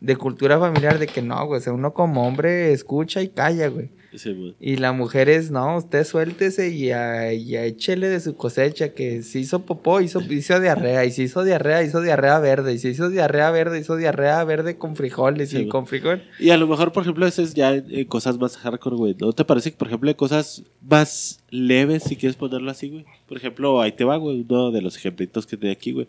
De 0.00 0.16
cultura 0.16 0.58
familiar 0.58 0.98
de 0.98 1.06
que 1.06 1.20
no, 1.22 1.46
güey. 1.46 1.60
O 1.60 1.62
sea, 1.62 1.72
uno 1.72 1.92
como 1.92 2.26
hombre 2.26 2.72
escucha 2.72 3.20
y 3.22 3.28
calla, 3.28 3.68
güey. 3.68 3.90
Sí, 4.14 4.32
güey. 4.32 4.56
Y 4.58 4.76
la 4.78 4.92
mujer 4.92 5.28
es, 5.28 5.52
no, 5.52 5.76
usted 5.76 6.02
suéltese 6.04 6.70
y, 6.70 6.90
a, 6.90 7.32
y 7.32 7.54
a 7.54 7.64
échele 7.64 8.08
de 8.08 8.18
su 8.18 8.34
cosecha, 8.34 8.88
que 8.92 9.22
se 9.22 9.38
hizo 9.38 9.60
popó, 9.66 10.00
hizo, 10.00 10.20
hizo 10.20 10.58
diarrea, 10.58 11.04
y 11.04 11.12
se 11.12 11.22
hizo 11.22 11.44
diarrea, 11.44 11.84
hizo 11.84 12.00
diarrea 12.00 12.40
verde, 12.40 12.72
y 12.74 12.78
se 12.78 12.88
hizo 12.88 13.08
diarrea 13.08 13.52
verde, 13.52 13.78
hizo 13.78 13.94
diarrea 13.96 14.42
verde 14.42 14.78
con 14.78 14.96
frijoles 14.96 15.50
Sí, 15.50 15.56
y 15.56 15.60
güey. 15.60 15.68
con 15.68 15.86
frijol. 15.86 16.24
Y 16.40 16.50
a 16.50 16.56
lo 16.56 16.66
mejor, 16.66 16.90
por 16.90 17.04
ejemplo, 17.04 17.24
eso 17.24 17.40
es 17.42 17.54
ya 17.54 17.72
eh, 17.76 18.06
cosas 18.08 18.36
más 18.38 18.56
hardcore, 18.56 18.96
güey. 18.96 19.16
¿No 19.20 19.32
te 19.32 19.44
parece 19.44 19.70
que, 19.70 19.76
por 19.76 19.86
ejemplo, 19.86 20.08
hay 20.08 20.16
cosas 20.16 20.64
más 20.80 21.38
leves, 21.50 22.02
si 22.02 22.16
quieres 22.16 22.34
ponerlo 22.34 22.68
así, 22.72 22.88
güey? 22.90 23.04
Por 23.28 23.36
ejemplo, 23.36 23.80
ahí 23.80 23.92
te 23.92 24.02
va, 24.02 24.16
güey, 24.16 24.44
uno 24.48 24.72
de 24.72 24.82
los 24.82 24.96
ejemplitos 24.96 25.46
que 25.46 25.56
tengo 25.56 25.72
aquí, 25.72 25.92
güey. 25.92 26.08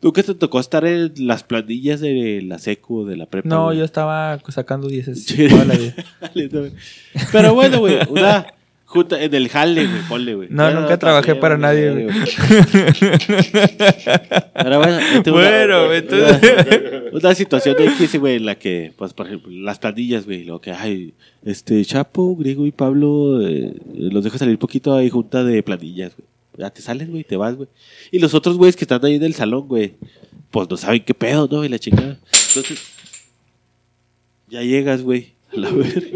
¿Tú 0.00 0.12
que 0.14 0.22
te 0.22 0.34
tocó 0.34 0.60
estar 0.60 0.84
en 0.86 1.12
las 1.26 1.44
planillas 1.44 2.00
de 2.00 2.40
la 2.42 2.58
secu, 2.58 3.04
de 3.04 3.16
la 3.16 3.26
prepa? 3.26 3.48
No, 3.48 3.66
güey? 3.66 3.78
yo 3.78 3.84
estaba 3.84 4.38
sacando 4.48 4.88
dieces 4.88 5.24
Sí. 5.26 5.46
Pero 7.32 7.54
bueno, 7.54 7.80
güey, 7.80 7.98
una 8.08 8.46
junta 8.86 9.22
en 9.22 9.34
el 9.34 9.48
jale, 9.50 9.86
güey, 9.86 10.02
ponle, 10.08 10.34
güey. 10.34 10.48
No, 10.50 10.70
nunca 10.72 10.98
trabajé 10.98 11.34
para 11.34 11.58
nadie, 11.58 11.90
güey. 11.92 12.06
Pero 14.54 14.78
bueno, 14.78 14.96
ahí 14.96 15.22
te 15.22 15.30
va 15.30 15.36
Bueno, 15.42 15.84
una, 15.86 15.96
entonces- 15.96 16.40
una, 17.12 17.18
una 17.18 17.34
situación 17.34 17.76
de 17.76 17.84
X, 17.84 18.18
güey, 18.18 18.36
en 18.36 18.46
la 18.46 18.54
que, 18.56 18.92
pues, 18.96 19.12
por 19.12 19.26
ejemplo, 19.26 19.50
las 19.52 19.78
planillas, 19.78 20.24
güey, 20.24 20.44
lo 20.44 20.60
que 20.60 20.72
hay, 20.72 21.14
este, 21.44 21.84
Chapo, 21.84 22.36
Griego 22.36 22.66
y 22.66 22.72
Pablo, 22.72 23.40
eh, 23.46 23.74
los 23.94 24.24
dejo 24.24 24.38
salir 24.38 24.58
poquito 24.58 24.94
ahí 24.94 25.10
junta 25.10 25.44
de 25.44 25.62
planillas, 25.62 26.16
güey. 26.16 26.29
Ya 26.56 26.70
te 26.70 26.82
sales, 26.82 27.08
güey, 27.10 27.24
te 27.24 27.36
vas, 27.36 27.54
güey. 27.56 27.68
Y 28.10 28.18
los 28.18 28.34
otros 28.34 28.56
güeyes 28.56 28.76
que 28.76 28.84
están 28.84 29.04
ahí 29.04 29.14
en 29.14 29.22
el 29.22 29.34
salón, 29.34 29.66
güey, 29.68 29.94
pues 30.50 30.68
no 30.68 30.76
saben 30.76 31.02
qué 31.04 31.14
pedo, 31.14 31.48
¿no? 31.50 31.64
Y 31.64 31.68
la 31.68 31.78
chingada. 31.78 32.18
Entonces, 32.48 32.78
ya 34.48 34.62
llegas, 34.62 35.02
güey. 35.02 35.34
A 35.52 35.56
la 35.58 35.70
verga. 35.70 36.10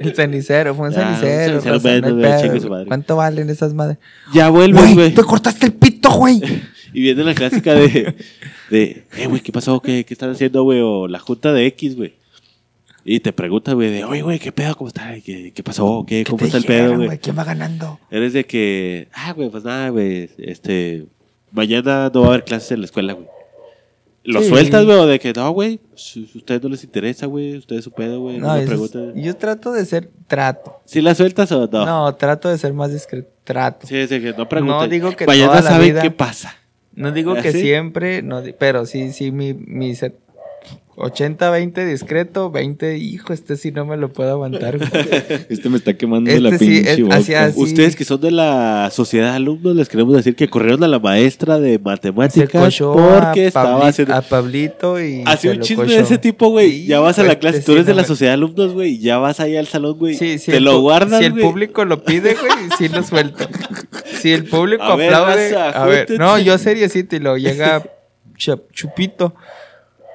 El 0.00 0.14
cenicero, 0.14 0.74
fue 0.74 0.88
un 0.88 0.94
Ya, 0.94 1.08
un 1.10 1.16
cenicero. 1.16 1.60
cenicero, 1.60 2.08
no 2.08 2.22
pedo, 2.22 2.70
madre. 2.70 2.86
¿Cuánto 2.86 3.16
valen 3.16 3.50
esas 3.50 3.74
madres? 3.74 3.98
Ya 4.34 4.48
vuelves, 4.50 4.94
güey. 4.94 5.14
te 5.14 5.22
cortaste 5.22 5.66
el 5.66 5.72
pito, 5.74 6.10
güey. 6.10 6.40
Y 6.94 7.00
viene 7.00 7.24
la 7.24 7.34
clásica 7.34 7.72
de, 7.74 8.14
de 8.68 9.04
eh, 9.16 9.26
güey, 9.26 9.40
¿qué 9.40 9.50
pasó? 9.50 9.80
¿Qué, 9.80 10.04
qué 10.04 10.12
están 10.12 10.28
haciendo, 10.28 10.62
güey? 10.62 10.80
O 10.82 11.08
la 11.08 11.18
junta 11.18 11.50
de 11.54 11.64
X, 11.68 11.96
güey. 11.96 12.12
Y 13.04 13.20
te 13.20 13.32
pregunta, 13.32 13.72
güey, 13.72 13.90
de, 13.90 14.04
oye, 14.04 14.22
güey, 14.22 14.38
¿qué 14.38 14.52
pedo? 14.52 14.76
¿Cómo 14.76 14.88
está? 14.88 15.12
¿Qué, 15.24 15.52
qué 15.52 15.62
pasó? 15.62 16.04
¿Qué, 16.06 16.24
¿Cómo 16.24 16.44
está 16.44 16.58
el 16.58 16.64
pedo, 16.64 16.96
güey? 16.96 17.18
¿Quién 17.18 17.36
va 17.36 17.44
ganando? 17.44 17.98
Eres 18.10 18.32
de 18.32 18.44
que, 18.44 19.08
ah, 19.12 19.32
güey, 19.32 19.48
pues 19.50 19.64
nada, 19.64 19.88
güey, 19.88 20.30
este, 20.38 21.06
mañana 21.50 22.10
no 22.14 22.20
va 22.20 22.26
a 22.26 22.30
haber 22.30 22.44
clases 22.44 22.70
en 22.72 22.80
la 22.80 22.86
escuela, 22.86 23.14
güey. 23.14 23.26
¿Lo 24.24 24.40
Sí. 24.40 24.50
sueltas, 24.50 24.84
güey? 24.84 24.96
O 24.98 25.06
de 25.06 25.18
que, 25.18 25.32
no, 25.32 25.50
güey, 25.50 25.80
si 25.96 26.30
a 26.32 26.38
ustedes 26.38 26.62
no 26.62 26.68
les 26.68 26.84
interesa, 26.84 27.26
güey, 27.26 27.56
ustedes 27.56 27.82
su 27.82 27.90
pedo, 27.90 28.20
güey, 28.20 28.38
no, 28.38 28.46
No, 28.46 28.54
me 28.54 28.62
es- 28.62 29.24
yo 29.24 29.36
trato 29.36 29.72
de 29.72 29.84
ser 29.84 30.08
trato. 30.28 30.80
¿Si 30.84 31.00
la 31.00 31.16
sueltas 31.16 31.50
o 31.50 31.66
no? 31.66 31.84
No, 31.84 32.14
trato 32.14 32.48
de 32.48 32.56
ser 32.56 32.72
más 32.72 32.92
discreto. 32.92 33.28
Trato. 33.42 33.84
Sí, 33.88 33.96
es 33.96 34.10
de 34.10 34.20
que 34.22 34.32
no 34.32 34.48
pregunten. 34.48 34.76
No 34.78 34.86
digo 34.86 35.10
que 35.16 35.26
Mañana 35.26 35.48
toda 35.48 35.62
la 35.62 35.70
saben 35.70 35.88
vida- 35.88 36.02
qué 36.02 36.12
pasa. 36.12 36.54
No 36.94 37.10
digo 37.10 37.34
que 37.34 37.48
¿Ah, 37.48 37.52
sí? 37.52 37.62
siempre, 37.62 38.22
no, 38.22 38.42
pero 38.60 38.86
sí, 38.86 39.12
sí, 39.12 39.32
mi, 39.32 39.54
mi 39.54 39.96
80-20 40.96 41.86
discreto, 41.86 42.50
20, 42.50 42.98
hijo, 42.98 43.32
este 43.32 43.56
sí 43.56 43.72
no 43.72 43.86
me 43.86 43.96
lo 43.96 44.12
puedo 44.12 44.30
aguantar. 44.32 44.76
güey. 44.76 44.90
Este 45.48 45.68
me 45.70 45.78
está 45.78 45.94
quemando 45.96 46.28
Este 46.30 46.40
la 46.42 46.50
sí, 46.58 46.58
pinche 46.66 46.92
es- 46.92 47.02
boca. 47.02 47.16
hacia- 47.16 47.50
Sí. 47.52 47.60
Ustedes 47.62 47.96
que 47.96 48.04
son 48.04 48.20
de 48.20 48.30
la 48.30 48.90
sociedad 48.92 49.30
de 49.30 49.36
alumnos, 49.36 49.74
les 49.74 49.88
queremos 49.88 50.14
decir 50.14 50.36
que 50.36 50.48
corrieron 50.48 50.84
a 50.84 50.88
la 50.88 50.98
maestra 50.98 51.58
de 51.58 51.78
matemáticas 51.78 52.50
porque 52.78 53.44
a, 53.44 53.46
estaba 53.48 53.80
Pabli- 53.80 53.88
haciendo... 53.88 54.14
a 54.14 54.20
Pablito 54.22 55.00
y. 55.02 55.22
Hacía 55.26 55.52
se 55.52 55.56
un 55.56 55.62
chisme 55.62 55.84
cochó. 55.84 55.96
de 55.96 56.02
ese 56.02 56.18
tipo, 56.18 56.48
güey. 56.50 56.70
Sí, 56.70 56.86
ya 56.86 57.00
vas 57.00 57.18
a 57.18 57.22
la 57.22 57.28
este 57.30 57.40
clase, 57.40 57.58
sí 57.60 57.64
tú 57.64 57.72
eres 57.72 57.86
de 57.86 57.92
no 57.92 57.96
la 57.96 58.02
me- 58.02 58.08
sociedad 58.08 58.30
de 58.32 58.34
alumnos, 58.34 58.72
güey. 58.74 58.90
y 58.92 58.98
Ya 58.98 59.18
vas 59.18 59.40
ahí 59.40 59.56
al 59.56 59.66
salón, 59.66 59.98
güey. 59.98 60.14
Sí, 60.14 60.38
sí. 60.38 60.50
te 60.50 60.58
el 60.58 60.64
lo 60.64 60.80
guardas, 60.80 61.20
Si 61.20 61.24
el 61.24 61.34
público 61.34 61.84
lo 61.86 62.04
pide, 62.04 62.34
güey, 62.34 62.52
sí 62.78 62.88
lo 62.88 63.02
suelto. 63.02 63.46
Si 64.20 64.30
el 64.32 64.44
público 64.44 64.82
A 64.84 64.96
ver, 64.96 65.12
aplaude. 65.14 65.50
raza, 65.52 65.70
a 65.82 65.86
ver, 65.86 66.10
no, 66.18 66.38
yo 66.38 66.56
seriecito 66.58 67.16
y 67.16 67.20
lo 67.20 67.36
llega 67.38 67.82
Chup- 68.36 68.62
Chupito. 68.72 69.34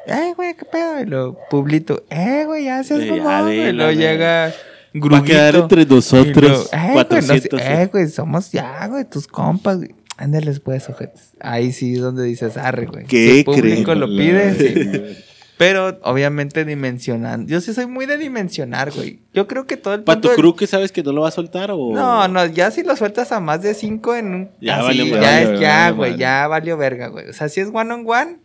Eh, 0.07 0.33
güey, 0.35 0.55
qué 0.55 0.65
pedo. 0.65 0.99
Y 1.01 1.05
lo 1.05 1.37
Publito. 1.49 2.03
Eh, 2.09 2.43
güey, 2.45 2.63
ya 2.65 2.83
seas 2.83 3.01
Eh, 3.01 3.07
ya, 3.07 3.23
mamón, 3.23 3.43
güey. 3.43 3.69
Y 3.69 3.71
luego 3.73 3.91
güey. 3.93 3.97
llega 3.97 4.53
Va 4.95 5.17
a 5.19 5.23
quedar 5.23 5.55
entre 5.55 5.81
Y 5.83 5.85
nosotros 5.85 6.69
eh, 6.71 6.77
güey, 6.93 6.95
no 6.95 7.01
sé- 7.03 7.49
400. 7.49 7.61
eh, 7.61 7.89
güey, 7.91 8.07
somos 8.07 8.51
ya, 8.51 8.87
güey, 8.87 9.05
tus 9.05 9.27
compas, 9.27 9.77
güey. 9.77 9.93
Ándales, 10.17 10.59
pues, 10.61 10.83
sujetos. 10.83 11.21
Ahí 11.39 11.71
sí 11.71 11.93
es 11.95 12.01
donde 12.01 12.23
dices, 12.23 12.57
arre, 12.57 12.87
güey. 12.87 13.05
¿Qué 13.05 13.17
Si 13.31 13.37
el 13.39 13.45
público 13.45 13.83
creen? 13.83 13.99
lo 13.99 14.07
pide, 14.07 14.53
sí. 14.55 15.23
Pero, 15.57 15.99
obviamente, 16.03 16.65
dimensionando. 16.65 17.47
Yo 17.51 17.61
sí 17.61 17.73
soy 17.73 17.85
muy 17.87 18.05
de 18.05 18.17
dimensionar, 18.17 18.91
güey. 18.91 19.19
Yo 19.33 19.47
creo 19.47 19.65
que 19.67 19.75
todo 19.77 19.95
el 19.95 20.03
¿Para 20.03 20.21
tu 20.21 20.27
del- 20.29 20.37
crew 20.37 20.55
que 20.55 20.67
sabes 20.67 20.91
que 20.91 21.01
no 21.03 21.11
lo 21.11 21.21
va 21.21 21.27
a 21.29 21.31
soltar 21.31 21.69
o...? 21.71 21.93
No, 21.93 22.27
no, 22.27 22.45
ya 22.45 22.69
si 22.71 22.83
lo 22.83 22.95
sueltas 22.95 23.31
a 23.31 23.39
más 23.39 23.61
de 23.63 23.73
cinco 23.73 24.15
en 24.15 24.33
un... 24.33 24.49
Ya 24.61 24.77
así, 24.77 24.85
valió 24.99 25.21
ya 25.21 25.41
es, 25.41 25.59
ya, 25.59 25.77
valió 25.91 25.95
güey, 25.97 26.09
madre. 26.11 26.21
ya 26.21 26.47
valió 26.47 26.77
verga, 26.77 27.07
güey. 27.07 27.29
O 27.29 27.33
sea, 27.33 27.49
si 27.49 27.59
es 27.61 27.69
one 27.73 27.91
on 27.93 28.03
one, 28.07 28.37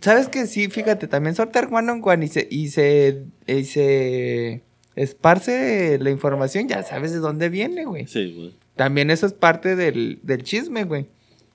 sabes 0.00 0.28
que 0.28 0.46
sí, 0.46 0.68
fíjate, 0.68 1.08
también 1.08 1.34
sortear 1.34 1.68
one 1.72 1.90
on 1.90 2.00
one 2.04 2.24
y 2.24 2.28
se, 2.28 2.46
y 2.50 2.68
se, 2.68 3.24
y 3.46 3.64
se 3.64 4.62
esparce 4.96 5.98
la 6.00 6.10
información, 6.10 6.68
ya 6.68 6.82
sabes 6.82 7.12
de 7.12 7.18
dónde 7.18 7.48
viene, 7.48 7.84
güey. 7.84 8.06
Sí, 8.06 8.32
güey. 8.34 8.54
También 8.76 9.10
eso 9.10 9.26
es 9.26 9.32
parte 9.32 9.76
del, 9.76 10.20
del 10.22 10.42
chisme, 10.42 10.84
güey. 10.84 11.06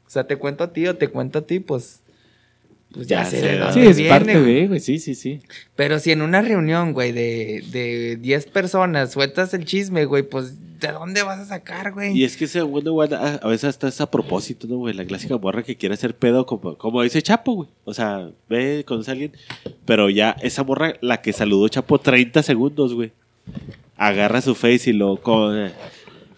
O 0.07 0.09
sea, 0.09 0.25
te 0.27 0.38
cuento 0.38 0.63
a 0.63 0.73
ti 0.73 0.88
o 0.88 0.97
te 0.97 1.09
cuento 1.09 1.39
a 1.39 1.45
ti, 1.45 1.59
pues... 1.59 2.01
Pues 2.94 3.06
ya, 3.08 3.24
Ya 3.24 3.30
sé 3.30 3.42
de 3.42 3.58
dónde 3.60 3.74
Sí, 3.74 3.88
es 3.88 3.98
viene, 3.98 4.10
parte 4.10 4.40
güey. 4.40 4.54
de, 4.62 4.68
güey. 4.68 4.80
Sí, 4.80 4.98
sí, 5.00 5.14
sí. 5.16 5.40
Pero 5.76 6.00
si 6.00 6.12
en 6.12 6.22
una 6.24 6.42
reunión, 6.42 6.94
güey, 6.94 7.12
de, 7.12 7.64
de 7.72 8.18
10 8.18 8.48
personas 8.48 9.12
sueltas 9.12 9.54
el 9.54 9.66
chisme, 9.66 10.06
güey, 10.06 10.24
pues 10.24 10.56
¿de 10.80 10.88
dónde 10.92 11.22
vas 11.22 11.40
a 11.40 11.46
sacar, 11.46 11.92
güey? 11.92 12.18
Y 12.18 12.24
es 12.24 12.36
que 12.36 12.46
ese 12.46 12.62
bueno, 12.64 12.94
güey, 12.94 13.14
a 13.14 13.36
a 13.36 13.48
veces 13.48 13.66
hasta 13.66 13.88
es 13.90 14.02
a 14.02 14.10
propósito, 14.10 14.66
¿no, 14.68 14.78
güey? 14.78 14.96
La 14.96 15.06
clásica 15.06 15.38
morra 15.38 15.62
que 15.62 15.76
quiere 15.76 15.94
hacer 15.94 16.16
pedo 16.16 16.46
como, 16.48 16.78
como 16.78 17.04
dice 17.04 17.22
Chapo, 17.22 17.54
güey. 17.54 17.70
O 17.84 17.94
sea, 17.94 18.30
ve, 18.50 18.84
conoce 18.88 19.12
a 19.12 19.14
alguien. 19.14 19.34
Pero 19.86 20.10
ya 20.10 20.36
esa 20.42 20.64
morra, 20.64 20.96
la 21.02 21.22
que 21.22 21.32
saludó 21.32 21.68
Chapo 21.68 22.00
30 22.00 22.42
segundos, 22.42 22.96
güey. 22.96 23.12
Agarra 23.98 24.42
su 24.42 24.56
face 24.56 24.92
y 24.92 24.94
lo... 24.94 25.18
co- 25.18 25.52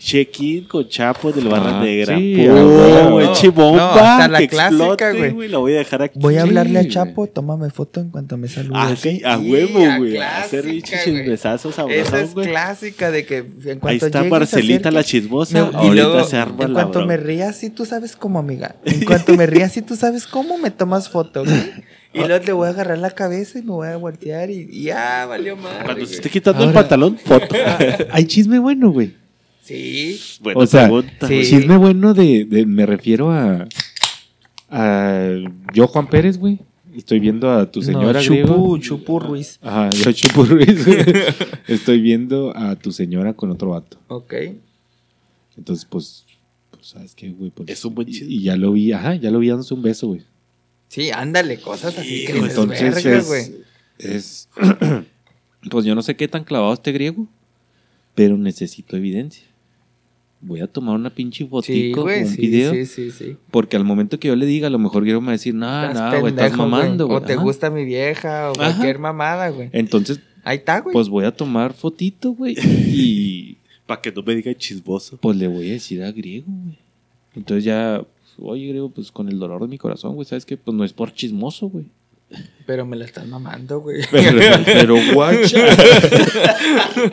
Check-in 0.04 0.64
con 0.66 0.90
Chapo 0.90 1.32
del 1.32 1.48
Barra 1.48 1.80
Ah, 1.80 1.84
Negra. 1.84 2.18
sí, 2.18 2.36
¡Pum! 2.36 2.50
a 2.50 2.54
huevo. 2.56 3.22
Eche 3.22 3.50
bomba, 3.50 4.18
No, 4.22 4.28
la 4.32 4.40
que 4.40 4.48
clásica, 4.48 4.84
explote, 5.12 5.32
güey. 5.32 5.48
La 5.48 5.58
voy 5.60 5.74
a 5.76 5.78
dejar 5.78 6.02
aquí. 6.02 6.18
Voy 6.20 6.38
a 6.38 6.42
hablarle 6.42 6.80
a. 6.80 6.88
Chapo, 6.88 7.28
tómame 7.28 7.70
foto 7.70 8.00
en 8.00 8.10
cuanto 8.10 8.36
me 8.36 8.48
salude. 8.48 8.74
Ah, 8.76 8.96
a 9.26 9.38
huevo, 9.38 9.86
a 9.86 9.98
güey. 10.00 10.18
Hacer 10.18 10.66
bichos 10.66 10.90
güey. 10.92 11.04
chismesazos 11.18 11.76
Esa 11.90 12.22
es 12.22 12.32
clásica 12.34 13.12
de 13.12 13.26
que 13.26 13.38
en 13.38 13.46
cuanto 13.80 13.88
Ahí 13.88 13.98
está 13.98 14.10
llegues, 14.24 14.32
Marcelita 14.32 14.90
la 14.90 15.04
chismosa. 15.04 15.66
me- 15.66 15.72
y 15.72 15.76
ahorita 15.76 15.94
luego, 15.94 16.24
se 16.24 16.38
arma 16.38 16.66
en 16.66 16.74
la 16.74 16.82
cuanto 16.82 17.06
me 17.06 17.18
rías, 17.18 17.56
sí 17.56 17.70
tú 17.70 17.86
sabes 17.86 18.16
cómo, 18.16 18.40
amiga. 18.40 18.76
En 18.86 19.06
cuanto 19.06 19.36
me 19.38 19.46
rías, 19.46 19.72
sí 19.72 19.84
tú 19.84 19.96
sabes 19.96 20.26
cómo, 20.26 20.58
me 20.58 20.72
tomas 20.72 21.10
foto, 21.10 21.44
güey. 21.46 21.92
Y 22.14 22.20
luego 22.26 22.44
le 22.44 22.52
voy 22.54 22.68
a 22.68 22.72
agarrar 22.72 22.98
la 22.98 23.12
cabeza 23.12 23.60
y 23.60 23.62
me 23.62 23.72
voy 23.72 23.88
a 23.88 23.96
voltear 23.98 24.50
y, 24.50 24.82
ya, 24.84 25.26
valió 25.28 25.56
madre, 25.56 25.86
Cuando 25.86 26.06
se 26.08 26.16
esté 26.16 26.30
quitando 26.30 26.64
el 26.66 26.74
pantalón, 26.74 27.18
foto. 27.24 27.56
Hay 28.12 28.26
chisme 28.26 28.58
bueno, 28.60 28.92
güey. 28.92 29.21
Sí. 29.62 30.20
Bueno, 30.42 30.60
o 30.60 30.66
sea, 30.68 30.84
pregunta. 30.84 31.28
sí. 31.28 31.42
Chisme 31.44 31.78
bueno 31.78 32.14
de, 32.14 32.46
de- 32.46 32.66
me 32.66 32.86
refiero 32.86 33.32
a, 33.32 33.68
a 34.70 35.30
yo 35.74 35.88
Juan 35.88 36.08
Pérez, 36.10 36.38
güey. 36.38 36.60
Estoy 36.96 37.20
viendo 37.22 37.50
a 37.50 37.72
tu 37.72 37.82
señora 37.82 38.20
no, 38.22 38.26
griego. 38.26 38.48
Chupu, 38.54 38.78
Chupu 38.80 39.20
Ruiz. 39.20 39.60
Ajá, 39.62 39.90
yo 39.92 40.12
Chupu 40.12 40.44
Ruiz. 40.44 40.86
Estoy 41.68 42.02
viendo 42.02 42.56
a 42.56 42.76
tu 42.76 42.92
señora 42.92 43.34
con 43.34 43.50
otro 43.50 43.70
vato. 43.70 43.98
Ok. 44.10 44.34
Entonces, 45.58 45.86
pues, 45.90 46.26
pues 46.70 46.88
¿sabes 46.88 47.16
qué, 47.16 47.30
güey? 47.30 47.50
Pues, 47.52 47.70
Es 47.70 47.86
un 47.86 47.96
buen 47.96 48.10
y- 48.10 48.12
chisme. 48.12 48.34
Y 48.34 48.44
ya 48.44 48.58
lo 48.58 48.74
vi, 48.74 48.92
ajá, 48.92 49.16
ya 49.16 49.32
lo 49.32 49.40
vi 49.40 49.48
dándose 49.48 49.74
un 49.74 49.82
beso, 49.84 50.08
güey. 50.08 50.24
Sí, 50.90 51.12
ándale, 51.12 51.58
cosas 51.62 51.98
así 51.98 52.26
que 52.26 52.34
Entonces 52.38 52.94
verga, 53.06 53.18
es, 53.20 53.28
güey. 53.28 53.52
es 54.00 54.50
pues 55.72 55.86
yo 55.86 55.96
no 55.96 56.02
sé 56.02 56.18
qué 56.18 56.28
tan 56.28 56.44
clavado 56.44 56.74
este 56.74 56.92
griego, 56.92 57.26
pero 58.16 58.38
necesito 58.38 58.98
evidencia. 58.98 59.46
Voy 60.44 60.60
a 60.62 60.68
tomar 60.68 60.96
una 60.96 61.10
pinche 61.12 61.44
Sí, 61.44 61.50
fotico 61.50 62.02
güey, 62.02 62.24
o 62.24 62.26
un 62.26 62.32
sí, 62.34 62.42
video, 62.42 62.74
sí, 62.74 62.86
sí, 62.88 63.12
sí. 63.12 63.38
porque 63.52 63.78
al 63.78 63.84
momento 63.84 64.20
que 64.20 64.28
yo 64.30 64.36
le 64.36 64.46
diga, 64.48 64.68
a 64.68 64.70
lo 64.72 64.80
mejor 64.80 65.04
griego 65.04 65.22
me 65.22 65.28
va 65.28 65.32
a 65.32 65.34
decir, 65.34 65.54
no, 65.54 65.84
Estás 65.88 66.14
no, 66.14 66.20
güey, 66.20 66.34
estás 66.34 66.58
mamando, 66.58 67.06
güey. 67.08 67.18
O 67.18 67.22
te 67.22 67.34
Ajá. 67.34 67.44
gusta 67.44 67.70
mi 67.70 67.86
vieja 67.86 68.50
o 68.50 68.54
Ajá. 68.60 68.74
cualquier 68.74 68.98
mamada, 69.00 69.50
güey. 69.50 69.70
Entonces, 69.72 70.20
Ahí 70.44 70.58
está, 70.58 70.80
güey. 70.80 70.94
pues 70.94 71.10
voy 71.10 71.26
a 71.26 71.32
tomar 71.32 71.74
fotito, 71.74 72.32
güey, 72.32 72.56
y 72.88 73.58
Para 73.86 74.02
que 74.02 74.12
no 74.12 74.24
me 74.24 74.34
digan 74.36 74.56
chismoso. 74.56 75.18
pues 75.18 75.38
le 75.38 75.48
voy 75.48 75.70
a 75.70 75.74
decir 75.74 76.02
a 76.04 76.12
griego, 76.12 76.48
güey. 76.48 76.78
Entonces 77.36 77.64
ya, 77.64 78.04
oye, 78.40 78.68
griego, 78.68 78.90
pues 78.90 79.12
con 79.12 79.30
el 79.30 79.38
dolor 79.38 79.62
de 79.62 79.68
mi 79.68 79.78
corazón, 79.78 80.16
güey, 80.16 80.26
¿sabes 80.26 80.46
qué? 80.46 80.58
Pues 80.58 80.76
no 80.76 80.84
es 80.84 80.92
por 80.94 81.14
chismoso, 81.14 81.68
güey. 81.70 81.86
Pero 82.66 82.86
me 82.86 82.96
la 82.96 83.06
estás 83.06 83.28
mamando, 83.28 83.80
güey. 83.82 84.02
Pero, 84.12 84.40
pero 84.66 84.96
guacha. 85.14 85.58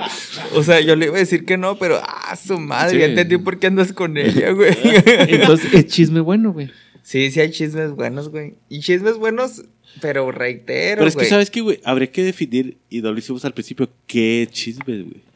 o 0.54 0.62
sea, 0.62 0.80
yo 0.80 0.96
le 0.96 1.06
iba 1.06 1.16
a 1.16 1.20
decir 1.20 1.44
que 1.44 1.56
no, 1.56 1.78
pero 1.78 2.00
ah, 2.02 2.36
su 2.36 2.58
madre, 2.58 2.92
Sí. 2.92 2.98
ya 2.98 3.06
entendí 3.06 3.38
por 3.38 3.58
qué 3.58 3.68
andas 3.68 3.92
con 3.92 4.16
ella, 4.16 4.50
güey. 4.52 4.76
Entonces 4.82 5.72
es 5.74 5.86
chisme 5.86 6.20
bueno, 6.20 6.52
güey. 6.52 6.70
sí, 7.02 7.30
sí 7.30 7.40
hay 7.40 7.50
chismes 7.50 7.92
buenos, 7.92 8.28
güey. 8.28 8.54
Y 8.68 8.80
chismes 8.80 9.16
buenos, 9.16 9.62
pero 10.00 10.30
reitero, 10.30 10.98
Pero 10.98 11.08
es 11.08 11.14
que, 11.14 11.20
güey. 11.20 11.30
¿sabes 11.30 11.50
qué, 11.50 11.60
güey? 11.60 11.80
Habría 11.84 12.10
que 12.12 12.22
definir, 12.22 12.76
y 12.88 13.00
no 13.00 13.12
lo 13.12 13.18
hicimos 13.18 13.44
al 13.44 13.54
principio, 13.54 13.88
qué 14.06 14.42
es 14.42 14.50
chisme, 14.50 15.02
güey. 15.02 15.27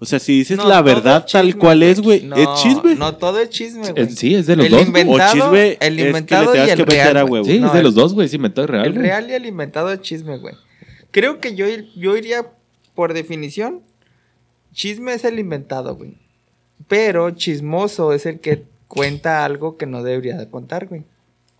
O 0.00 0.04
sea, 0.06 0.18
si 0.20 0.38
dices 0.38 0.56
No, 0.56 0.68
la 0.68 0.80
verdad 0.80 1.24
es 1.26 1.32
tal 1.32 1.56
cual 1.56 1.82
es, 1.82 2.00
güey, 2.00 2.22
No, 2.22 2.36
¿es 2.36 2.62
chisme? 2.62 2.94
No, 2.94 3.16
todo 3.16 3.40
es 3.40 3.50
chisme, 3.50 3.90
güey. 3.90 4.10
Sí, 4.10 4.34
es 4.36 4.46
de 4.46 4.54
los 4.54 4.66
el 4.66 4.72
dos. 4.72 4.86
inventado, 4.86 5.30
O 5.30 5.32
chisme 5.32 5.68
es 5.72 5.78
el 5.80 5.96
que 5.96 6.02
le 6.02 6.06
inventado 6.08 6.52
tengas 6.52 6.68
y 6.68 6.70
el 6.70 6.76
que 6.78 6.84
meter 6.84 6.96
real, 7.04 7.16
a 7.16 7.22
güey. 7.22 7.32
huevo. 7.32 7.44
Sí, 7.46 7.58
No, 7.58 7.66
es 7.66 7.72
de 7.72 7.78
el- 7.80 7.84
los 7.84 7.94
dos, 7.96 8.14
güey. 8.14 8.28
Sí, 8.28 8.38
me 8.38 8.48
real. 8.48 8.86
El 8.86 8.94
real 8.94 9.28
y 9.28 9.32
el 9.34 9.46
inventado 9.46 9.92
es 9.92 10.00
chisme, 10.00 10.38
güey. 10.38 10.54
Creo 11.10 11.40
que 11.40 11.56
yo, 11.56 11.66
yo 11.96 12.16
iría, 12.16 12.46
por 12.94 13.12
definición, 13.12 13.82
chisme 14.72 15.14
es 15.14 15.24
el 15.24 15.38
inventado, 15.38 15.96
güey. 15.96 16.14
Pero 16.86 17.30
chismoso 17.32 18.12
es 18.12 18.24
el 18.26 18.38
que 18.40 18.64
cuenta 18.86 19.44
algo 19.44 19.76
que 19.76 19.86
no 19.86 20.02
debería 20.04 20.36
de 20.36 20.48
contar, 20.48 20.86
güey. 20.86 21.02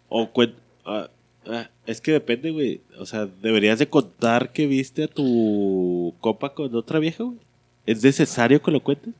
O 0.08 0.32
cuen- 0.32 0.54
ah, 0.86 1.08
ah, 1.46 1.70
es 1.86 2.00
que 2.00 2.12
depende, 2.12 2.50
güey. 2.52 2.82
O 3.00 3.04
sea, 3.06 3.26
deberías 3.26 3.78
de 3.80 3.88
contar 3.88 4.52
que 4.52 4.66
viste 4.66 5.04
a 5.04 5.08
tu 5.08 6.14
copa 6.20 6.54
con 6.54 6.72
otra 6.74 6.98
vieja, 7.00 7.24
güey. 7.24 7.38
¿Es 7.88 8.02
necesario 8.04 8.60
que 8.60 8.70
lo 8.70 8.80
cuentes? 8.80 9.14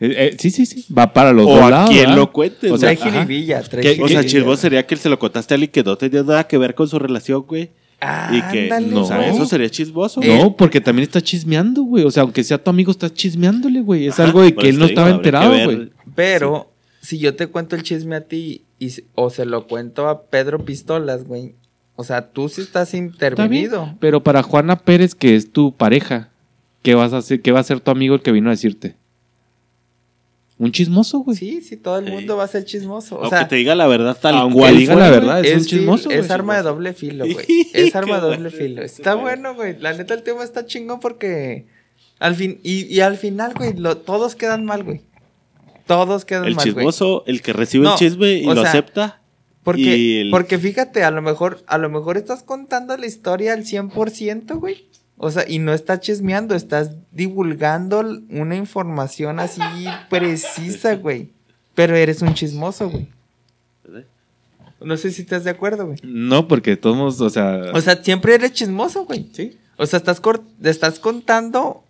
Eh, 0.00 0.30
eh, 0.32 0.36
sí, 0.38 0.50
sí, 0.50 0.64
sí. 0.66 0.86
Va 0.92 1.12
para 1.12 1.32
los 1.32 1.46
o 1.46 1.50
dos 1.50 1.60
a 1.60 1.70
lados. 1.70 1.90
quién 1.90 2.02
¿verdad? 2.04 2.16
lo 2.16 2.32
cuentes, 2.32 2.70
O 2.70 2.74
o 2.74 2.78
sea, 2.78 2.96
Trae 2.96 3.12
jiribilla, 3.12 3.62
trae 3.62 4.00
o 4.02 4.08
sea, 4.08 4.24
chismoso 4.24 4.56
sería 4.62 4.86
que 4.86 4.96
se 4.96 5.08
lo 5.08 5.18
contaste 5.18 5.52
a 5.52 5.56
alguien 5.56 5.70
que 5.70 5.84
no 5.84 5.96
tenía 5.96 6.22
nada 6.22 6.44
que 6.44 6.56
ver 6.58 6.74
con 6.74 6.88
su 6.88 6.98
relación, 6.98 7.42
güey. 7.42 7.70
Y 8.32 8.40
que, 8.50 8.64
Ándale, 8.64 8.86
no, 8.88 9.02
o 9.02 9.04
sea, 9.04 9.18
güey. 9.18 9.28
eso 9.30 9.46
sería 9.46 9.68
chismoso. 9.70 10.20
Eh, 10.22 10.26
güey. 10.28 10.38
No, 10.42 10.56
porque 10.56 10.80
también 10.80 11.04
está 11.06 11.20
chismeando, 11.20 11.82
güey. 11.82 12.04
O 12.04 12.10
sea, 12.10 12.22
aunque 12.24 12.42
sea 12.42 12.56
tu 12.58 12.70
amigo, 12.70 12.90
estás 12.90 13.12
chismeándole, 13.14 13.80
güey. 13.82 14.06
Es 14.06 14.18
algo 14.18 14.42
de 14.42 14.54
que 14.54 14.70
él 14.70 14.78
no 14.78 14.86
digo, 14.86 14.98
estaba 14.98 15.10
enterado, 15.10 15.52
güey. 15.64 15.90
Pero, 16.16 16.72
si 17.00 17.18
yo 17.18 17.36
te 17.36 17.46
cuento 17.46 17.76
el 17.76 17.84
chisme 17.84 18.16
a 18.16 18.22
ti 18.22 18.62
y, 18.80 18.90
o 19.14 19.30
se 19.30 19.44
lo 19.44 19.68
cuento 19.68 20.08
a 20.08 20.22
Pedro 20.22 20.64
Pistolas, 20.64 21.24
güey. 21.24 21.54
O 21.94 22.02
sea, 22.02 22.30
tú 22.30 22.48
sí 22.48 22.62
estás 22.62 22.88
Está 22.88 22.96
bien. 22.98 23.12
intervenido. 23.12 23.94
Pero 24.00 24.20
para 24.24 24.42
Juana 24.42 24.78
Pérez, 24.80 25.14
que 25.14 25.36
es 25.36 25.52
tu 25.52 25.76
pareja, 25.76 26.30
¿qué 26.82 26.94
vas 26.94 27.12
a 27.12 27.18
hacer? 27.18 27.40
¿Qué 27.42 27.52
va 27.52 27.58
a 27.58 27.62
hacer 27.62 27.80
tu 27.80 27.90
amigo 27.90 28.14
el 28.14 28.22
que 28.22 28.32
vino 28.32 28.48
a 28.48 28.52
decirte? 28.52 28.96
Un 30.58 30.70
chismoso, 30.70 31.20
güey. 31.20 31.36
Sí, 31.36 31.60
sí, 31.60 31.76
todo 31.76 31.98
el 31.98 32.10
mundo 32.12 32.36
va 32.36 32.44
a 32.44 32.48
ser 32.48 32.64
chismoso. 32.64 33.16
O 33.16 33.22
Aunque 33.22 33.36
sea, 33.36 33.48
te 33.48 33.56
diga 33.56 33.74
la 33.74 33.86
verdad 33.88 34.16
tal 34.20 34.36
aunque 34.36 34.58
cual. 34.60 34.76
diga 34.76 34.94
la 34.94 35.10
verdad, 35.10 35.44
es, 35.44 35.62
un 35.62 35.64
chismoso, 35.66 36.10
Es 36.12 36.30
arma 36.30 36.56
de 36.56 36.62
doble 36.62 36.92
filo, 36.92 37.24
güey. 37.24 37.46
Es 37.72 37.96
arma 37.96 38.20
de 38.20 38.20
doble 38.20 38.50
filo. 38.50 38.82
Está 38.82 39.14
bueno, 39.16 39.54
güey. 39.54 39.76
La 39.80 39.92
neta, 39.92 40.14
el 40.14 40.22
tema 40.22 40.44
está 40.44 40.64
chingón 40.66 41.00
porque. 41.00 41.66
Al 42.20 42.36
fin, 42.36 42.60
y, 42.62 42.84
y 42.94 43.00
al 43.00 43.16
final, 43.16 43.54
güey, 43.54 43.72
lo- 43.76 43.96
todos 43.96 44.36
quedan 44.36 44.64
mal, 44.64 44.84
güey. 44.84 45.00
Todos 45.88 46.24
quedan 46.24 46.44
El 46.44 46.54
mal, 46.54 46.64
güey. 46.64 46.74
chismoso, 46.76 47.24
el 47.26 47.42
que 47.42 47.52
recibe 47.52 47.82
No, 47.84 47.94
el 47.94 47.98
chisme 47.98 48.34
y 48.34 48.44
lo 48.44 48.54
sea, 48.60 48.68
acepta. 48.70 49.20
Porque, 49.64 50.20
el- 50.20 50.30
porque 50.30 50.58
fíjate, 50.58 51.02
a 51.02 51.10
lo 51.10 51.22
mejor, 51.22 51.64
a 51.66 51.78
lo 51.78 51.90
mejor 51.90 52.16
estás 52.16 52.44
contando 52.44 52.96
la 52.96 53.06
historia 53.06 53.52
al 53.54 53.64
100%, 53.64 54.60
güey. 54.60 54.86
O 55.24 55.30
sea, 55.30 55.44
y 55.48 55.60
no 55.60 55.72
estás 55.72 56.00
chismeando, 56.00 56.56
estás 56.56 56.90
divulgando 57.12 58.00
una 58.28 58.56
información 58.56 59.38
así 59.38 59.60
precisa, 60.10 60.96
güey. 60.96 61.30
Pero 61.76 61.94
eres 61.94 62.22
un 62.22 62.34
chismoso, 62.34 62.90
güey. 62.90 63.08
No 64.80 64.96
sé 64.96 65.12
si 65.12 65.22
estás 65.22 65.44
de 65.44 65.50
acuerdo, 65.50 65.86
güey. 65.86 65.98
No, 66.02 66.48
porque 66.48 66.76
todos, 66.76 67.20
o 67.20 67.30
sea. 67.30 67.70
O 67.72 67.80
sea, 67.80 68.02
siempre 68.02 68.34
eres 68.34 68.52
chismoso, 68.52 69.04
güey. 69.04 69.28
sí. 69.32 69.56
O 69.76 69.86
sea, 69.86 69.98
estás, 69.98 70.20
estás 70.64 70.98
contando 70.98 71.84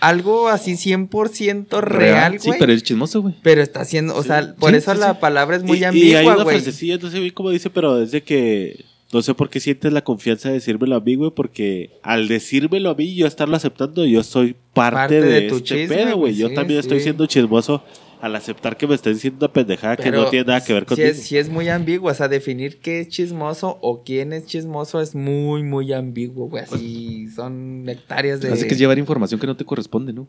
algo 0.00 0.48
así 0.48 0.72
100% 0.72 1.78
real, 1.82 2.38
güey. 2.38 2.52
Sí, 2.54 2.58
pero 2.58 2.72
es 2.72 2.82
chismoso, 2.82 3.20
güey. 3.20 3.34
Pero 3.42 3.60
está 3.60 3.82
haciendo, 3.82 4.16
o 4.16 4.22
sea, 4.22 4.54
por 4.58 4.70
Sí, 4.70 4.76
eso 4.76 4.94
sí, 4.94 4.98
la 4.98 5.20
palabra 5.20 5.56
es 5.56 5.62
muy 5.62 5.76
y, 5.76 5.80
y 5.80 5.84
hay 5.84 5.88
ambigua, 5.88 6.34
una 6.36 6.44
güey. 6.44 6.56
frasecilla, 6.56 6.96
no 6.96 7.10
sé 7.10 7.30
cómo 7.32 7.50
dice, 7.50 7.68
pero 7.68 8.02
es 8.02 8.12
de 8.12 8.22
que 8.22 8.82
no 9.12 9.20
sé 9.22 9.34
por 9.34 9.50
qué 9.50 9.60
sientes 9.60 9.92
la 9.92 10.02
confianza 10.02 10.48
de 10.48 10.54
decírmelo 10.54 10.96
a 10.96 11.00
mí, 11.00 11.14
güey, 11.16 11.30
porque 11.34 11.90
al 12.02 12.28
decírmelo 12.28 12.90
a 12.90 12.94
mí 12.94 13.04
y 13.04 13.16
yo 13.16 13.26
estarlo 13.26 13.54
aceptando, 13.56 14.04
yo 14.06 14.22
soy 14.22 14.56
parte, 14.72 14.96
Parte 14.96 15.20
de, 15.20 15.40
de 15.42 15.48
tu 15.48 15.56
este 15.56 15.68
chisme, 15.80 15.96
pedo, 15.96 16.04
güey. 16.16 16.32
güey, 16.32 16.34
Yo 16.36 16.48
sí, 16.48 16.54
también 16.54 16.80
estoy 16.80 16.98
sí. 16.98 17.04
siendo 17.04 17.26
chismoso 17.26 17.82
al 18.22 18.36
aceptar 18.36 18.76
que 18.76 18.86
me 18.86 18.94
estén 18.94 19.14
diciendo 19.14 19.44
una 19.46 19.52
pendejada 19.52 19.96
que 19.96 20.10
no 20.12 20.26
tiene 20.30 20.46
nada 20.46 20.64
que 20.64 20.72
ver 20.72 20.84
sí 20.84 20.86
contigo. 20.86 21.08
es, 21.08 21.22
sí 21.24 21.36
es 21.36 21.48
muy 21.48 21.68
ambiguo, 21.68 22.08
o 22.08 22.14
sea, 22.14 22.28
definir 22.28 22.78
qué 22.78 23.00
es 23.00 23.08
chismoso 23.08 23.78
o 23.82 24.04
quién 24.04 24.32
es 24.32 24.46
chismoso 24.46 25.00
es 25.00 25.14
muy, 25.16 25.64
muy 25.64 25.92
ambiguo, 25.92 26.48
güey. 26.48 26.62
Así 26.62 27.26
son 27.34 27.84
hectáreas 27.88 28.40
de... 28.40 28.52
Así 28.52 28.64
que 28.66 28.74
es 28.74 28.78
llevar 28.78 28.96
información 28.98 29.40
que 29.40 29.46
no 29.48 29.56
te 29.56 29.64
corresponde, 29.64 30.12
¿no? 30.12 30.28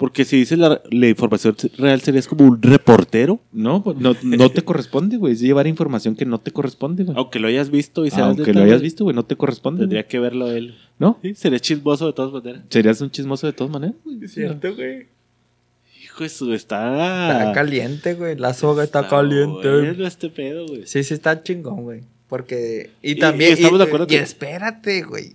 Porque 0.00 0.24
si 0.24 0.38
dices 0.38 0.56
la, 0.58 0.80
la 0.90 1.08
información 1.08 1.54
real, 1.76 2.00
serías 2.00 2.26
como 2.26 2.46
un 2.46 2.62
reportero, 2.62 3.38
No, 3.52 3.84
pues, 3.84 3.98
no, 3.98 4.16
no 4.22 4.48
te 4.50 4.62
corresponde, 4.62 5.18
güey. 5.18 5.34
Es 5.34 5.40
llevar 5.40 5.66
información 5.66 6.16
que 6.16 6.24
no 6.24 6.40
te 6.40 6.52
corresponde, 6.52 7.04
güey. 7.04 7.14
aunque 7.18 7.38
lo 7.38 7.48
hayas 7.48 7.68
visto 7.70 8.06
y 8.06 8.10
seas 8.10 8.22
Aunque 8.22 8.54
lo 8.54 8.62
hayas 8.62 8.80
visto, 8.80 9.04
güey, 9.04 9.14
no 9.14 9.26
te 9.26 9.36
corresponde. 9.36 9.80
Tendría 9.80 10.06
que 10.08 10.18
verlo 10.18 10.50
él. 10.50 10.74
¿No? 10.98 11.18
Sí, 11.20 11.34
sería 11.34 11.58
chismoso 11.58 12.06
de 12.06 12.14
todas 12.14 12.32
maneras. 12.32 12.62
Serías 12.70 12.98
un 13.02 13.10
chismoso 13.10 13.46
de 13.46 13.52
todas 13.52 13.70
maneras. 13.70 13.94
güey. 14.02 14.24
Es 14.24 14.32
cierto, 14.32 14.74
güey. 14.74 15.06
Hijo, 16.02 16.24
eso 16.24 16.54
está... 16.54 17.38
Está 17.40 17.52
caliente, 17.52 18.14
güey. 18.14 18.36
La 18.36 18.54
soga 18.54 18.84
está, 18.84 19.00
Está 19.00 19.16
caliente. 19.16 19.68
bueno 19.70 20.06
este 20.06 20.30
pedo, 20.30 20.66
güey. 20.66 20.86
Sí, 20.86 21.04
sí 21.04 21.12
está 21.12 21.42
chingón, 21.42 21.82
güey. 21.82 22.00
Porque... 22.26 22.88
Y 23.02 23.16
también... 23.16 23.50
y 23.50 23.52
estamos 23.52 23.78
de 23.78 23.84
acuerdo 23.84 24.06
y 24.06 24.08
que- 24.08 24.20
espérate, 24.20 25.02
güey. 25.02 25.34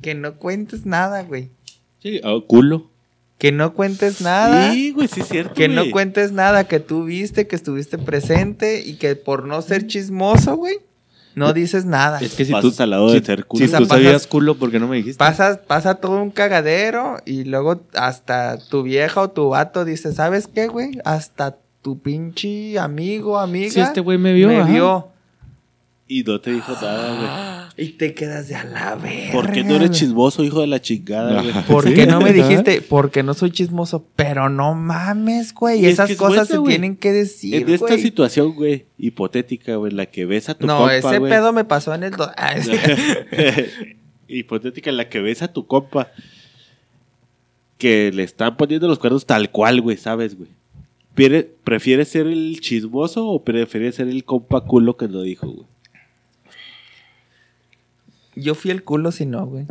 Que 0.00 0.14
no 0.14 0.36
cuentes 0.36 0.86
nada, 0.86 1.24
güey. 1.24 1.48
Sí, 1.98 2.20
ah, 2.22 2.38
culo. 2.46 2.93
Que 3.38 3.52
no 3.52 3.74
cuentes 3.74 4.20
nada. 4.20 4.70
Sí, 4.72 4.92
güey, 4.92 5.08
sí 5.08 5.20
es 5.20 5.28
cierto, 5.28 5.54
Que 5.54 5.68
no 5.68 5.90
cuentes 5.90 6.32
nada, 6.32 6.64
que 6.64 6.80
tú 6.80 7.04
viste, 7.04 7.46
que 7.46 7.56
estuviste 7.56 7.98
presente 7.98 8.82
y 8.86 8.94
que 8.94 9.16
por 9.16 9.44
no 9.46 9.60
ser 9.60 9.86
chismoso, 9.86 10.56
güey, 10.56 10.76
no 11.34 11.52
dices 11.52 11.84
nada. 11.84 12.20
Es 12.20 12.34
que 12.34 12.44
si 12.44 12.52
Pasas 12.52 12.76
tú, 12.76 12.82
al 12.84 12.90
lado 12.90 13.08
si, 13.10 13.18
de 13.20 13.26
ser 13.26 13.44
culo. 13.44 13.58
si 13.58 13.64
O 13.64 13.68
sea, 13.68 13.78
tú 13.80 13.86
sabías 13.86 14.12
pasas- 14.12 14.26
culo, 14.28 14.54
¿por 14.56 14.70
qué 14.70 14.78
no 14.78 14.86
me 14.86 14.96
dijiste? 14.96 15.18
Pasa, 15.18 15.60
pasa 15.66 15.96
todo 15.96 16.22
un 16.22 16.30
cagadero 16.30 17.16
y 17.26 17.44
luego 17.44 17.80
hasta 17.94 18.56
tu 18.58 18.82
vieja 18.84 19.20
o 19.20 19.30
tu 19.30 19.48
vato 19.48 19.84
dice, 19.84 20.12
¿sabes 20.12 20.46
qué, 20.46 20.68
güey? 20.68 20.98
Hasta 21.04 21.56
tu 21.82 21.98
pinche 21.98 22.78
amigo, 22.78 23.38
amiga. 23.38 23.70
Sí, 23.72 23.80
este 23.80 24.00
güey 24.00 24.16
me 24.16 24.32
vio, 24.32 24.48
Me 24.48 24.60
ajá. 24.60 24.70
vio. 24.72 25.08
Y 26.06 26.22
no 26.22 26.38
te 26.40 26.52
dijo 26.52 26.72
nada, 26.72 27.16
güey. 27.16 27.64
Y 27.86 27.88
te 27.94 28.14
quedas 28.14 28.46
de 28.48 28.54
a 28.54 28.62
la 28.64 28.94
verga. 28.94 29.32
¿Por 29.32 29.50
qué 29.50 29.64
no 29.64 29.74
eres 29.74 29.90
chismoso, 29.90 30.44
hijo 30.44 30.60
de 30.60 30.68
la 30.68 30.80
chingada, 30.80 31.42
güey? 31.42 31.52
¿Por 31.66 31.88
Sí, 31.88 31.94
qué 31.94 32.06
no 32.06 32.20
me 32.20 32.32
dijiste? 32.32 32.82
Porque 32.82 33.24
no 33.24 33.34
soy 33.34 33.50
chismoso. 33.50 34.06
Pero 34.14 34.48
no 34.48 34.74
mames, 34.74 35.52
güey. 35.52 35.84
Es 35.84 35.94
Esas 35.94 36.10
que 36.10 36.16
cosas 36.16 36.46
se 36.46 36.58
güey. 36.58 36.74
tienen 36.74 36.96
que 36.96 37.10
decir, 37.10 37.54
En 37.54 37.68
esta 37.68 37.86
güey. 37.88 38.00
situación, 38.00 38.54
güey, 38.54 38.84
hipotética, 38.96 39.74
güey, 39.74 39.90
en 39.90 39.96
la 39.96 40.06
que 40.06 40.24
ves 40.24 40.48
a 40.50 40.54
tu 40.54 40.66
No, 40.68 40.76
compa, 40.78 40.94
ese 40.96 41.18
güey. 41.18 41.32
pedo 41.32 41.52
me 41.52 41.64
pasó 41.64 41.92
en 41.94 42.04
el... 42.04 42.10
do- 42.12 42.30
hipotética 44.28 44.90
en 44.90 44.96
la 44.98 45.08
que 45.08 45.20
ves 45.20 45.42
a 45.42 45.48
tu 45.52 45.66
compa 45.66 46.12
que 47.78 48.10
le 48.12 48.22
están 48.22 48.56
poniendo 48.56 48.86
los 48.88 48.98
cuernos 48.98 49.26
tal 49.26 49.50
cual, 49.50 49.80
güey, 49.80 49.96
¿sabes, 49.96 50.36
güey? 50.36 50.48
¿Prefieres 51.64 52.08
ser 52.08 52.26
el 52.26 52.60
chismoso 52.60 53.26
o 53.28 53.42
prefieres 53.42 53.96
ser 53.96 54.08
el 54.08 54.24
compa 54.24 54.60
culo 54.62 54.96
que 54.96 55.08
lo 55.08 55.22
dijo, 55.22 55.48
güey? 55.48 55.66
Yo 58.36 58.54
fui 58.54 58.70
el 58.70 58.82
culo 58.84 59.12
si 59.12 59.26
no, 59.26 59.46
güey. 59.46 59.66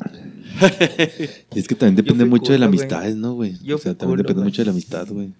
Y 1.54 1.60
es 1.60 1.68
que 1.68 1.76
también 1.76 1.96
depende 1.96 2.26
mucho 2.26 2.52
de 2.52 2.58
güey. 2.58 2.68
amistades, 2.70 3.16
¿no, 3.16 3.34
güey? 3.34 3.58
Yo 3.64 3.76
o 3.76 3.80
sea, 3.80 3.94
también 3.94 4.12
culo, 4.12 4.24
depende 4.24 4.42
güey. 4.42 4.46
mucho 4.52 4.62
de 4.62 4.66
la 4.68 4.72
amistad, 4.72 5.08
güey. 5.10 5.34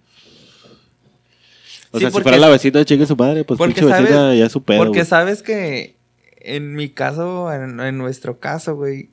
O 1.90 1.98
Sí, 1.98 2.00
sea, 2.00 2.10
si 2.10 2.20
fuera 2.22 2.38
la 2.38 2.48
vecina, 2.48 2.84
chingue 2.84 3.06
su 3.06 3.16
madre, 3.16 3.44
pues 3.44 3.56
porque 3.56 3.74
pinche 3.74 3.86
vecina 3.86 4.08
sabes- 4.10 4.38
ya 4.38 4.48
su 4.48 4.62
pedo, 4.62 4.78
Porque 4.78 4.98
güey. 5.00 5.06
sabes 5.08 5.42
que 5.42 5.96
en 6.40 6.74
mi 6.74 6.88
caso, 6.90 7.52
en, 7.52 7.78
en 7.80 7.96
nuestro 7.98 8.40
caso, 8.40 8.74
güey, 8.76 9.10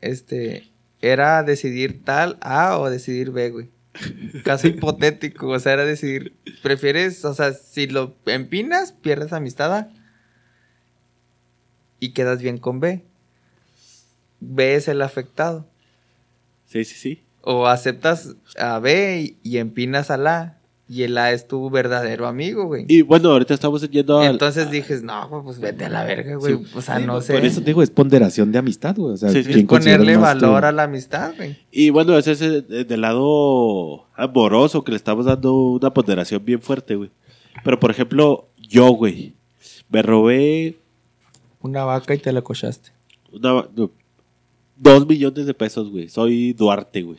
este, 0.00 0.68
era 1.00 1.42
decidir 1.44 2.02
tal 2.04 2.36
A 2.40 2.78
o 2.78 2.90
decidir 2.90 3.30
B, 3.30 3.50
güey. 3.50 3.68
Caso 4.44 4.68
hipotético, 4.68 5.48
o 5.48 5.58
sea, 5.58 5.72
era 5.72 5.84
decidir, 5.84 6.34
prefieres, 6.62 7.24
o 7.24 7.34
sea, 7.34 7.52
si 7.52 7.86
lo 7.88 8.14
empinas, 8.26 8.92
pierdes 8.92 9.32
amistad 9.32 9.74
A 9.74 9.90
y 11.98 12.10
quedas 12.10 12.40
bien 12.40 12.58
con 12.58 12.78
B. 12.80 13.04
B 14.40 14.74
es 14.74 14.88
el 14.88 15.02
afectado. 15.02 15.66
Sí, 16.66 16.84
sí, 16.84 16.94
sí. 16.96 17.22
O 17.42 17.66
aceptas 17.66 18.36
a 18.58 18.78
B 18.78 19.36
y, 19.42 19.48
y 19.50 19.58
empinas 19.58 20.10
al 20.10 20.26
A 20.26 20.54
y 20.90 21.02
el 21.02 21.18
A 21.18 21.32
es 21.32 21.46
tu 21.46 21.68
verdadero 21.70 22.26
amigo, 22.26 22.64
güey. 22.66 22.84
Y 22.88 23.02
bueno, 23.02 23.30
ahorita 23.30 23.52
estamos 23.54 23.88
yendo 23.90 24.18
al... 24.20 24.26
Entonces 24.32 24.70
dije, 24.70 24.98
no, 25.02 25.28
güey, 25.28 25.42
pues 25.42 25.60
vete 25.60 25.84
a 25.84 25.88
la 25.90 26.02
verga, 26.04 26.36
güey. 26.36 26.56
Sí. 26.56 26.64
O 26.74 26.80
sea, 26.82 26.98
Sí, 26.98 27.04
no 27.04 27.20
sé. 27.20 27.34
Por 27.34 27.44
eso 27.44 27.60
te 27.60 27.66
digo, 27.66 27.82
es 27.82 27.90
ponderación 27.90 28.52
de 28.52 28.58
amistad, 28.58 28.96
güey. 28.96 29.14
O 29.14 29.16
sea, 29.16 29.28
Sí, 29.30 29.42
sí. 29.44 29.48
¿quién 29.50 29.58
es 29.60 29.64
ponerle 29.66 30.16
valor 30.16 30.64
a 30.64 30.72
la 30.72 30.84
amistad, 30.84 31.34
güey. 31.36 31.58
Y 31.70 31.90
bueno, 31.90 32.16
ese 32.16 32.32
es 32.32 32.40
el- 32.40 32.86
del 32.86 33.00
lado 33.02 34.06
amoroso 34.16 34.82
que 34.82 34.92
le 34.92 34.96
estamos 34.96 35.26
dando 35.26 35.54
una 35.72 35.92
ponderación 35.92 36.42
bien 36.44 36.60
fuerte, 36.62 36.96
güey. 36.96 37.10
Pero, 37.64 37.78
por 37.78 37.90
ejemplo, 37.90 38.48
yo, 38.58 38.88
güey, 38.90 39.34
me 39.90 40.00
robé 40.02 40.78
Una 41.60 41.84
vaca 41.84 42.14
y 42.14 42.18
te 42.18 42.32
la 42.32 42.40
cochaste. 42.42 42.90
una, 43.32 43.66
no, 43.76 43.90
dos 44.78 45.06
millones 45.06 45.46
de 45.46 45.54
pesos, 45.54 45.90
güey. 45.90 46.08
Soy 46.08 46.52
Duarte, 46.52 47.02
güey. 47.02 47.18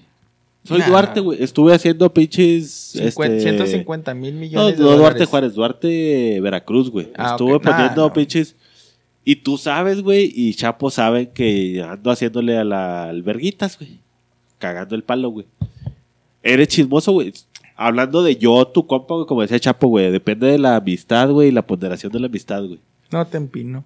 Soy 0.64 0.80
Nah. 0.80 0.88
Duarte, 0.90 1.20
güey. 1.22 1.42
Estuve 1.42 1.74
haciendo 1.74 2.14
pinches... 2.14 2.92
Cincuenta- 2.94 3.36
este, 3.38 3.50
150 3.52 4.14
mil 4.14 4.34
No, 4.36 4.40
millones 4.42 4.78
de 4.78 4.84
no 4.84 4.98
Duarte. 4.98 5.26
Juárez, 5.26 5.54
Duarte 5.54 6.40
Veracruz, 6.42 6.90
güey. 6.90 7.08
Ah, 7.16 7.32
Estuve. 7.32 7.54
Nah, 7.54 7.60
poniendo 7.60 8.02
no. 8.08 8.14
pinches... 8.14 8.56
Y 9.26 9.36
tú 9.38 9.58
sabes, 9.58 10.02
güey, 10.02 10.32
y 10.34 10.54
Chapo 10.56 10.90
saben 10.90 11.28
que 11.28 11.84
ando 11.88 12.10
haciéndole 12.10 12.58
a 12.58 12.64
la 12.64 13.04
alberguitas, 13.10 13.78
güey. 13.78 14.00
Cagando 14.58 14.96
el 14.96 15.04
palo, 15.04 15.30
güey. 15.30 15.46
Eres 16.42 16.68
chismoso, 16.70 17.12
güey. 17.12 17.34
Hablando 17.76 18.24
de 18.24 18.36
yo, 18.38 18.66
tu 18.66 18.88
compa, 18.88 19.14
güey, 19.16 19.26
como 19.28 19.42
decía 19.42 19.60
Chapo, 19.60 19.88
güey. 19.88 20.12
Depende 20.12 20.48
de 20.48 20.58
la 20.58 20.78
amistad, 20.78 21.30
güey, 21.30 21.50
y 21.50 21.52
la 21.52 21.62
ponderación 21.66 22.12
de 22.12 22.20
la 22.20 22.28
amistad, 22.28 22.64
güey. 22.64 22.80
No 23.12 23.26
te 23.28 23.38
empino. 23.38 23.84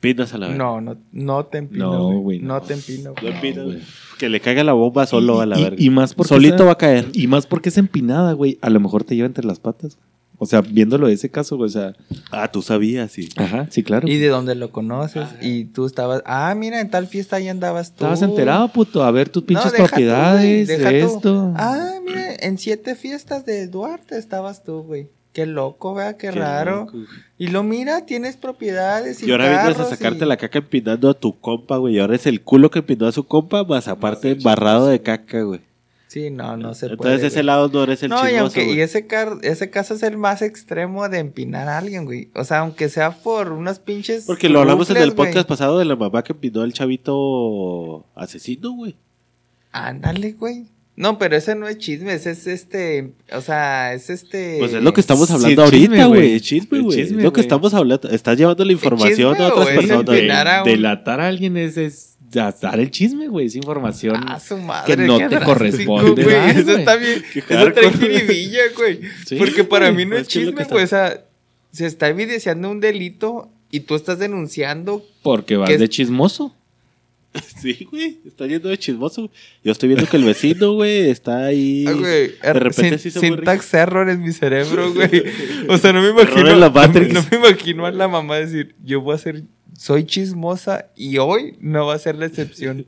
Pinas 0.00 0.34
a 0.34 0.38
la 0.38 0.48
verga. 0.48 0.62
No, 0.62 0.80
no, 0.80 0.96
no 1.12 1.46
te 1.46 1.58
empino. 1.58 1.92
No, 1.92 2.18
güey. 2.20 2.38
No, 2.40 2.54
no. 2.54 2.60
te 2.62 2.74
empino. 2.74 3.10
No 3.10 3.20
güey. 3.20 3.34
empinas, 3.34 3.64
güey. 3.64 3.76
güey. 3.76 3.86
Que 4.18 4.28
le 4.28 4.40
caiga 4.40 4.62
la 4.64 4.72
bomba 4.74 5.06
solo 5.06 5.38
Y- 5.38 5.40
a 5.42 5.46
la 5.46 5.58
y- 5.58 5.62
verga. 5.64 5.76
Y 5.82 5.90
más 5.90 6.14
porque 6.14 6.28
Solito 6.28 6.54
esa- 6.56 6.64
va 6.64 6.72
a 6.72 6.78
caer. 6.78 7.08
Y 7.12 7.26
más 7.26 7.46
porque 7.46 7.70
es 7.70 7.78
empinada, 7.78 8.32
güey. 8.32 8.58
A 8.62 8.70
lo 8.70 8.78
mejor 8.80 9.04
te 9.04 9.14
lleva 9.16 9.26
entre 9.26 9.44
las 9.44 9.58
patas. 9.58 9.98
O 10.38 10.44
sea, 10.44 10.60
viéndolo 10.60 11.06
de 11.06 11.14
ese 11.14 11.30
caso, 11.30 11.56
güey. 11.56 11.68
O 11.68 11.72
sea, 11.72 11.94
Ah, 12.30 12.52
tú 12.52 12.60
sabías, 12.60 13.10
sí. 13.10 13.30
ajá, 13.36 13.68
sí, 13.70 13.82
claro. 13.82 14.06
Y 14.06 14.18
de 14.18 14.28
dónde 14.28 14.54
lo 14.54 14.70
conoces. 14.70 15.26
Y 15.40 15.64
tú 15.64 15.86
estabas. 15.86 16.22
Ah, 16.26 16.54
mira, 16.54 16.82
en 16.82 16.90
tal 16.90 17.06
fiesta 17.06 17.36
ahí 17.36 17.48
andabas 17.48 17.88
tú. 17.92 18.04
Estabas 18.04 18.20
enterado, 18.20 18.68
puto. 18.68 19.02
A 19.02 19.10
ver 19.10 19.30
tus 19.30 19.44
No, 19.44 19.46
pinches 19.46 19.72
tú, 19.72 19.82
propiedades, 19.82 20.42
güey, 20.68 20.78
deja 20.78 20.90
de 20.90 21.00
tú. 21.00 21.06
esto. 21.16 21.52
Ah, 21.56 21.94
mira, 22.06 22.34
en 22.38 22.58
siete 22.58 22.94
fiestas 22.96 23.46
de 23.46 23.66
Duarte 23.66 24.18
estabas 24.18 24.62
tú, 24.62 24.82
güey. 24.82 25.08
Qué 25.36 25.44
loco, 25.44 25.92
vea, 25.94 26.14
qué, 26.16 26.28
Qué 26.28 26.30
raro. 26.30 26.86
loco. 26.86 26.96
Y 27.36 27.48
lo 27.48 27.62
mira, 27.62 28.06
tienes 28.06 28.38
propiedades 28.38 29.22
y 29.22 29.26
Y 29.26 29.32
ahora 29.32 29.50
vienes 29.64 29.78
a 29.78 29.84
sacarte 29.84 30.24
y- 30.24 30.28
la 30.28 30.38
caca 30.38 30.60
empinando 30.60 31.10
a 31.10 31.14
tu 31.14 31.38
compa, 31.38 31.76
güey. 31.76 31.96
Y 31.96 31.98
ahora 31.98 32.16
es 32.16 32.26
el 32.26 32.40
culo 32.40 32.70
que 32.70 32.78
empinó 32.78 33.06
a 33.06 33.12
su 33.12 33.24
compa, 33.26 33.62
más 33.62 33.86
aparte 33.86 34.30
embarrado 34.30 34.86
de 34.86 35.02
caca, 35.02 35.42
güey. 35.42 35.60
Sí, 36.08 36.30
no, 36.30 36.56
no 36.56 36.72
se 36.72 36.86
Entonces 36.86 36.96
puede. 37.18 37.26
ese 37.26 37.36
güey. 37.36 37.44
lado 37.44 37.68
no 37.68 37.82
eres 37.82 38.02
el 38.02 38.08
No, 38.08 38.26
y 38.30 38.36
aunque, 38.36 38.64
güey. 38.64 38.78
y 38.78 38.80
ese, 38.80 39.06
car- 39.06 39.36
ese 39.42 39.68
caso 39.68 39.92
es 39.92 40.02
el 40.04 40.16
más 40.16 40.40
extremo 40.40 41.06
de 41.10 41.18
empinar 41.18 41.68
a 41.68 41.76
alguien, 41.76 42.06
güey. 42.06 42.30
O 42.34 42.42
sea, 42.44 42.60
aunque 42.60 42.88
sea 42.88 43.10
por 43.10 43.52
unos 43.52 43.78
pinches. 43.78 44.24
Porque 44.24 44.48
lo 44.48 44.60
hablamos 44.60 44.88
en 44.88 44.96
el 44.96 45.10
güey. 45.12 45.16
podcast 45.28 45.46
pasado 45.46 45.78
de 45.78 45.84
la 45.84 45.96
mamá 45.96 46.24
que 46.24 46.32
empinó 46.32 46.62
al 46.62 46.72
chavito 46.72 48.06
asesino, 48.14 48.70
güey. 48.72 48.96
Ándale, 49.72 50.32
güey. 50.32 50.64
No, 50.96 51.18
pero 51.18 51.36
ese 51.36 51.54
no 51.54 51.68
es 51.68 51.76
chisme, 51.76 52.14
ese 52.14 52.30
es 52.30 52.46
este. 52.46 53.12
O 53.32 53.42
sea, 53.42 53.92
es 53.92 54.08
este. 54.08 54.56
Pues 54.60 54.72
es 54.72 54.82
lo 54.82 54.94
que 54.94 55.00
estamos 55.02 55.30
hablando 55.30 55.68
chisme, 55.68 56.00
ahorita, 56.00 56.06
güey. 56.06 56.40
chisme, 56.40 56.80
güey. 56.80 57.00
Es 57.00 57.12
lo 57.12 57.32
que 57.34 57.40
estamos 57.42 57.74
hablando. 57.74 58.08
Estás 58.08 58.38
llevando 58.38 58.64
la 58.64 58.72
información 58.72 59.34
chisme 59.34 59.44
a 59.44 59.48
otras 59.48 59.68
personas. 59.68 60.08
a 60.46 60.62
un- 60.62 60.68
Delatar 60.68 61.20
a 61.20 61.28
alguien 61.28 61.58
es, 61.58 61.76
es 61.76 62.16
dar 62.30 62.80
el 62.80 62.90
chisme, 62.90 63.28
güey. 63.28 63.46
Es 63.46 63.56
información. 63.56 64.16
Ah, 64.26 64.40
su 64.40 64.56
madre. 64.56 64.96
que 64.96 65.02
no 65.06 65.18
te 65.18 65.28
drástico, 65.28 65.44
corresponde 65.44 66.24
güey. 66.24 66.50
Eso 66.50 66.70
está 66.76 66.96
bien. 66.96 67.22
Eso 67.34 67.72
trae 67.72 68.70
güey. 68.74 69.00
Sí, 69.26 69.36
Porque 69.36 69.64
para 69.64 69.92
mí 69.92 70.06
no 70.06 70.16
es 70.16 70.22
es 70.22 70.28
chisme, 70.28 70.62
está- 70.62 70.74
güey. 70.74 70.84
O 70.84 70.88
sea, 70.88 71.24
se 71.72 71.84
está 71.86 72.08
evidenciando 72.08 72.70
un 72.70 72.80
delito 72.80 73.50
y 73.70 73.80
tú 73.80 73.96
estás 73.96 74.18
denunciando. 74.18 75.04
Porque 75.22 75.56
vas 75.56 75.78
de 75.78 75.88
chismoso. 75.90 76.54
Sí, 77.60 77.86
güey. 77.90 78.18
Está 78.26 78.46
yendo 78.46 78.68
de 78.68 78.78
chismoso. 78.78 79.22
güey. 79.22 79.32
Yo 79.64 79.72
estoy 79.72 79.88
viendo 79.88 80.06
que 80.06 80.16
el 80.16 80.24
vecino, 80.24 80.72
güey, 80.74 81.10
está 81.10 81.46
ahí. 81.46 81.84
Ah, 81.88 81.92
güey, 81.92 82.32
de 82.40 82.52
repente 82.52 82.90
sin- 82.90 82.98
sí 82.98 83.10
se 83.10 83.20
syntax 83.20 83.74
error 83.74 84.08
en 84.10 84.22
mi 84.22 84.32
cerebro, 84.32 84.92
güey. 84.94 85.24
O 85.68 85.78
sea, 85.78 85.92
no 85.92 86.02
me 86.02 86.10
imagino. 86.10 86.54
La 86.56 86.68
no, 86.70 86.92
no 87.12 87.24
me 87.30 87.36
imagino 87.38 87.86
a 87.86 87.90
la 87.92 88.08
mamá 88.08 88.36
decir, 88.36 88.74
yo 88.84 89.00
voy 89.00 89.14
a 89.14 89.18
ser, 89.18 89.42
soy 89.78 90.04
chismosa 90.04 90.86
y 90.96 91.18
hoy 91.18 91.56
no 91.60 91.86
va 91.86 91.94
a 91.94 91.98
ser 91.98 92.16
la 92.16 92.26
excepción. 92.26 92.86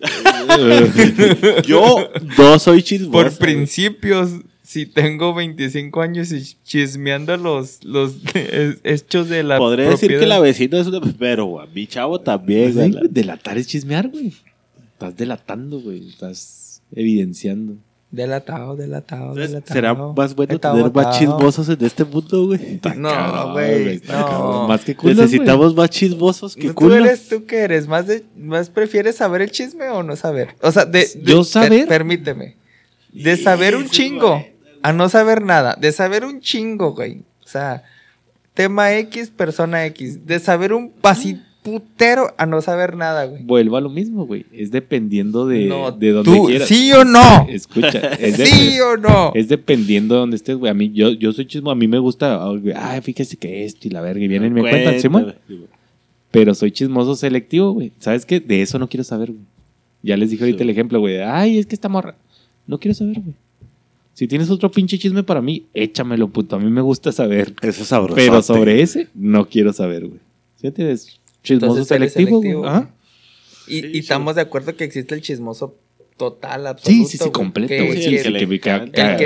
Yo 1.66 2.10
no 2.38 2.58
soy 2.58 2.82
chismoso. 2.82 3.12
Por 3.12 3.36
principios, 3.38 4.30
si 4.70 4.86
tengo 4.86 5.34
25 5.34 6.00
años 6.00 6.30
y 6.30 6.44
chismeando 6.62 7.36
los, 7.36 7.82
los 7.82 8.14
eh, 8.34 8.76
hechos 8.84 9.28
de 9.28 9.42
la 9.42 9.58
Podría 9.58 9.90
decir 9.90 10.16
que 10.16 10.26
la 10.26 10.38
vecina 10.38 10.78
es 10.78 10.86
una. 10.86 11.00
Pero 11.18 11.60
a 11.60 11.66
mi 11.66 11.88
chavo 11.88 12.20
también, 12.20 12.68
Sí, 12.72 12.92
güey. 12.92 13.08
delatar 13.10 13.58
es 13.58 13.66
chismear, 13.66 14.08
güey. 14.08 14.32
Estás 14.92 15.16
delatando, 15.16 15.80
güey. 15.80 16.08
Estás 16.08 16.82
evidenciando. 16.94 17.74
Delatado, 18.12 18.76
delatado, 18.76 19.34
delatado. 19.34 19.72
¿Será 19.74 19.94
más 19.94 20.34
bueno 20.36 20.54
Está 20.54 20.72
tener 20.72 20.92
más 20.92 21.18
chismosos 21.18 21.68
en 21.68 21.84
este 21.84 22.04
mundo, 22.04 22.46
güey? 22.46 22.80
No, 22.96 23.52
güey, 23.52 24.00
no. 24.08 24.68
Más 24.68 24.84
que 24.84 24.94
culos, 24.96 25.16
Necesitamos 25.16 25.74
más 25.74 25.90
chismosos 25.90 26.54
que 26.56 26.68
¿Tú 26.68 26.74
culos. 26.74 26.98
eres 26.98 27.28
tú 27.28 27.44
que 27.44 27.58
eres? 27.58 27.86
¿Más, 27.88 28.06
de, 28.08 28.24
¿Más 28.36 28.68
prefieres 28.70 29.16
saber 29.16 29.42
el 29.42 29.50
chisme 29.50 29.88
o 29.90 30.02
no 30.04 30.14
saber? 30.16 30.54
O 30.62 30.70
sea, 30.72 30.84
de, 30.84 31.00
de- 31.06 31.22
Yo 31.24 31.42
saber. 31.44 31.70
per- 31.70 31.88
permíteme. 31.88 32.56
De 33.12 33.36
saber 33.36 33.74
un 33.76 33.88
chingo 33.88 34.44
a 34.82 34.92
no 34.92 35.08
saber 35.08 35.42
nada. 35.42 35.76
De 35.80 35.92
saber 35.92 36.24
un 36.24 36.40
chingo, 36.40 36.94
güey. 36.94 37.22
O 37.44 37.48
sea, 37.48 37.82
tema 38.54 38.94
X, 38.96 39.30
persona 39.30 39.84
X. 39.86 40.26
De 40.26 40.38
saber 40.38 40.72
un 40.72 40.90
pasiputero 40.90 42.32
a 42.38 42.46
no 42.46 42.60
saber 42.62 42.96
nada, 42.96 43.24
güey. 43.26 43.42
Vuelvo 43.42 43.76
a 43.76 43.80
lo 43.80 43.88
mismo, 43.90 44.26
güey. 44.26 44.46
Es 44.52 44.70
dependiendo 44.70 45.46
de, 45.46 45.66
No, 45.66 45.90
de 45.92 46.10
donde 46.12 46.30
tú, 46.32 46.46
quieras. 46.46 46.68
¿Sí 46.68 46.92
o 46.92 47.04
no? 47.04 47.46
Escucha, 47.48 47.98
es, 48.18 48.38
de- 48.38 48.46
¿Sí 48.46 48.80
o 48.80 48.96
no? 48.96 49.32
es 49.34 49.48
dependiendo 49.48 50.14
de 50.14 50.20
donde 50.20 50.36
estés, 50.36 50.56
güey. 50.56 50.70
A 50.70 50.74
mí, 50.74 50.90
yo, 50.92 51.10
yo 51.10 51.32
soy 51.32 51.46
chismo, 51.46 51.70
a 51.70 51.74
mí 51.74 51.86
me 51.88 51.98
gusta, 51.98 52.36
güey, 52.46 52.74
ay, 52.76 53.00
fíjese 53.02 53.36
que 53.36 53.64
esto 53.64 53.88
y 53.88 53.90
la 53.90 54.00
verga, 54.00 54.24
y 54.24 54.28
vienen 54.28 54.52
y 54.52 54.54
me 54.62 54.68
cuentan, 54.70 55.00
Simón. 55.00 55.34
Pero 56.30 56.54
soy 56.54 56.70
chismoso 56.70 57.16
selectivo, 57.16 57.72
güey. 57.72 57.92
¿Sabes 57.98 58.24
qué? 58.24 58.38
De 58.40 58.62
eso 58.62 58.78
no 58.78 58.88
quiero 58.88 59.02
saber, 59.04 59.32
güey. 59.32 59.42
Ya 60.02 60.16
les 60.16 60.30
dije 60.30 60.44
ahorita 60.44 60.58
Sí. 60.58 60.62
el 60.64 60.70
ejemplo, 60.70 61.00
güey. 61.00 61.20
Ay, 61.20 61.58
es 61.58 61.66
que 61.66 61.74
esta 61.74 61.88
morra. 61.88 62.14
No 62.66 62.78
quiero 62.78 62.94
saber, 62.94 63.20
güey. 63.20 63.34
Si 64.20 64.28
tienes 64.28 64.50
otro 64.50 64.70
pinche 64.70 64.98
chisme 64.98 65.22
para 65.22 65.40
mí, 65.40 65.64
échamelo, 65.72 66.28
puto. 66.28 66.56
A 66.56 66.58
mí 66.58 66.70
me 66.70 66.82
gusta 66.82 67.10
saber. 67.10 67.54
Eso 67.62 67.80
es 67.80 67.88
sabroso. 67.88 68.16
Pero 68.16 68.42
sobre 68.42 68.82
ese, 68.82 69.08
no 69.14 69.48
quiero 69.48 69.72
saber, 69.72 70.06
güey. 70.06 70.20
Fíjate, 70.58 70.92
es 70.92 71.18
chismoso 71.42 71.78
Entonces 71.78 71.88
selectivo, 71.88 72.40
selectivo. 72.42 72.66
Ajá. 72.66 72.90
Y, 73.66 73.80
Sí, 73.80 73.86
y 73.86 73.92
sí. 73.92 73.98
estamos 74.00 74.34
de 74.34 74.42
acuerdo 74.42 74.76
que 74.76 74.84
existe 74.84 75.14
el 75.14 75.22
chismoso 75.22 75.74
total, 76.20 76.66
absoluto. 76.66 77.08
Sí, 77.08 77.16
sí, 77.16 77.24
sí, 77.24 77.30
completo, 77.30 77.68
que- 77.68 77.86
güey. 77.86 77.96
sí, 78.02 78.10
Sí, 78.10 78.16
el 78.28 78.36
que 78.38 78.46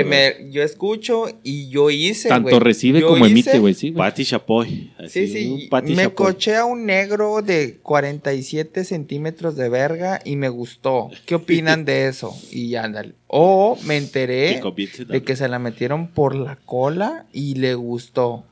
me 0.05 0.27
El 0.27 0.33
que 0.37 0.49
yo 0.51 0.63
escucho 0.63 1.25
y 1.43 1.67
yo 1.67 1.89
hice, 1.89 2.29
Tanto 2.29 2.57
recibe 2.57 3.01
Yo 3.01 3.09
como 3.09 3.25
emite, 3.25 3.59
güey. 3.59 3.73
Sí. 3.73 3.91
Pati 3.91 4.23
Chapoy. 4.23 4.67
Sí, 4.69 4.93
así, 5.03 5.27
sí, 5.27 5.47
un 5.63 5.69
Pati 5.69 5.93
me 5.93 6.03
Chapoy. 6.03 6.15
coché 6.33 6.55
a 6.55 6.63
un 6.63 6.85
negro 6.85 7.41
de 7.41 7.79
47 7.83 8.85
centímetros 8.85 9.57
de 9.57 9.67
verga 9.67 10.21
y 10.23 10.37
me 10.37 10.47
gustó. 10.47 11.09
¿Qué 11.25 11.35
opinan 11.35 11.83
de 11.83 12.07
eso? 12.07 12.33
Y 12.49 12.75
ándale. 12.75 13.15
O 13.27 13.77
me 13.85 13.97
enteré 13.97 14.61
de 15.09 15.21
que 15.23 15.35
se 15.35 15.49
la 15.49 15.59
metieron 15.59 16.07
por 16.07 16.33
la 16.33 16.55
cola 16.55 17.25
y 17.33 17.55
le 17.55 17.75
gustó. 17.75 18.45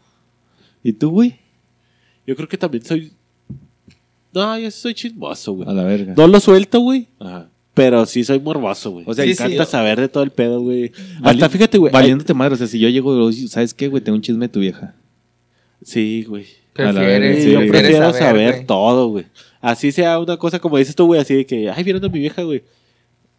¿Y 0.83 0.91
tú, 0.91 1.11
güey? 1.11 1.39
Yo 2.27 2.35
creo 2.35 2.49
que 2.49 2.57
también 2.57 2.83
soy. 2.83 3.13
No, 4.33 4.57
yo 4.59 4.69
soy 4.71 4.93
chismoso, 4.93 5.53
güey. 5.53 5.69
A 5.69 5.71
la 5.71 5.83
verga. 5.83 6.13
No 6.17 6.27
lo 6.27 6.39
suelto, 6.41 6.81
güey. 6.81 7.07
Pero 7.73 8.05
sí 8.05 8.23
soy 8.23 8.39
morboso, 8.39 8.91
güey. 8.91 9.05
O 9.07 9.13
sea, 9.13 9.25
me 9.25 9.33
sí, 9.33 9.41
encanta 9.41 9.65
sí. 9.65 9.71
saber 9.71 9.99
de 9.99 10.07
todo 10.07 10.23
el 10.23 10.29
pedo, 10.29 10.61
güey. 10.61 10.91
Hasta 11.23 11.49
fíjate, 11.49 11.77
güey. 11.77 11.91
Valiéndote 11.91 12.33
madre, 12.33 12.53
o 12.53 12.57
sea, 12.57 12.67
si 12.67 12.79
yo 12.79 12.87
llego, 12.89 13.31
¿sabes 13.47 13.73
qué, 13.73 13.87
güey? 13.87 14.03
Tengo 14.03 14.15
un 14.15 14.21
chisme 14.21 14.45
de 14.45 14.53
tu 14.53 14.59
vieja. 14.59 14.93
Sí, 15.81 16.23
güey. 16.27 16.45
Prefieres, 16.73 17.43
Sí, 17.43 17.51
yo 17.51 17.59
prefiero 17.67 18.13
saber, 18.13 18.65
todo, 18.65 19.09
güey. 19.09 19.25
Así 19.61 19.91
sea 19.91 20.19
una 20.19 20.37
cosa 20.37 20.59
como 20.59 20.77
dices 20.77 20.95
tú, 20.95 21.05
güey, 21.05 21.21
así 21.21 21.35
de 21.35 21.45
que, 21.45 21.69
ay, 21.69 21.83
vieron 21.83 22.03
a 22.03 22.09
mi 22.09 22.19
vieja, 22.19 22.43
güey. 22.43 22.63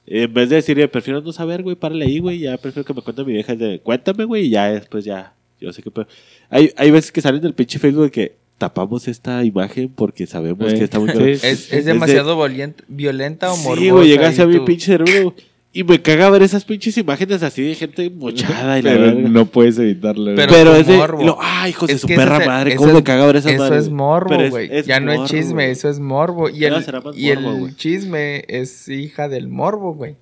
En 0.06 0.32
vez 0.32 0.48
de 0.48 0.56
decir, 0.56 0.88
prefiero 0.90 1.20
no 1.20 1.32
saber, 1.32 1.62
güey, 1.62 1.76
párale 1.76 2.04
ahí, 2.04 2.18
güey, 2.18 2.40
ya 2.40 2.56
prefiero 2.56 2.84
que 2.86 2.94
me 2.94 3.02
cuente 3.02 3.24
mi 3.24 3.32
vieja. 3.32 3.52
Es 3.52 3.58
de, 3.58 3.80
cuéntame, 3.80 4.24
güey, 4.24 4.46
y 4.46 4.50
ya 4.50 4.70
después 4.70 5.04
ya, 5.04 5.34
yo 5.60 5.72
sé 5.72 5.82
que... 5.82 5.90
pedo. 5.90 6.06
Hay, 6.48 6.72
hay 6.76 6.90
veces 6.90 7.10
que 7.10 7.20
salen 7.20 7.40
del 7.40 7.54
pinche 7.54 7.78
Facebook 7.78 8.04
de 8.04 8.10
que 8.10 8.43
tapamos 8.58 9.08
esta 9.08 9.42
imagen 9.44 9.88
porque 9.94 10.26
sabemos 10.26 10.72
Eh, 10.72 10.78
que 10.78 10.84
está 10.84 10.98
muy... 11.00 11.10
sí. 11.10 11.46
Es, 11.46 11.72
es 11.72 11.84
de- 11.84 11.92
demasiado 11.92 12.36
violenta, 12.36 12.84
violenta 12.88 13.52
o 13.52 13.56
morbosa. 13.56 13.80
Sí, 13.80 13.90
güey, 13.90 14.08
llega 14.08 14.22
y 14.24 14.26
hacia 14.26 14.46
mi 14.46 14.60
pinche 14.60 14.86
cerebro 14.86 15.34
y 15.76 15.82
me 15.82 16.00
caga 16.00 16.30
ver 16.30 16.42
esas 16.42 16.64
pinches 16.64 16.96
imágenes 16.98 17.42
así 17.42 17.60
de 17.62 17.74
gente 17.74 18.08
mochada 18.08 18.78
y 18.78 18.82
la 18.82 18.90
Pero 18.92 19.02
verga. 19.06 19.28
no 19.28 19.46
puedes 19.46 19.76
evitarlo. 19.78 20.32
Pero 20.36 20.52
Pero, 20.52 20.76
es 20.76 20.86
de, 20.86 20.96
morbo. 20.96 21.24
lo, 21.24 21.38
ay, 21.40 21.70
hijos 21.70 21.88
de 21.88 21.94
Es 21.96 22.00
su 22.02 22.06
perra 22.06 22.38
es- 22.38 22.46
madre, 22.46 22.76
cómo 22.76 22.90
es- 22.90 22.94
me 22.94 23.02
caga 23.02 23.26
ver 23.26 23.36
esas 23.36 23.52
Eso 23.52 23.62
madres. 23.64 23.82
es 23.84 23.90
morbo, 23.90 24.34
es- 24.40 24.50
güey. 24.50 24.68
es 24.70 24.86
Ya 24.86 25.00
no 25.00 25.10
es 25.10 25.18
morbo, 25.18 25.30
chisme, 25.30 25.70
eso 25.72 25.88
es 25.88 25.98
morbo. 25.98 26.48
Y 26.48 26.64
el, 26.64 26.84
será 26.84 27.00
más 27.00 27.16
y 27.16 27.28
el 27.30 27.40
morbo, 27.40 27.68
chisme 27.76 28.44
es 28.46 28.88
hija 28.88 29.28
del 29.28 29.48
morbo, 29.48 29.94
güey. 29.94 30.14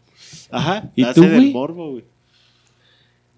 Ajá, 0.51 0.91
¿Y 0.97 1.03
nace 1.03 1.15
tú, 1.21 1.27
del 1.29 1.53
morbo, 1.53 1.91
güey. 1.93 2.05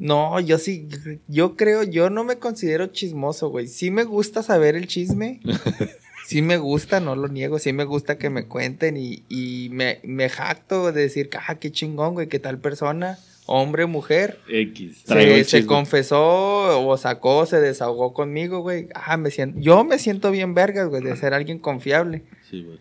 No, 0.05 0.39
yo 0.39 0.59
sí, 0.59 0.87
yo 1.29 1.57
creo, 1.57 1.83
yo 1.83 2.11
no 2.11 2.25
me 2.25 2.37
considero 2.37 2.89
chismoso, 2.89 3.49
güey. 3.49 3.67
Sí 3.69 3.91
me 3.91 4.05
gusta 4.05 4.43
saber 4.43 4.77
el 4.77 4.87
chisme. 4.87 5.41
Sí 6.27 6.41
me 6.41 6.57
gusta, 6.57 7.01
no 7.01 7.17
lo 7.17 7.29
niego. 7.29 7.59
Sí 7.59 7.75
me 7.75 7.85
gusta 7.85 8.17
que 8.17 8.31
me 8.31 8.47
cuenten 8.47 8.97
y, 8.97 9.25
y 9.29 9.69
me, 9.73 10.01
me 10.05 10.31
jacto 10.31 10.91
de 10.91 11.03
decir, 11.03 11.29
ah, 11.47 11.57
qué 11.57 11.71
chingón, 11.71 12.15
güey, 12.15 12.29
que 12.29 12.39
tal 12.39 12.59
persona, 12.59 13.19
hombre 13.45 13.85
mujer, 13.85 14.41
X. 14.49 15.03
Se, 15.07 15.45
se 15.45 15.67
confesó 15.67 16.89
o 16.89 16.97
sacó, 16.97 17.45
se 17.45 17.61
desahogó 17.61 18.15
conmigo, 18.15 18.61
güey. 18.61 18.89
Ah, 18.95 19.19
me 19.19 19.31
siento, 19.31 19.61
yo 19.61 19.85
me 19.85 19.99
siento 19.99 20.31
bien 20.31 20.55
vergas, 20.55 20.89
güey, 20.89 21.03
de 21.03 21.15
ser 21.15 21.35
alguien 21.35 21.59
confiable. 21.59 22.23
Sí, 22.51 22.63
güey. 22.63 22.79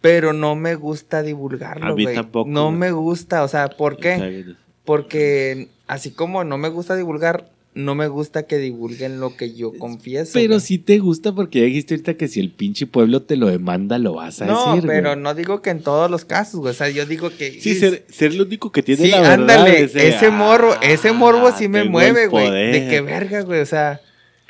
Pero 0.00 0.32
no 0.32 0.56
me 0.56 0.74
gusta 0.74 1.22
divulgarlo, 1.22 1.94
güey. 1.94 2.16
tampoco, 2.16 2.50
No 2.50 2.66
güey. 2.66 2.76
me 2.76 2.90
gusta, 2.90 3.44
o 3.44 3.48
sea, 3.48 3.68
¿por 3.68 3.98
qué? 3.98 4.46
Porque 4.84 5.68
así 5.90 6.10
como 6.10 6.44
no 6.44 6.56
me 6.58 6.68
gusta 6.68 6.94
divulgar, 6.96 7.50
no 7.74 7.94
me 7.94 8.08
gusta 8.08 8.44
que 8.46 8.58
divulguen 8.58 9.20
lo 9.20 9.36
que 9.36 9.54
yo 9.54 9.72
confieso. 9.78 10.32
Pero 10.34 10.54
güey. 10.54 10.60
sí 10.60 10.78
te 10.78 10.98
gusta 10.98 11.32
porque 11.32 11.60
ya 11.60 11.64
dijiste 11.66 11.94
ahorita 11.94 12.14
que 12.14 12.26
si 12.26 12.40
el 12.40 12.50
pinche 12.50 12.86
pueblo 12.86 13.22
te 13.22 13.36
lo 13.36 13.46
demanda, 13.46 13.96
lo 13.98 14.14
vas 14.14 14.42
a 14.42 14.46
No, 14.46 14.74
decir. 14.74 14.88
pero 14.88 15.10
güey. 15.10 15.22
no 15.22 15.34
digo 15.34 15.62
que 15.62 15.70
en 15.70 15.80
todos 15.82 16.10
los 16.10 16.24
casos, 16.24 16.60
güey. 16.60 16.72
O 16.72 16.74
sea, 16.74 16.88
yo 16.90 17.06
digo 17.06 17.30
que. 17.30 17.60
Sí, 17.60 17.74
ser, 17.76 18.04
ser 18.08 18.32
el 18.32 18.40
único 18.42 18.72
que 18.72 18.82
tiene 18.82 19.04
Sí, 19.04 19.10
la 19.10 19.20
verdad. 19.20 19.34
ándale, 19.34 19.82
es 19.82 19.92
de, 19.92 20.08
ese 20.08 20.30
morbo, 20.30 20.74
ese 20.82 21.12
morbo 21.12 21.46
ah, 21.48 21.54
sí 21.56 21.68
me 21.68 21.84
mueve, 21.84 22.26
güey. 22.26 22.50
De 22.72 22.88
que 22.88 23.00
verga, 23.02 23.42
güey. 23.42 23.60
O 23.60 23.66
sea, 23.66 24.00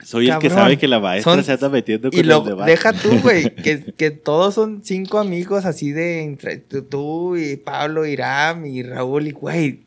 Soy 0.02 0.30
el 0.30 0.38
que 0.38 0.48
sabe 0.48 0.78
que 0.78 0.88
la 0.88 0.98
maestra 0.98 1.34
Son- 1.34 1.44
se 1.44 1.52
anda 1.52 1.68
metiendo 1.68 2.10
con 2.10 2.18
y 2.18 2.22
lo 2.22 2.40
deja 2.64 2.94
tú, 2.94 3.10
güey. 3.22 3.54
Que, 3.62 3.84
que 3.98 4.10
todos 4.10 4.54
son 4.54 4.80
cinco 4.82 5.18
amigos 5.18 5.66
así 5.66 5.92
de 5.92 6.22
entre 6.22 6.56
tú, 6.56 7.36
y 7.36 7.56
Pablo, 7.56 8.06
Iram 8.06 8.64
y 8.64 8.82
Raúl. 8.82 9.26
Y 9.26 9.32
güey, 9.32 9.80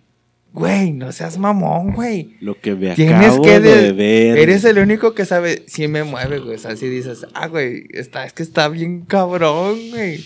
güey, 0.53 0.93
no 0.93 1.11
seas 1.11 1.37
mamón, 1.37 1.93
güey. 1.93 2.37
Lo 2.39 2.59
que 2.59 2.75
me 2.75 2.95
Tienes 2.95 3.29
acabo 3.31 3.41
que 3.43 3.59
de, 3.59 3.75
de- 3.75 3.91
ver. 3.93 4.37
Eres 4.37 4.63
el 4.65 4.77
único 4.79 5.13
que 5.13 5.25
sabe. 5.25 5.63
Sí 5.67 5.87
me 5.87 6.03
mueve, 6.03 6.39
güey. 6.39 6.55
O 6.55 6.59
sea, 6.59 6.75
si 6.75 6.87
dices, 6.87 7.25
ah, 7.33 7.47
güey, 7.47 7.85
está, 7.91 8.25
es 8.25 8.33
que 8.33 8.43
está 8.43 8.67
bien 8.69 9.01
cabrón, 9.01 9.77
güey. 9.91 10.23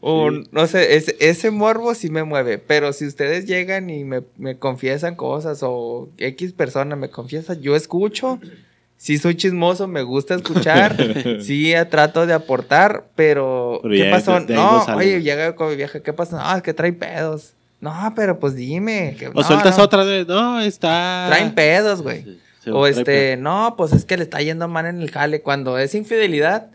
O 0.00 0.30
Sí. 0.30 0.42
no 0.52 0.66
sé, 0.66 0.96
ese, 0.96 1.16
ese 1.18 1.50
morbo 1.50 1.94
sí 1.94 2.10
me 2.10 2.24
mueve. 2.24 2.58
Pero 2.58 2.92
si 2.92 3.06
ustedes 3.06 3.46
llegan 3.46 3.90
y 3.90 4.04
me, 4.04 4.22
me 4.36 4.58
confiesan 4.58 5.14
cosas 5.16 5.60
o 5.62 6.08
X 6.18 6.52
persona 6.52 6.94
me 6.94 7.08
confiesa, 7.10 7.54
yo 7.54 7.74
escucho. 7.74 8.38
Sí 8.96 9.18
soy 9.18 9.34
chismoso, 9.34 9.88
me 9.88 10.02
gusta 10.02 10.34
escuchar. 10.36 10.96
sí 11.42 11.72
trato 11.90 12.26
de 12.26 12.32
aportar, 12.34 13.06
pero... 13.16 13.80
Pero 13.82 13.94
¿Qué 13.94 14.10
pasó? 14.10 14.40
no 14.40 14.84
oye, 14.96 15.20
llega 15.22 15.54
con 15.56 15.68
mi 15.70 15.76
vieja, 15.76 16.00
¿qué 16.00 16.12
pasó? 16.12 16.36
No, 16.36 16.56
es 16.56 16.62
que 16.62 16.72
trae 16.74 16.92
pedos. 16.92 17.54
No, 17.84 18.12
pero 18.16 18.38
pues 18.40 18.54
dime. 18.54 19.14
que- 19.18 19.28
O 19.28 19.32
no, 19.34 19.42
sueltas 19.42 19.76
no. 19.78 19.84
otra 19.84 20.04
de, 20.04 20.24
no, 20.24 20.60
está... 20.60 21.26
Traen 21.28 21.54
pedos, 21.54 22.00
güey. 22.02 22.22
Sí, 22.24 22.40
sí, 22.64 22.70
O 22.72 22.86
este, 22.86 23.04
pedo. 23.04 23.42
no, 23.42 23.74
pues 23.76 23.92
es 23.92 24.04
que 24.06 24.16
le 24.16 24.22
está 24.24 24.40
yendo 24.40 24.66
mal 24.68 24.86
en 24.86 25.02
el 25.02 25.10
jale. 25.10 25.42
Cuando 25.42 25.78
es 25.78 25.94
infidelidad, 25.94 26.68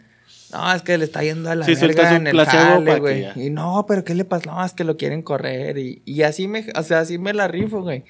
no, 0.52 0.72
es 0.72 0.81
que 0.84 0.98
le 0.99 1.06
está 1.06 1.23
yendo 1.23 1.49
a 1.49 1.56
la 1.56 1.65
Sí, 1.65 1.76
sueltas 1.76 2.11
verga 2.11 2.15
en 2.18 2.27
el 2.27 2.45
jale, 2.45 2.99
güey. 2.99 3.27
Y 3.36 3.49
no, 3.49 3.86
pero 3.88 4.03
¿qué 4.03 4.14
le 4.14 4.23
pasó? 4.23 4.52
No, 4.52 4.64
es 4.64 4.73
que 4.73 4.84
lo 4.84 4.98
quieren 4.98 5.22
correr. 5.23 5.77
Y, 5.80 6.02
y 6.06 6.22
así 6.22 6.48
me, 6.48 6.65
o 6.76 6.84
sea, 6.84 6.99
así 6.99 7.18
me 7.18 7.34
la 7.34 7.48
rifo, 7.48 7.81
güey. 7.81 8.03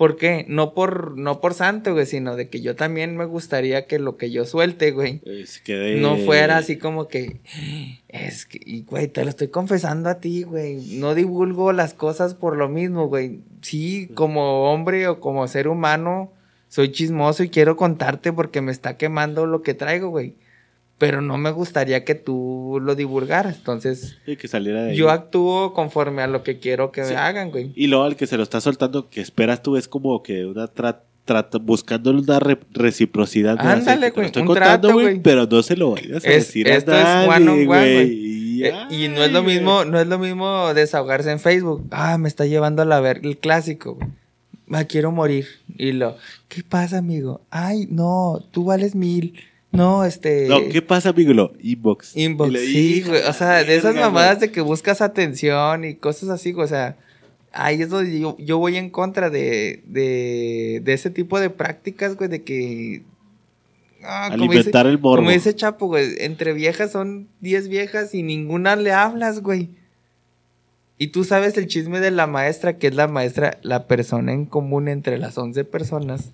¿Por 0.00 0.16
qué? 0.16 0.46
No 0.48 0.72
por, 0.72 1.18
no 1.18 1.42
por 1.42 1.52
santo, 1.52 1.92
güey, 1.92 2.06
sino 2.06 2.34
de 2.34 2.48
que 2.48 2.62
yo 2.62 2.74
también 2.74 3.18
me 3.18 3.26
gustaría 3.26 3.86
que 3.86 3.98
lo 3.98 4.16
que 4.16 4.30
yo 4.30 4.46
suelte, 4.46 4.92
güey, 4.92 5.20
Es 5.26 5.60
que 5.60 5.74
de- 5.76 6.00
no 6.00 6.16
fuera 6.16 6.56
así 6.56 6.78
como 6.78 7.06
que 7.06 7.42
es 8.08 8.46
que, 8.46 8.58
y, 8.64 8.80
güey, 8.84 9.08
te 9.08 9.22
lo 9.24 9.28
estoy 9.28 9.48
confesando 9.48 10.08
a 10.08 10.18
ti, 10.18 10.44
güey. 10.44 10.96
No 10.98 11.14
divulgo 11.14 11.74
las 11.74 11.92
cosas 11.92 12.32
por 12.32 12.56
lo 12.56 12.66
mismo, 12.70 13.08
güey. 13.08 13.40
Sí, 13.60 14.08
como 14.14 14.72
hombre 14.72 15.06
o 15.06 15.20
como 15.20 15.46
ser 15.48 15.68
humano, 15.68 16.32
soy 16.68 16.90
chismoso 16.92 17.42
y 17.42 17.50
quiero 17.50 17.76
contarte 17.76 18.32
porque 18.32 18.62
me 18.62 18.72
está 18.72 18.96
quemando 18.96 19.44
lo 19.44 19.60
que 19.60 19.74
traigo, 19.74 20.08
güey. 20.08 20.32
Pero 21.00 21.22
no 21.22 21.38
me 21.38 21.50
gustaría 21.50 22.04
que 22.04 22.14
tú 22.14 22.78
lo 22.82 22.94
divulgaras. 22.94 23.56
Entonces, 23.56 24.18
Sí, 24.26 24.36
que 24.36 24.46
saliera 24.48 24.82
de 24.84 24.90
ahí. 24.90 24.96
yo 24.96 25.08
actúo 25.10 25.72
conforme 25.72 26.20
a 26.20 26.26
lo 26.26 26.42
que 26.42 26.58
quiero 26.58 26.92
que 26.92 27.04
Sí. 27.04 27.14
me 27.14 27.16
hagan, 27.18 27.50
güey. 27.50 27.72
Y 27.74 27.86
luego 27.86 28.04
al 28.04 28.16
que 28.16 28.26
se 28.26 28.36
lo 28.36 28.42
está 28.42 28.60
soltando, 28.60 29.08
que 29.08 29.22
esperas 29.22 29.62
tú, 29.62 29.76
es 29.78 29.88
como 29.88 30.22
que 30.22 30.44
una 30.44 30.66
trata 30.68 31.58
buscándole 31.58 32.20
una 32.20 32.38
re- 32.38 32.58
reciprocidad. 32.72 33.56
Ándale, 33.58 34.10
güey, 34.10 34.26
Estoy 34.26 34.42
un 34.42 34.48
contando, 34.48 34.88
trato, 34.88 34.92
güey, 34.92 35.20
pero 35.20 35.46
no 35.46 35.62
se 35.62 35.74
lo 35.76 35.92
vayas 35.92 36.22
a 36.24 36.28
Es- 36.28 36.46
decir 36.48 36.68
a 36.70 36.74
esto 36.76 36.92
es 36.92 37.02
nadie, 37.02 37.28
one 37.28 37.48
on 37.50 37.58
one, 37.60 37.64
güey. 37.66 38.12
Y, 38.12 38.64
Eh, 38.64 38.74
y 38.90 39.08
no 39.08 39.22
es 39.24 39.32
lo 39.32 39.42
mismo, 39.42 39.86
no 39.86 39.98
es 39.98 40.06
lo 40.06 40.18
mismo 40.18 40.74
desahogarse 40.74 41.30
en 41.30 41.40
Facebook. 41.40 41.86
Ah, 41.92 42.18
me 42.18 42.28
está 42.28 42.44
llevando 42.44 42.82
a 42.82 42.84
la 42.84 43.00
ver 43.00 43.20
el 43.24 43.38
clásico. 43.38 43.94
güey. 43.94 44.08
Me 44.66 44.86
quiero 44.86 45.10
morir. 45.12 45.46
Y 45.78 45.92
lo, 45.92 46.16
¿qué 46.48 46.62
pasa, 46.62 46.98
amigo? 46.98 47.40
Ay, 47.50 47.86
no, 47.90 48.40
tú 48.50 48.64
vales 48.64 48.94
mil. 48.94 49.34
No, 49.72 50.04
este. 50.04 50.48
No, 50.48 50.58
¿qué 50.68 50.82
pasa, 50.82 51.10
amigo? 51.10 51.32
Lo 51.32 51.52
inbox. 51.60 52.16
Inbox, 52.16 52.50
le- 52.52 52.66
sí, 52.66 53.02
güey. 53.06 53.22
O 53.22 53.32
sea, 53.32 53.62
de 53.62 53.76
esas 53.76 53.94
mamadas 53.94 54.38
güey. 54.38 54.48
de 54.48 54.52
que 54.52 54.60
buscas 54.62 55.00
atención 55.00 55.84
y 55.84 55.94
cosas 55.94 56.28
así, 56.28 56.50
güey. 56.52 56.64
O 56.64 56.68
sea, 56.68 56.96
ahí 57.52 57.80
es 57.82 57.88
donde 57.88 58.18
yo, 58.18 58.36
yo 58.38 58.58
voy 58.58 58.76
en 58.76 58.90
contra 58.90 59.30
de, 59.30 59.82
de, 59.86 60.80
de 60.84 60.92
ese 60.92 61.10
tipo 61.10 61.38
de 61.38 61.50
prácticas, 61.50 62.16
güey, 62.16 62.28
de 62.28 62.42
que. 62.42 63.02
Ah, 64.02 64.30
dice- 64.32 64.42
Alimentar 64.44 64.86
el 64.86 64.98
morbo. 64.98 65.16
como 65.16 65.30
dice 65.30 65.54
Chapo, 65.54 65.86
güey, 65.86 66.14
entre 66.18 66.52
viejas 66.52 66.90
son 66.92 67.28
10 67.40 67.68
viejas 67.68 68.14
y 68.14 68.22
ninguna 68.22 68.74
le 68.74 68.92
hablas, 68.92 69.40
güey. 69.40 69.68
Y 70.98 71.08
tú 71.08 71.22
sabes 71.24 71.56
el 71.56 71.66
chisme 71.66 72.00
de 72.00 72.10
la 72.10 72.26
maestra, 72.26 72.76
que 72.76 72.88
es 72.88 72.94
la 72.94 73.08
maestra, 73.08 73.58
la 73.62 73.86
persona 73.86 74.32
en 74.32 74.46
común 74.46 74.88
entre 74.88 75.16
las 75.18 75.38
11 75.38 75.64
personas. 75.64 76.32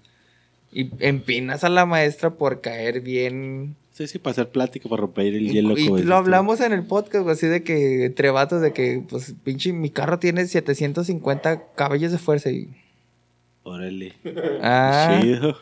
Y 0.77 0.91
empinas 0.99 1.65
a 1.65 1.71
la 1.71 1.87
maestra 1.87 2.35
por 2.35 2.61
caer 2.61 3.01
bien. 3.01 3.77
Sí, 3.93 4.07
sí, 4.07 4.19
para 4.19 4.33
hacer 4.33 4.51
plática, 4.51 4.91
para 4.91 5.01
romper 5.01 5.25
el 5.29 5.47
Y, 5.47 5.53
hielo. 5.55 5.73
y 5.73 5.89
dices 5.89 6.05
lo 6.05 6.17
hablamos 6.17 6.61
en 6.61 6.75
el 6.75 6.83
podcast, 6.85 7.23
güey, 7.23 7.33
así 7.33 7.47
de 7.47 7.63
que 7.63 8.05
entre 8.05 8.29
vatos, 8.29 8.61
de 8.61 8.75
que, 8.75 9.03
pues, 9.09 9.35
pinche, 9.43 9.73
mi 9.73 9.89
carro 9.89 10.19
tiene 10.19 10.47
750 10.47 11.73
caballos 11.75 12.13
de 12.13 12.19
fuerza 12.19 12.51
y... 12.51 12.69
Órale. 13.63 14.13
Ah, 14.61 15.19
Chido. 15.23 15.57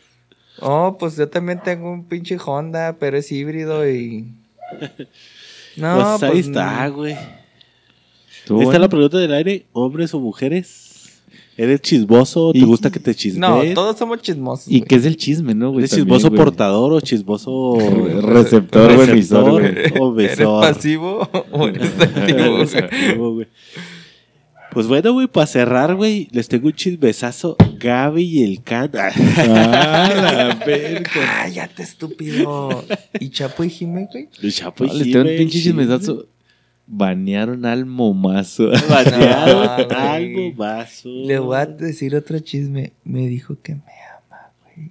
oh, 0.58 0.96
pues 0.98 1.16
yo 1.16 1.28
también 1.28 1.60
tengo 1.62 1.92
un 1.92 2.06
pinche 2.08 2.36
Honda, 2.44 2.96
pero 2.98 3.16
es 3.16 3.30
híbrido 3.30 3.88
y... 3.88 4.34
No, 5.76 6.16
pues 6.18 6.22
ahí 6.24 6.30
pues, 6.30 6.46
está, 6.48 6.88
no. 6.88 6.94
güey. 6.94 7.12
Esta 7.12 8.74
es 8.74 8.80
la 8.80 8.88
pregunta 8.88 9.18
del 9.18 9.32
aire. 9.32 9.66
¿Hombres 9.72 10.12
o 10.12 10.18
mujeres? 10.18 10.84
¿Eres 11.56 11.81
chismoso? 11.82 12.52
¿Te 12.52 12.59
Y- 12.59 12.62
gusta 12.64 12.90
que 12.90 12.98
te 13.01 13.14
chismeen? 13.14 13.40
No, 13.68 13.74
todos 13.74 13.97
somos 13.98 14.20
chismosos. 14.22 14.66
¿Y 14.68 14.78
güey. 14.78 14.89
qué 14.89 14.97
es 14.97 15.05
el 15.06 15.16
chisme, 15.16 15.55
no, 15.55 15.68
güey? 15.70 15.81
¿Eres 15.81 15.90
También, 15.90 16.06
chismoso 16.06 16.28
güey. 16.28 16.39
portador 16.39 16.93
o 16.93 17.01
chismoso 17.01 17.76
Receptor 18.22 18.90
o 18.90 19.02
emisor, 19.05 19.51
güey. 19.60 19.74
o 20.01 20.20
¿Eres 20.20 20.39
pasivo 20.39 21.28
o 21.52 21.68
eres 21.68 21.93
activo? 22.01 22.39
Eres 22.59 22.74
activo, 22.74 23.35
güey. 23.35 23.47
Pues 24.72 24.89
bueno, 24.89 25.12
güey, 25.12 25.28
para 25.28 25.47
cerrar, 25.47 25.94
güey, 25.94 26.26
les 26.32 26.48
tengo 26.48 26.66
un 26.66 26.72
chismesazo. 26.72 27.56
Gaby 27.78 28.22
y 28.24 28.43
el 28.43 28.60
Can. 28.64 28.90
Ah, 29.36 30.10
la 30.59 30.64
verga. 30.66 31.09
Cállate, 31.12 31.85
estúpido. 31.85 32.85
¿Y 33.20 33.28
Chapo 33.31 33.62
y 33.62 33.70
Jimé, 33.70 34.09
güey? 34.10 34.28
El 34.43 34.52
Chapo 34.52 34.85
y 34.85 34.89
No, 34.89 34.94
les 34.94 35.12
tengo 35.12 35.31
un 35.31 35.36
pinche 35.36 35.60
chismesazo. 35.62 36.26
Banearon 36.86 37.65
al 37.65 37.86
momazo. 37.86 38.69
Banearon 38.89 39.89
No, 39.89 39.97
algo 39.98 40.52
vaso. 40.55 41.09
Le 41.09 41.39
voy 41.39 41.56
a 41.56 41.65
decir 41.66 42.15
otro 42.15 42.39
chisme. 42.40 42.93
Me 43.05 43.27
dijo 43.28 43.56
que 43.62 43.74
me 43.74 43.81
ama, 43.81 44.51
güey. 44.74 44.90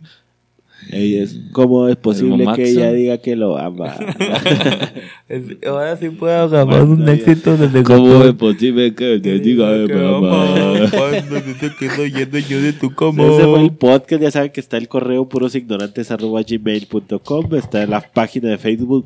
Ey, 0.91 1.15
es, 1.17 1.39
¿Cómo 1.53 1.87
es 1.87 1.95
posible 1.95 2.45
que 2.55 2.69
ella 2.69 2.91
diga 2.91 3.17
que 3.19 3.37
lo 3.37 3.57
ama? 3.57 3.95
Ahora 5.65 5.95
sí 5.95 6.09
puedo 6.09 6.49
grabar 6.49 6.81
un 6.83 6.97
Bueno, 6.97 7.09
éxito 7.13 7.55
desde 7.55 7.83
¿Cómo 7.83 8.21
es 8.25 8.33
posible 8.33 8.93
que 8.93 9.17
te 9.19 9.39
diga 9.39 9.87
Que 9.87 9.93
mamá? 9.93 10.43
ama, 10.43 10.89
cuando 10.91 11.39
dice 11.39 11.71
que 11.79 11.85
estoy 11.85 12.11
yendo 12.11 12.37
yo 12.39 12.61
de 12.61 12.73
tu 12.73 12.93
cama. 12.93 13.23
Ese 13.23 13.43
fue 13.43 13.61
el 13.63 13.71
podcast. 13.71 14.21
Ya 14.21 14.29
saben 14.31 14.51
que 14.51 14.59
está 14.59 14.75
el 14.77 14.89
correo 14.89 15.29
purosignorantes.gmail.com. 15.29 17.55
Está 17.55 17.83
en 17.83 17.89
la 17.89 18.01
página 18.01 18.49
de 18.49 18.57
Facebook 18.57 19.05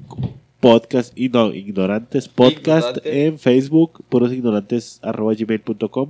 podcast 0.59 1.17
y 1.17 1.29
no, 1.29 1.53
ignorantes 1.53 2.27
podcast 2.27 2.97
Ignorante. 2.97 3.27
en 3.27 3.39
Facebook 3.39 4.03
purosignorantes.gmail.com 4.09 6.09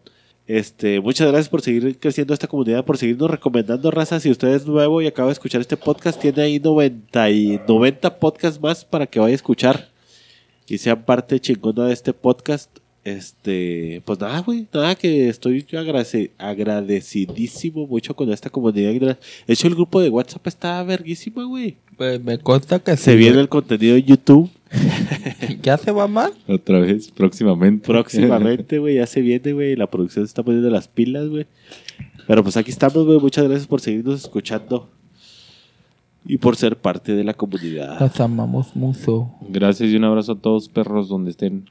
Este, 0.47 1.01
muchas 1.01 1.29
gracias 1.29 1.49
por 1.51 1.61
seguir 1.61 1.99
creciendo 1.99 2.33
esta 2.33 2.47
comunidad, 2.47 2.87
por 2.87 2.97
seguirnos 2.97 3.31
recomendando 3.31 3.91
razas. 3.91 4.23
Si 4.23 4.31
usted 4.31 4.49
es 4.49 4.66
nuevo 4.66 5.03
y 5.03 5.07
acaba 5.07 5.29
de 5.29 5.35
escuchar 5.35 5.61
este 5.61 5.77
podcast, 5.77 6.19
tiene 6.19 6.41
ahí 6.41 6.59
90, 6.59 7.31
y 7.31 7.61
90 7.69 8.19
podcasts 8.19 8.59
más 8.59 8.83
para 8.83 9.07
que 9.07 9.20
vaya 9.20 9.33
a 9.33 9.35
escuchar 9.35 9.91
y 10.66 10.79
sean 10.79 11.05
parte 11.05 11.39
chingona 11.39 11.85
de 11.85 11.93
este 11.93 12.15
podcast. 12.15 12.79
Este, 13.16 14.02
pues 14.05 14.18
nada, 14.20 14.40
güey, 14.40 14.66
nada 14.72 14.94
que 14.94 15.28
estoy 15.28 15.62
agradece- 15.72 16.30
agradecidísimo 16.39 17.86
mucho 17.86 18.14
con 18.14 18.30
esta 18.32 18.51
comunidad. 18.51 18.93
De 18.93 19.16
hecho, 19.55 19.66
el 19.68 19.74
grupo 19.74 20.01
de 20.01 20.10
WhatsApp 20.10 20.47
está 20.47 20.82
verguísima, 20.82 21.44
güey. 21.44 21.76
Pues 21.97 22.22
me 22.22 22.39
consta 22.39 22.78
que 22.78 22.97
Se 22.97 23.12
sí, 23.12 23.16
viene 23.16 23.32
güey. 23.35 23.43
el 23.43 23.48
contenido 23.48 23.94
de 23.94 24.02
YouTube 24.02 24.51
¿Ya 25.62 25.78
se 25.78 25.90
va 25.90 26.06
mal? 26.06 26.32
Otra 26.47 26.78
vez, 26.80 27.10
próximamente. 27.10 27.86
próximamente, 27.86 28.78
güey. 28.78 28.97
Ya 28.97 29.06
se 29.06 29.22
viene, 29.22 29.52
güey. 29.55 29.74
La 29.76 29.86
producción 29.90 30.26
se 30.26 30.28
está 30.30 30.43
poniendo 30.43 30.68
las 30.70 30.89
pilas, 30.89 31.28
güey. 31.28 31.47
Pero 32.26 32.43
pues 32.43 32.56
aquí 32.59 32.70
estamos, 32.70 33.06
güey. 33.06 33.18
Muchas 33.18 33.44
gracias 33.44 33.66
por 33.66 33.80
seguirnos 33.80 34.20
escuchando 34.22 34.90
y 36.26 36.36
por 36.36 36.56
ser 36.56 36.76
parte 36.76 37.14
de 37.14 37.24
la 37.24 37.32
comunidad. 37.32 37.98
Los 37.98 38.20
amamos 38.20 38.76
mucho. 38.76 39.30
Gracias 39.48 39.89
y 39.90 39.97
un 39.97 40.05
abrazo 40.05 40.32
a 40.32 40.39
todos 40.39 40.68
perros 40.68 41.09
donde 41.09 41.30
estén. 41.30 41.64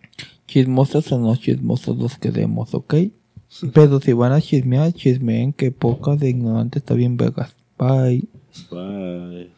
Chismosos 0.47 1.11
o 1.11 1.19
no 1.19 1.35
chismosos 1.35 1.97
los 1.97 2.17
queremos, 2.17 2.73
¿ok? 2.73 2.95
Pero 3.73 3.99
si 3.99 4.13
van 4.13 4.33
a 4.33 4.41
chismear, 4.41 4.91
chismeen 4.93 5.53
que 5.53 5.71
poca 5.71 6.15
de 6.15 6.29
ignorante 6.29 6.79
está 6.79 6.93
bien 6.93 7.17
vegas. 7.17 7.55
Bye. 7.77 8.27
Bye. 8.71 9.56